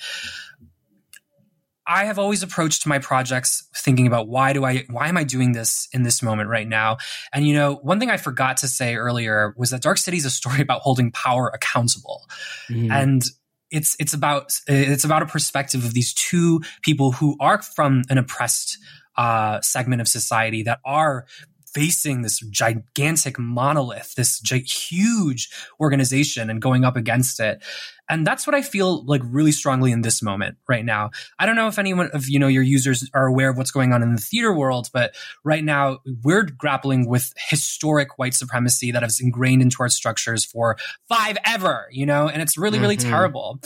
I 1.89 2.05
have 2.05 2.19
always 2.19 2.43
approached 2.43 2.85
my 2.85 2.99
projects 2.99 3.67
thinking 3.75 4.05
about 4.05 4.27
why 4.27 4.53
do 4.53 4.63
I, 4.63 4.85
why 4.91 5.07
am 5.07 5.17
I 5.17 5.23
doing 5.23 5.53
this 5.53 5.89
in 5.91 6.03
this 6.03 6.21
moment 6.21 6.47
right 6.47 6.67
now? 6.67 6.97
And 7.33 7.47
you 7.47 7.55
know, 7.55 7.79
one 7.81 7.99
thing 7.99 8.11
I 8.11 8.17
forgot 8.17 8.57
to 8.57 8.67
say 8.67 8.95
earlier 8.95 9.55
was 9.57 9.71
that 9.71 9.81
Dark 9.81 9.97
City 9.97 10.17
is 10.17 10.25
a 10.25 10.29
story 10.29 10.61
about 10.61 10.81
holding 10.81 11.11
power 11.11 11.51
accountable. 11.53 12.29
Mm. 12.69 12.91
And 12.91 13.23
it's, 13.71 13.95
it's 13.99 14.13
about, 14.13 14.51
it's 14.67 15.03
about 15.03 15.23
a 15.23 15.25
perspective 15.25 15.83
of 15.83 15.95
these 15.95 16.13
two 16.13 16.61
people 16.83 17.11
who 17.11 17.35
are 17.39 17.59
from 17.61 18.03
an 18.09 18.19
oppressed, 18.19 18.77
uh, 19.17 19.59
segment 19.61 19.99
of 19.99 20.07
society 20.07 20.63
that 20.63 20.79
are 20.85 21.25
facing 21.73 22.21
this 22.21 22.39
gigantic 22.39 23.37
monolith, 23.37 24.15
this 24.15 24.39
gi- 24.39 24.59
huge 24.59 25.49
organization 25.79 26.49
and 26.49 26.61
going 26.61 26.83
up 26.83 26.95
against 26.95 27.39
it. 27.39 27.63
And 28.09 28.25
that's 28.25 28.47
what 28.47 28.55
I 28.55 28.63
feel 28.63 29.05
like 29.05 29.21
really 29.23 29.51
strongly 29.51 29.91
in 29.91 30.01
this 30.01 30.23
moment 30.23 30.57
right 30.67 30.83
now. 30.83 31.11
I 31.37 31.45
don't 31.45 31.55
know 31.55 31.67
if 31.67 31.77
anyone 31.77 32.09
of, 32.11 32.27
you 32.27 32.39
know, 32.39 32.47
your 32.47 32.63
users 32.63 33.07
are 33.13 33.27
aware 33.27 33.49
of 33.49 33.57
what's 33.57 33.71
going 33.71 33.93
on 33.93 34.01
in 34.01 34.15
the 34.15 34.21
theater 34.21 34.53
world, 34.53 34.89
but 34.91 35.13
right 35.43 35.63
now 35.63 35.99
we're 36.23 36.43
grappling 36.43 37.07
with 37.07 37.31
historic 37.49 38.17
white 38.17 38.33
supremacy 38.33 38.91
that 38.91 39.03
has 39.03 39.19
ingrained 39.19 39.61
into 39.61 39.77
our 39.81 39.89
structures 39.89 40.43
for 40.43 40.77
five 41.07 41.37
ever, 41.45 41.87
you 41.91 42.05
know, 42.05 42.27
and 42.27 42.41
it's 42.41 42.57
really, 42.57 42.79
really 42.79 42.97
mm-hmm. 42.97 43.09
terrible. 43.09 43.59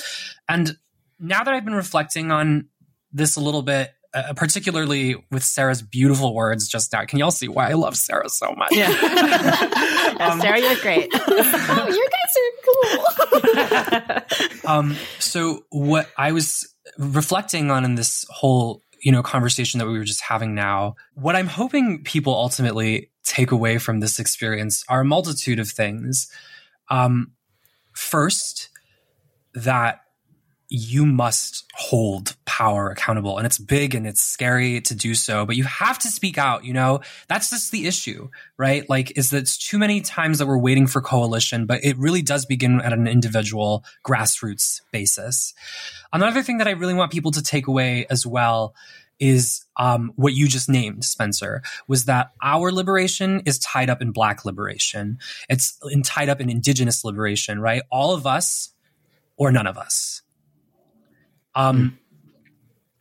And 0.49 0.77
now 1.19 1.43
that 1.43 1.53
I've 1.53 1.65
been 1.65 1.73
reflecting 1.73 2.31
on 2.31 2.67
this 3.13 3.37
a 3.37 3.41
little 3.41 3.61
bit, 3.61 3.91
uh, 4.13 4.33
particularly 4.35 5.15
with 5.31 5.43
Sarah's 5.43 5.81
beautiful 5.81 6.33
words 6.35 6.67
just 6.67 6.93
now. 6.93 7.03
Can 7.05 7.19
y'all 7.19 7.31
see 7.31 7.47
why 7.47 7.69
I 7.69 7.73
love 7.73 7.95
Sarah 7.95 8.29
so 8.29 8.53
much? 8.53 8.71
Yeah, 8.71 8.87
um, 10.19 10.39
Sarah, 10.39 10.59
you're 10.59 10.75
great. 10.75 11.09
oh, 11.15 11.87
you 11.89 12.09
guys 12.09 12.33
are 13.49 14.21
cool. 14.61 14.69
um, 14.69 14.95
so 15.19 15.65
what 15.69 16.09
I 16.17 16.31
was 16.31 16.67
reflecting 16.97 17.71
on 17.71 17.85
in 17.85 17.95
this 17.95 18.25
whole 18.29 18.81
you 19.01 19.11
know 19.11 19.23
conversation 19.23 19.79
that 19.79 19.87
we 19.87 19.97
were 19.97 20.03
just 20.03 20.21
having 20.21 20.53
now, 20.53 20.95
what 21.15 21.35
I'm 21.35 21.47
hoping 21.47 22.03
people 22.03 22.33
ultimately 22.33 23.09
take 23.23 23.51
away 23.51 23.77
from 23.79 23.99
this 23.99 24.19
experience 24.19 24.83
are 24.89 25.01
a 25.01 25.05
multitude 25.05 25.59
of 25.59 25.69
things. 25.69 26.31
Um, 26.89 27.31
first, 27.93 28.69
that 29.55 30.02
you 30.75 31.05
must 31.05 31.65
hold 31.75 32.35
power 32.45 32.89
accountable 32.89 33.37
and 33.37 33.45
it's 33.45 33.59
big 33.59 33.93
and 33.93 34.07
it's 34.07 34.23
scary 34.23 34.81
to 34.81 34.95
do 34.95 35.13
so 35.13 35.45
but 35.45 35.55
you 35.55 35.63
have 35.63 35.99
to 35.99 36.07
speak 36.07 36.35
out 36.35 36.65
you 36.65 36.73
know 36.73 36.99
that's 37.27 37.51
just 37.51 37.71
the 37.71 37.85
issue 37.85 38.27
right 38.57 38.89
like 38.89 39.15
is 39.15 39.29
that 39.29 39.37
it's 39.37 39.55
too 39.55 39.77
many 39.77 40.01
times 40.01 40.39
that 40.39 40.47
we're 40.47 40.57
waiting 40.57 40.87
for 40.87 40.99
coalition 40.99 41.67
but 41.67 41.79
it 41.83 41.95
really 41.99 42.23
does 42.23 42.43
begin 42.47 42.81
at 42.81 42.91
an 42.91 43.05
individual 43.05 43.85
grassroots 44.03 44.81
basis 44.91 45.53
another 46.11 46.41
thing 46.41 46.57
that 46.57 46.67
i 46.67 46.71
really 46.71 46.95
want 46.95 47.11
people 47.11 47.29
to 47.29 47.43
take 47.43 47.67
away 47.67 48.07
as 48.09 48.25
well 48.25 48.73
is 49.19 49.63
um, 49.77 50.11
what 50.15 50.33
you 50.33 50.47
just 50.47 50.67
named, 50.67 51.05
Spencer, 51.05 51.61
was 51.87 52.05
that 52.05 52.31
our 52.41 52.71
liberation 52.71 53.43
is 53.45 53.59
tied 53.59 53.89
up 53.89 54.01
in 54.01 54.11
Black 54.11 54.43
liberation. 54.43 55.19
It's 55.47 55.77
in, 55.89 56.01
tied 56.01 56.29
up 56.29 56.41
in 56.41 56.49
Indigenous 56.49 57.05
liberation, 57.05 57.61
right? 57.61 57.83
All 57.91 58.13
of 58.13 58.25
us 58.25 58.73
or 59.37 59.51
none 59.51 59.67
of 59.67 59.77
us. 59.77 60.23
Um, 61.55 61.77
mm. 61.77 61.97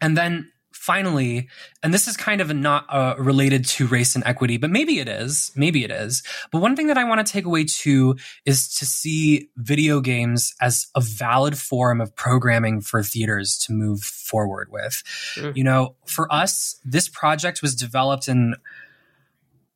And 0.00 0.16
then 0.16 0.52
finally, 0.82 1.48
and 1.84 1.94
this 1.94 2.08
is 2.08 2.16
kind 2.16 2.40
of 2.40 2.52
not 2.54 2.84
uh, 2.88 3.14
related 3.16 3.64
to 3.64 3.86
race 3.86 4.16
and 4.16 4.24
equity, 4.26 4.56
but 4.56 4.68
maybe 4.68 4.98
it 4.98 5.08
is, 5.08 5.52
maybe 5.54 5.84
it 5.84 5.92
is. 5.92 6.24
But 6.50 6.60
one 6.60 6.74
thing 6.74 6.88
that 6.88 6.98
I 6.98 7.04
want 7.04 7.24
to 7.24 7.32
take 7.32 7.44
away 7.44 7.64
too 7.64 8.16
is 8.44 8.74
to 8.78 8.86
see 8.86 9.48
video 9.56 10.00
games 10.00 10.52
as 10.60 10.88
a 10.96 11.00
valid 11.00 11.56
form 11.56 12.00
of 12.00 12.16
programming 12.16 12.80
for 12.80 13.00
theaters 13.02 13.58
to 13.66 13.72
move 13.72 14.00
forward 14.00 14.70
with. 14.72 15.02
Mm. 15.36 15.56
You 15.56 15.64
know, 15.64 15.94
for 16.06 16.32
us, 16.32 16.80
this 16.84 17.08
project 17.08 17.62
was 17.62 17.76
developed 17.76 18.26
in. 18.26 18.56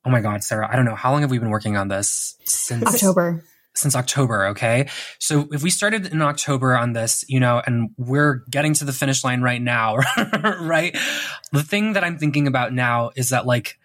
Oh 0.05 0.09
my 0.09 0.21
God, 0.21 0.43
Sarah, 0.43 0.69
I 0.71 0.75
don't 0.75 0.85
know. 0.85 0.95
How 0.95 1.11
long 1.11 1.21
have 1.21 1.31
we 1.31 1.37
been 1.39 1.49
working 1.49 1.77
on 1.77 1.87
this? 1.87 2.37
Since 2.45 2.83
October 2.83 3.43
since 3.77 3.95
October. 3.95 4.47
Okay. 4.47 4.89
So 5.19 5.47
if 5.51 5.63
we 5.63 5.69
started 5.69 6.07
in 6.07 6.21
October 6.21 6.75
on 6.75 6.93
this, 6.93 7.23
you 7.27 7.39
know, 7.39 7.61
and 7.65 7.91
we're 7.97 8.43
getting 8.49 8.73
to 8.75 8.85
the 8.85 8.93
finish 8.93 9.23
line 9.23 9.41
right 9.41 9.61
now, 9.61 9.97
right? 10.59 10.97
The 11.51 11.63
thing 11.63 11.93
that 11.93 12.03
I'm 12.03 12.17
thinking 12.17 12.47
about 12.47 12.73
now 12.73 13.11
is 13.15 13.29
that 13.29 13.45
like, 13.45 13.77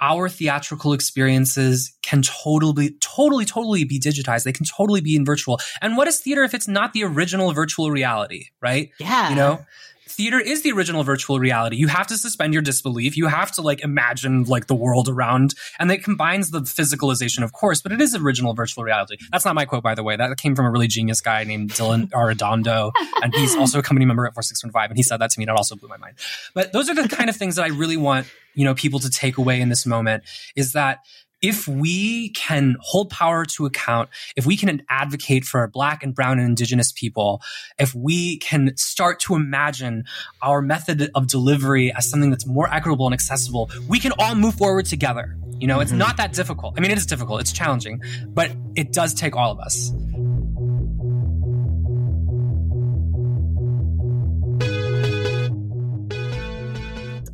our 0.00 0.28
theatrical 0.28 0.92
experiences 0.92 1.96
can 2.02 2.20
totally, 2.20 2.96
totally, 3.00 3.44
totally 3.44 3.84
be 3.84 3.98
digitized. 4.00 4.42
They 4.42 4.52
can 4.52 4.66
totally 4.66 5.00
be 5.00 5.14
in 5.14 5.24
virtual. 5.24 5.60
And 5.80 5.96
what 5.96 6.08
is 6.08 6.18
theater 6.18 6.42
if 6.42 6.52
it's 6.52 6.66
not 6.66 6.92
the 6.92 7.04
original 7.04 7.52
virtual 7.52 7.90
reality, 7.90 8.46
right? 8.60 8.90
Yeah. 8.98 9.30
You 9.30 9.36
know? 9.36 9.64
Theater 10.14 10.38
is 10.38 10.62
the 10.62 10.72
original 10.72 11.02
virtual 11.02 11.38
reality. 11.38 11.76
You 11.76 11.88
have 11.88 12.06
to 12.06 12.16
suspend 12.16 12.52
your 12.52 12.62
disbelief. 12.62 13.16
You 13.16 13.26
have 13.26 13.50
to 13.52 13.62
like 13.62 13.82
imagine 13.82 14.44
like 14.44 14.66
the 14.66 14.74
world 14.74 15.08
around 15.08 15.54
and 15.78 15.90
it 15.90 16.04
combines 16.04 16.50
the 16.50 16.60
physicalization, 16.60 17.42
of 17.42 17.52
course, 17.52 17.82
but 17.82 17.92
it 17.92 18.00
is 18.00 18.14
original 18.14 18.54
virtual 18.54 18.84
reality. 18.84 19.16
That's 19.32 19.44
not 19.44 19.54
my 19.54 19.64
quote, 19.64 19.82
by 19.82 19.94
the 19.94 20.02
way. 20.02 20.16
That 20.16 20.36
came 20.38 20.54
from 20.54 20.66
a 20.66 20.70
really 20.70 20.88
genius 20.88 21.20
guy 21.20 21.44
named 21.44 21.70
Dylan 21.70 22.08
Arredondo. 22.10 22.92
And 23.22 23.34
he's 23.34 23.54
also 23.56 23.78
a 23.78 23.82
company 23.82 24.06
member 24.06 24.26
at 24.26 24.34
4615. 24.34 24.90
And 24.90 24.96
he 24.96 25.02
said 25.02 25.18
that 25.18 25.30
to 25.30 25.38
me 25.38 25.44
and 25.44 25.50
it 25.50 25.56
also 25.56 25.76
blew 25.76 25.88
my 25.88 25.96
mind. 25.96 26.16
But 26.54 26.72
those 26.72 26.88
are 26.88 26.94
the 26.94 27.08
kind 27.08 27.28
of 27.28 27.36
things 27.36 27.56
that 27.56 27.64
I 27.64 27.68
really 27.68 27.96
want, 27.96 28.26
you 28.54 28.64
know, 28.64 28.74
people 28.74 29.00
to 29.00 29.10
take 29.10 29.38
away 29.38 29.60
in 29.60 29.68
this 29.68 29.84
moment 29.84 30.24
is 30.54 30.72
that 30.72 31.00
if 31.44 31.68
we 31.68 32.30
can 32.30 32.74
hold 32.80 33.10
power 33.10 33.44
to 33.44 33.66
account, 33.66 34.08
if 34.34 34.46
we 34.46 34.56
can 34.56 34.80
advocate 34.88 35.44
for 35.44 35.68
black 35.68 36.02
and 36.02 36.14
brown 36.14 36.38
and 36.38 36.48
indigenous 36.48 36.90
people, 36.90 37.42
if 37.78 37.94
we 37.94 38.38
can 38.38 38.74
start 38.78 39.20
to 39.20 39.34
imagine 39.34 40.04
our 40.40 40.62
method 40.62 41.10
of 41.14 41.26
delivery 41.26 41.92
as 41.92 42.08
something 42.08 42.30
that's 42.30 42.46
more 42.46 42.72
equitable 42.72 43.06
and 43.06 43.12
accessible, 43.12 43.70
we 43.86 44.00
can 44.00 44.12
all 44.18 44.34
move 44.34 44.54
forward 44.54 44.86
together. 44.86 45.36
You 45.58 45.66
know, 45.66 45.80
it's 45.80 45.90
mm-hmm. 45.90 45.98
not 45.98 46.16
that 46.16 46.32
difficult. 46.32 46.76
I 46.78 46.80
mean, 46.80 46.90
it 46.90 46.96
is 46.96 47.04
difficult, 47.04 47.42
it's 47.42 47.52
challenging, 47.52 48.00
but 48.28 48.50
it 48.74 48.94
does 48.94 49.12
take 49.12 49.36
all 49.36 49.52
of 49.52 49.60
us. 49.60 49.92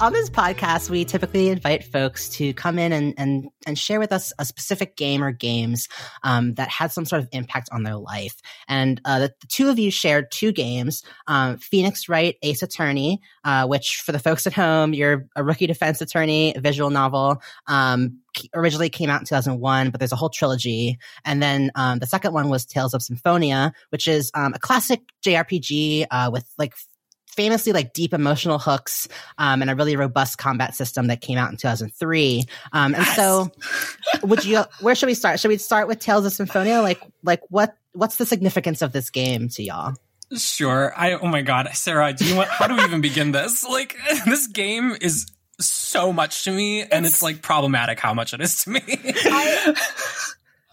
On 0.00 0.14
this 0.14 0.30
podcast, 0.30 0.88
we 0.88 1.04
typically 1.04 1.50
invite 1.50 1.84
folks 1.84 2.30
to 2.30 2.54
come 2.54 2.78
in 2.78 2.90
and, 2.90 3.14
and, 3.18 3.50
and 3.66 3.78
share 3.78 4.00
with 4.00 4.12
us 4.12 4.32
a 4.38 4.46
specific 4.46 4.96
game 4.96 5.22
or 5.22 5.30
games 5.30 5.88
um, 6.22 6.54
that 6.54 6.70
had 6.70 6.90
some 6.90 7.04
sort 7.04 7.22
of 7.22 7.28
impact 7.32 7.68
on 7.70 7.82
their 7.82 7.96
life. 7.96 8.40
And 8.66 8.98
uh, 9.04 9.18
the, 9.18 9.34
two 9.48 9.68
of 9.68 9.78
you 9.78 9.90
shared 9.90 10.30
two 10.30 10.52
games 10.52 11.02
um, 11.26 11.58
Phoenix 11.58 12.08
Wright 12.08 12.36
Ace 12.42 12.62
Attorney, 12.62 13.20
uh, 13.44 13.66
which 13.66 14.02
for 14.04 14.12
the 14.12 14.18
folks 14.18 14.46
at 14.46 14.54
home, 14.54 14.94
you're 14.94 15.28
a 15.36 15.44
rookie 15.44 15.66
defense 15.66 16.00
attorney, 16.00 16.54
visual 16.56 16.88
novel. 16.88 17.42
Um, 17.66 18.20
originally 18.54 18.88
came 18.88 19.10
out 19.10 19.20
in 19.20 19.26
2001, 19.26 19.90
but 19.90 19.98
there's 19.98 20.12
a 20.12 20.16
whole 20.16 20.30
trilogy. 20.30 20.98
And 21.26 21.42
then 21.42 21.72
um, 21.74 21.98
the 21.98 22.06
second 22.06 22.32
one 22.32 22.48
was 22.48 22.64
Tales 22.64 22.94
of 22.94 23.02
Symphonia, 23.02 23.72
which 23.90 24.08
is 24.08 24.30
um, 24.34 24.54
a 24.54 24.58
classic 24.58 25.02
JRPG 25.22 26.06
uh, 26.10 26.30
with 26.32 26.48
like 26.56 26.74
famously 27.30 27.72
like 27.72 27.92
deep 27.92 28.12
emotional 28.12 28.58
hooks 28.58 29.08
um, 29.38 29.62
and 29.62 29.70
a 29.70 29.74
really 29.74 29.96
robust 29.96 30.38
combat 30.38 30.74
system 30.74 31.06
that 31.06 31.20
came 31.20 31.38
out 31.38 31.50
in 31.50 31.56
2003 31.56 32.44
um, 32.72 32.94
and 32.94 33.04
yes. 33.04 33.16
so 33.16 33.50
would 34.22 34.44
you 34.44 34.62
where 34.80 34.94
should 34.94 35.06
we 35.06 35.14
start? 35.14 35.40
Should 35.40 35.48
we 35.48 35.58
start 35.58 35.88
with 35.88 35.98
tales 35.98 36.24
of 36.26 36.32
symphonia? 36.32 36.80
Like 36.80 37.00
like 37.22 37.40
what 37.48 37.76
what's 37.92 38.16
the 38.16 38.26
significance 38.26 38.82
of 38.82 38.92
this 38.92 39.10
game 39.10 39.48
to 39.50 39.62
y'all? 39.62 39.94
Sure. 40.36 40.92
I 40.96 41.14
oh 41.14 41.26
my 41.26 41.42
god. 41.42 41.68
Sarah 41.74 42.12
do 42.12 42.24
you 42.24 42.36
want 42.36 42.48
how 42.48 42.66
do 42.66 42.76
we 42.76 42.84
even 42.84 43.00
begin 43.00 43.32
this? 43.32 43.64
Like 43.68 43.96
this 44.26 44.46
game 44.46 44.96
is 45.00 45.26
so 45.58 46.12
much 46.12 46.44
to 46.44 46.50
me, 46.50 46.82
and 46.82 47.04
it's, 47.04 47.22
like 47.22 47.42
problematic 47.42 48.00
how 48.00 48.14
much 48.14 48.32
it 48.32 48.40
is 48.40 48.64
to 48.64 48.70
me. 48.70 48.80
I, 48.86 49.74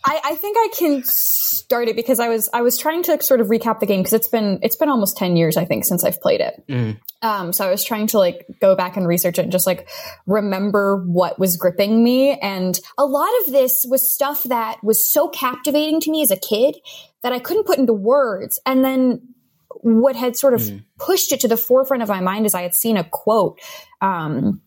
I, 0.07 0.21
I 0.31 0.35
think 0.35 0.55
I 0.57 0.69
can 0.77 1.03
start 1.05 1.87
it 1.89 1.95
because 1.95 2.19
I 2.19 2.29
was 2.29 2.49
I 2.53 2.61
was 2.61 2.77
trying 2.77 3.03
to 3.03 3.21
sort 3.21 3.41
of 3.41 3.47
recap 3.47 3.79
the 3.79 3.85
game 3.85 3.99
because 3.99 4.13
it's 4.13 4.27
been 4.29 4.59
it's 4.61 4.75
been 4.77 4.89
almost 4.89 5.17
ten 5.17 5.35
years 5.35 5.57
I 5.57 5.65
think 5.65 5.83
since 5.85 6.03
I've 6.03 6.21
played 6.21 6.39
it. 6.41 6.63
Mm. 6.69 6.99
Um, 7.21 7.51
so 7.51 7.67
I 7.67 7.71
was 7.71 7.83
trying 7.83 8.07
to 8.07 8.19
like 8.19 8.45
go 8.61 8.75
back 8.75 8.95
and 8.95 9.07
research 9.07 9.37
it 9.37 9.41
and 9.43 9.51
just 9.51 9.67
like 9.67 9.89
remember 10.25 11.03
what 11.05 11.37
was 11.37 11.57
gripping 11.57 12.03
me. 12.03 12.37
And 12.39 12.79
a 12.97 13.05
lot 13.05 13.29
of 13.45 13.51
this 13.51 13.85
was 13.89 14.11
stuff 14.13 14.43
that 14.43 14.83
was 14.83 15.11
so 15.11 15.27
captivating 15.27 15.99
to 16.01 16.11
me 16.11 16.21
as 16.21 16.31
a 16.31 16.37
kid 16.37 16.77
that 17.23 17.33
I 17.33 17.39
couldn't 17.39 17.65
put 17.65 17.77
into 17.79 17.93
words. 17.93 18.59
And 18.65 18.85
then 18.85 19.33
what 19.81 20.15
had 20.15 20.35
sort 20.37 20.53
of 20.53 20.61
Mm. 20.61 20.83
pushed 20.99 21.31
it 21.31 21.41
to 21.41 21.47
the 21.47 21.57
forefront 21.57 22.01
of 22.03 22.09
my 22.09 22.21
mind 22.21 22.45
is 22.45 22.53
I 22.53 22.61
had 22.63 22.73
seen 22.73 22.97
a 22.97 23.03
quote 23.03 23.59
um, 24.01 24.61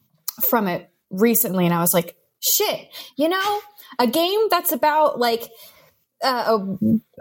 from 0.49 0.69
it 0.69 0.89
recently, 1.11 1.65
and 1.65 1.75
I 1.75 1.81
was 1.81 1.93
like, 1.95 2.17
"Shit, 2.41 2.89
you 3.17 3.29
know, 3.29 3.61
a 3.99 4.07
game 4.07 4.41
that's 4.51 4.73
about 4.73 5.19
like 5.19 5.51
uh, 6.23 6.59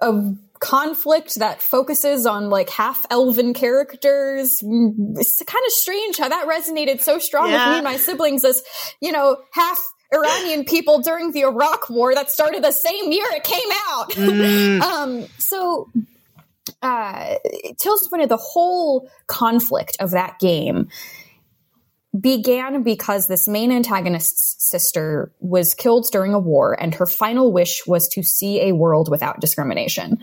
a, 0.02 0.12
a 0.12 0.36
conflict 0.60 1.36
that 1.36 1.62
focuses 1.62 2.26
on 2.26 2.50
like 2.50 2.70
half 2.70 3.06
elven 3.10 3.54
characters. 3.54 4.62
It's 4.62 5.42
kind 5.46 5.66
of 5.66 5.72
strange 5.72 6.18
how 6.18 6.30
that 6.30 6.48
resonated 6.48 7.02
so 7.02 7.20
strong 7.20 7.46
with 7.46 7.54
me 7.54 7.76
and 7.76 7.84
my 7.84 7.98
siblings 7.98 8.44
as, 8.44 8.62
you 9.02 9.12
know, 9.12 9.38
half 9.54 9.82
Iranian 10.14 10.66
people 10.66 11.02
during 11.02 11.32
the 11.32 11.42
Iraq 11.42 11.90
war 11.90 12.14
that 12.14 12.30
started 12.30 12.64
the 12.64 12.72
same 12.72 13.12
year 13.12 13.26
it 13.32 13.44
came 13.44 13.70
out. 13.88 14.12
Mm. 14.12 14.82
um, 15.22 15.28
so, 15.38 15.90
uh, 16.82 17.36
Tills 17.80 18.08
pointed 18.08 18.30
the 18.30 18.38
whole 18.38 19.10
conflict 19.28 19.98
of 20.00 20.12
that 20.12 20.40
game 20.40 20.90
began 22.20 22.84
because 22.84 23.28
this 23.28 23.48
main 23.48 23.72
antagonist's 23.72 24.56
sister 24.70 25.32
was 25.40 25.74
killed 25.74 26.08
during 26.12 26.34
a 26.34 26.40
war 26.40 26.80
and 26.80 26.94
her 26.96 27.06
final 27.06 27.52
wish 27.52 27.86
was 27.88 28.08
to 28.10 28.24
see 28.24 28.62
a 28.62 28.74
world 28.74 29.10
without 29.10 29.40
discrimination. 29.40 30.18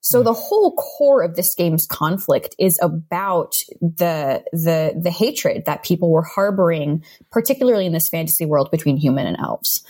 So 0.00 0.22
the 0.22 0.32
whole 0.32 0.74
core 0.74 1.22
of 1.22 1.36
this 1.36 1.54
game's 1.54 1.86
conflict 1.86 2.54
is 2.58 2.78
about 2.82 3.54
the 3.80 4.44
the 4.52 4.98
the 5.00 5.10
hatred 5.10 5.64
that 5.66 5.82
people 5.82 6.10
were 6.10 6.22
harboring 6.22 7.04
particularly 7.30 7.86
in 7.86 7.92
this 7.92 8.08
fantasy 8.08 8.46
world 8.46 8.70
between 8.70 8.96
human 8.96 9.26
and 9.26 9.36
elves. 9.38 9.84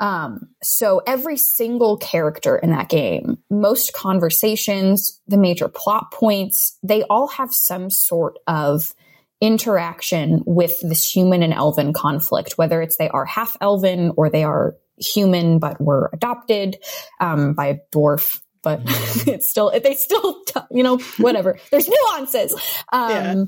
Um, 0.00 0.48
so 0.64 1.00
every 1.06 1.36
single 1.36 1.96
character 1.96 2.56
in 2.56 2.70
that 2.70 2.88
game, 2.88 3.38
most 3.50 3.92
conversations, 3.92 5.20
the 5.28 5.36
major 5.36 5.68
plot 5.68 6.10
points, 6.12 6.76
they 6.82 7.04
all 7.04 7.28
have 7.28 7.54
some 7.54 7.88
sort 7.88 8.38
of 8.48 8.94
interaction 9.42 10.40
with 10.46 10.78
this 10.82 11.04
human 11.04 11.42
and 11.42 11.52
elven 11.52 11.92
conflict, 11.92 12.54
whether 12.56 12.80
it's 12.80 12.96
they 12.96 13.08
are 13.08 13.24
half 13.24 13.56
elven 13.60 14.12
or 14.16 14.30
they 14.30 14.44
are 14.44 14.76
human 14.96 15.58
but 15.58 15.80
were 15.80 16.08
adopted 16.12 16.76
um, 17.20 17.52
by 17.52 17.66
a 17.66 17.76
dwarf. 17.92 18.40
But 18.62 18.82
it's 19.26 19.50
still, 19.50 19.72
they 19.82 19.94
still, 19.94 20.42
you 20.70 20.84
know, 20.84 20.98
whatever. 21.18 21.58
There's 21.70 21.88
nuances. 21.88 22.54
Um, 22.92 23.10
Yeah. 23.10 23.44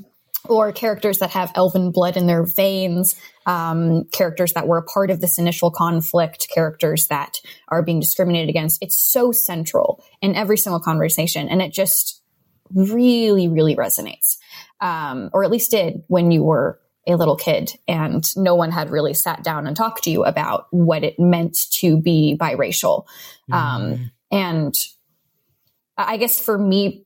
Or 0.47 0.71
characters 0.71 1.17
that 1.19 1.31
have 1.31 1.51
elven 1.55 1.89
blood 1.89 2.17
in 2.17 2.27
their 2.27 2.45
veins, 2.45 3.15
um, 3.47 4.03
characters 4.11 4.53
that 4.53 4.67
were 4.67 4.77
a 4.77 4.83
part 4.83 5.09
of 5.09 5.19
this 5.19 5.39
initial 5.39 5.71
conflict, 5.71 6.47
characters 6.53 7.07
that 7.07 7.37
are 7.69 7.81
being 7.81 7.99
discriminated 7.99 8.49
against. 8.49 8.77
It's 8.83 9.01
so 9.01 9.31
central 9.31 10.03
in 10.21 10.35
every 10.35 10.57
single 10.57 10.79
conversation. 10.79 11.49
And 11.49 11.63
it 11.63 11.73
just 11.73 12.21
really, 12.71 13.47
really 13.47 13.75
resonates 13.75 14.37
um, 14.81 15.29
or 15.33 15.43
at 15.43 15.51
least 15.51 15.71
did 15.71 16.03
when 16.07 16.31
you 16.31 16.43
were 16.43 16.79
a 17.07 17.15
little 17.15 17.35
kid 17.35 17.71
and 17.87 18.35
no 18.35 18.55
one 18.55 18.71
had 18.71 18.89
really 18.89 19.13
sat 19.13 19.43
down 19.43 19.67
and 19.67 19.75
talked 19.75 20.03
to 20.03 20.09
you 20.09 20.23
about 20.23 20.67
what 20.71 21.03
it 21.03 21.19
meant 21.19 21.57
to 21.71 22.01
be 22.01 22.35
biracial. 22.39 23.05
Um, 23.51 24.11
and 24.31 24.73
I 25.97 26.17
guess 26.17 26.39
for 26.39 26.57
me 26.57 27.05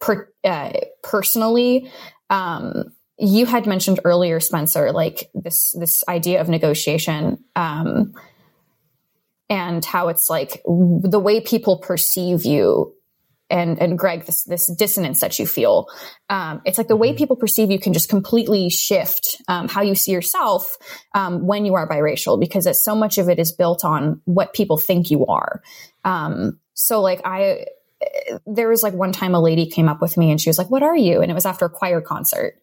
per, 0.00 0.28
uh, 0.44 0.72
personally, 1.02 1.90
um, 2.30 2.92
you 3.18 3.46
had 3.46 3.66
mentioned 3.66 4.00
earlier, 4.04 4.40
Spencer, 4.40 4.90
like 4.92 5.30
this 5.34 5.72
this 5.78 6.02
idea 6.08 6.40
of 6.40 6.48
negotiation, 6.48 7.44
um, 7.54 8.14
and 9.48 9.84
how 9.84 10.08
it's 10.08 10.30
like 10.30 10.62
the 10.64 11.20
way 11.20 11.40
people 11.40 11.78
perceive 11.78 12.44
you 12.44 12.94
and 13.52 13.80
and 13.80 13.98
Greg, 13.98 14.24
this 14.24 14.44
this 14.44 14.66
dissonance 14.74 15.20
that 15.20 15.38
you 15.38 15.46
feel, 15.46 15.86
um, 16.30 16.62
it's 16.64 16.78
like 16.78 16.88
the 16.88 16.96
way 16.96 17.12
people 17.12 17.36
perceive 17.36 17.70
you 17.70 17.78
can 17.78 17.92
just 17.92 18.08
completely 18.08 18.70
shift 18.70 19.40
um, 19.46 19.68
how 19.68 19.82
you 19.82 19.94
see 19.94 20.10
yourself 20.10 20.76
um, 21.14 21.46
when 21.46 21.64
you 21.66 21.74
are 21.74 21.86
biracial, 21.88 22.40
because 22.40 22.66
it's, 22.66 22.82
so 22.82 22.96
much 22.96 23.18
of 23.18 23.28
it 23.28 23.38
is 23.38 23.52
built 23.52 23.84
on 23.84 24.20
what 24.24 24.54
people 24.54 24.78
think 24.78 25.10
you 25.10 25.26
are. 25.26 25.62
Um, 26.04 26.58
so, 26.74 27.00
like 27.00 27.20
I, 27.24 27.66
there 28.46 28.68
was 28.68 28.82
like 28.82 28.94
one 28.94 29.12
time 29.12 29.34
a 29.34 29.40
lady 29.40 29.66
came 29.66 29.88
up 29.88 30.00
with 30.00 30.16
me 30.16 30.30
and 30.30 30.40
she 30.40 30.48
was 30.48 30.58
like, 30.58 30.70
"What 30.70 30.82
are 30.82 30.96
you?" 30.96 31.20
And 31.20 31.30
it 31.30 31.34
was 31.34 31.46
after 31.46 31.66
a 31.66 31.70
choir 31.70 32.00
concert, 32.00 32.54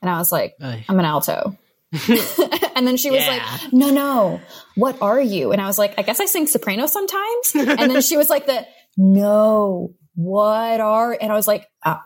and 0.00 0.08
I 0.10 0.18
was 0.18 0.30
like, 0.30 0.54
Ay. 0.62 0.84
"I'm 0.88 0.98
an 0.98 1.04
alto." 1.04 1.58
and 2.74 2.86
then 2.86 2.96
she 2.96 3.10
was 3.10 3.20
Yeah. 3.20 3.28
like, 3.62 3.72
"No, 3.72 3.90
no, 3.90 4.40
what 4.76 5.02
are 5.02 5.20
you?" 5.20 5.52
And 5.52 5.60
I 5.60 5.66
was 5.66 5.78
like, 5.78 5.94
"I 5.98 6.02
guess 6.02 6.20
I 6.20 6.26
sing 6.26 6.46
soprano 6.46 6.86
sometimes." 6.86 7.54
and 7.54 7.90
then 7.90 8.00
she 8.00 8.16
was 8.16 8.30
like, 8.30 8.46
"The 8.46 8.64
no." 8.96 9.94
What 10.16 10.80
are 10.80 11.16
and 11.20 11.30
i 11.30 11.34
was 11.34 11.46
like 11.46 11.68
oh, 11.84 11.98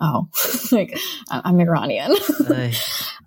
oh. 0.00 0.28
like 0.72 0.98
I- 1.30 1.42
i'm 1.44 1.60
iranian 1.60 2.12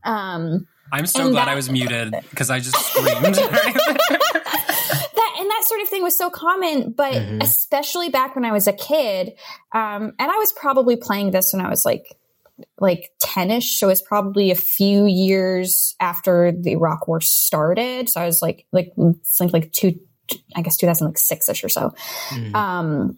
um 0.04 0.68
I'm 0.92 1.08
so 1.08 1.32
glad 1.32 1.46
that- 1.48 1.54
I 1.54 1.56
was 1.56 1.72
muted 1.72 2.14
because 2.30 2.52
I 2.52 2.60
just 2.60 2.78
screamed. 2.78 3.34
that 3.36 4.14
and 5.40 5.50
that 5.50 5.64
sort 5.66 5.82
of 5.82 5.90
thing 5.90 6.04
was 6.04 6.18
so 6.18 6.30
common 6.30 6.92
but 6.92 7.14
Mhm. 7.14 7.42
especially 7.44 8.10
back 8.10 8.36
when 8.36 8.46
i 8.46 8.52
was 8.52 8.68
a 8.68 8.74
kid 8.74 9.34
um 9.74 10.14
and 10.20 10.32
i 10.32 10.36
was 10.38 10.52
probably 10.54 10.96
playing 10.96 11.32
this 11.32 11.52
when 11.54 11.66
i 11.66 11.70
was 11.70 11.84
like 11.86 12.16
like 12.80 13.12
10ish 13.24 13.78
so 13.80 13.90
it's 13.90 14.02
probably 14.02 14.52
a 14.52 14.56
few 14.56 15.06
years 15.08 15.96
after 16.00 16.52
the 16.52 16.72
iraq 16.74 17.08
war 17.08 17.20
started 17.22 18.10
so 18.10 18.22
i 18.22 18.26
was 18.26 18.42
like 18.42 18.66
like 18.72 18.92
it's 18.98 19.40
like 19.40 19.54
like 19.54 19.72
two 19.72 20.00
i 20.56 20.62
guess 20.62 20.78
2006ish 20.82 21.64
or 21.64 21.70
so 21.70 21.94
Mm. 22.30 22.56
um 22.56 23.18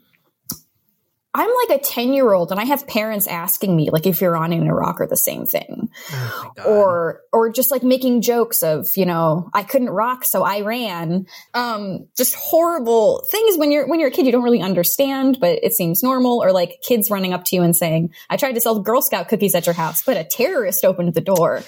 I'm 1.36 1.49
like 1.68 1.82
a 1.82 1.84
10 1.84 2.14
year 2.14 2.32
old 2.32 2.49
and 2.52 2.62
I 2.62 2.64
have 2.64 2.88
parents 2.88 3.28
asking 3.28 3.76
me 3.76 3.90
like 3.91 4.06
if 4.07 4.22
Iranian 4.22 4.62
and 4.62 4.70
Iraq 4.70 5.02
are 5.02 5.07
the 5.07 5.18
same 5.18 5.45
thing 5.45 5.90
Oh 6.14 6.52
or 6.66 7.22
or 7.34 7.52
just 7.52 7.72
like 7.72 7.84
making 7.84 8.22
jokes 8.22 8.64
of, 8.64 8.88
you 8.95 9.06
know, 9.06 9.49
I 9.53 9.64
couldn't 9.64 9.90
rock 9.90 10.24
so 10.24 10.44
I 10.44 10.62
ran. 10.62 11.26
Um 11.53 12.07
just 12.16 12.36
horrible 12.36 13.22
things 13.30 13.57
when 13.57 13.70
you're 13.70 13.86
when 13.86 13.99
you're 13.99 14.07
a 14.10 14.14
kid 14.14 14.26
you 14.26 14.32
don't 14.32 14.44
really 14.44 14.62
understand 14.62 15.38
but 15.41 15.60
it 15.62 15.74
seems 15.74 16.02
normal 16.02 16.41
or 16.41 16.53
like 16.53 16.82
kids 16.82 17.12
running 17.12 17.34
up 17.34 17.44
to 17.45 17.56
you 17.57 17.62
and 17.64 17.76
saying, 17.76 18.14
"I 18.30 18.38
tried 18.38 18.53
to 18.53 18.62
sell 18.62 18.80
Girl 18.80 19.02
Scout 19.02 19.28
cookies 19.28 19.56
at 19.56 19.66
your 19.66 19.76
house, 19.76 20.03
but 20.03 20.16
a 20.16 20.24
terrorist 20.24 20.86
opened 20.86 21.14
the 21.14 21.22
door." 21.22 21.64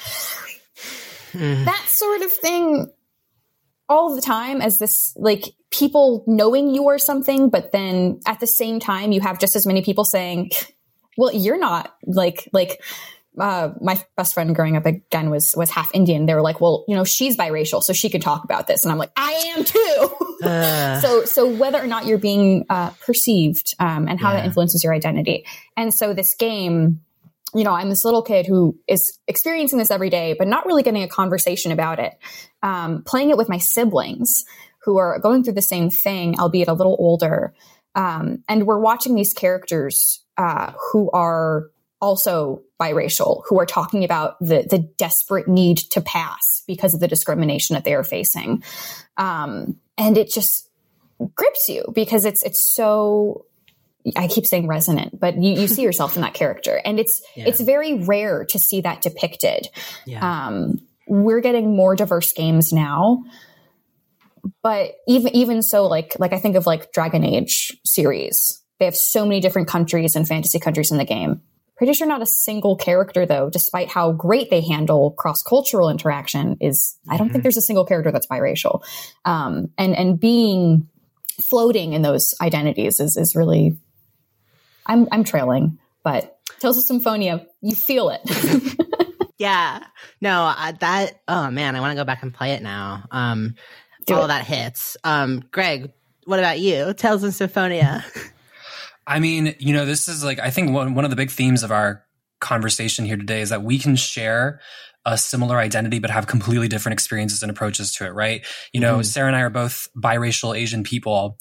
Mm. 1.34 1.66
that 1.66 1.86
sort 1.88 2.22
of 2.22 2.32
thing 2.32 2.90
all 3.90 4.16
the 4.16 4.22
time 4.22 4.62
as 4.62 4.80
this 4.80 5.14
like 5.18 5.54
people 5.72 6.24
knowing 6.28 6.70
you 6.70 6.88
are 6.90 6.98
something 6.98 7.50
but 7.50 7.72
then 7.72 8.20
at 8.26 8.40
the 8.40 8.48
same 8.48 8.80
time 8.80 9.12
you 9.12 9.22
have 9.22 9.40
just 9.40 9.56
as 9.56 9.66
many 9.66 9.82
people 9.82 10.04
saying 10.04 10.50
well 11.18 11.34
you're 11.34 11.60
not 11.60 11.96
like 12.06 12.50
like 12.54 12.82
uh, 13.40 13.72
my 13.82 14.04
best 14.16 14.34
friend 14.34 14.56
growing 14.56 14.76
up 14.76 14.88
again 14.88 15.30
was 15.30 15.54
was 15.56 15.70
half 15.70 15.92
Indian. 15.94 16.26
They 16.26 16.34
were 16.34 16.42
like, 16.42 16.60
"Well, 16.60 16.86
you 16.88 16.96
know, 16.96 17.04
she's 17.04 17.38
biracial, 17.38 17.84
so 17.84 17.94
she 17.94 18.10
can 18.10 18.20
talk 18.20 18.44
about 18.44 18.66
this," 18.66 18.84
and 18.84 18.92
I'm 18.92 18.98
like, 18.98 19.12
"I 19.16 19.32
am 19.56 19.64
too." 19.64 20.38
Uh, 20.42 21.00
so 21.02 21.24
so 21.26 21.48
whether 21.48 21.80
or 21.80 21.86
not 21.86 22.08
you're 22.08 22.18
being 22.18 22.66
uh, 22.68 22.90
perceived 23.06 23.76
um, 23.80 24.08
and 24.08 24.20
how 24.20 24.34
that 24.34 24.44
influences 24.46 24.84
your 24.84 24.94
identity 24.94 25.46
and 25.76 25.94
so 25.94 26.14
this 26.14 26.36
game 26.36 27.02
you 27.56 27.64
know 27.64 27.74
i'm 27.74 27.90
this 27.90 28.06
little 28.06 28.22
kid 28.22 28.46
who 28.46 28.78
is 28.88 29.20
experiencing 29.28 29.80
this 29.80 29.92
every 29.92 30.10
day 30.10 30.36
but 30.38 30.48
not 30.48 30.66
really 30.66 30.84
getting 30.84 31.04
a 31.04 31.08
conversation 31.08 31.72
about 31.72 32.00
it. 32.00 32.14
Um, 32.64 33.04
playing 33.04 33.30
it 33.30 33.38
with 33.38 33.50
my 33.50 33.58
siblings 33.58 34.46
who 34.84 34.98
are 34.98 35.20
going 35.20 35.44
through 35.44 35.54
the 35.54 35.62
same 35.62 35.90
thing 35.90 36.40
albeit 36.40 36.68
a 36.68 36.74
little 36.74 36.96
older. 37.00 37.54
Um, 37.96 38.44
and 38.48 38.66
we're 38.66 38.80
watching 38.80 39.16
these 39.16 39.34
characters 39.34 40.24
uh, 40.38 40.74
who 40.92 41.10
are 41.12 41.70
also 42.00 42.62
biracial 42.80 43.42
who 43.48 43.60
are 43.60 43.66
talking 43.66 44.04
about 44.04 44.40
the 44.40 44.66
the 44.70 44.78
desperate 44.78 45.48
need 45.48 45.78
to 45.78 46.02
pass 46.02 46.64
because 46.68 46.94
of 46.94 47.00
the 47.00 47.08
discrimination 47.08 47.74
that 47.74 47.84
they 47.84 47.96
are 47.96 48.04
facing. 48.04 48.64
Um, 49.18 49.78
and 49.98 50.18
it 50.18 50.32
just 50.32 50.70
grips 51.36 51.68
you 51.68 51.92
because 51.94 52.26
it's 52.26 52.44
it's 52.44 52.76
so 52.76 53.46
I 54.16 54.28
keep 54.28 54.46
saying 54.46 54.68
resonant, 54.68 55.20
but 55.20 55.42
you, 55.42 55.62
you 55.62 55.68
see 55.68 55.82
yourself 55.90 56.16
in 56.16 56.22
that 56.22 56.34
character, 56.34 56.80
and 56.84 57.00
it's 57.00 57.22
Yeah. 57.36 57.46
it's 57.48 57.60
very 57.62 57.96
rare 58.04 58.46
to 58.46 58.60
see 58.60 58.82
that 58.82 59.02
depicted. 59.02 59.68
yeah. 60.06 60.48
Um, 60.48 60.80
we're 61.08 61.40
getting 61.40 61.76
more 61.76 61.96
diverse 61.96 62.34
games 62.34 62.74
now, 62.74 63.24
but 64.62 64.92
even 65.08 65.36
even 65.36 65.62
so, 65.62 65.88
like 65.88 66.16
like 66.20 66.34
I 66.34 66.40
think 66.40 66.56
of 66.56 66.66
like 66.66 66.92
Dragon 66.92 67.24
Age 67.24 67.78
series, 67.86 68.62
they 68.80 68.86
have 68.86 68.96
so 68.96 69.26
many 69.26 69.40
different 69.40 69.68
countries 69.68 70.16
and 70.16 70.28
fantasy 70.28 70.60
countries 70.60 70.92
in 70.92 70.98
the 70.98 71.06
game. 71.06 71.42
Pretty 71.78 71.94
sure 71.94 72.08
not 72.08 72.24
a 72.24 72.26
single 72.26 72.76
character 72.76 73.26
though, 73.26 73.50
despite 73.50 73.90
how 73.90 74.12
great 74.12 74.50
they 74.50 74.62
handle 74.62 75.12
cross 75.12 75.44
cultural 75.44 75.90
interaction, 75.90 76.58
is 76.60 76.98
I 77.08 77.18
don't 77.18 77.28
mm-hmm. 77.28 77.34
think 77.34 77.44
there's 77.44 77.58
a 77.58 77.62
single 77.62 77.86
character 77.86 78.12
that's 78.12 78.28
biracial. 78.28 78.84
Um, 79.26 79.68
and 79.78 79.96
and 79.96 80.20
being 80.20 80.90
floating 81.50 81.94
in 81.94 82.02
those 82.02 82.34
identities 82.42 83.00
is 83.00 83.16
is 83.16 83.36
really 83.36 83.78
I'm 84.88 85.08
I'm 85.12 85.24
trailing, 85.24 85.78
but 86.04 86.40
Tales 86.60 86.78
of 86.78 86.84
Symphonia, 86.84 87.46
you 87.62 87.76
feel 87.76 88.10
it. 88.10 88.22
yeah. 89.38 89.84
No, 90.22 90.54
uh, 90.58 90.72
that 90.80 91.22
oh 91.28 91.52
man, 91.52 91.76
I 91.76 91.82
want 91.82 91.92
to 91.92 92.02
go 92.02 92.06
back 92.06 92.24
and 92.24 92.34
play 92.34 92.54
it 92.54 92.64
now. 92.64 93.04
Um 93.12 93.56
Do 94.06 94.16
all 94.16 94.26
it. 94.26 94.30
that 94.30 94.46
hits. 94.46 94.98
Um 95.04 95.44
Greg, 95.52 95.92
what 96.26 96.40
about 96.40 96.60
you? 96.60 96.94
Tales 96.94 97.24
of 97.24 97.34
Symphonia. 97.34 98.04
I 99.08 99.20
mean, 99.20 99.56
you 99.60 99.74
know, 99.74 99.86
this 99.86 100.08
is 100.08 100.24
like 100.24 100.40
I 100.40 100.50
think 100.50 100.72
one 100.72 100.96
one 100.96 101.06
of 101.06 101.12
the 101.12 101.16
big 101.16 101.32
themes 101.32 101.64
of 101.64 101.72
our 101.72 102.04
conversation 102.40 103.06
here 103.06 103.18
today 103.18 103.42
is 103.42 103.50
that 103.50 103.64
we 103.64 103.80
can 103.80 103.96
share 103.96 104.60
a 105.06 105.18
similar 105.18 105.58
identity 105.58 106.00
but 106.00 106.10
have 106.10 106.28
completely 106.28 106.68
different 106.68 106.94
experiences 106.94 107.42
and 107.42 107.50
approaches 107.50 107.94
to 107.94 108.06
it, 108.06 108.10
right? 108.10 108.46
You 108.74 108.82
know, 108.82 108.98
mm. 108.98 109.06
Sarah 109.06 109.28
and 109.28 109.36
I 109.36 109.42
are 109.42 109.50
both 109.50 109.88
biracial 109.96 110.56
Asian 110.56 110.84
people, 110.84 111.38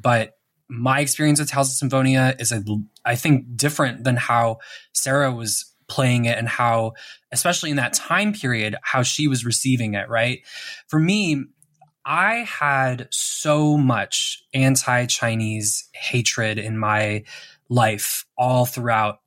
but 0.00 0.38
my 0.70 1.00
experience 1.00 1.40
with 1.40 1.50
House 1.50 1.70
of 1.70 1.76
Symphonia 1.76 2.34
is, 2.38 2.52
a, 2.52 2.62
I 3.04 3.16
think, 3.16 3.56
different 3.56 4.04
than 4.04 4.16
how 4.16 4.58
Sarah 4.92 5.32
was 5.32 5.66
playing 5.88 6.24
it 6.24 6.38
and 6.38 6.48
how, 6.48 6.92
especially 7.32 7.70
in 7.70 7.76
that 7.76 7.92
time 7.92 8.32
period, 8.32 8.76
how 8.82 9.02
she 9.02 9.28
was 9.28 9.44
receiving 9.44 9.94
it, 9.94 10.08
right? 10.08 10.40
For 10.88 10.98
me, 10.98 11.44
I 12.04 12.36
had 12.48 13.08
so 13.10 13.76
much 13.76 14.42
anti 14.54 15.06
Chinese 15.06 15.88
hatred 15.92 16.58
in 16.58 16.78
my 16.78 17.24
life 17.68 18.24
all 18.38 18.64
throughout 18.64 19.18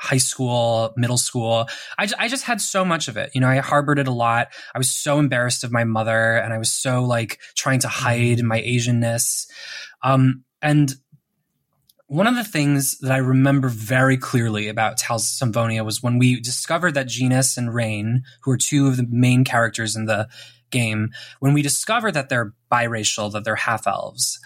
high 0.00 0.18
school, 0.18 0.92
middle 0.96 1.18
school. 1.18 1.68
I, 1.98 2.08
I 2.18 2.28
just 2.28 2.44
had 2.44 2.60
so 2.60 2.84
much 2.84 3.08
of 3.08 3.16
it. 3.16 3.30
You 3.34 3.40
know, 3.40 3.48
I 3.48 3.58
harbored 3.58 3.98
it 3.98 4.08
a 4.08 4.12
lot. 4.12 4.48
I 4.74 4.78
was 4.78 4.90
so 4.90 5.18
embarrassed 5.18 5.62
of 5.62 5.72
my 5.72 5.84
mother 5.84 6.36
and 6.36 6.54
I 6.54 6.58
was 6.58 6.72
so 6.72 7.04
like 7.04 7.38
trying 7.54 7.80
to 7.80 7.88
hide 7.88 8.38
mm-hmm. 8.38 8.46
my 8.46 8.62
Asianness. 8.62 9.46
Um, 10.02 10.44
and 10.62 10.94
one 12.06 12.26
of 12.26 12.34
the 12.34 12.44
things 12.44 12.98
that 12.98 13.12
I 13.12 13.18
remember 13.18 13.68
very 13.68 14.16
clearly 14.16 14.66
about 14.66 14.98
Tales 14.98 15.22
of 15.22 15.28
Symphonia 15.28 15.84
was 15.84 16.02
when 16.02 16.18
we 16.18 16.40
discovered 16.40 16.94
that 16.94 17.06
Genis 17.06 17.56
and 17.56 17.72
Raine, 17.72 18.24
who 18.42 18.50
are 18.50 18.56
two 18.56 18.88
of 18.88 18.96
the 18.96 19.06
main 19.08 19.44
characters 19.44 19.94
in 19.94 20.06
the 20.06 20.28
game, 20.70 21.10
when 21.38 21.52
we 21.52 21.62
discover 21.62 22.10
that 22.10 22.28
they're 22.28 22.52
biracial, 22.70 23.30
that 23.32 23.44
they're 23.44 23.54
half 23.54 23.86
elves, 23.86 24.40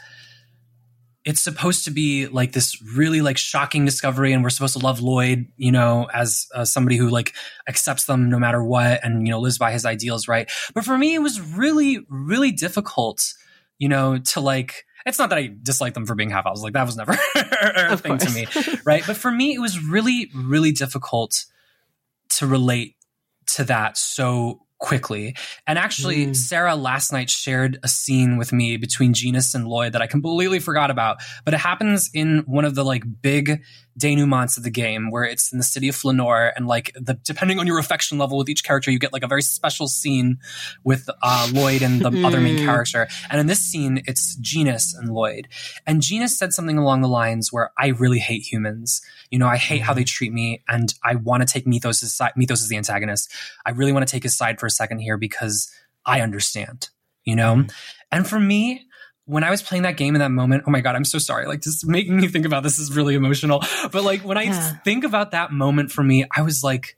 it's 1.25 1.41
supposed 1.41 1.85
to 1.85 1.91
be 1.91 2.27
like 2.27 2.53
this 2.53 2.81
really 2.95 3.23
like 3.23 3.39
shocking 3.39 3.85
discovery 3.87 4.33
and 4.33 4.43
we're 4.43 4.51
supposed 4.51 4.79
to 4.79 4.85
love 4.85 5.01
lloyd 5.01 5.47
you 5.57 5.73
know 5.73 6.07
as 6.13 6.47
uh, 6.55 6.65
somebody 6.65 6.97
who 6.97 7.09
like 7.09 7.35
accepts 7.67 8.05
them 8.05 8.29
no 8.29 8.39
matter 8.39 8.63
what 8.63 9.01
and 9.03 9.27
you 9.27 9.33
know 9.33 9.41
lives 9.41 9.59
by 9.59 9.73
his 9.73 9.87
ideals 9.87 10.29
right? 10.29 10.51
But 10.75 10.85
for 10.85 10.99
me 10.99 11.15
it 11.15 11.21
was 11.21 11.41
really 11.41 12.05
really 12.09 12.53
difficult 12.53 13.33
you 13.79 13.89
know 13.89 14.19
to 14.19 14.41
like 14.41 14.85
it's 15.07 15.19
not 15.19 15.31
that 15.31 15.39
I 15.39 15.51
dislike 15.63 15.95
them 15.95 16.07
for 16.07 16.15
being 16.15 16.31
half 16.31 16.47
elves. 16.47 16.63
Like 16.63 16.73
that 16.73 16.87
was 16.87 16.97
never 16.97 17.13
a 17.35 17.97
thing 17.97 18.19
to 18.19 18.31
me, 18.31 18.47
right? 18.85 19.03
But 19.07 19.17
for 19.17 19.31
me, 19.31 19.55
it 19.55 19.61
was 19.61 19.79
really, 19.83 20.31
really 20.35 20.73
difficult 20.73 21.45
to 22.37 22.47
relate 22.47 22.97
to 23.47 23.65
that 23.65 23.97
so 23.97 24.63
quickly. 24.79 25.37
And 25.67 25.79
actually, 25.79 26.27
mm. 26.27 26.37
Sarah 26.37 26.77
last 26.77 27.13
night 27.13 27.31
shared 27.31 27.79
a 27.83 27.89
scene 27.89 28.37
with 28.37 28.53
me 28.53 28.77
between 28.77 29.15
Genis 29.15 29.55
and 29.55 29.67
Lloyd 29.67 29.93
that 29.93 30.03
I 30.03 30.07
completely 30.07 30.59
forgot 30.59 30.91
about. 30.91 31.19
But 31.45 31.55
it 31.55 31.59
happens 31.59 32.11
in 32.13 32.41
one 32.47 32.65
of 32.65 32.75
the 32.75 32.85
like 32.85 33.05
big 33.23 33.63
denouements 33.99 34.57
of 34.57 34.63
the 34.63 34.71
game 34.71 35.11
where 35.11 35.25
it's 35.25 35.53
in 35.53 35.59
the 35.59 35.65
city 35.65 35.89
of 35.89 35.95
Flanoir 35.95 36.53
and 36.57 36.67
like 36.67 36.93
the 36.95 37.15
depending 37.15 37.59
on 37.59 37.67
your 37.67 37.79
affection 37.79 38.19
level 38.19 38.37
with 38.37 38.49
each 38.49 38.65
character, 38.65 38.91
you 38.91 38.99
get 38.99 39.13
like 39.13 39.23
a 39.23 39.29
very 39.29 39.43
special 39.43 39.87
scene 39.87 40.39
with 40.83 41.09
uh, 41.23 41.49
Lloyd 41.53 41.83
and 41.83 42.01
the 42.01 42.11
mm. 42.11 42.25
other 42.25 42.41
main 42.41 42.59
hmm. 42.59 42.65
character. 42.65 43.09
And 43.31 43.41
in 43.41 43.47
this 43.47 43.61
scene, 43.61 44.03
it's 44.07 44.37
Genis 44.37 44.95
and 44.95 45.11
Lloyd. 45.11 45.49
And 45.87 46.01
Genis 46.01 46.31
said 46.31 46.53
something 46.53 46.79
along 46.79 47.03
the 47.03 47.09
lines 47.09 47.53
where 47.53 47.71
I 47.79 47.89
really 47.89 48.19
hate 48.19 48.43
humans. 48.43 49.01
You 49.31 49.39
know, 49.39 49.47
I 49.47 49.57
hate 49.57 49.83
mm. 49.83 49.85
how 49.85 49.95
they 49.95 50.03
hmm. 50.03 50.07
treat 50.07 50.33
me 50.33 50.63
and 50.69 50.93
I 51.05 51.15
want 51.15 51.47
to 51.47 51.53
take 51.53 51.67
Mithos 51.67 52.03
as 52.03 52.15
side. 52.15 52.33
Mithos 52.39 52.63
is 52.63 52.69
the 52.69 52.77
antagonist. 52.77 53.33
I 53.65 53.71
really 53.71 53.93
want 53.93 54.07
to 54.07 54.11
take 54.11 54.23
his 54.23 54.37
side 54.37 54.59
for 54.59 54.67
a 54.67 54.71
second 54.71 54.99
here 54.99 55.17
because 55.17 55.71
I 56.05 56.21
understand, 56.21 56.89
you 57.25 57.37
know? 57.37 57.57
Mm. 57.57 57.73
And 58.13 58.29
for 58.29 58.39
me, 58.39 58.87
when 59.27 59.43
I 59.43 59.51
was 59.51 59.63
playing 59.63 59.85
that 59.85 59.97
game 59.97 60.15
in 60.15 60.21
that 60.21 60.31
moment, 60.31 60.65
oh 60.67 60.71
my 60.71 60.81
God, 60.81 60.97
I'm 60.97 61.05
so 61.05 61.19
sorry. 61.19 61.47
Like 61.47 61.63
just 61.63 61.87
making 61.87 62.17
me 62.17 62.29
think 62.29 62.45
about 62.45 62.63
this 62.63 62.79
is 62.79 62.95
really 62.95 63.15
emotional. 63.15 63.63
But 63.91 64.05
like 64.05 64.21
when 64.23 64.37
I 64.37 64.43
yeah. 64.43 64.77
think 64.85 65.05
about 65.05 65.31
that 65.31 65.51
moment 65.51 65.91
for 65.91 66.03
me, 66.03 66.27
I 66.35 66.43
was 66.43 66.63
like, 66.63 66.97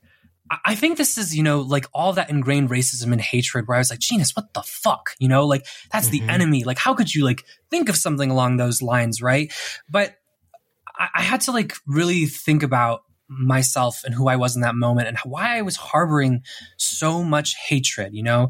I 0.65 0.75
think 0.75 0.97
this 0.97 1.17
is, 1.17 1.35
you 1.35 1.43
know, 1.43 1.61
like 1.61 1.85
all 1.93 2.13
that 2.13 2.29
ingrained 2.29 2.69
racism 2.69 3.11
and 3.11 3.21
hatred 3.21 3.67
where 3.67 3.75
I 3.75 3.79
was 3.79 3.89
like, 3.89 3.99
Genis, 3.99 4.35
what 4.35 4.53
the 4.53 4.61
fuck? 4.61 5.15
You 5.19 5.27
know, 5.27 5.45
like 5.45 5.65
that's 5.91 6.09
mm-hmm. 6.09 6.25
the 6.25 6.33
enemy. 6.33 6.63
Like, 6.63 6.77
how 6.77 6.93
could 6.93 7.13
you 7.13 7.23
like 7.23 7.43
think 7.69 7.89
of 7.89 7.95
something 7.95 8.29
along 8.29 8.57
those 8.57 8.81
lines? 8.81 9.21
Right. 9.21 9.53
But 9.89 10.15
I, 10.97 11.07
I 11.15 11.21
had 11.21 11.41
to 11.41 11.51
like 11.51 11.73
really 11.85 12.25
think 12.25 12.63
about 12.63 13.03
myself 13.29 14.03
and 14.05 14.13
who 14.13 14.27
I 14.27 14.37
was 14.37 14.55
in 14.55 14.61
that 14.61 14.75
moment 14.75 15.07
and 15.07 15.17
why 15.25 15.57
I 15.57 15.61
was 15.61 15.75
harboring 15.75 16.43
so 16.77 17.23
much 17.23 17.55
hatred, 17.55 18.13
you 18.13 18.23
know? 18.23 18.49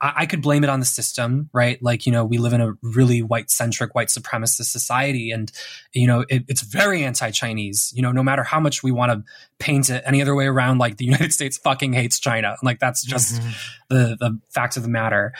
I, 0.00 0.26
could 0.26 0.42
blame 0.42 0.62
it 0.62 0.70
on 0.70 0.78
the 0.78 0.86
system, 0.86 1.50
right? 1.52 1.82
Like, 1.82 2.06
you 2.06 2.12
know, 2.12 2.24
we 2.24 2.38
live 2.38 2.52
in 2.52 2.60
a 2.60 2.74
really 2.82 3.20
white 3.20 3.50
centric, 3.50 3.94
white 3.94 4.08
supremacist 4.08 4.66
society. 4.66 5.32
And, 5.32 5.50
you 5.92 6.06
know, 6.06 6.24
it, 6.28 6.44
it's 6.46 6.62
very 6.62 7.02
anti 7.04 7.30
Chinese, 7.30 7.92
you 7.94 8.02
know, 8.02 8.12
no 8.12 8.22
matter 8.22 8.44
how 8.44 8.60
much 8.60 8.82
we 8.82 8.92
want 8.92 9.10
to 9.12 9.24
paint 9.58 9.90
it 9.90 10.02
any 10.06 10.22
other 10.22 10.34
way 10.34 10.46
around, 10.46 10.78
like 10.78 10.98
the 10.98 11.04
United 11.06 11.32
States 11.32 11.58
fucking 11.58 11.92
hates 11.94 12.20
China. 12.20 12.56
Like, 12.62 12.78
that's 12.78 13.04
just 13.04 13.40
mm-hmm. 13.40 13.50
the, 13.88 14.16
the 14.20 14.40
fact 14.50 14.76
of 14.76 14.84
the 14.84 14.88
matter. 14.88 15.32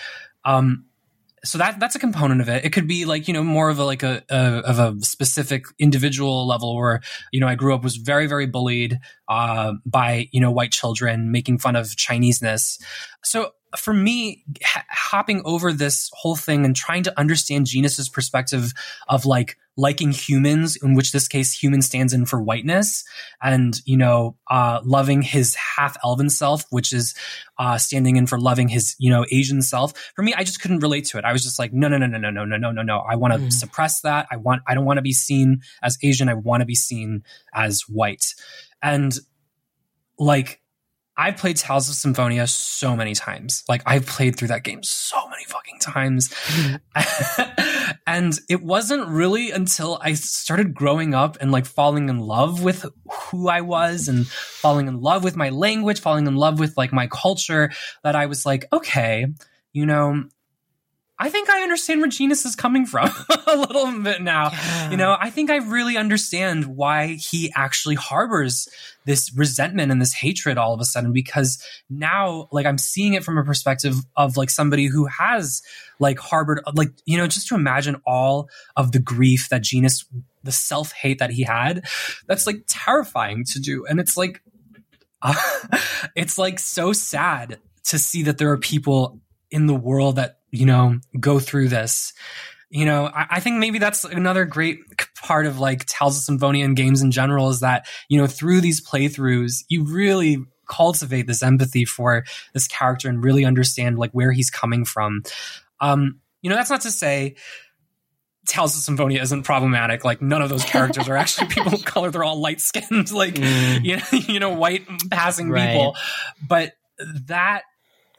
Um, 0.45 0.87
so 1.45 1.59
that 1.59 1.79
that's 1.79 1.95
a 1.95 1.99
component 1.99 2.41
of 2.41 2.49
it. 2.49 2.65
It 2.65 2.73
could 2.73 2.89
be 2.89 3.05
like 3.05 3.29
you 3.29 3.35
know 3.35 3.45
more 3.45 3.71
of 3.71 3.79
a 3.79 3.85
like 3.85 4.03
a, 4.03 4.25
a, 4.29 4.37
of 4.37 4.79
a 4.79 5.01
specific 5.05 5.67
individual 5.79 6.47
level 6.47 6.77
where 6.77 7.01
you 7.33 7.41
know 7.41 7.47
I 7.47 7.55
grew 7.55 7.75
up 7.75 7.85
was 7.85 7.97
very 7.97 8.27
very 8.27 8.47
bullied 8.47 8.99
uh, 9.29 9.75
by 9.87 10.29
you 10.33 10.41
know 10.41 10.51
white 10.51 10.73
children 10.73 11.31
making 11.31 11.59
fun 11.59 11.77
of 11.77 11.95
Chineseness. 11.97 12.79
So 13.23 13.53
for 13.77 13.93
me, 13.93 14.45
h- 14.61 14.85
hopping 14.89 15.43
over 15.45 15.73
this 15.73 16.11
whole 16.15 16.37
thing 16.37 16.65
and 16.65 16.75
trying 16.75 17.03
to 17.03 17.19
understand 17.19 17.67
Genis's 17.67 18.09
perspective 18.09 18.73
of 19.09 19.27
like 19.27 19.57
liking 19.77 20.11
humans, 20.11 20.77
in 20.83 20.95
which 20.95 21.13
this 21.13 21.29
case 21.29 21.53
human 21.53 21.83
stands 21.83 22.13
in 22.13 22.25
for 22.25 22.43
whiteness, 22.43 23.05
and 23.43 23.81
you 23.85 23.97
know, 23.97 24.37
uh, 24.51 24.81
loving 24.85 25.23
his 25.23 25.55
half 25.55 25.97
elven 26.03 26.31
self, 26.31 26.65
which 26.71 26.93
is 26.93 27.15
uh, 27.59 27.77
standing 27.79 28.17
in 28.17 28.27
for 28.27 28.39
loving 28.41 28.69
his 28.69 28.97
you 28.99 29.11
know 29.11 29.25
Asian 29.31 29.61
self. 29.61 29.93
For 30.17 30.23
me, 30.23 30.35
I 30.35 30.45
just 30.45 30.61
couldn't 30.61 30.81
relate 30.81 31.05
to 31.07 31.19
it. 31.19 31.25
I 31.25 31.33
was 31.33 31.43
just 31.43 31.59
like, 31.59 31.73
no, 31.73 31.89
no, 31.89 31.99
no, 31.99 32.07
no, 32.07 32.19
no, 32.19 32.31
no, 32.31 32.45
no, 32.45 32.57
no, 32.57 32.71
no, 32.71 32.83
no. 32.83 32.99
I 33.01 33.17
want 33.17 33.35
to 33.35 33.41
mm. 33.41 33.53
suppress 33.53 34.01
that. 34.01 34.27
I 34.31 34.37
want. 34.37 34.63
I 34.67 34.75
don't 34.75 34.85
want 34.85 34.99
to 34.99 35.03
be 35.03 35.13
seen 35.13 35.61
as 35.83 35.99
Asian. 36.03 36.29
I 36.29 36.35
want 36.35 36.63
to 36.63 36.67
be 36.67 36.75
seen 36.75 37.23
as 37.53 37.83
white, 37.83 38.35
and 38.83 39.15
like 40.19 40.61
I've 41.21 41.37
played 41.37 41.57
Tales 41.57 41.89
of 41.89 41.97
Symphonia 41.97 42.47
so 42.47 42.95
many 42.95 43.13
times. 43.13 43.65
Like 43.69 43.83
I've 43.85 44.07
played 44.07 44.37
through 44.37 44.49
that 44.49 44.63
game 44.63 44.85
so 44.85 45.29
many 45.29 45.43
fucking 45.45 45.81
times. 45.81 46.33
and 48.07 48.39
it 48.49 48.63
wasn't 48.63 49.09
really 49.09 49.51
until 49.51 49.99
I 50.01 50.15
started 50.15 50.75
growing 50.75 51.15
up 51.15 51.37
and 51.41 51.51
like 51.51 51.67
falling 51.67 52.09
in 52.09 52.21
love 52.21 52.63
with 52.63 52.87
who 53.11 53.49
I 53.49 53.63
was 53.63 54.07
and 54.07 54.29
falling 54.29 54.87
in 54.87 55.01
love 55.01 55.25
with 55.25 55.35
my 55.35 55.49
language, 55.49 56.01
falling 56.01 56.29
in 56.29 56.37
love 56.37 56.61
with 56.61 56.77
like 56.77 56.93
my 56.93 57.09
culture 57.09 57.73
that 58.05 58.15
I 58.15 58.27
was 58.27 58.47
like, 58.47 58.67
okay, 58.73 59.27
you 59.73 59.87
know, 59.87 60.23
I 61.21 61.31
think 61.31 61.51
I 61.51 61.63
understand 61.63 62.01
where 62.01 62.09
Genis 62.09 62.47
is 62.47 62.55
coming 62.55 62.87
from 62.87 63.11
a 63.47 63.57
little 63.57 63.91
bit 64.03 64.23
now. 64.23 64.51
Yeah. 64.53 64.91
You 64.91 64.97
know, 64.97 65.17
I 65.19 65.31
think 65.31 65.51
I 65.51 65.57
really 65.57 65.97
understand 65.97 66.67
why 66.67 67.15
he 67.15 67.53
actually 67.57 67.97
harbors 67.97 68.69
this 69.05 69.33
resentment 69.35 69.91
and 69.91 70.01
this 70.01 70.13
hatred 70.13 70.59
all 70.59 70.75
of 70.75 70.81
a 70.81 70.85
sudden 70.85 71.13
because 71.13 71.63
now 71.91 72.47
like 72.53 72.67
I'm 72.67 72.79
seeing 72.79 73.15
it 73.15 73.25
from 73.25 73.39
a 73.39 73.43
perspective 73.43 73.97
of 74.17 74.37
like 74.37 74.51
somebody 74.51 74.87
who 74.87 75.07
has 75.07 75.63
like 75.99 76.19
harbored 76.19 76.61
like 76.75 76.91
you 77.07 77.17
know 77.17 77.27
just 77.27 77.49
to 77.49 77.55
imagine 77.55 77.97
all 78.07 78.51
of 78.77 78.93
the 78.93 78.99
grief 78.99 79.49
that 79.49 79.63
Genis 79.63 80.05
the 80.45 80.53
self-hate 80.53 81.19
that 81.21 81.31
he 81.31 81.43
had 81.43 81.87
that's 82.27 82.47
like 82.47 82.63
terrifying 82.69 83.45
to 83.45 83.59
do 83.59 83.87
and 83.87 83.99
it's 83.99 84.17
like 84.17 84.43
uh, 85.23 85.35
it's 86.15 86.37
like 86.37 86.59
so 86.59 86.93
sad 86.93 87.59
to 87.85 87.99
see 87.99 88.23
that 88.25 88.37
there 88.37 88.53
are 88.53 88.59
people 88.59 89.21
in 89.51 89.67
the 89.67 89.75
world 89.75 90.17
that 90.17 90.38
you 90.51 90.67
know, 90.67 90.99
go 91.19 91.39
through 91.39 91.69
this. 91.69 92.13
You 92.71 92.85
know, 92.85 93.07
I, 93.07 93.27
I, 93.31 93.41
think 93.41 93.59
maybe 93.59 93.79
that's 93.79 94.05
another 94.05 94.45
great 94.45 94.81
part 95.23 95.47
of 95.47 95.59
like 95.59 95.87
Tales 95.87 96.19
of 96.19 96.23
Symphonia 96.23 96.67
and 96.67 96.77
games 96.77 97.01
in 97.01 97.11
general 97.11 97.49
is 97.49 97.61
that, 97.61 97.87
you 98.09 98.21
know, 98.21 98.27
through 98.27 98.61
these 98.61 98.87
playthroughs, 98.87 99.65
you 99.69 99.85
really 99.85 100.45
cultivate 100.69 101.27
this 101.27 101.43
empathy 101.43 101.87
for 101.87 102.25
this 102.53 102.69
character 102.69 103.09
and 103.09 103.25
really 103.25 103.45
understand 103.45 103.99
like 103.99 104.11
where 104.13 104.33
he's 104.33 104.51
coming 104.51 104.85
from. 104.85 105.23
Um, 105.81 106.21
you 106.43 106.51
know, 106.51 106.57
that's 106.57 106.71
not 106.71 106.83
to 106.83 106.91
say 106.91 107.37
Tales 108.47 108.75
of 108.77 108.83
Symphonia 108.83 109.21
isn't 109.21 109.43
problematic. 109.43 110.05
Like 110.05 110.23
none 110.23 110.43
of 110.43 110.49
those 110.49 110.65
characters 110.65 111.09
are 111.09 111.17
actually 111.17 111.47
people 111.51 111.75
of 111.75 111.85
color. 111.85 112.11
They're 112.11 112.25
all 112.25 112.41
light 112.41 112.61
skinned, 112.61 113.13
like 113.13 113.35
mm. 113.35 113.85
you 113.85 113.97
know, 113.97 114.19
you 114.33 114.41
know, 114.41 114.55
white 114.55 114.87
passing 115.11 115.51
right. 115.51 115.71
people. 115.71 115.97
But 116.47 116.73
that 117.27 117.63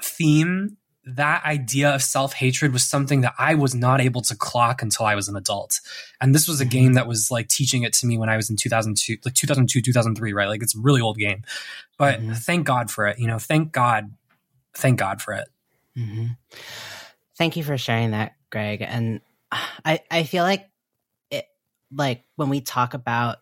theme, 0.02 0.78
that 1.16 1.44
idea 1.46 1.94
of 1.94 2.02
self 2.02 2.34
hatred 2.34 2.74
was 2.74 2.84
something 2.84 3.22
that 3.22 3.34
I 3.38 3.56
was 3.56 3.74
not 3.74 4.02
able 4.02 4.22
to 4.24 4.36
clock 4.36 4.82
until 4.82 5.06
I 5.06 5.16
was 5.16 5.28
an 5.28 5.36
adult. 5.36 5.80
And 6.22 6.34
this 6.34 6.48
was 6.48 6.60
a 6.60 6.64
mm-hmm. 6.64 6.70
game 6.72 6.94
that 6.94 7.08
was 7.08 7.32
like 7.32 7.48
teaching 7.48 7.84
it 7.84 7.94
to 7.94 8.06
me 8.06 8.18
when 8.18 8.30
I 8.30 8.36
was 8.36 8.50
in 8.50 8.56
2002, 8.56 9.18
like 9.26 9.34
2002, 9.34 9.82
2003, 9.82 10.34
right? 10.34 10.48
Like 10.48 10.62
it's 10.62 10.76
a 10.76 10.80
really 10.80 11.02
old 11.02 11.18
game. 11.18 11.44
But 11.98 12.20
mm-hmm. 12.20 12.34
thank 12.34 12.66
God 12.66 12.92
for 12.92 13.08
it. 13.08 13.20
You 13.20 13.28
know, 13.28 13.40
thank 13.40 13.72
God. 13.72 14.12
Thank 14.74 15.00
God 15.00 15.22
for 15.22 15.34
it. 15.34 15.48
Mm-hmm. 15.98 16.28
Thank 17.38 17.56
you 17.56 17.64
for 17.64 17.78
sharing 17.78 18.12
that, 18.12 18.34
Greg. 18.50 18.82
And 18.82 19.22
I, 19.52 20.02
I 20.12 20.24
feel 20.24 20.44
like 20.44 20.70
it, 21.32 21.46
like 21.92 22.24
when 22.36 22.50
we 22.50 22.62
talk 22.62 22.94
about 22.94 23.38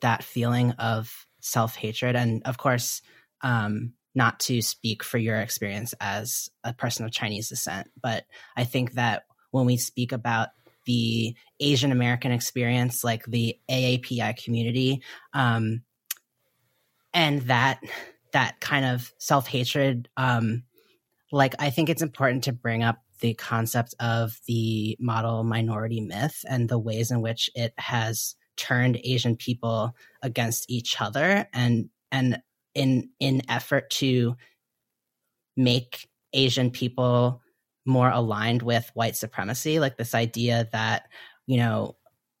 that 0.00 0.22
feeling 0.22 0.72
of 0.72 1.26
self 1.40 1.74
hatred, 1.74 2.16
and 2.16 2.42
of 2.44 2.58
course, 2.58 3.02
um, 3.42 3.94
not 4.18 4.40
to 4.40 4.60
speak 4.60 5.04
for 5.04 5.16
your 5.16 5.36
experience 5.36 5.94
as 6.00 6.50
a 6.64 6.74
person 6.74 7.06
of 7.06 7.12
Chinese 7.12 7.48
descent, 7.48 7.88
but 8.02 8.24
I 8.56 8.64
think 8.64 8.94
that 8.94 9.22
when 9.52 9.64
we 9.64 9.76
speak 9.76 10.10
about 10.10 10.48
the 10.86 11.36
Asian 11.60 11.92
American 11.92 12.32
experience, 12.32 13.04
like 13.04 13.24
the 13.26 13.56
AAPI 13.70 14.42
community, 14.42 15.02
um, 15.32 15.82
and 17.14 17.42
that 17.42 17.80
that 18.32 18.60
kind 18.60 18.84
of 18.84 19.12
self 19.18 19.46
hatred, 19.46 20.08
um, 20.16 20.64
like 21.30 21.54
I 21.60 21.70
think 21.70 21.88
it's 21.88 22.02
important 22.02 22.44
to 22.44 22.52
bring 22.52 22.82
up 22.82 22.98
the 23.20 23.34
concept 23.34 23.94
of 24.00 24.38
the 24.48 24.96
model 24.98 25.44
minority 25.44 26.00
myth 26.00 26.44
and 26.48 26.68
the 26.68 26.78
ways 26.78 27.12
in 27.12 27.20
which 27.20 27.50
it 27.54 27.72
has 27.78 28.34
turned 28.56 28.98
Asian 29.04 29.36
people 29.36 29.94
against 30.22 30.68
each 30.68 31.00
other 31.00 31.46
and 31.52 31.88
and 32.10 32.42
in 32.74 33.10
in 33.20 33.42
effort 33.48 33.90
to 33.90 34.36
make 35.56 36.08
Asian 36.32 36.70
people 36.70 37.42
more 37.84 38.10
aligned 38.10 38.62
with 38.62 38.90
white 38.94 39.16
supremacy, 39.16 39.80
like 39.80 39.96
this 39.96 40.14
idea 40.14 40.68
that, 40.72 41.08
you 41.46 41.56
know, 41.56 41.96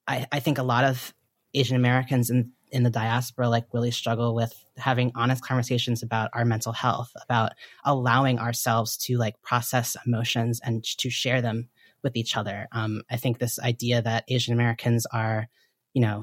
I, 0.06 0.26
I 0.30 0.40
think 0.40 0.58
a 0.58 0.62
lot 0.62 0.84
of 0.84 1.14
Asian 1.54 1.76
Americans 1.76 2.30
in 2.30 2.52
in 2.70 2.82
the 2.82 2.90
diaspora 2.90 3.48
like 3.48 3.64
really 3.72 3.90
struggle 3.90 4.34
with 4.34 4.52
having 4.76 5.10
honest 5.14 5.42
conversations 5.42 6.02
about 6.02 6.30
our 6.34 6.44
mental 6.44 6.72
health, 6.72 7.10
about 7.22 7.52
allowing 7.84 8.38
ourselves 8.38 8.96
to 8.98 9.16
like 9.16 9.40
process 9.42 9.96
emotions 10.06 10.60
and 10.62 10.84
to 10.84 11.08
share 11.08 11.40
them 11.40 11.68
with 12.02 12.14
each 12.14 12.36
other. 12.36 12.68
Um, 12.72 13.02
I 13.10 13.16
think 13.16 13.38
this 13.38 13.58
idea 13.58 14.02
that 14.02 14.24
Asian 14.28 14.52
Americans 14.52 15.06
are, 15.06 15.48
you 15.94 16.02
know, 16.02 16.22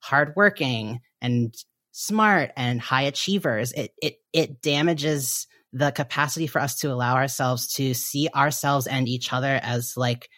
hardworking 0.00 1.00
and 1.22 1.54
smart 1.96 2.50
and 2.56 2.80
high 2.80 3.02
achievers, 3.02 3.72
it 3.72 3.92
it 4.02 4.16
it 4.32 4.60
damages 4.60 5.46
the 5.72 5.92
capacity 5.92 6.48
for 6.48 6.60
us 6.60 6.80
to 6.80 6.92
allow 6.92 7.14
ourselves 7.14 7.72
to 7.74 7.94
see 7.94 8.28
ourselves 8.34 8.86
and 8.88 9.08
each 9.08 9.32
other 9.32 9.60
as 9.62 9.96
like 9.96 10.28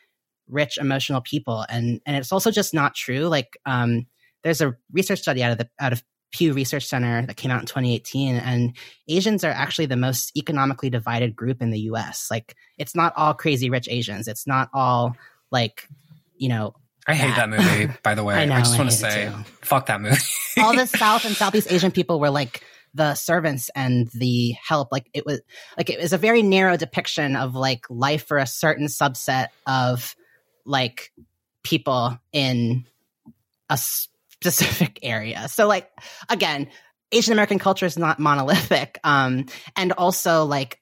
rich 0.49 0.79
emotional 0.79 1.21
people 1.21 1.67
and 1.69 2.01
and 2.07 2.17
it's 2.17 2.31
also 2.31 2.51
just 2.51 2.73
not 2.73 2.95
true 2.95 3.27
like 3.27 3.59
um 3.67 4.07
there's 4.45 4.61
a 4.61 4.77
research 4.93 5.19
study 5.19 5.43
out 5.43 5.51
of 5.51 5.59
the 5.59 5.69
out 5.81 5.93
of 5.93 6.05
Pew 6.33 6.53
Research 6.53 6.85
Center 6.85 7.25
that 7.25 7.37
came 7.37 7.51
out 7.51 7.61
in 7.61 7.67
2018, 7.67 8.37
and 8.37 8.77
Asians 9.09 9.43
are 9.43 9.51
actually 9.51 9.87
the 9.87 9.97
most 9.97 10.37
economically 10.37 10.91
divided 10.91 11.35
group 11.35 11.63
in 11.63 11.71
the 11.71 11.81
U.S. 11.81 12.29
Like, 12.31 12.55
it's 12.77 12.95
not 12.95 13.15
all 13.17 13.33
crazy 13.33 13.71
rich 13.71 13.89
Asians. 13.89 14.29
It's 14.29 14.47
not 14.47 14.69
all 14.75 15.17
like, 15.51 15.89
you 16.37 16.49
know. 16.49 16.75
I 17.07 17.15
hate 17.15 17.37
that, 17.37 17.49
movie. 17.49 17.93
By 18.03 18.15
the 18.15 18.25
way, 18.25 18.35
I, 18.35 18.45
know, 18.47 18.55
I 18.55 18.61
just 18.61 18.79
want 18.79 18.91
to 18.91 18.97
say, 18.97 19.33
fuck 19.63 19.87
that 19.87 20.01
movie. 20.01 20.17
all 20.59 20.75
the 20.75 20.87
South 20.87 21.25
and 21.25 21.35
Southeast 21.35 21.71
Asian 21.71 21.91
people 21.91 22.19
were 22.19 22.31
like 22.31 22.63
the 22.95 23.15
servants 23.15 23.71
and 23.75 24.09
the 24.09 24.53
help. 24.53 24.89
Like 24.91 25.09
it 25.15 25.25
was 25.25 25.41
like 25.77 25.91
it 25.91 26.01
was 26.01 26.13
a 26.13 26.19
very 26.19 26.43
narrow 26.43 26.77
depiction 26.77 27.37
of 27.37 27.55
like 27.55 27.85
life 27.89 28.27
for 28.27 28.39
a 28.39 28.47
certain 28.47 28.87
subset 28.87 29.49
of 29.67 30.17
like 30.65 31.13
people 31.63 32.19
in 32.33 32.87
a 33.71 33.77
specific 33.77 34.99
area. 35.03 35.49
So 35.49 35.69
like 35.69 35.91
again, 36.29 36.69
Asian 37.13 37.33
American 37.33 37.59
culture 37.59 37.87
is 37.87 37.99
not 37.99 38.19
monolithic. 38.19 38.99
Um, 39.05 39.47
and 39.77 39.93
also 39.93 40.45
like 40.45 40.81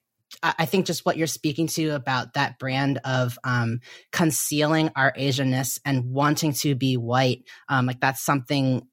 I 0.59 0.65
think 0.65 0.85
just 0.85 1.05
what 1.05 1.17
you're 1.17 1.27
speaking 1.27 1.67
to 1.67 1.89
about 1.89 2.33
that 2.33 2.59
brand 2.59 2.99
of 3.03 3.39
um, 3.43 3.79
concealing 4.11 4.91
our 4.95 5.13
Asianness 5.13 5.79
and 5.85 6.11
wanting 6.11 6.53
to 6.53 6.75
be 6.75 6.97
white, 6.97 7.43
um, 7.69 7.85
like 7.85 7.99
that's 7.99 8.23
something 8.23 8.87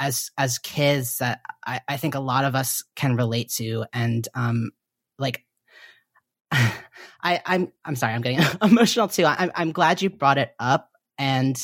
as 0.00 0.30
as 0.36 0.58
kids 0.58 1.18
that 1.18 1.40
I, 1.64 1.80
I, 1.88 1.96
think 1.96 2.16
a 2.16 2.20
lot 2.20 2.44
of 2.44 2.54
us 2.54 2.82
can 2.96 3.16
relate 3.16 3.50
to, 3.56 3.84
and 3.92 4.26
um, 4.34 4.70
like 5.18 5.44
I, 6.52 6.72
I'm 7.22 7.72
I'm 7.84 7.96
sorry, 7.96 8.14
I'm 8.14 8.22
getting 8.22 8.44
emotional 8.62 9.08
too. 9.08 9.24
I'm 9.24 9.52
I'm 9.54 9.72
glad 9.72 10.02
you 10.02 10.10
brought 10.10 10.38
it 10.38 10.50
up, 10.58 10.90
and 11.16 11.56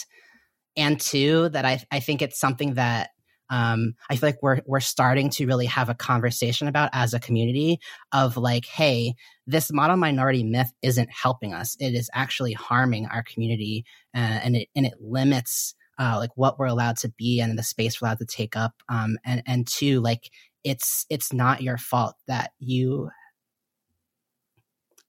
and 0.77 1.01
two 1.01 1.49
that 1.51 1.65
I 1.65 1.83
I 1.91 2.01
think 2.01 2.23
it's 2.23 2.39
something 2.39 2.75
that 2.75 3.11
um, 3.55 3.95
I 4.11 4.17
feel 4.17 4.31
like 4.31 4.43
we're 4.43 4.61
we're 4.67 4.81
starting 4.81 5.31
to 5.31 5.47
really 5.47 5.67
have 5.67 5.89
a 5.89 5.95
conversation 5.95 6.67
about 6.67 6.91
as 6.93 7.15
a 7.15 7.21
community 7.21 7.79
of 8.11 8.37
like, 8.37 8.67
hey, 8.67 9.15
this 9.47 9.73
model 9.73 9.97
minority 9.97 10.43
myth 10.43 10.73
isn't 10.83 11.09
helping 11.09 11.55
us. 11.55 11.77
It 11.79 11.95
is 11.95 12.11
actually 12.13 12.55
harming 12.55 13.07
our 13.07 13.23
community, 13.23 13.85
uh, 14.13 14.19
and 14.43 14.57
it 14.57 14.69
and 14.75 14.85
it 14.85 14.95
limits 15.01 15.77
uh, 16.01 16.17
like 16.19 16.31
what 16.35 16.59
we're 16.59 16.67
allowed 16.67 16.97
to 16.99 17.11
be 17.11 17.41
and 17.41 17.57
the 17.57 17.63
space 17.63 18.03
we're 18.03 18.09
allowed 18.09 18.19
to 18.19 18.27
take 18.27 18.57
up. 18.57 18.75
Um, 18.89 19.19
and 19.25 19.41
and 19.47 19.69
two, 19.69 20.01
like 20.01 20.31
it's 20.65 21.07
it's 21.09 21.33
not 21.33 21.63
your 21.63 21.79
fault 21.79 22.17
that 22.27 22.51
you 22.59 23.09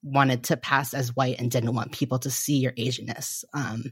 wanted 0.03 0.43
to 0.43 0.57
pass 0.57 0.93
as 0.93 1.15
white 1.15 1.39
and 1.39 1.49
didn't 1.49 1.73
want 1.73 1.93
people 1.93 2.19
to 2.19 2.29
see 2.29 2.57
your 2.57 2.73
Asianness. 2.73 3.43
Um, 3.55 3.85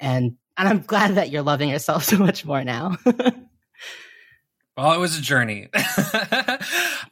and 0.00 0.36
and 0.56 0.68
I'm 0.68 0.80
glad 0.86 1.16
that 1.16 1.28
you're 1.28 1.42
loving 1.42 1.68
yourself 1.68 2.04
so 2.04 2.16
much 2.16 2.46
more 2.46 2.64
now. 2.64 2.96
well, 4.76 4.92
it 4.92 4.98
was 4.98 5.18
a 5.18 5.22
journey. 5.22 5.68
yeah. 5.74 6.58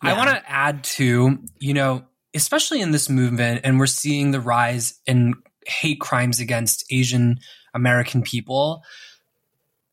I 0.03 0.15
want 0.17 0.31
to 0.31 0.43
add 0.51 0.85
to, 0.85 1.39
you 1.59 1.75
know, 1.75 2.05
especially 2.35 2.81
in 2.81 2.91
this 2.91 3.09
movement, 3.09 3.61
and 3.65 3.79
we're 3.79 3.87
seeing 3.87 4.31
the 4.31 4.41
rise 4.41 4.99
in 5.07 5.35
hate 5.67 6.01
crimes 6.01 6.41
against 6.41 6.85
Asian 6.91 7.39
American 7.75 8.23
people. 8.23 8.83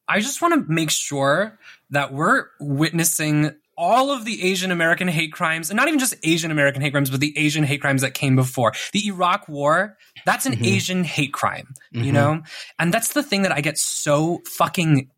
I 0.08 0.20
just 0.20 0.42
want 0.42 0.56
to 0.56 0.74
make 0.74 0.90
sure 0.90 1.60
that 1.92 2.12
we're 2.12 2.46
witnessing 2.60 3.52
all 3.78 4.12
of 4.12 4.26
the 4.26 4.44
Asian 4.44 4.72
American 4.72 5.08
hate 5.08 5.32
crimes, 5.32 5.70
and 5.70 5.78
not 5.78 5.88
even 5.88 6.00
just 6.00 6.14
Asian 6.24 6.52
American 6.52 6.82
hate 6.82 6.92
crimes, 6.92 7.10
but 7.10 7.22
the 7.22 7.38
Asian 7.38 7.64
hate 7.64 7.80
crimes 7.80 8.02
that 8.02 8.14
came 8.14 8.36
before. 8.36 8.74
The 8.92 9.08
Iraq 9.08 9.48
War, 9.48 9.96
that's 10.26 10.46
an 10.46 10.54
mm-hmm. 10.54 10.66
Asian 10.66 11.04
hate 11.06 11.32
crime, 11.32 11.76
mm-hmm. 11.94 12.04
you 12.04 12.12
know? 12.12 12.42
And 12.78 12.94
that's 12.94 13.14
the 13.14 13.24
thing 13.24 13.44
that 13.44 13.54
I 13.54 13.62
get 13.62 13.78
so 13.78 14.42
fucking 14.46 15.10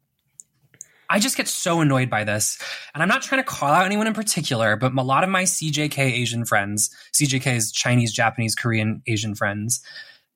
I 1.11 1.19
just 1.19 1.35
get 1.35 1.47
so 1.47 1.81
annoyed 1.81 2.09
by 2.09 2.23
this. 2.23 2.57
And 2.93 3.03
I'm 3.03 3.09
not 3.09 3.21
trying 3.21 3.43
to 3.43 3.47
call 3.47 3.69
out 3.69 3.85
anyone 3.85 4.07
in 4.07 4.13
particular, 4.13 4.77
but 4.77 4.93
a 4.93 5.01
lot 5.01 5.23
of 5.23 5.29
my 5.29 5.43
CJK 5.43 5.99
Asian 5.99 6.45
friends, 6.45 6.89
CJK 7.13 7.55
is 7.55 7.71
Chinese, 7.71 8.13
Japanese, 8.13 8.55
Korean, 8.55 9.01
Asian 9.05 9.35
friends, 9.35 9.83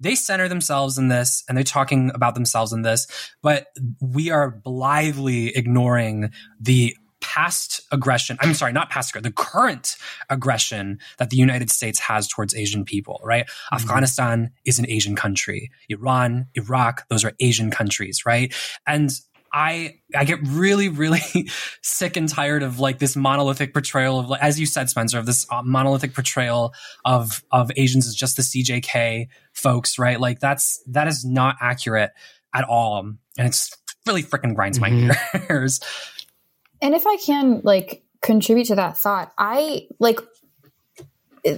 they 0.01 0.15
center 0.15 0.49
themselves 0.49 0.97
in 0.97 1.07
this 1.07 1.43
and 1.47 1.57
they're 1.57 1.63
talking 1.63 2.11
about 2.13 2.35
themselves 2.35 2.73
in 2.73 2.81
this, 2.81 3.07
but 3.41 3.67
we 4.01 4.29
are 4.29 4.51
blithely 4.51 5.55
ignoring 5.55 6.31
the 6.59 6.95
past 7.21 7.81
aggression. 7.93 8.37
I'm 8.41 8.53
sorry, 8.53 8.73
not 8.73 8.89
past 8.89 9.11
aggression, 9.11 9.23
the 9.23 9.41
current 9.41 9.95
aggression 10.29 10.99
that 11.17 11.29
the 11.29 11.37
United 11.37 11.71
States 11.71 11.99
has 11.99 12.27
towards 12.27 12.53
Asian 12.53 12.83
people, 12.83 13.21
right? 13.23 13.45
Mm-hmm. 13.45 13.75
Afghanistan 13.75 14.51
is 14.65 14.77
an 14.79 14.89
Asian 14.89 15.15
country. 15.15 15.71
Iran, 15.89 16.47
Iraq, 16.55 17.07
those 17.07 17.23
are 17.23 17.31
Asian 17.39 17.71
countries, 17.71 18.25
right? 18.25 18.53
And 18.85 19.11
I 19.55 20.01
I 20.13 20.25
get 20.25 20.39
really 20.43 20.89
really 20.89 21.21
sick 21.81 22.17
and 22.17 22.27
tired 22.27 22.61
of 22.61 22.79
like 22.79 22.99
this 22.99 23.15
monolithic 23.15 23.71
portrayal 23.71 24.19
of 24.19 24.37
as 24.41 24.59
you 24.59 24.65
said 24.65 24.89
Spencer 24.89 25.17
of 25.17 25.25
this 25.25 25.47
uh, 25.49 25.61
monolithic 25.63 26.13
portrayal 26.13 26.73
of 27.05 27.41
of 27.51 27.71
Asians 27.77 28.05
as 28.05 28.13
just 28.13 28.35
the 28.35 28.43
CJK 28.43 29.29
folks 29.53 29.97
right? 29.97 30.19
Like 30.19 30.41
that's 30.41 30.83
that 30.87 31.07
is 31.07 31.23
not 31.23 31.55
accurate 31.61 32.11
at 32.53 32.65
all. 32.65 32.99
And 32.99 33.17
it's 33.37 33.75
really 34.05 34.23
freaking 34.23 34.55
grinds 34.55 34.77
mm-hmm. 34.77 35.07
my 35.33 35.39
gears 35.47 35.79
and 36.81 36.93
if 36.93 37.07
I 37.07 37.15
can 37.25 37.61
like 37.63 38.03
contribute 38.21 38.65
to 38.65 38.75
that 38.75 38.97
thought, 38.97 39.31
I 39.37 39.87
like 39.99 40.19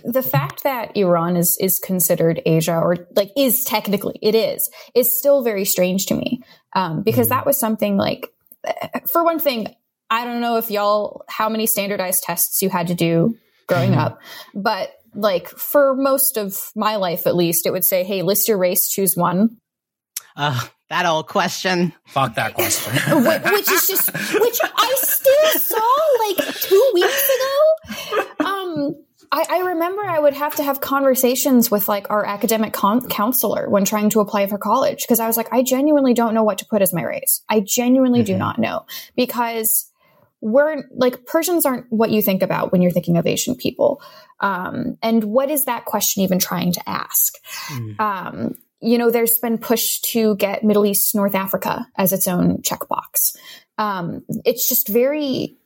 the 0.03 0.23
fact 0.23 0.63
that 0.63 0.95
Iran 0.97 1.37
is 1.37 1.57
is 1.61 1.79
considered 1.79 2.41
Asia 2.45 2.77
or 2.77 3.07
like 3.15 3.31
is 3.37 3.63
technically 3.63 4.19
it 4.21 4.35
is 4.35 4.69
is 4.93 5.17
still 5.17 5.43
very 5.43 5.65
strange 5.65 6.05
to 6.07 6.15
me 6.15 6.41
um, 6.73 7.03
because 7.03 7.27
mm 7.27 7.29
that 7.29 7.45
was 7.45 7.59
something 7.59 7.97
like 7.97 8.27
for 9.11 9.23
one 9.23 9.39
thing 9.39 9.75
I 10.09 10.23
don't 10.23 10.39
know 10.39 10.57
if 10.57 10.71
y'all 10.71 11.23
how 11.27 11.49
many 11.49 11.67
standardized 11.67 12.23
tests 12.23 12.61
you 12.61 12.69
had 12.69 12.87
to 12.87 12.95
do 12.95 13.35
growing 13.67 13.91
mm 13.91 13.97
up 13.97 14.21
but 14.53 14.91
like 15.13 15.49
for 15.49 15.95
most 15.95 16.37
of 16.37 16.71
my 16.75 16.95
life 16.95 17.27
at 17.27 17.35
least 17.35 17.65
it 17.65 17.71
would 17.71 17.83
say 17.83 18.03
hey 18.03 18.21
list 18.21 18.47
your 18.47 18.57
race 18.57 18.89
choose 18.89 19.15
one 19.15 19.57
uh, 20.37 20.67
that 20.89 21.05
old 21.07 21.27
question. 21.27 21.93
Fuck 22.05 22.35
that 22.35 22.53
question. 22.53 22.93
which 23.23 23.71
is 23.71 23.87
just 23.87 24.13
which 24.13 24.59
I 24.63 24.95
still 25.01 25.59
saw 25.59 25.93
like 26.27 26.55
two 26.61 26.91
weeks 26.93 27.29
ago. 27.35 28.45
Um, 28.45 28.95
I, 29.31 29.45
I, 29.49 29.59
remember 29.69 30.03
I 30.03 30.19
would 30.19 30.33
have 30.33 30.55
to 30.55 30.63
have 30.63 30.81
conversations 30.81 31.69
with 31.69 31.87
like 31.87 32.09
our 32.09 32.25
academic 32.25 32.73
con- 32.73 33.07
counselor 33.07 33.69
when 33.69 33.85
trying 33.85 34.09
to 34.11 34.19
apply 34.19 34.47
for 34.47 34.57
college 34.57 35.03
because 35.03 35.19
I 35.19 35.27
was 35.27 35.37
like, 35.37 35.51
I 35.51 35.63
genuinely 35.63 36.13
don't 36.13 36.33
know 36.33 36.43
what 36.43 36.59
to 36.59 36.65
put 36.65 36.81
as 36.81 36.93
my 36.93 37.03
race. 37.03 37.43
I 37.49 37.59
genuinely 37.59 38.19
mm-hmm. 38.19 38.33
do 38.33 38.37
not 38.37 38.59
know 38.59 38.85
because 39.15 39.91
we're 40.41 40.83
like 40.91 41.25
Persians 41.25 41.65
aren't 41.65 41.85
what 41.89 42.11
you 42.11 42.21
think 42.21 42.43
about 42.43 42.71
when 42.71 42.81
you're 42.81 42.91
thinking 42.91 43.17
of 43.17 43.25
Asian 43.25 43.55
people. 43.55 44.01
Um, 44.39 44.97
and 45.01 45.23
what 45.23 45.49
is 45.49 45.65
that 45.65 45.85
question 45.85 46.23
even 46.23 46.39
trying 46.39 46.73
to 46.73 46.89
ask? 46.89 47.33
Mm. 47.69 47.99
Um, 47.99 48.55
you 48.79 48.97
know, 48.97 49.09
there's 49.09 49.39
been 49.39 49.57
push 49.57 49.99
to 50.01 50.35
get 50.35 50.63
Middle 50.63 50.85
East, 50.85 51.15
North 51.15 51.33
Africa 51.33 51.87
as 51.95 52.13
its 52.13 52.27
own 52.27 52.61
checkbox. 52.61 53.35
Um, 53.79 54.23
it's 54.45 54.69
just 54.69 54.87
very, 54.87 55.57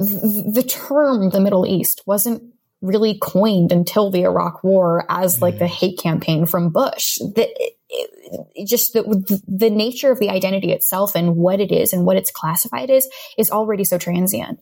the 0.00 0.64
term 0.66 1.30
the 1.30 1.40
Middle 1.40 1.66
East 1.66 2.02
wasn't 2.06 2.42
really 2.82 3.18
coined 3.20 3.72
until 3.72 4.10
the 4.10 4.22
Iraq 4.22 4.64
War 4.64 5.04
as 5.08 5.42
like 5.42 5.58
the 5.58 5.66
mm. 5.66 5.68
hate 5.68 5.98
campaign 5.98 6.46
from 6.46 6.70
Bush. 6.70 7.16
The, 7.18 7.46
it, 7.46 7.74
it, 7.90 8.66
just 8.66 8.92
the, 8.94 9.42
the 9.46 9.70
nature 9.70 10.10
of 10.10 10.18
the 10.18 10.30
identity 10.30 10.72
itself 10.72 11.14
and 11.14 11.36
what 11.36 11.60
it 11.60 11.72
is 11.72 11.92
and 11.92 12.06
what 12.06 12.16
it's 12.16 12.30
classified 12.30 12.90
as 12.90 13.06
is 13.36 13.50
already 13.50 13.84
so 13.84 13.98
transient. 13.98 14.60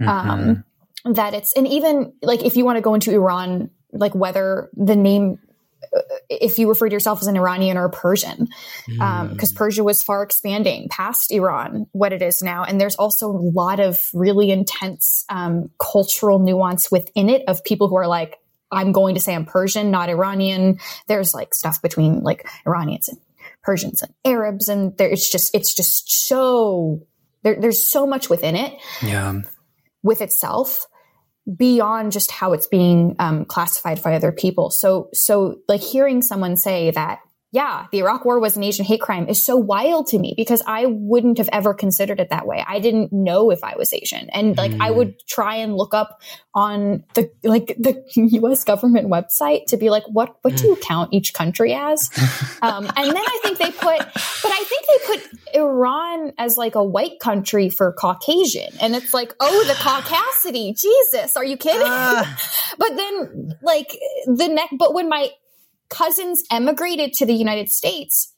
Mm-hmm. 0.00 0.08
Um, 0.08 0.64
that 1.14 1.34
it's, 1.34 1.52
and 1.54 1.66
even 1.68 2.12
like 2.22 2.44
if 2.44 2.56
you 2.56 2.64
want 2.64 2.76
to 2.76 2.82
go 2.82 2.94
into 2.94 3.12
Iran, 3.12 3.70
like 3.92 4.14
whether 4.14 4.70
the 4.74 4.96
name 4.96 5.38
if 6.28 6.58
you 6.58 6.68
refer 6.68 6.88
to 6.88 6.92
yourself 6.92 7.20
as 7.20 7.26
an 7.26 7.36
Iranian 7.36 7.76
or 7.76 7.84
a 7.84 7.90
Persian, 7.90 8.48
because 8.86 9.00
um, 9.00 9.36
mm. 9.36 9.54
Persia 9.54 9.84
was 9.84 10.02
far 10.02 10.22
expanding 10.22 10.88
past 10.90 11.30
Iran, 11.30 11.86
what 11.92 12.12
it 12.12 12.22
is 12.22 12.42
now. 12.42 12.64
And 12.64 12.80
there's 12.80 12.96
also 12.96 13.28
a 13.30 13.38
lot 13.38 13.80
of 13.80 14.00
really 14.12 14.50
intense 14.50 15.24
um, 15.28 15.70
cultural 15.78 16.38
nuance 16.38 16.90
within 16.90 17.28
it 17.28 17.42
of 17.48 17.64
people 17.64 17.88
who 17.88 17.96
are 17.96 18.08
like, 18.08 18.36
I'm 18.72 18.92
going 18.92 19.14
to 19.14 19.20
say 19.20 19.34
I'm 19.34 19.44
Persian, 19.44 19.90
not 19.90 20.08
Iranian. 20.08 20.78
There's 21.06 21.32
like 21.32 21.54
stuff 21.54 21.80
between 21.80 22.22
like 22.22 22.48
Iranians 22.66 23.08
and 23.08 23.18
Persians 23.62 24.02
and 24.02 24.12
Arabs, 24.24 24.68
and 24.68 24.96
there 24.96 25.08
it's 25.08 25.30
just 25.30 25.54
it's 25.54 25.74
just 25.74 26.12
so 26.26 27.06
there, 27.42 27.56
there's 27.60 27.90
so 27.90 28.06
much 28.06 28.28
within 28.28 28.56
it. 28.56 28.74
Yeah. 29.02 29.40
With 30.02 30.20
itself 30.20 30.86
beyond 31.56 32.12
just 32.12 32.30
how 32.30 32.52
it's 32.52 32.66
being 32.66 33.16
um, 33.18 33.44
classified 33.44 34.02
by 34.02 34.14
other 34.14 34.32
people. 34.32 34.70
So, 34.70 35.08
so 35.12 35.56
like 35.68 35.80
hearing 35.80 36.22
someone 36.22 36.56
say 36.56 36.90
that, 36.92 37.20
yeah, 37.54 37.86
the 37.92 37.98
Iraq 37.98 38.24
War 38.24 38.40
was 38.40 38.56
an 38.56 38.64
Asian 38.64 38.84
hate 38.84 39.00
crime 39.00 39.28
is 39.28 39.44
so 39.44 39.56
wild 39.56 40.08
to 40.08 40.18
me 40.18 40.34
because 40.36 40.60
I 40.66 40.86
wouldn't 40.86 41.38
have 41.38 41.48
ever 41.52 41.72
considered 41.72 42.18
it 42.18 42.30
that 42.30 42.48
way. 42.48 42.64
I 42.66 42.80
didn't 42.80 43.12
know 43.12 43.52
if 43.52 43.62
I 43.62 43.76
was 43.76 43.92
Asian, 43.92 44.28
and 44.30 44.56
like 44.56 44.72
mm. 44.72 44.82
I 44.82 44.90
would 44.90 45.24
try 45.28 45.56
and 45.58 45.76
look 45.76 45.94
up 45.94 46.20
on 46.52 47.04
the 47.14 47.30
like 47.44 47.68
the 47.78 48.02
U.S. 48.16 48.64
government 48.64 49.08
website 49.08 49.66
to 49.66 49.76
be 49.76 49.88
like, 49.88 50.02
what 50.08 50.34
what 50.42 50.56
do 50.56 50.66
you 50.66 50.74
mm. 50.74 50.80
count 50.80 51.14
each 51.14 51.32
country 51.32 51.72
as? 51.72 52.10
um, 52.62 52.86
and 52.96 53.06
then 53.06 53.16
I 53.24 53.40
think 53.44 53.58
they 53.58 53.70
put, 53.70 53.98
but 53.98 54.52
I 54.52 54.64
think 54.64 54.86
they 54.88 55.06
put 55.06 55.54
Iran 55.54 56.32
as 56.36 56.56
like 56.56 56.74
a 56.74 56.82
white 56.82 57.20
country 57.20 57.68
for 57.68 57.92
Caucasian. 57.92 58.72
And 58.80 58.96
it's 58.96 59.14
like, 59.14 59.32
oh, 59.38 59.64
the 59.68 59.74
caucasity. 59.74 60.76
Jesus, 60.76 61.36
are 61.36 61.44
you 61.44 61.56
kidding? 61.56 61.86
Uh. 61.86 62.24
but 62.78 62.96
then 62.96 63.54
like 63.62 63.96
the 64.26 64.48
neck, 64.48 64.70
but 64.76 64.92
when 64.92 65.08
my 65.08 65.30
cousins 65.90 66.42
emigrated 66.50 67.12
to 67.14 67.26
the 67.26 67.34
United 67.34 67.68
States, 67.68 68.32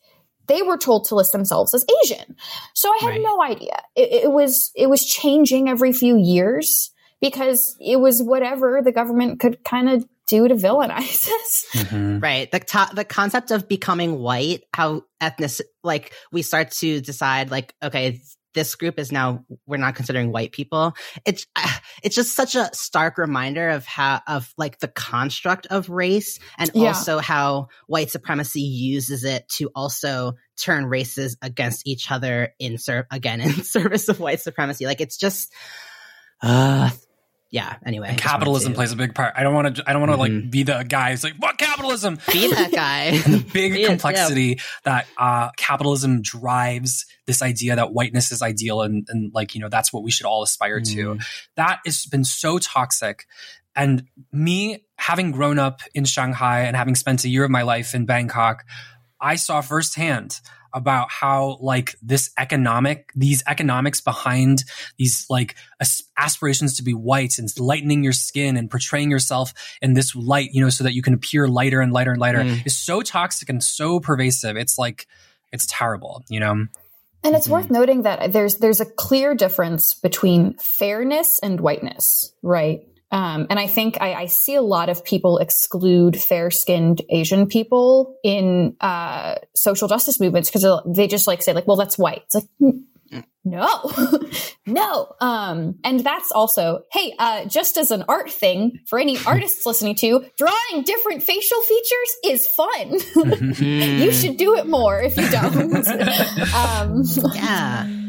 they 0.46 0.62
were 0.62 0.78
told 0.78 1.06
to 1.06 1.14
list 1.14 1.32
themselves 1.32 1.74
as 1.74 1.84
Asian. 2.04 2.36
So 2.74 2.90
I 2.90 2.98
had 3.00 3.08
right. 3.08 3.22
no 3.22 3.42
idea. 3.42 3.80
It, 3.94 4.24
it 4.24 4.32
was, 4.32 4.70
it 4.74 4.88
was 4.88 5.04
changing 5.04 5.68
every 5.68 5.92
few 5.92 6.16
years 6.16 6.92
because 7.20 7.76
it 7.80 7.96
was 7.96 8.22
whatever 8.22 8.80
the 8.82 8.92
government 8.92 9.40
could 9.40 9.64
kind 9.64 9.88
of 9.88 10.06
do 10.28 10.46
to 10.48 10.54
villainize 10.54 11.28
us. 11.28 11.66
Mm-hmm. 11.72 12.18
Right. 12.18 12.50
The 12.50 12.60
to- 12.60 12.94
the 12.94 13.04
concept 13.04 13.50
of 13.50 13.68
becoming 13.68 14.18
white, 14.18 14.64
how 14.72 15.02
ethnic, 15.20 15.52
like 15.82 16.12
we 16.32 16.42
start 16.42 16.72
to 16.72 17.00
decide, 17.00 17.50
like, 17.50 17.74
okay, 17.82 18.20
this 18.56 18.74
group 18.74 18.98
is 18.98 19.12
now 19.12 19.44
we're 19.66 19.76
not 19.76 19.94
considering 19.94 20.32
white 20.32 20.50
people. 20.50 20.94
It's 21.24 21.46
it's 22.02 22.16
just 22.16 22.34
such 22.34 22.56
a 22.56 22.68
stark 22.72 23.18
reminder 23.18 23.68
of 23.68 23.86
how 23.86 24.20
of 24.26 24.52
like 24.56 24.80
the 24.80 24.88
construct 24.88 25.66
of 25.66 25.88
race 25.88 26.40
and 26.58 26.70
yeah. 26.74 26.88
also 26.88 27.18
how 27.18 27.68
white 27.86 28.10
supremacy 28.10 28.62
uses 28.62 29.22
it 29.22 29.48
to 29.50 29.70
also 29.76 30.32
turn 30.56 30.86
races 30.86 31.36
against 31.42 31.86
each 31.86 32.10
other 32.10 32.54
in 32.58 32.78
ser- 32.78 33.06
again 33.12 33.40
in 33.42 33.52
service 33.52 34.08
of 34.08 34.18
white 34.18 34.40
supremacy. 34.40 34.86
Like 34.86 35.00
it's 35.00 35.18
just 35.18 35.52
uh 36.42 36.90
yeah. 37.50 37.76
Anyway, 37.86 38.08
and 38.08 38.18
capitalism 38.18 38.74
plays 38.74 38.92
a 38.92 38.96
big 38.96 39.14
part. 39.14 39.32
I 39.36 39.42
don't 39.42 39.54
want 39.54 39.76
to. 39.76 39.84
I 39.86 39.92
don't 39.92 40.00
want 40.00 40.12
to 40.12 40.18
mm-hmm. 40.18 40.40
like 40.40 40.50
be 40.50 40.62
the 40.64 40.84
guy 40.86 41.12
who's 41.12 41.22
like, 41.22 41.34
"What 41.38 41.58
capitalism?" 41.58 42.18
Be 42.32 42.48
that 42.50 42.72
guy. 42.74 43.20
and 43.24 43.34
the 43.34 43.50
big 43.52 43.86
complexity 43.86 44.52
it, 44.52 44.58
yeah. 44.58 44.64
that 44.84 45.06
uh, 45.16 45.50
capitalism 45.56 46.22
drives 46.22 47.06
this 47.26 47.42
idea 47.42 47.76
that 47.76 47.92
whiteness 47.92 48.32
is 48.32 48.42
ideal 48.42 48.82
and, 48.82 49.06
and 49.08 49.32
like 49.32 49.54
you 49.54 49.60
know 49.60 49.68
that's 49.68 49.92
what 49.92 50.02
we 50.02 50.10
should 50.10 50.26
all 50.26 50.42
aspire 50.42 50.80
mm-hmm. 50.80 51.18
to. 51.18 51.24
That 51.56 51.80
has 51.84 52.06
been 52.06 52.24
so 52.24 52.58
toxic. 52.58 53.26
And 53.76 54.04
me 54.32 54.84
having 54.96 55.32
grown 55.32 55.58
up 55.58 55.82
in 55.94 56.06
Shanghai 56.06 56.62
and 56.62 56.74
having 56.74 56.94
spent 56.94 57.24
a 57.24 57.28
year 57.28 57.44
of 57.44 57.50
my 57.50 57.62
life 57.62 57.94
in 57.94 58.06
Bangkok, 58.06 58.64
I 59.20 59.36
saw 59.36 59.60
firsthand 59.60 60.40
about 60.72 61.10
how 61.10 61.58
like 61.60 61.96
this 62.02 62.30
economic 62.38 63.10
these 63.14 63.42
economics 63.46 64.00
behind 64.00 64.64
these 64.98 65.26
like 65.28 65.56
aspirations 66.16 66.76
to 66.76 66.82
be 66.82 66.94
white 66.94 67.38
and 67.38 67.48
lightening 67.58 68.02
your 68.02 68.12
skin 68.12 68.56
and 68.56 68.70
portraying 68.70 69.10
yourself 69.10 69.52
in 69.80 69.94
this 69.94 70.14
light 70.14 70.50
you 70.52 70.62
know 70.62 70.70
so 70.70 70.84
that 70.84 70.94
you 70.94 71.02
can 71.02 71.14
appear 71.14 71.48
lighter 71.48 71.80
and 71.80 71.92
lighter 71.92 72.12
and 72.12 72.20
lighter 72.20 72.40
mm. 72.40 72.66
is 72.66 72.76
so 72.76 73.02
toxic 73.02 73.48
and 73.48 73.62
so 73.62 74.00
pervasive 74.00 74.56
it's 74.56 74.78
like 74.78 75.06
it's 75.52 75.66
terrible 75.68 76.22
you 76.28 76.40
know 76.40 76.66
and 77.24 77.34
it's 77.34 77.46
mm-hmm. 77.46 77.54
worth 77.54 77.70
noting 77.70 78.02
that 78.02 78.32
there's 78.32 78.56
there's 78.56 78.80
a 78.80 78.86
clear 78.86 79.34
difference 79.34 79.94
between 79.94 80.54
fairness 80.54 81.40
and 81.42 81.60
whiteness 81.60 82.32
right 82.42 82.82
um, 83.10 83.46
and 83.50 83.58
I 83.58 83.66
think 83.66 83.98
I, 84.00 84.14
I, 84.14 84.26
see 84.26 84.56
a 84.56 84.62
lot 84.62 84.88
of 84.88 85.04
people 85.04 85.38
exclude 85.38 86.20
fair 86.20 86.50
skinned 86.50 87.02
Asian 87.08 87.46
people 87.46 88.18
in 88.24 88.76
uh, 88.80 89.36
social 89.54 89.86
justice 89.86 90.18
movements 90.18 90.50
because 90.50 90.66
they 90.86 91.06
just 91.06 91.28
like 91.28 91.40
say 91.40 91.52
like, 91.52 91.68
well, 91.68 91.76
that's 91.76 91.96
white. 91.96 92.22
It's 92.24 92.34
like, 92.34 92.74
no, 93.46 93.92
no. 94.66 95.14
Um, 95.20 95.76
and 95.84 96.00
that's 96.00 96.32
also, 96.32 96.82
hey, 96.90 97.14
uh, 97.16 97.44
just 97.44 97.76
as 97.76 97.92
an 97.92 98.04
art 98.08 98.30
thing 98.30 98.80
for 98.88 98.98
any 98.98 99.18
artists 99.26 99.64
listening 99.64 99.94
to, 99.96 100.24
drawing 100.36 100.82
different 100.84 101.22
facial 101.22 101.60
features 101.60 102.16
is 102.24 102.46
fun. 102.48 102.92
you 103.64 104.10
should 104.12 104.36
do 104.36 104.56
it 104.56 104.66
more 104.66 105.00
if 105.00 105.16
you 105.16 105.30
don't. 105.30 105.86
um, 106.54 107.02
yeah. 107.34 108.05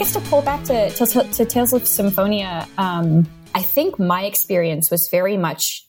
Guess 0.00 0.14
to 0.14 0.20
pull 0.20 0.40
back 0.40 0.64
to, 0.64 0.88
to, 0.88 1.24
to 1.24 1.44
Tales 1.44 1.74
of 1.74 1.86
Symphonia, 1.86 2.66
um, 2.78 3.28
I 3.54 3.60
think 3.60 3.98
my 3.98 4.24
experience 4.24 4.90
was 4.90 5.10
very 5.10 5.36
much 5.36 5.86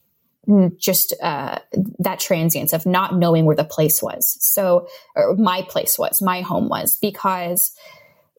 just 0.76 1.16
uh, 1.24 1.60
that 2.00 2.20
transience 2.20 2.74
of 2.74 2.86
not 2.86 3.16
knowing 3.16 3.46
where 3.46 3.56
the 3.56 3.64
place 3.64 4.04
was. 4.04 4.36
So, 4.42 4.90
my 5.38 5.62
place 5.62 5.98
was, 5.98 6.22
my 6.22 6.42
home 6.42 6.68
was, 6.68 6.98
because 7.02 7.74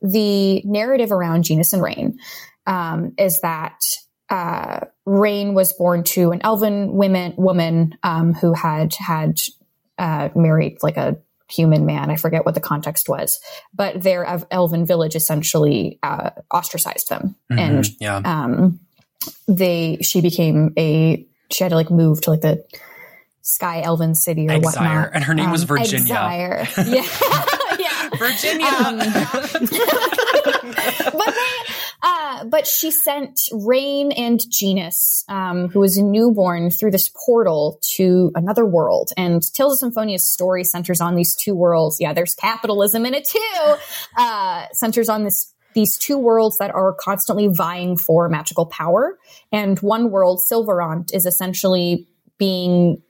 the 0.03 0.61
narrative 0.66 1.11
around 1.11 1.44
Genis 1.44 1.73
and 1.73 1.82
Raine 1.82 2.19
um, 2.66 3.15
is 3.16 3.40
that 3.40 3.81
uh, 4.28 4.81
Raine 5.07 5.55
was 5.55 5.73
born 5.73 6.05
to 6.05 6.32
an 6.32 6.43
elven 6.44 6.93
women, 6.93 7.32
woman 7.39 7.97
um, 8.03 8.35
who 8.35 8.53
had 8.53 8.93
had 8.97 9.40
uh, 9.97 10.28
married 10.36 10.82
like 10.82 10.99
a 10.99 11.16
human 11.53 11.87
man. 11.87 12.11
I 12.11 12.16
forget 12.16 12.45
what 12.45 12.55
the 12.55 12.61
context 12.61 13.09
was, 13.09 13.39
but 13.74 14.03
their 14.03 14.45
elven 14.51 14.87
village 14.87 15.15
essentially 15.15 15.99
uh, 16.03 16.31
ostracized 16.51 17.09
them, 17.09 17.37
mm-hmm. 17.51 17.59
and 17.59 17.89
yeah. 18.01 18.16
um, 18.24 18.81
they 19.47 19.99
she 20.03 20.20
became 20.20 20.73
a 20.79 21.27
she 21.51 21.65
had 21.65 21.70
to 21.70 21.77
like 21.77 21.91
move 21.91 22.20
to 22.23 22.31
like 22.31 22.41
the 22.41 22.65
sky 23.43 23.83
elven 23.83 24.15
city 24.15 24.49
or 24.49 24.53
Exire. 24.53 24.62
whatnot, 24.62 25.11
and 25.15 25.24
her 25.24 25.35
name 25.35 25.47
um, 25.47 25.53
was 25.53 25.65
Virginia. 25.65 26.15
Exire. 26.15 26.69
Yeah, 26.77 26.95
yeah, 26.95 27.47
Virginia. 28.18 28.66
Um, 28.66 28.98
but 31.12 31.34
they 31.34 31.62
uh, 32.02 32.44
but 32.44 32.66
she 32.66 32.90
sent 32.90 33.40
Raine 33.52 34.10
and 34.12 34.40
Genis, 34.51 35.24
um, 35.28 35.68
who 35.68 35.80
was 35.80 35.97
a 35.97 36.02
newborn, 36.02 36.70
through 36.70 36.90
this 36.90 37.09
portal 37.14 37.78
to 37.94 38.32
another 38.34 38.66
world. 38.66 39.10
And 39.16 39.40
Tales 39.55 39.74
of 39.74 39.78
Symphonia's 39.78 40.28
story 40.28 40.64
centers 40.64 41.01
on 41.01 41.14
these 41.14 41.36
two 41.36 41.55
worlds. 41.55 41.98
Yeah, 42.01 42.12
there's 42.12 42.34
capitalism 42.34 43.06
in 43.06 43.14
it 43.14 43.28
too. 43.28 43.74
Uh, 44.16 44.66
centers 44.72 45.09
on 45.09 45.24
this 45.24 45.52
these 45.74 45.97
two 45.97 46.18
worlds 46.18 46.59
that 46.59 46.70
are 46.70 46.93
constantly 46.93 47.48
vying 47.48 47.97
for 47.97 48.28
magical 48.28 48.66
power. 48.66 49.18
And 49.52 49.78
one 49.78 50.10
world, 50.10 50.40
Sylvarant, 50.51 51.14
is 51.14 51.24
essentially 51.24 52.09
being 52.36 53.01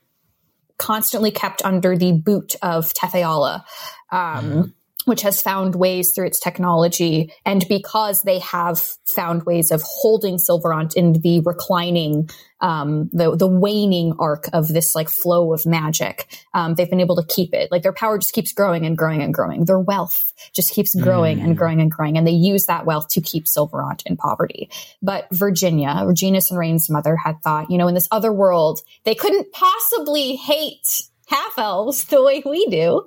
constantly 0.77 1.29
kept 1.29 1.65
under 1.65 1.97
the 1.97 2.13
boot 2.13 2.55
of 2.61 2.93
Tethe'alla. 2.93 3.65
Um, 4.11 4.45
mm 4.45 4.73
which 5.05 5.21
has 5.21 5.41
found 5.41 5.75
ways 5.75 6.13
through 6.13 6.27
its 6.27 6.39
technology. 6.39 7.33
And 7.45 7.65
because 7.67 8.21
they 8.21 8.39
have 8.39 8.79
found 9.15 9.43
ways 9.43 9.71
of 9.71 9.81
holding 9.83 10.37
Sylvarant 10.37 10.95
in 10.95 11.13
the 11.13 11.41
reclining, 11.41 12.29
um, 12.61 13.09
the, 13.11 13.35
the 13.35 13.47
waning 13.47 14.13
arc 14.19 14.45
of 14.53 14.69
this 14.69 14.95
like 14.95 15.09
flow 15.09 15.53
of 15.53 15.65
magic, 15.65 16.39
um, 16.53 16.75
they've 16.75 16.89
been 16.89 17.01
able 17.01 17.17
to 17.17 17.25
keep 17.27 17.53
it. 17.53 17.71
Like 17.71 17.83
their 17.83 17.93
power 17.93 18.17
just 18.17 18.33
keeps 18.33 18.53
growing 18.53 18.85
and 18.85 18.97
growing 18.97 19.21
and 19.21 19.33
growing. 19.33 19.65
Their 19.65 19.79
wealth 19.79 20.19
just 20.53 20.71
keeps 20.71 20.95
growing 20.95 21.39
mm. 21.39 21.43
and 21.43 21.57
growing 21.57 21.81
and 21.81 21.91
growing. 21.91 22.17
And 22.17 22.25
they 22.25 22.31
use 22.31 22.65
that 22.67 22.85
wealth 22.85 23.09
to 23.09 23.21
keep 23.21 23.45
Sylvarant 23.45 24.03
in 24.05 24.15
poverty. 24.15 24.69
But 25.01 25.27
Virginia, 25.31 25.89
Reginus 26.05 26.49
and 26.49 26.59
Raine's 26.59 26.89
mother 26.89 27.17
had 27.17 27.41
thought, 27.41 27.69
you 27.69 27.77
know, 27.77 27.87
in 27.87 27.95
this 27.95 28.07
other 28.11 28.31
world, 28.31 28.79
they 29.03 29.15
couldn't 29.15 29.51
possibly 29.51 30.37
hate 30.37 31.03
half 31.27 31.57
elves 31.57 32.05
the 32.05 32.23
way 32.23 32.43
we 32.45 32.65
do. 32.67 33.03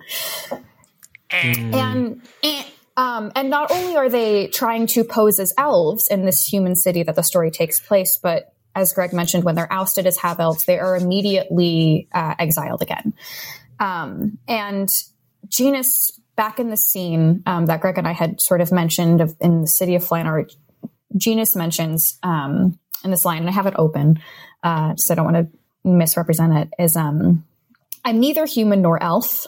Mm. 1.43 1.75
And, 1.75 2.23
and 2.43 2.67
um, 2.97 3.33
and 3.37 3.51
not 3.51 3.71
only 3.71 3.97
are 3.97 4.09
they 4.09 4.47
trying 4.47 4.87
to 4.89 5.05
pose 5.05 5.39
as 5.39 5.53
elves 5.59 6.09
in 6.09 6.25
this 6.25 6.45
human 6.45 6.75
city 6.75 7.03
that 7.03 7.15
the 7.15 7.23
story 7.23 7.51
takes 7.51 7.79
place, 7.79 8.19
but 8.23 8.55
as 8.75 8.93
Greg 8.93 9.13
mentioned, 9.13 9.45
when 9.45 9.55
they're 9.55 9.73
ousted 9.73 10.07
as 10.07 10.19
half 10.19 10.41
elves, 10.41 10.65
they 10.65 10.79
are 10.79 10.97
immediately 10.97 12.09
uh, 12.15 12.35
exiled 12.39 12.83
again. 12.83 13.15
Um, 13.79 14.39
and 14.49 14.89
Genis, 15.49 16.19
back 16.37 16.59
in 16.59 16.69
the 16.69 16.77
scene 16.77 17.43
um, 17.47 17.67
that 17.67 17.81
Greg 17.81 17.99
and 17.99 18.09
I 18.09 18.13
had 18.13 18.41
sort 18.41 18.61
of 18.61 18.73
mentioned 18.73 19.21
of, 19.21 19.35
in 19.41 19.63
the 19.63 19.67
city 19.67 19.95
of 19.95 20.05
Flanoir, 20.05 20.51
Genis 21.17 21.55
mentions 21.57 22.19
um, 22.23 22.79
in 23.05 23.11
this 23.11 23.25
line, 23.25 23.39
and 23.39 23.49
I 23.49 23.53
have 23.53 23.67
it 23.67 23.75
open, 23.77 24.21
uh, 24.63 24.95
so 24.97 25.13
I 25.13 25.17
don't 25.17 25.33
want 25.33 25.37
to 25.37 25.89
misrepresent 25.89 26.55
it, 26.55 26.69
is 26.79 26.97
um, 26.97 27.45
I'm 28.05 28.21
neither 28.21 28.45
human 28.47 28.83
nor 28.83 29.03
elf. 29.03 29.47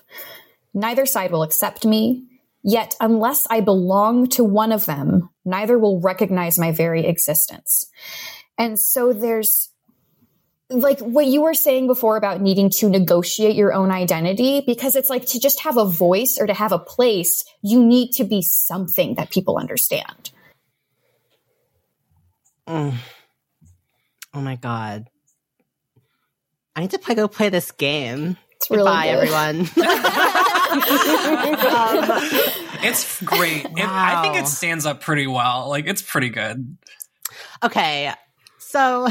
Neither 0.74 1.06
side 1.06 1.32
will 1.32 1.42
accept 1.42 1.84
me. 1.84 2.24
Yet, 2.62 2.96
unless 3.00 3.46
I 3.48 3.60
belong 3.60 4.26
to 4.30 4.44
one 4.44 4.72
of 4.72 4.84
them, 4.84 5.30
neither 5.44 5.78
will 5.78 6.00
recognize 6.00 6.58
my 6.58 6.72
very 6.72 7.06
existence. 7.06 7.86
And 8.58 8.78
so 8.78 9.12
there's 9.12 9.70
like 10.70 11.00
what 11.00 11.26
you 11.26 11.42
were 11.42 11.54
saying 11.54 11.86
before 11.86 12.16
about 12.16 12.42
needing 12.42 12.68
to 12.68 12.90
negotiate 12.90 13.56
your 13.56 13.72
own 13.72 13.90
identity, 13.90 14.62
because 14.66 14.96
it's 14.96 15.08
like 15.08 15.24
to 15.26 15.40
just 15.40 15.60
have 15.60 15.76
a 15.76 15.84
voice 15.84 16.36
or 16.38 16.46
to 16.46 16.52
have 16.52 16.72
a 16.72 16.78
place, 16.78 17.44
you 17.62 17.82
need 17.82 18.10
to 18.12 18.24
be 18.24 18.42
something 18.42 19.14
that 19.14 19.30
people 19.30 19.56
understand. 19.56 20.30
Mm. 22.66 22.96
Oh 24.34 24.40
my 24.40 24.56
God. 24.56 25.08
I 26.76 26.82
need 26.82 26.90
to 26.90 26.98
play, 26.98 27.14
go 27.14 27.28
play 27.28 27.48
this 27.48 27.70
game. 27.70 28.36
It's 28.56 28.70
really 28.70 28.82
Goodbye, 28.82 29.06
good. 29.06 29.28
everyone. 29.28 29.70
um, 30.70 30.80
it's 32.82 33.22
great. 33.22 33.64
Wow. 33.64 33.72
It, 33.76 33.84
I 33.86 34.22
think 34.22 34.36
it 34.36 34.48
stands 34.48 34.86
up 34.86 35.00
pretty 35.00 35.26
well. 35.26 35.68
Like 35.68 35.86
it's 35.86 36.02
pretty 36.02 36.30
good. 36.30 36.76
Okay, 37.62 38.12
so 38.58 39.08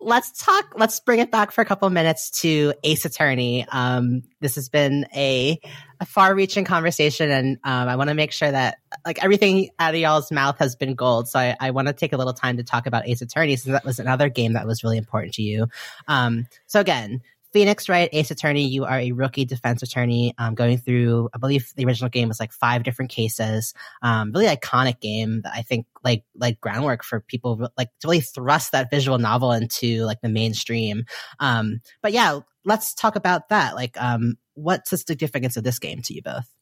let's 0.00 0.44
talk. 0.44 0.74
Let's 0.76 1.00
bring 1.00 1.20
it 1.20 1.30
back 1.30 1.52
for 1.52 1.62
a 1.62 1.64
couple 1.64 1.88
minutes 1.90 2.30
to 2.42 2.74
Ace 2.84 3.04
Attorney. 3.04 3.66
Um, 3.70 4.22
this 4.40 4.56
has 4.56 4.68
been 4.68 5.06
a, 5.16 5.58
a 6.00 6.04
far-reaching 6.04 6.64
conversation, 6.66 7.30
and 7.30 7.58
um, 7.64 7.88
I 7.88 7.96
want 7.96 8.08
to 8.08 8.14
make 8.14 8.32
sure 8.32 8.50
that 8.50 8.76
like 9.06 9.24
everything 9.24 9.70
out 9.78 9.94
of 9.94 10.00
y'all's 10.00 10.30
mouth 10.30 10.58
has 10.58 10.76
been 10.76 10.94
gold. 10.94 11.28
So 11.28 11.38
I, 11.38 11.56
I 11.58 11.70
want 11.70 11.88
to 11.88 11.94
take 11.94 12.12
a 12.12 12.18
little 12.18 12.34
time 12.34 12.58
to 12.58 12.64
talk 12.64 12.86
about 12.86 13.08
Ace 13.08 13.22
Attorney, 13.22 13.56
since 13.56 13.72
that 13.72 13.84
was 13.84 13.98
another 13.98 14.28
game 14.28 14.52
that 14.52 14.66
was 14.66 14.84
really 14.84 14.98
important 14.98 15.34
to 15.34 15.42
you. 15.42 15.68
Um, 16.06 16.46
so 16.66 16.80
again, 16.80 17.22
Phoenix 17.54 17.88
Wright, 17.88 18.08
Ace 18.12 18.32
Attorney, 18.32 18.66
you 18.66 18.84
are 18.84 18.98
a 18.98 19.12
rookie 19.12 19.44
defense 19.44 19.80
attorney 19.80 20.34
um, 20.38 20.56
going 20.56 20.76
through, 20.76 21.30
I 21.32 21.38
believe 21.38 21.72
the 21.76 21.84
original 21.84 22.10
game 22.10 22.26
was 22.26 22.40
like 22.40 22.52
five 22.52 22.82
different 22.82 23.12
cases. 23.12 23.74
Um, 24.02 24.32
really 24.32 24.48
iconic 24.48 25.00
game 25.00 25.42
that 25.42 25.52
I 25.54 25.62
think 25.62 25.86
like 26.02 26.24
like 26.34 26.60
groundwork 26.60 27.04
for 27.04 27.20
people 27.20 27.70
like 27.78 27.90
to 28.00 28.08
really 28.08 28.20
thrust 28.20 28.72
that 28.72 28.90
visual 28.90 29.18
novel 29.18 29.52
into 29.52 30.04
like 30.04 30.20
the 30.20 30.28
mainstream. 30.28 31.04
Um, 31.38 31.80
but 32.02 32.12
yeah, 32.12 32.40
let's 32.64 32.92
talk 32.92 33.14
about 33.14 33.50
that. 33.50 33.76
Like, 33.76 33.96
um, 34.02 34.34
what's 34.54 34.90
the 34.90 34.96
significance 34.96 35.56
of 35.56 35.62
this 35.62 35.78
game 35.78 36.02
to 36.02 36.12
you 36.12 36.22
both? 36.22 36.52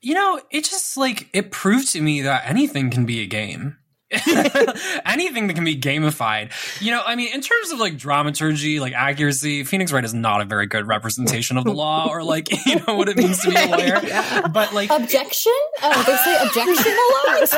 You 0.00 0.14
know, 0.14 0.40
it 0.50 0.64
just 0.64 0.96
like 0.96 1.28
it 1.34 1.50
proved 1.50 1.92
to 1.92 2.00
me 2.00 2.22
that 2.22 2.44
anything 2.46 2.88
can 2.88 3.04
be 3.04 3.20
a 3.20 3.26
game. 3.26 3.76
anything 5.06 5.46
that 5.46 5.54
can 5.54 5.64
be 5.64 5.76
gamified. 5.76 6.50
You 6.80 6.90
know, 6.90 7.02
I 7.04 7.14
mean, 7.14 7.32
in 7.32 7.40
terms 7.40 7.70
of 7.70 7.78
like 7.78 7.96
dramaturgy, 7.96 8.80
like 8.80 8.92
accuracy, 8.92 9.62
Phoenix 9.62 9.92
Wright 9.92 10.04
is 10.04 10.12
not 10.12 10.40
a 10.40 10.44
very 10.44 10.66
good 10.66 10.88
representation 10.88 11.56
of 11.56 11.64
the 11.64 11.72
law 11.72 12.08
or 12.08 12.24
like, 12.24 12.48
you 12.66 12.76
know, 12.86 12.94
what 12.96 13.08
it 13.08 13.16
means 13.16 13.40
to 13.42 13.50
be 13.50 13.56
a 13.56 13.66
lawyer. 13.66 14.00
yeah. 14.02 14.48
But 14.48 14.72
like 14.74 14.90
objection? 14.90 15.52
Oh, 15.82 16.02
they 16.02 16.16
say 16.16 16.36
objection 16.44 16.92
a 16.92 17.06
lot. 17.14 17.48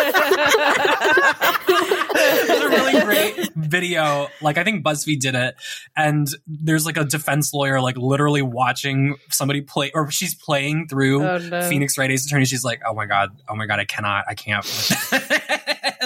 There's 2.46 2.60
a 2.60 2.68
really 2.68 3.00
great 3.00 3.54
video. 3.54 4.28
Like 4.42 4.58
I 4.58 4.64
think 4.64 4.84
BuzzFeed 4.84 5.20
did 5.20 5.34
it. 5.34 5.54
And 5.96 6.28
there's 6.46 6.84
like 6.84 6.98
a 6.98 7.04
defense 7.04 7.54
lawyer 7.54 7.80
like 7.80 7.96
literally 7.96 8.42
watching 8.42 9.16
somebody 9.30 9.62
play 9.62 9.90
or 9.94 10.10
she's 10.10 10.34
playing 10.34 10.88
through 10.88 11.24
oh, 11.24 11.38
no. 11.38 11.62
Phoenix 11.62 11.96
Wright 11.96 12.10
Ace 12.10 12.26
Attorney. 12.26 12.44
She's 12.44 12.64
like, 12.64 12.82
oh 12.86 12.92
my 12.94 13.06
God, 13.06 13.30
oh 13.48 13.56
my 13.56 13.64
God, 13.66 13.78
I 13.78 13.84
cannot, 13.86 14.24
I 14.28 14.34
can't. 14.34 14.66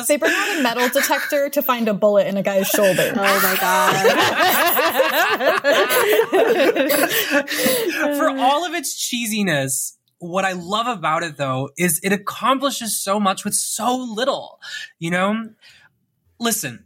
They 0.08 0.16
bring 0.16 0.32
out 0.34 0.58
a 0.58 0.62
metal 0.62 0.88
detector 0.88 1.48
to 1.50 1.62
find 1.62 1.88
a 1.88 1.94
bullet 1.94 2.26
in 2.26 2.36
a 2.36 2.42
guy's 2.42 2.68
shoulder. 2.68 3.12
Oh 3.16 3.40
my 3.42 3.56
god. 3.60 3.94
For 8.16 8.28
all 8.30 8.64
of 8.64 8.74
its 8.74 8.94
cheesiness, 8.96 9.96
what 10.18 10.44
I 10.44 10.52
love 10.52 10.86
about 10.86 11.22
it 11.22 11.36
though 11.36 11.70
is 11.76 12.00
it 12.02 12.12
accomplishes 12.12 13.02
so 13.02 13.20
much 13.20 13.44
with 13.44 13.54
so 13.54 13.96
little. 13.96 14.58
You 14.98 15.10
know? 15.10 15.50
Listen, 16.38 16.84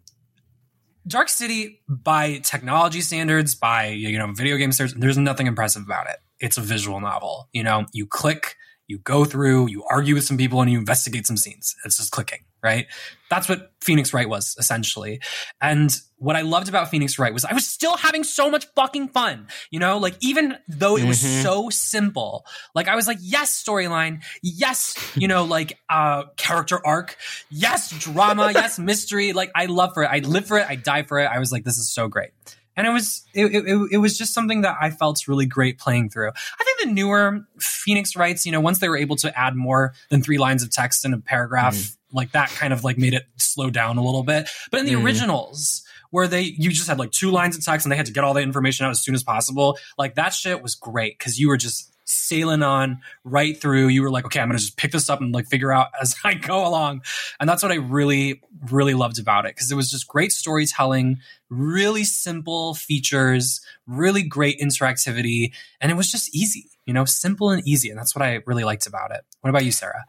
Dark 1.07 1.29
City 1.29 1.81
by 1.89 2.39
technology 2.39 3.01
standards, 3.01 3.55
by 3.55 3.87
you 3.89 4.19
know, 4.19 4.33
video 4.33 4.57
game 4.57 4.73
standards, 4.73 4.99
there's 5.01 5.19
nothing 5.19 5.47
impressive 5.47 5.83
about 5.83 6.09
it. 6.09 6.19
It's 6.39 6.57
a 6.57 6.61
visual 6.61 7.01
novel. 7.01 7.49
You 7.53 7.63
know, 7.65 7.87
you 7.93 8.07
click, 8.07 8.57
you 8.87 8.99
go 8.99 9.25
through, 9.25 9.69
you 9.69 9.85
argue 9.91 10.15
with 10.15 10.25
some 10.25 10.37
people, 10.37 10.61
and 10.61 10.71
you 10.71 10.79
investigate 10.79 11.27
some 11.27 11.37
scenes. 11.37 11.75
It's 11.85 11.97
just 11.97 12.13
clicking, 12.13 12.41
right? 12.63 12.87
That's 13.29 13.49
what 13.49 13.73
Phoenix 13.81 14.13
Wright 14.13 14.29
was 14.29 14.57
essentially. 14.59 15.21
And 15.61 15.97
what 16.17 16.37
I 16.37 16.43
loved 16.43 16.69
about 16.69 16.91
Phoenix 16.91 17.19
Wright 17.19 17.33
was 17.33 17.45
I 17.45 17.55
was 17.55 17.67
still 17.67 17.97
having 17.97 18.25
so 18.25 18.51
much 18.51 18.67
fucking 18.75 19.09
fun. 19.09 19.49
You 19.71 19.81
know, 19.81 19.99
like 19.99 20.17
even 20.21 20.57
though 20.69 20.97
it 20.97 21.07
was 21.07 21.23
mm-hmm. 21.23 21.43
so 21.43 21.71
simple, 21.71 22.45
like 22.75 22.89
I 22.89 22.97
was 22.97 23.07
like, 23.07 23.19
yes, 23.21 23.63
storyline, 23.63 24.23
yes, 24.43 24.97
you 25.15 25.29
know, 25.29 25.45
like 25.45 25.79
uh 25.89 26.25
character 26.37 26.85
arc, 26.85 27.17
yes, 27.51 27.91
drama, 27.91 28.51
yes, 28.55 28.79
mystery. 28.79 29.33
Like 29.33 29.51
I 29.55 29.67
love 29.67 29.95
for 29.95 30.03
it. 30.03 30.09
I 30.11 30.19
live 30.19 30.47
for 30.47 30.59
it. 30.59 30.67
I 30.69 30.77
die 30.77 31.05
for 31.05 31.19
it. 31.19 31.27
I 31.27 31.39
was 31.39 31.53
like, 31.53 31.65
this 31.65 31.79
is 31.79 31.91
so 31.91 32.09
great 32.09 32.31
and 32.77 32.87
it 32.87 32.91
was 32.91 33.25
it, 33.35 33.47
it, 33.47 33.89
it, 33.93 33.99
was 33.99 34.17
just 34.17 34.33
something 34.33 34.63
that 34.63 34.77
I 34.81 34.91
felt 34.91 35.27
really 35.29 35.47
great 35.47 35.79
playing 35.79 36.11
through. 36.11 36.29
I 36.31 36.65
think 36.65 36.81
the 36.81 36.93
newer 36.93 37.47
Phoenix 37.59 38.17
Wrights, 38.17 38.47
you 38.47 38.53
know, 38.53 38.61
once 38.61 38.79
they 38.79 38.89
were 38.89 38.97
able 38.97 39.17
to 39.17 39.39
add 39.39 39.57
more 39.57 39.93
than 40.09 40.23
three 40.23 40.39
lines 40.39 40.63
of 40.63 40.71
text 40.71 41.05
in 41.05 41.13
a 41.13 41.19
paragraph, 41.19 41.75
mm. 41.75 41.97
like 42.13 42.33
that 42.33 42.49
kind 42.51 42.73
of 42.73 42.85
like 42.85 42.97
made 42.97 43.15
it 43.15 43.25
slow 43.37 43.71
down 43.71 43.99
a 43.99 44.05
little 44.05 44.23
bit. 44.23 44.49
But 44.71 44.81
in 44.81 44.87
the 44.87 44.95
mm. 44.95 45.05
originals, 45.05 45.83
where 46.11 46.29
they 46.29 46.43
you 46.43 46.71
just 46.71 46.89
had 46.89 46.99
like 46.99 47.11
two 47.11 47.31
lines 47.31 47.57
of 47.57 47.65
text 47.65 47.87
and 47.87 47.93
they 47.93 47.97
had 47.97 48.07
to 48.07 48.13
get 48.13 48.25
all 48.25 48.35
the 48.35 48.41
information 48.41 48.87
out 48.87 48.91
as 48.91 49.03
soon 49.03 49.15
as 49.15 49.23
possible, 49.23 49.79
like 49.99 50.15
that 50.15 50.33
shit 50.33 50.63
was 50.63 50.75
great 50.75 51.19
because 51.19 51.39
you 51.39 51.49
were 51.49 51.57
just 51.57 51.93
sailing 52.11 52.63
on 52.63 53.01
right 53.25 53.61
through. 53.61 53.89
You 53.89 54.03
were 54.03 54.11
like, 54.11 54.25
okay, 54.27 54.41
I'm 54.41 54.49
going 54.49 54.59
to 54.59 54.65
just 54.65 54.77
pick 54.77 54.93
this 54.93 55.09
up 55.09 55.21
and 55.21 55.33
like 55.33 55.47
figure 55.47 55.73
out 55.73 55.89
as 56.01 56.15
I 56.25 56.35
go 56.35 56.67
along. 56.67 57.03
And 57.39 57.49
that's 57.49 57.63
what 57.63 57.73
I 57.73 57.77
really, 57.77 58.43
really 58.71 58.95
loved 58.95 59.19
about 59.19 59.47
it 59.47 59.55
because 59.55 59.71
it 59.71 59.77
was 59.77 59.91
just 59.91 60.09
great 60.09 60.33
storytelling, 60.33 61.21
really 61.49 62.05
simple 62.05 62.75
features, 62.75 63.61
really 63.87 64.23
great 64.23 64.61
interactivity. 64.61 65.53
And 65.81 65.91
it 65.91 65.95
was 65.95 66.11
just 66.11 66.35
easy, 66.35 66.71
you 66.87 66.95
know, 66.95 67.05
simple 67.05 67.51
and 67.51 67.67
easy. 67.67 67.91
And 67.91 67.99
that's 67.99 68.15
what 68.15 68.23
I 68.23 68.41
really 68.47 68.65
liked 68.65 68.87
about 68.87 69.13
it. 69.13 69.25
What 69.41 69.51
about 69.51 69.65
you, 69.65 69.73
Sarah? 69.73 70.05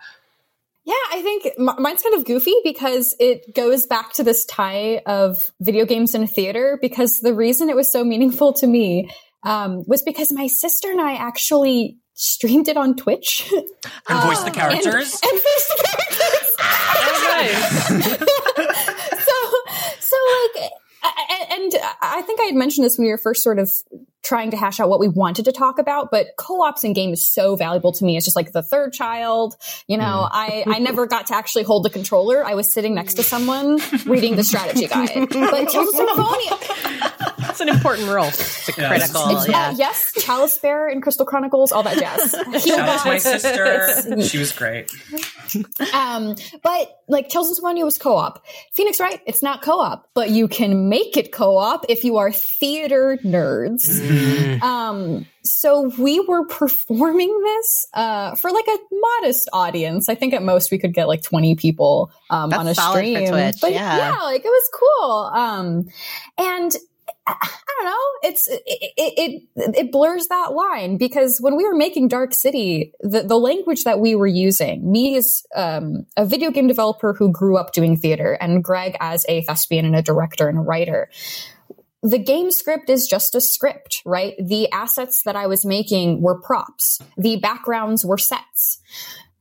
Yeah, 0.83 0.95
I 1.11 1.21
think 1.21 1.59
mine's 1.59 2.01
kind 2.01 2.15
of 2.15 2.25
goofy 2.25 2.55
because 2.63 3.15
it 3.19 3.53
goes 3.53 3.85
back 3.85 4.13
to 4.13 4.23
this 4.23 4.45
tie 4.45 5.01
of 5.05 5.51
video 5.59 5.85
games 5.85 6.15
and 6.15 6.27
theater 6.27 6.79
because 6.81 7.19
the 7.19 7.35
reason 7.35 7.69
it 7.69 7.75
was 7.75 7.91
so 7.91 8.03
meaningful 8.03 8.53
to 8.53 8.65
me 8.65 9.11
um, 9.43 9.83
was 9.87 10.01
because 10.01 10.31
my 10.31 10.47
sister 10.47 10.91
and 10.91 11.01
I 11.01 11.13
actually 11.13 11.97
streamed 12.13 12.67
it 12.67 12.77
on 12.77 12.95
Twitch 12.95 13.51
and 14.09 14.19
voiced 14.21 14.45
the 14.45 14.51
characters. 14.51 15.19
And, 15.23 15.31
and 15.31 15.41
voiced 15.41 15.67
the 15.69 15.83
characters. 15.83 16.11
so, 19.19 19.35
so 19.99 20.17
like, 20.55 20.71
and 21.51 21.73
I 22.01 22.21
think 22.21 22.39
I 22.39 22.43
had 22.45 22.55
mentioned 22.55 22.85
this 22.85 22.97
when 22.97 23.05
we 23.05 23.11
were 23.11 23.17
first 23.17 23.41
sort 23.41 23.57
of 23.57 23.71
trying 24.23 24.51
to 24.51 24.57
hash 24.57 24.79
out 24.79 24.87
what 24.87 24.99
we 24.99 25.07
wanted 25.07 25.45
to 25.45 25.51
talk 25.51 25.79
about, 25.79 26.11
but 26.11 26.27
co-ops 26.37 26.83
in 26.83 26.93
games 26.93 27.19
is 27.19 27.33
so 27.33 27.55
valuable 27.55 27.91
to 27.91 28.05
me. 28.05 28.17
It's 28.17 28.25
just 28.25 28.35
like 28.35 28.51
the 28.51 28.61
third 28.61 28.93
child. 28.93 29.55
You 29.87 29.97
know, 29.97 30.03
mm. 30.03 30.29
I, 30.31 30.63
I 30.67 30.79
never 30.79 31.07
got 31.07 31.27
to 31.27 31.35
actually 31.35 31.63
hold 31.63 31.83
the 31.83 31.89
controller. 31.89 32.45
I 32.45 32.53
was 32.53 32.71
sitting 32.71 32.93
next 32.93 33.15
to 33.15 33.23
someone 33.23 33.79
reading 34.05 34.35
the 34.35 34.43
strategy 34.43 34.87
guide. 34.87 35.27
But 35.29 35.71
Symphonia. 35.71 37.30
That's 37.51 37.59
an 37.59 37.67
important 37.67 38.07
role. 38.07 38.29
It's 38.29 38.69
a 38.69 38.71
critical. 38.71 39.37
It's, 39.37 39.49
yeah. 39.49 39.67
Uh, 39.67 39.75
yes, 39.75 40.13
Chalice 40.23 40.57
Bear 40.57 40.87
in 40.87 41.01
Crystal 41.01 41.25
Chronicles, 41.25 41.73
all 41.73 41.83
that 41.83 41.97
jazz. 41.97 42.31
Shout 42.65 42.79
out 42.79 43.01
to 43.01 43.09
my 43.09 43.17
sister. 43.17 44.21
She 44.21 44.37
was 44.37 44.53
great. 44.53 44.89
Um, 45.93 46.35
but 46.63 47.01
like 47.09 47.27
Tales 47.27 47.49
of 47.49 47.57
Symphonia 47.57 47.83
was 47.83 47.97
co-op. 47.97 48.41
Phoenix 48.71 49.01
Wright, 49.01 49.19
it's 49.27 49.43
not 49.43 49.61
co-op, 49.61 50.07
but 50.13 50.29
you 50.29 50.47
can 50.47 50.87
make 50.87 51.17
it 51.17 51.33
co-op 51.33 51.87
if 51.89 52.05
you 52.05 52.17
are 52.17 52.31
theater 52.31 53.17
nerds. 53.21 53.99
Mm. 53.99 54.61
Um, 54.61 55.25
so 55.43 55.91
we 55.97 56.19
were 56.21 56.45
performing 56.45 57.37
this 57.43 57.85
uh, 57.93 58.35
for 58.35 58.51
like 58.51 58.67
a 58.67 58.77
modest 58.91 59.49
audience. 59.51 60.07
I 60.07 60.15
think 60.15 60.33
at 60.33 60.43
most 60.43 60.71
we 60.71 60.77
could 60.77 60.93
get 60.93 61.07
like 61.07 61.23
20 61.23 61.55
people 61.55 62.11
um, 62.29 62.53
on 62.53 62.67
a 62.67 62.75
stream. 62.75 63.29
but 63.29 63.71
yeah. 63.71 63.97
yeah. 63.97 64.21
like 64.21 64.45
it 64.45 64.49
was 64.49 64.69
cool. 64.73 65.11
Um, 65.33 65.85
and 66.37 66.71
I 67.27 67.49
don't 67.67 67.85
know. 67.85 68.29
It's 68.29 68.47
it, 68.47 68.61
it, 68.65 69.43
it 69.55 69.91
blurs 69.91 70.27
that 70.27 70.53
line 70.53 70.97
because 70.97 71.39
when 71.39 71.55
we 71.55 71.65
were 71.65 71.75
making 71.75 72.07
Dark 72.07 72.33
City, 72.33 72.93
the 73.01 73.23
the 73.23 73.37
language 73.37 73.83
that 73.83 73.99
we 73.99 74.15
were 74.15 74.27
using, 74.27 74.91
me 74.91 75.15
as 75.15 75.43
um, 75.55 76.05
a 76.17 76.25
video 76.25 76.51
game 76.51 76.67
developer 76.67 77.13
who 77.13 77.31
grew 77.31 77.57
up 77.57 77.73
doing 77.73 77.97
theater, 77.97 78.33
and 78.33 78.63
Greg 78.63 78.95
as 78.99 79.25
a 79.29 79.41
thespian 79.43 79.85
and 79.85 79.95
a 79.95 80.01
director 80.01 80.47
and 80.47 80.57
a 80.57 80.61
writer. 80.61 81.09
The 82.03 82.17
game 82.17 82.49
script 82.49 82.89
is 82.89 83.07
just 83.07 83.35
a 83.35 83.41
script, 83.41 84.01
right? 84.05 84.33
The 84.39 84.71
assets 84.71 85.21
that 85.23 85.35
I 85.35 85.45
was 85.45 85.63
making 85.63 86.21
were 86.21 86.41
props. 86.41 86.99
The 87.15 87.37
backgrounds 87.37 88.03
were 88.03 88.17
sets 88.17 88.81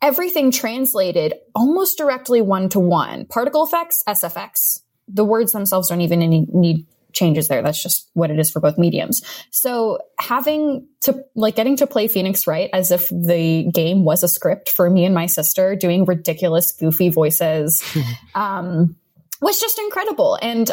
everything 0.03 0.51
translated 0.51 1.35
almost 1.55 1.99
directly 1.99 2.41
one 2.41 2.69
to 2.71 2.81
one. 2.81 3.27
Particle 3.27 3.65
effects, 3.65 4.03
SFX. 4.09 4.81
The 5.09 5.25
words 5.25 5.53
themselves 5.53 5.89
don't 5.89 6.01
even 6.01 6.21
need 6.53 6.87
changes 7.13 7.49
there. 7.49 7.63
That's 7.63 7.83
just 7.83 8.09
what 8.15 8.31
it 8.31 8.39
is 8.39 8.51
for 8.51 8.61
both 8.61 8.79
mediums. 8.79 9.23
So 9.51 9.99
having 10.19 10.87
to 11.03 11.25
like 11.35 11.57
getting 11.57 11.77
to 11.77 11.87
play 11.87 12.09
Phoenix 12.09 12.47
Wright 12.47 12.71
as 12.73 12.91
if 12.91 13.09
the 13.09 13.71
game 13.73 14.05
was 14.05 14.23
a 14.23 14.29
script 14.29 14.71
for 14.71 14.89
me 14.89 15.05
and 15.05 15.15
my 15.15 15.27
sister 15.27 15.77
doing 15.77 16.05
ridiculous, 16.05 16.73
goofy 16.73 17.09
voices, 17.09 17.83
um, 18.35 18.97
was 19.41 19.61
just 19.61 19.79
incredible. 19.79 20.39
And 20.41 20.71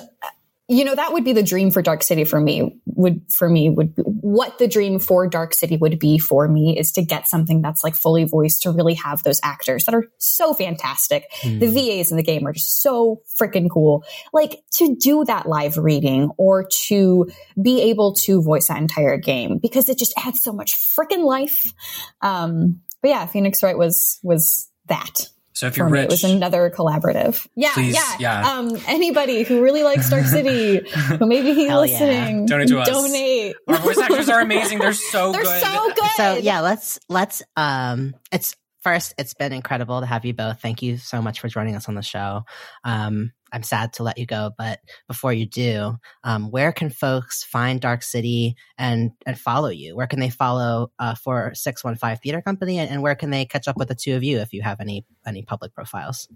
you 0.70 0.84
know 0.84 0.96
that 0.96 1.14
would 1.14 1.24
be 1.24 1.34
the 1.34 1.44
dream 1.44 1.72
for 1.72 1.82
dark 1.82 2.04
city 2.04 2.26
for 2.26 2.40
me 2.40 2.78
would 2.86 3.22
for 3.32 3.50
me 3.50 3.70
would 3.70 3.96
be, 3.96 4.02
what 4.02 4.58
the 4.58 4.68
dream 4.68 5.00
for 5.00 5.28
dark 5.28 5.54
city 5.54 5.78
would 5.78 5.98
be 5.98 6.18
for 6.18 6.48
me 6.48 6.78
is 6.78 6.92
to 6.92 7.02
get 7.02 7.30
something 7.30 7.62
that's 7.62 7.84
like 7.84 7.96
fully 7.96 8.26
voiced 8.26 8.64
to 8.64 8.72
really 8.72 8.96
have 8.96 9.24
those 9.24 9.40
actors 9.44 9.86
that 9.86 9.96
are 9.96 10.06
so 10.18 10.54
fantastic. 10.54 11.26
Mm. 11.42 11.60
the 11.60 11.68
VAs 11.68 12.12
in 12.12 12.18
the 12.18 12.24
game 12.24 12.46
are 12.46 12.54
just 12.54 12.82
so 12.82 13.22
freaking 13.40 13.70
cool. 13.70 14.04
Like 14.34 14.62
to 14.74 14.96
do 14.96 15.24
that 15.26 15.48
live 15.48 15.78
reading 15.78 16.32
or 16.38 16.68
to 16.88 17.30
be 17.62 17.82
able 17.84 18.14
to 18.26 18.42
voice 18.42 18.68
that 18.68 18.78
entire 18.78 19.18
game 19.18 19.60
because 19.60 19.88
it 19.88 19.98
just 19.98 20.14
adds 20.18 20.44
so 20.44 20.52
much 20.52 20.76
freaking 20.98 21.24
life. 21.24 21.74
Um 22.22 22.82
but 23.02 23.10
yeah 23.10 23.26
phoenix 23.26 23.64
wright 23.64 23.78
was 23.78 24.20
was 24.24 24.70
that 24.88 25.30
so 25.58 25.66
if 25.66 25.76
you're 25.76 25.90
rich, 25.90 26.04
it 26.04 26.12
was 26.12 26.24
another 26.24 26.70
collaborative. 26.70 27.48
Yeah, 27.56 27.74
please, 27.74 27.96
yeah. 27.96 28.16
yeah. 28.20 28.52
Um, 28.60 28.78
anybody 28.86 29.42
who 29.42 29.64
really 29.64 29.82
likes 29.82 30.08
Dark 30.08 30.26
City, 30.28 30.88
who 30.88 31.26
maybe 31.26 31.56
he's 31.56 31.72
listening, 31.72 32.42
yeah. 32.42 32.46
donate 32.46 32.68
to 32.68 32.78
us. 32.78 32.88
Donate. 32.88 33.56
Our 33.68 33.78
voice 33.78 33.98
actors 33.98 34.30
are 34.30 34.40
amazing. 34.40 34.78
They're 34.78 34.94
so 34.94 35.32
They're 35.34 35.42
good. 35.42 35.64
so 35.64 35.92
good. 35.96 36.12
So 36.16 36.36
yeah, 36.36 36.60
let's 36.60 37.00
let's 37.10 37.42
um, 37.56 38.14
it's 38.32 38.56
first. 38.88 39.14
It's 39.18 39.34
been 39.34 39.52
incredible 39.52 40.00
to 40.00 40.06
have 40.06 40.24
you 40.24 40.34
both. 40.34 40.62
Thank 40.62 40.82
you 40.82 40.96
so 40.96 41.22
much 41.22 41.42
for 41.42 41.50
joining 41.50 41.76
us 41.76 41.90
on 41.90 41.96
the 41.96 42.02
show. 42.02 42.44
Um, 42.86 43.34
I'm 43.52 43.64
sad 43.64 43.92
to 43.94 44.04
let 44.04 44.18
you 44.18 44.26
go, 44.26 44.52
but 44.58 44.80
before 45.10 45.34
you 45.34 45.46
do, 45.46 45.98
um, 46.24 46.52
where 46.52 46.72
can 46.72 46.90
folks 46.90 47.44
find 47.44 47.82
Dark 47.82 48.02
City 48.02 48.56
and 48.78 49.12
and 49.26 49.38
follow 49.38 49.68
you? 49.68 49.98
Where 49.98 50.08
can 50.08 50.22
they 50.22 50.30
follow 50.30 50.94
uh, 51.00 51.16
for 51.16 51.54
Six 51.54 51.84
One 51.84 51.96
Five 51.96 52.22
Theater 52.22 52.42
Company, 52.42 52.80
and, 52.80 52.90
and, 52.90 53.02
where 53.02 53.16
can 53.16 53.30
they 53.30 53.44
catch 53.44 53.68
up 53.68 53.76
with 53.76 53.90
the 53.90 53.96
two 53.96 54.16
of 54.16 54.24
you 54.24 54.40
if 54.40 54.54
you 54.54 54.62
have 54.62 54.80
any 54.80 55.06
any 55.26 55.42
public 55.42 55.74
profiles? 55.74 56.30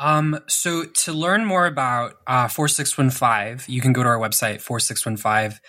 Um, 0.00 0.40
so 0.48 0.84
to 0.84 1.12
learn 1.12 1.44
more 1.44 1.66
about 1.66 2.14
uh, 2.26 2.48
4615, 2.48 3.72
you 3.72 3.80
can 3.80 3.92
go 3.92 4.02
to 4.02 4.08
our 4.08 4.18
website, 4.18 4.60
4615 4.60 5.60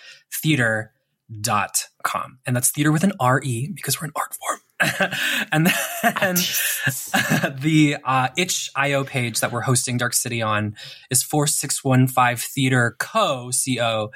theater.com. 0.42 2.38
And 2.44 2.56
that's 2.56 2.72
theater 2.72 2.90
with 2.90 3.04
an 3.04 3.12
R-E 3.20 3.70
because 3.72 4.00
we're 4.00 4.06
an 4.06 4.12
art 4.16 4.34
form. 4.34 4.58
and 5.52 5.66
then 5.66 6.34
the 7.60 7.96
uh, 8.04 8.28
itch.io 8.36 9.04
page 9.04 9.40
that 9.40 9.52
we're 9.52 9.62
hosting 9.62 9.96
Dark 9.96 10.14
City 10.14 10.42
on 10.42 10.76
is 11.10 11.22
4615 11.22 12.36
Theater 12.36 12.96
Co. 12.98 13.50
Co 13.50 14.10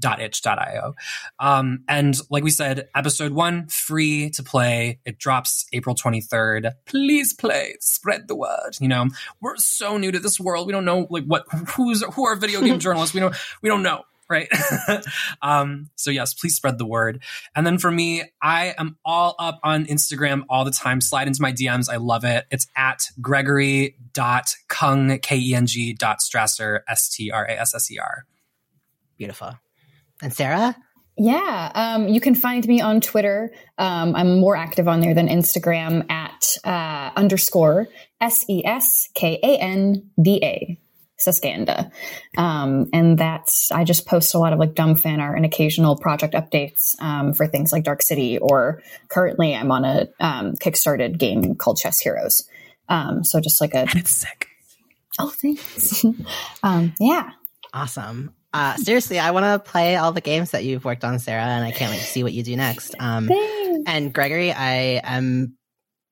dot 0.00 0.20
itch.io. 0.20 0.94
Um, 1.38 1.84
and 1.86 2.16
like 2.30 2.42
we 2.42 2.50
said, 2.50 2.88
episode 2.94 3.32
one, 3.32 3.68
free 3.68 4.30
to 4.30 4.42
play. 4.42 4.98
It 5.04 5.18
drops 5.18 5.66
April 5.72 5.94
23rd. 5.94 6.72
Please 6.86 7.34
play, 7.34 7.76
spread 7.80 8.26
the 8.26 8.34
word. 8.34 8.78
You 8.80 8.88
know, 8.88 9.08
we're 9.40 9.56
so 9.56 9.98
new 9.98 10.10
to 10.10 10.18
this 10.18 10.40
world. 10.40 10.66
We 10.66 10.72
don't 10.72 10.86
know 10.86 11.06
like 11.10 11.24
what, 11.24 11.44
who's, 11.76 12.02
who 12.14 12.26
are 12.26 12.34
video 12.34 12.62
game 12.62 12.78
journalists. 12.80 13.14
We 13.14 13.20
don't, 13.20 13.36
we 13.62 13.68
don't 13.68 13.82
know 13.82 14.04
right? 14.30 14.48
um, 15.42 15.90
so 15.96 16.10
yes, 16.10 16.32
please 16.32 16.54
spread 16.54 16.78
the 16.78 16.86
word. 16.86 17.22
And 17.54 17.66
then 17.66 17.78
for 17.78 17.90
me, 17.90 18.22
I 18.40 18.74
am 18.78 18.96
all 19.04 19.34
up 19.38 19.58
on 19.62 19.84
Instagram 19.86 20.44
all 20.48 20.64
the 20.64 20.70
time. 20.70 21.00
Slide 21.00 21.26
into 21.26 21.42
my 21.42 21.52
DMs. 21.52 21.90
I 21.90 21.96
love 21.96 22.24
it. 22.24 22.46
It's 22.50 22.66
at 22.76 23.02
gregory.keng, 23.20 25.18
K-E-N-G 25.18 25.94
dot 25.94 26.18
Strasser, 26.20 26.80
S-T-R-A-S-S-E-R. 26.88 28.26
Beautiful. 29.18 29.58
And 30.22 30.32
Sarah? 30.32 30.76
Yeah, 31.22 31.70
um, 31.74 32.08
you 32.08 32.18
can 32.18 32.34
find 32.34 32.66
me 32.66 32.80
on 32.80 33.02
Twitter. 33.02 33.52
Um, 33.76 34.16
I'm 34.16 34.40
more 34.40 34.56
active 34.56 34.88
on 34.88 35.00
there 35.00 35.12
than 35.12 35.28
Instagram 35.28 36.10
at 36.10 36.56
uh, 36.64 37.10
underscore 37.14 37.88
S 38.22 38.48
E 38.48 38.64
S 38.64 39.10
K 39.14 39.38
A 39.42 39.58
N 39.58 40.10
D 40.22 40.40
A. 40.42 40.79
Saskanda. 41.26 41.90
Um, 42.36 42.88
and 42.92 43.18
that's, 43.18 43.70
I 43.70 43.84
just 43.84 44.06
post 44.06 44.34
a 44.34 44.38
lot 44.38 44.52
of 44.52 44.58
like 44.58 44.74
dumb 44.74 44.96
fan 44.96 45.20
art 45.20 45.36
and 45.36 45.44
occasional 45.44 45.96
project 45.96 46.34
updates 46.34 47.00
um, 47.00 47.32
for 47.32 47.46
things 47.46 47.72
like 47.72 47.84
Dark 47.84 48.02
City, 48.02 48.38
or 48.38 48.82
currently 49.08 49.54
I'm 49.54 49.70
on 49.70 49.84
a 49.84 50.08
um, 50.20 50.54
Kickstarted 50.54 51.18
game 51.18 51.54
called 51.54 51.78
Chess 51.78 52.00
Heroes. 52.00 52.48
Um, 52.88 53.24
so 53.24 53.40
just 53.40 53.60
like 53.60 53.74
a. 53.74 53.80
And 53.80 53.96
it's 53.96 54.10
sick. 54.10 54.48
Oh, 55.18 55.30
thanks. 55.30 56.04
Um, 56.62 56.94
yeah. 57.00 57.30
Awesome. 57.72 58.34
Uh, 58.52 58.76
seriously, 58.76 59.18
I 59.18 59.30
want 59.30 59.44
to 59.44 59.70
play 59.70 59.96
all 59.96 60.12
the 60.12 60.20
games 60.20 60.50
that 60.50 60.64
you've 60.64 60.84
worked 60.84 61.04
on, 61.04 61.18
Sarah, 61.18 61.42
and 61.42 61.64
I 61.64 61.70
can't 61.70 61.90
wait 61.90 62.00
to 62.00 62.04
see 62.04 62.22
what 62.22 62.32
you 62.32 62.42
do 62.42 62.56
next. 62.56 62.94
Um, 62.98 63.30
and 63.86 64.12
Gregory, 64.12 64.52
I 64.52 65.00
am 65.04 65.56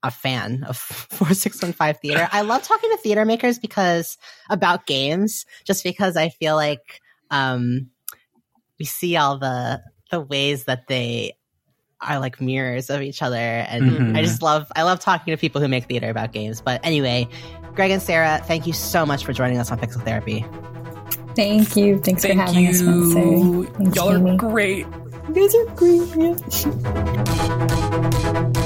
a 0.02 0.10
fan 0.10 0.64
of 0.64 0.76
4615 0.78 1.94
theater. 2.00 2.28
I 2.32 2.42
love 2.42 2.62
talking 2.62 2.90
to 2.90 2.96
theater 2.98 3.24
makers 3.24 3.58
because 3.58 4.18
about 4.48 4.86
games, 4.86 5.46
just 5.64 5.82
because 5.84 6.16
I 6.16 6.28
feel 6.28 6.54
like 6.54 7.00
um, 7.30 7.90
we 8.78 8.84
see 8.84 9.16
all 9.16 9.38
the 9.38 9.82
the 10.10 10.20
ways 10.20 10.64
that 10.64 10.86
they 10.86 11.34
are 12.00 12.18
like 12.20 12.40
mirrors 12.40 12.90
of 12.90 13.02
each 13.02 13.22
other 13.22 13.36
and 13.36 13.90
mm-hmm. 13.90 14.16
I 14.16 14.22
just 14.22 14.40
love 14.40 14.70
I 14.74 14.84
love 14.84 15.00
talking 15.00 15.32
to 15.32 15.36
people 15.38 15.60
who 15.60 15.68
make 15.68 15.86
theater 15.86 16.08
about 16.08 16.32
games. 16.32 16.60
But 16.60 16.80
anyway, 16.84 17.28
Greg 17.74 17.90
and 17.90 18.00
Sarah, 18.00 18.40
thank 18.44 18.66
you 18.66 18.72
so 18.72 19.04
much 19.04 19.24
for 19.24 19.32
joining 19.32 19.58
us 19.58 19.70
on 19.70 19.78
Pixel 19.78 20.04
Therapy. 20.04 20.44
Thank 21.34 21.76
you. 21.76 21.98
Thanks 21.98 22.22
thank 22.22 22.38
for 22.40 22.46
having 22.46 22.64
you. 22.64 22.70
us. 22.70 22.80
Thanks, 23.76 23.96
Y'all 23.96 24.10
are 24.10 24.36
great. 24.36 24.86
You 25.28 25.34
guys 25.34 25.54
are 25.54 25.66
great. 25.74 26.08
Yeah. 28.32 28.52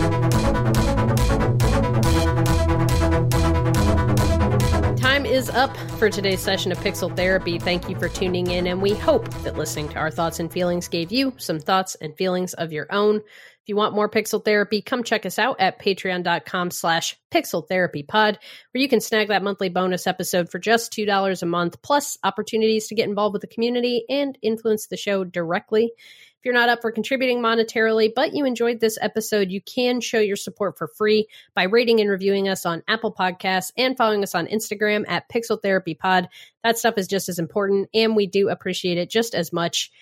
is 5.33 5.49
up 5.49 5.75
for 5.99 6.11
today's 6.11 6.43
session 6.43 6.71
of 6.71 6.79
Pixel 6.81 7.17
Therapy. 7.17 7.59
Thank 7.59 7.89
you 7.89 7.99
for 7.99 8.11
tuning 8.11 8.51
in, 8.51 8.67
and 8.67 8.83
we 8.83 8.93
hope 8.93 9.27
that 9.45 9.57
listening 9.57 9.89
to 9.89 9.97
our 9.97 10.11
thoughts 10.11 10.41
and 10.41 10.53
feelings 10.53 10.89
gave 10.89 11.11
you 11.11 11.33
some 11.39 11.59
thoughts 11.59 11.95
and 11.95 12.15
feelings 12.19 12.53
of 12.53 12.71
your 12.71 12.87
own. 12.91 13.17
If 13.17 13.69
you 13.69 13.75
want 13.75 13.95
more 13.95 14.11
Pixel 14.11 14.45
Therapy, 14.45 14.83
come 14.83 15.03
check 15.03 15.25
us 15.25 15.39
out 15.39 15.59
at 15.59 15.81
patreon.com 15.81 16.71
slash 16.71 17.17
pixel 17.33 17.67
therapy 17.67 18.03
pod, 18.03 18.39
where 18.73 18.83
you 18.83 18.91
can 18.91 19.01
snag 19.01 19.29
that 19.29 19.43
monthly 19.43 19.71
bonus 19.71 20.07
episode 20.07 20.51
for 20.51 20.59
just 20.59 20.93
$2 20.93 21.43
a 21.43 21.47
month, 21.47 21.81
plus 21.81 22.19
opportunities 22.23 22.89
to 22.89 22.95
get 22.95 23.09
involved 23.09 23.33
with 23.33 23.41
the 23.41 23.49
community 23.49 24.05
and 24.11 24.37
influence 24.43 24.89
the 24.89 24.99
show 24.99 25.25
directly. 25.25 25.93
If 26.43 26.47
you're 26.47 26.55
not 26.55 26.70
up 26.70 26.82
for 26.82 26.90
contributing 26.90 27.39
monetarily, 27.39 28.12
but 28.12 28.35
you 28.35 28.44
enjoyed 28.44 28.81
this 28.81 28.98
episode, 29.01 29.52
you 29.52 29.60
can 29.60 30.01
show 30.01 30.19
your 30.19 30.35
support 30.35 30.77
for 30.77 30.89
free 30.89 31.28
by 31.55 31.62
rating 31.62 32.01
and 32.01 32.10
reviewing 32.10 32.48
us 32.48 32.66
on 32.66 32.82
Apple 32.89 33.14
Podcasts 33.14 33.70
and 33.78 33.97
following 33.97 34.24
us 34.24 34.35
on 34.35 34.48
Instagram 34.48 35.05
at 35.06 35.28
Pixel 35.28 35.62
Therapy 35.62 35.94
Pod. 35.94 36.28
That 36.64 36.78
stuff 36.78 36.98
is 36.98 37.06
just 37.06 37.28
as 37.28 37.39
important, 37.39 37.90
and 37.94 38.16
we 38.16 38.27
do 38.27 38.48
appreciate 38.48 38.98
it 38.98 39.09
just 39.09 39.36
as 39.36 39.52
much. 39.52 39.93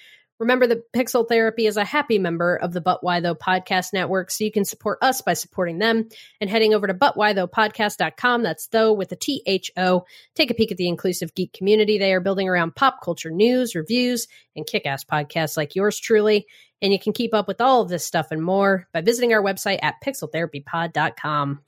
Remember 0.41 0.67
that 0.67 0.91
Pixel 0.93 1.29
Therapy 1.29 1.67
is 1.67 1.77
a 1.77 1.85
happy 1.85 2.19
member 2.19 2.57
of 2.57 2.73
the 2.73 2.81
But 2.81 3.05
Why 3.05 3.21
Though 3.21 3.35
podcast 3.35 3.93
network, 3.93 4.31
so 4.31 4.43
you 4.43 4.51
can 4.51 4.65
support 4.65 4.99
us 5.03 5.21
by 5.21 5.35
supporting 5.35 5.79
them 5.79 6.09
and 6.41 6.49
heading 6.49 6.73
over 6.73 6.87
to 6.87 6.95
butwhythoughpodcast.com. 6.95 8.43
That's 8.43 8.67
though 8.69 8.95
with 8.95 9.13
a 9.13 9.17
T 9.17 9.43
H 9.47 9.71
O. 9.77 10.07
Take 10.35 10.51
a 10.51 10.55
peek 10.55 10.73
at 10.73 10.79
the 10.79 10.89
inclusive 10.89 11.35
geek 11.35 11.53
community 11.53 11.99
they 11.99 12.15
are 12.15 12.21
building 12.21 12.49
around 12.49 12.75
pop 12.75 13.01
culture 13.05 13.31
news, 13.31 13.75
reviews, 13.75 14.29
and 14.57 14.67
kick 14.67 14.87
ass 14.87 15.05
podcasts 15.05 15.59
like 15.59 15.77
yours 15.77 16.01
truly. 16.01 16.47
And 16.83 16.93
you 16.93 16.99
can 16.99 17.13
keep 17.13 17.35
up 17.35 17.47
with 17.47 17.61
all 17.61 17.83
of 17.83 17.89
this 17.89 18.05
stuff 18.05 18.29
and 18.31 18.43
more 18.43 18.87
by 18.93 19.01
visiting 19.01 19.33
our 19.33 19.43
website 19.43 19.79
at 19.83 19.97
pixeltherapypod.com. 20.05 21.61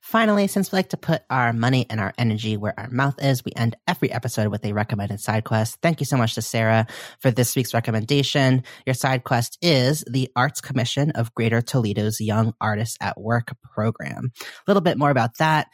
Finally, 0.00 0.46
since 0.46 0.70
we 0.70 0.76
like 0.76 0.90
to 0.90 0.96
put 0.96 1.22
our 1.30 1.52
money 1.52 1.86
and 1.88 2.00
our 2.00 2.12
energy 2.18 2.56
where 2.56 2.74
our 2.78 2.88
mouth 2.90 3.22
is, 3.22 3.44
we 3.44 3.52
end 3.56 3.76
every 3.86 4.10
episode 4.12 4.48
with 4.48 4.64
a 4.64 4.72
recommended 4.72 5.20
side 5.20 5.44
quest. 5.44 5.78
Thank 5.82 6.00
you 6.00 6.06
so 6.06 6.16
much 6.16 6.34
to 6.34 6.42
Sarah 6.42 6.86
for 7.20 7.30
this 7.30 7.56
week's 7.56 7.74
recommendation. 7.74 8.62
Your 8.86 8.94
side 8.94 9.24
quest 9.24 9.58
is 9.62 10.04
the 10.10 10.30
Arts 10.36 10.60
Commission 10.60 11.12
of 11.12 11.34
Greater 11.34 11.60
Toledo's 11.60 12.20
Young 12.20 12.54
Artists 12.60 12.96
at 13.00 13.20
Work 13.20 13.56
program. 13.62 14.32
A 14.40 14.44
little 14.66 14.82
bit 14.82 14.98
more 14.98 15.10
about 15.10 15.38
that. 15.38 15.68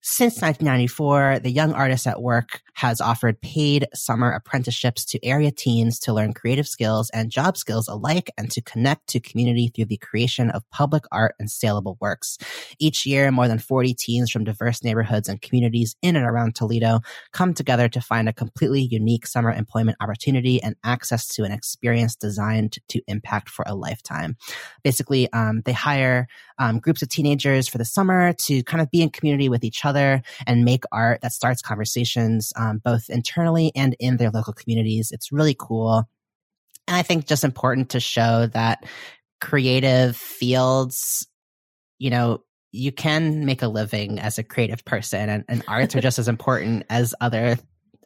Since 0.00 0.40
1994, 0.40 1.40
the 1.40 1.50
Young 1.50 1.72
Artists 1.72 2.06
at 2.06 2.22
Work 2.22 2.62
has 2.74 3.00
offered 3.00 3.40
paid 3.40 3.88
summer 3.92 4.30
apprenticeships 4.30 5.04
to 5.06 5.24
area 5.26 5.50
teens 5.50 5.98
to 5.98 6.12
learn 6.12 6.32
creative 6.32 6.68
skills 6.68 7.10
and 7.10 7.32
job 7.32 7.56
skills 7.56 7.88
alike 7.88 8.30
and 8.38 8.48
to 8.52 8.60
connect 8.60 9.08
to 9.08 9.18
community 9.18 9.72
through 9.74 9.86
the 9.86 9.96
creation 9.96 10.50
of 10.50 10.62
public 10.70 11.02
art 11.10 11.34
and 11.40 11.50
saleable 11.50 11.98
works. 12.00 12.38
Each 12.78 13.04
year, 13.04 13.32
more 13.32 13.48
than 13.48 13.58
40 13.58 13.94
teens 13.94 14.30
from 14.30 14.44
diverse 14.44 14.84
neighborhoods 14.84 15.28
and 15.28 15.42
communities 15.42 15.96
in 16.00 16.14
and 16.14 16.24
around 16.24 16.54
Toledo 16.54 17.00
come 17.32 17.52
together 17.52 17.88
to 17.88 18.00
find 18.00 18.28
a 18.28 18.32
completely 18.32 18.82
unique 18.82 19.26
summer 19.26 19.50
employment 19.50 19.96
opportunity 20.00 20.62
and 20.62 20.76
access 20.84 21.26
to 21.34 21.42
an 21.42 21.50
experience 21.50 22.14
designed 22.14 22.78
to 22.90 23.02
impact 23.08 23.50
for 23.50 23.64
a 23.66 23.74
lifetime. 23.74 24.36
Basically, 24.84 25.30
um, 25.32 25.62
they 25.64 25.72
hire 25.72 26.28
um, 26.60 26.78
groups 26.78 27.02
of 27.02 27.08
teenagers 27.08 27.66
for 27.66 27.78
the 27.78 27.84
summer 27.84 28.32
to 28.32 28.62
kind 28.62 28.80
of 28.80 28.90
be 28.92 29.02
in 29.02 29.10
community 29.10 29.48
with 29.48 29.64
each 29.64 29.84
other 29.84 29.87
and 30.46 30.64
make 30.64 30.84
art 30.92 31.20
that 31.22 31.32
starts 31.32 31.62
conversations 31.62 32.52
um, 32.56 32.80
both 32.84 33.08
internally 33.08 33.72
and 33.74 33.96
in 33.98 34.16
their 34.16 34.30
local 34.30 34.52
communities. 34.52 35.10
It's 35.12 35.32
really 35.32 35.56
cool. 35.58 36.08
And 36.86 36.96
I 36.96 37.02
think 37.02 37.26
just 37.26 37.44
important 37.44 37.90
to 37.90 38.00
show 38.00 38.46
that 38.52 38.84
creative 39.40 40.16
fields, 40.16 41.26
you 41.98 42.10
know, 42.10 42.42
you 42.72 42.92
can 42.92 43.44
make 43.44 43.62
a 43.62 43.68
living 43.68 44.18
as 44.18 44.38
a 44.38 44.42
creative 44.42 44.84
person 44.84 45.28
and, 45.28 45.44
and 45.48 45.64
arts 45.68 45.94
are 45.96 46.00
just 46.00 46.18
as 46.18 46.28
important 46.28 46.84
as 46.90 47.14
other 47.20 47.56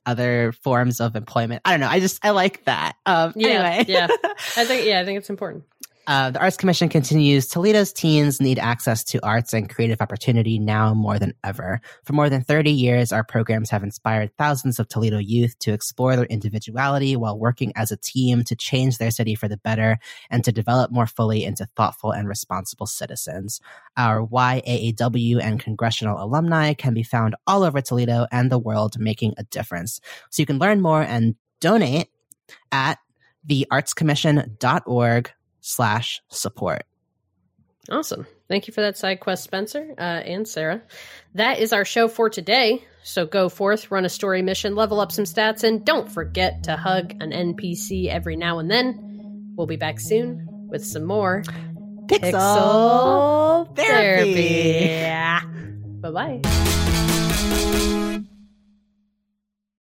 other 0.05 0.53
forms 0.53 1.01
of 1.01 1.15
employment. 1.15 1.63
I 1.65 1.71
don't 1.71 1.81
know. 1.81 1.89
I 1.89 2.01
just 2.01 2.25
I 2.25 2.31
like 2.31 2.65
that. 2.65 2.97
Um 3.07 3.33
Yeah, 3.37 3.49
anyway. 3.49 3.85
yeah. 3.89 4.09
I 4.57 4.65
think 4.65 4.87
yeah, 4.87 5.01
I 5.01 5.05
think 5.05 5.19
it's 5.19 5.31
important. 5.31 5.65
Uh, 6.09 6.31
the 6.33 6.41
Arts 6.41 6.57
Commission 6.57 6.89
continues. 6.89 7.47
Toledo's 7.47 7.93
teens 7.93 8.41
need 8.41 8.59
access 8.59 9.05
to 9.05 9.25
arts 9.25 9.53
and 9.53 9.73
creative 9.73 10.01
opportunity 10.01 10.59
now 10.59 10.93
more 10.95 11.19
than 11.19 11.33
ever. 11.45 11.81
For 12.05 12.13
more 12.13 12.29
than 12.29 12.43
30 12.43 12.73
years, 12.73 13.13
our 13.13 13.23
programs 13.23 13.71
have 13.71 13.85
inspired 13.85 14.37
thousands 14.37 14.81
of 14.81 14.89
Toledo 14.89 15.19
youth 15.19 15.57
to 15.61 15.73
explore 15.73 16.17
their 16.17 16.25
individuality 16.25 17.15
while 17.15 17.39
working 17.39 17.73
as 17.77 17.93
a 17.93 17.97
team 17.97 18.43
to 18.45 18.57
change 18.57 18.99
their 18.99 19.13
city 19.13 19.37
for 19.37 19.47
the 19.47 19.59
better 19.59 19.99
and 20.29 20.45
to 20.45 20.51
develop 20.51 20.91
more 20.91 21.07
fully 21.07 21.45
into 21.45 21.67
thoughtful 21.77 22.11
and 22.11 22.29
responsible 22.29 22.87
citizens. 22.87 23.61
Our 23.97 24.27
YAAW 24.27 25.41
and 25.41 25.61
congressional 25.61 26.21
alumni 26.21 26.75
can 26.75 26.95
be 26.95 27.05
found 27.05 27.37
all 27.47 27.63
over 27.63 27.81
Toledo 27.81 28.27
and 28.33 28.51
the 28.51 28.59
world 28.59 28.99
making 28.99 29.35
a 29.39 29.45
difference. 29.45 30.01
So 30.31 30.43
you 30.43 30.47
can 30.47 30.59
learn 30.59 30.81
more 30.81 31.03
and 31.03 31.37
donate 31.61 32.09
at 32.73 32.99
theartscommission.org 33.49 35.31
slash 35.63 36.21
support. 36.29 36.85
Awesome. 37.91 38.27
Thank 38.49 38.69
you 38.69 38.75
for 38.75 38.83
that 38.83 38.97
side 38.97 39.21
quest, 39.21 39.43
Spencer 39.43 39.95
uh, 39.99 40.03
and 40.03 40.47
Sarah. 40.47 40.83
That 41.35 41.59
is 41.59 41.73
our 41.73 41.85
show 41.85 42.07
for 42.07 42.29
today. 42.29 42.85
So 43.03 43.27
go 43.27 43.49
forth, 43.49 43.91
run 43.91 44.05
a 44.05 44.09
story 44.09 44.43
mission, 44.43 44.77
level 44.77 45.01
up 45.01 45.11
some 45.11 45.25
stats, 45.25 45.65
and 45.65 45.85
don't 45.85 46.09
forget 46.09 46.63
to 46.65 46.77
hug 46.77 47.13
an 47.21 47.33
NPC 47.33 48.07
every 48.07 48.37
now 48.37 48.59
and 48.61 48.71
then. 48.71 49.55
We'll 49.57 49.67
be 49.67 49.77
back 49.77 49.99
soon 49.99 50.47
with 50.69 50.85
some 50.85 51.05
more 51.05 51.43
Pixel, 52.07 53.75
therapy. 53.75 55.03
Bye 56.01 56.41
bye. 56.41 57.99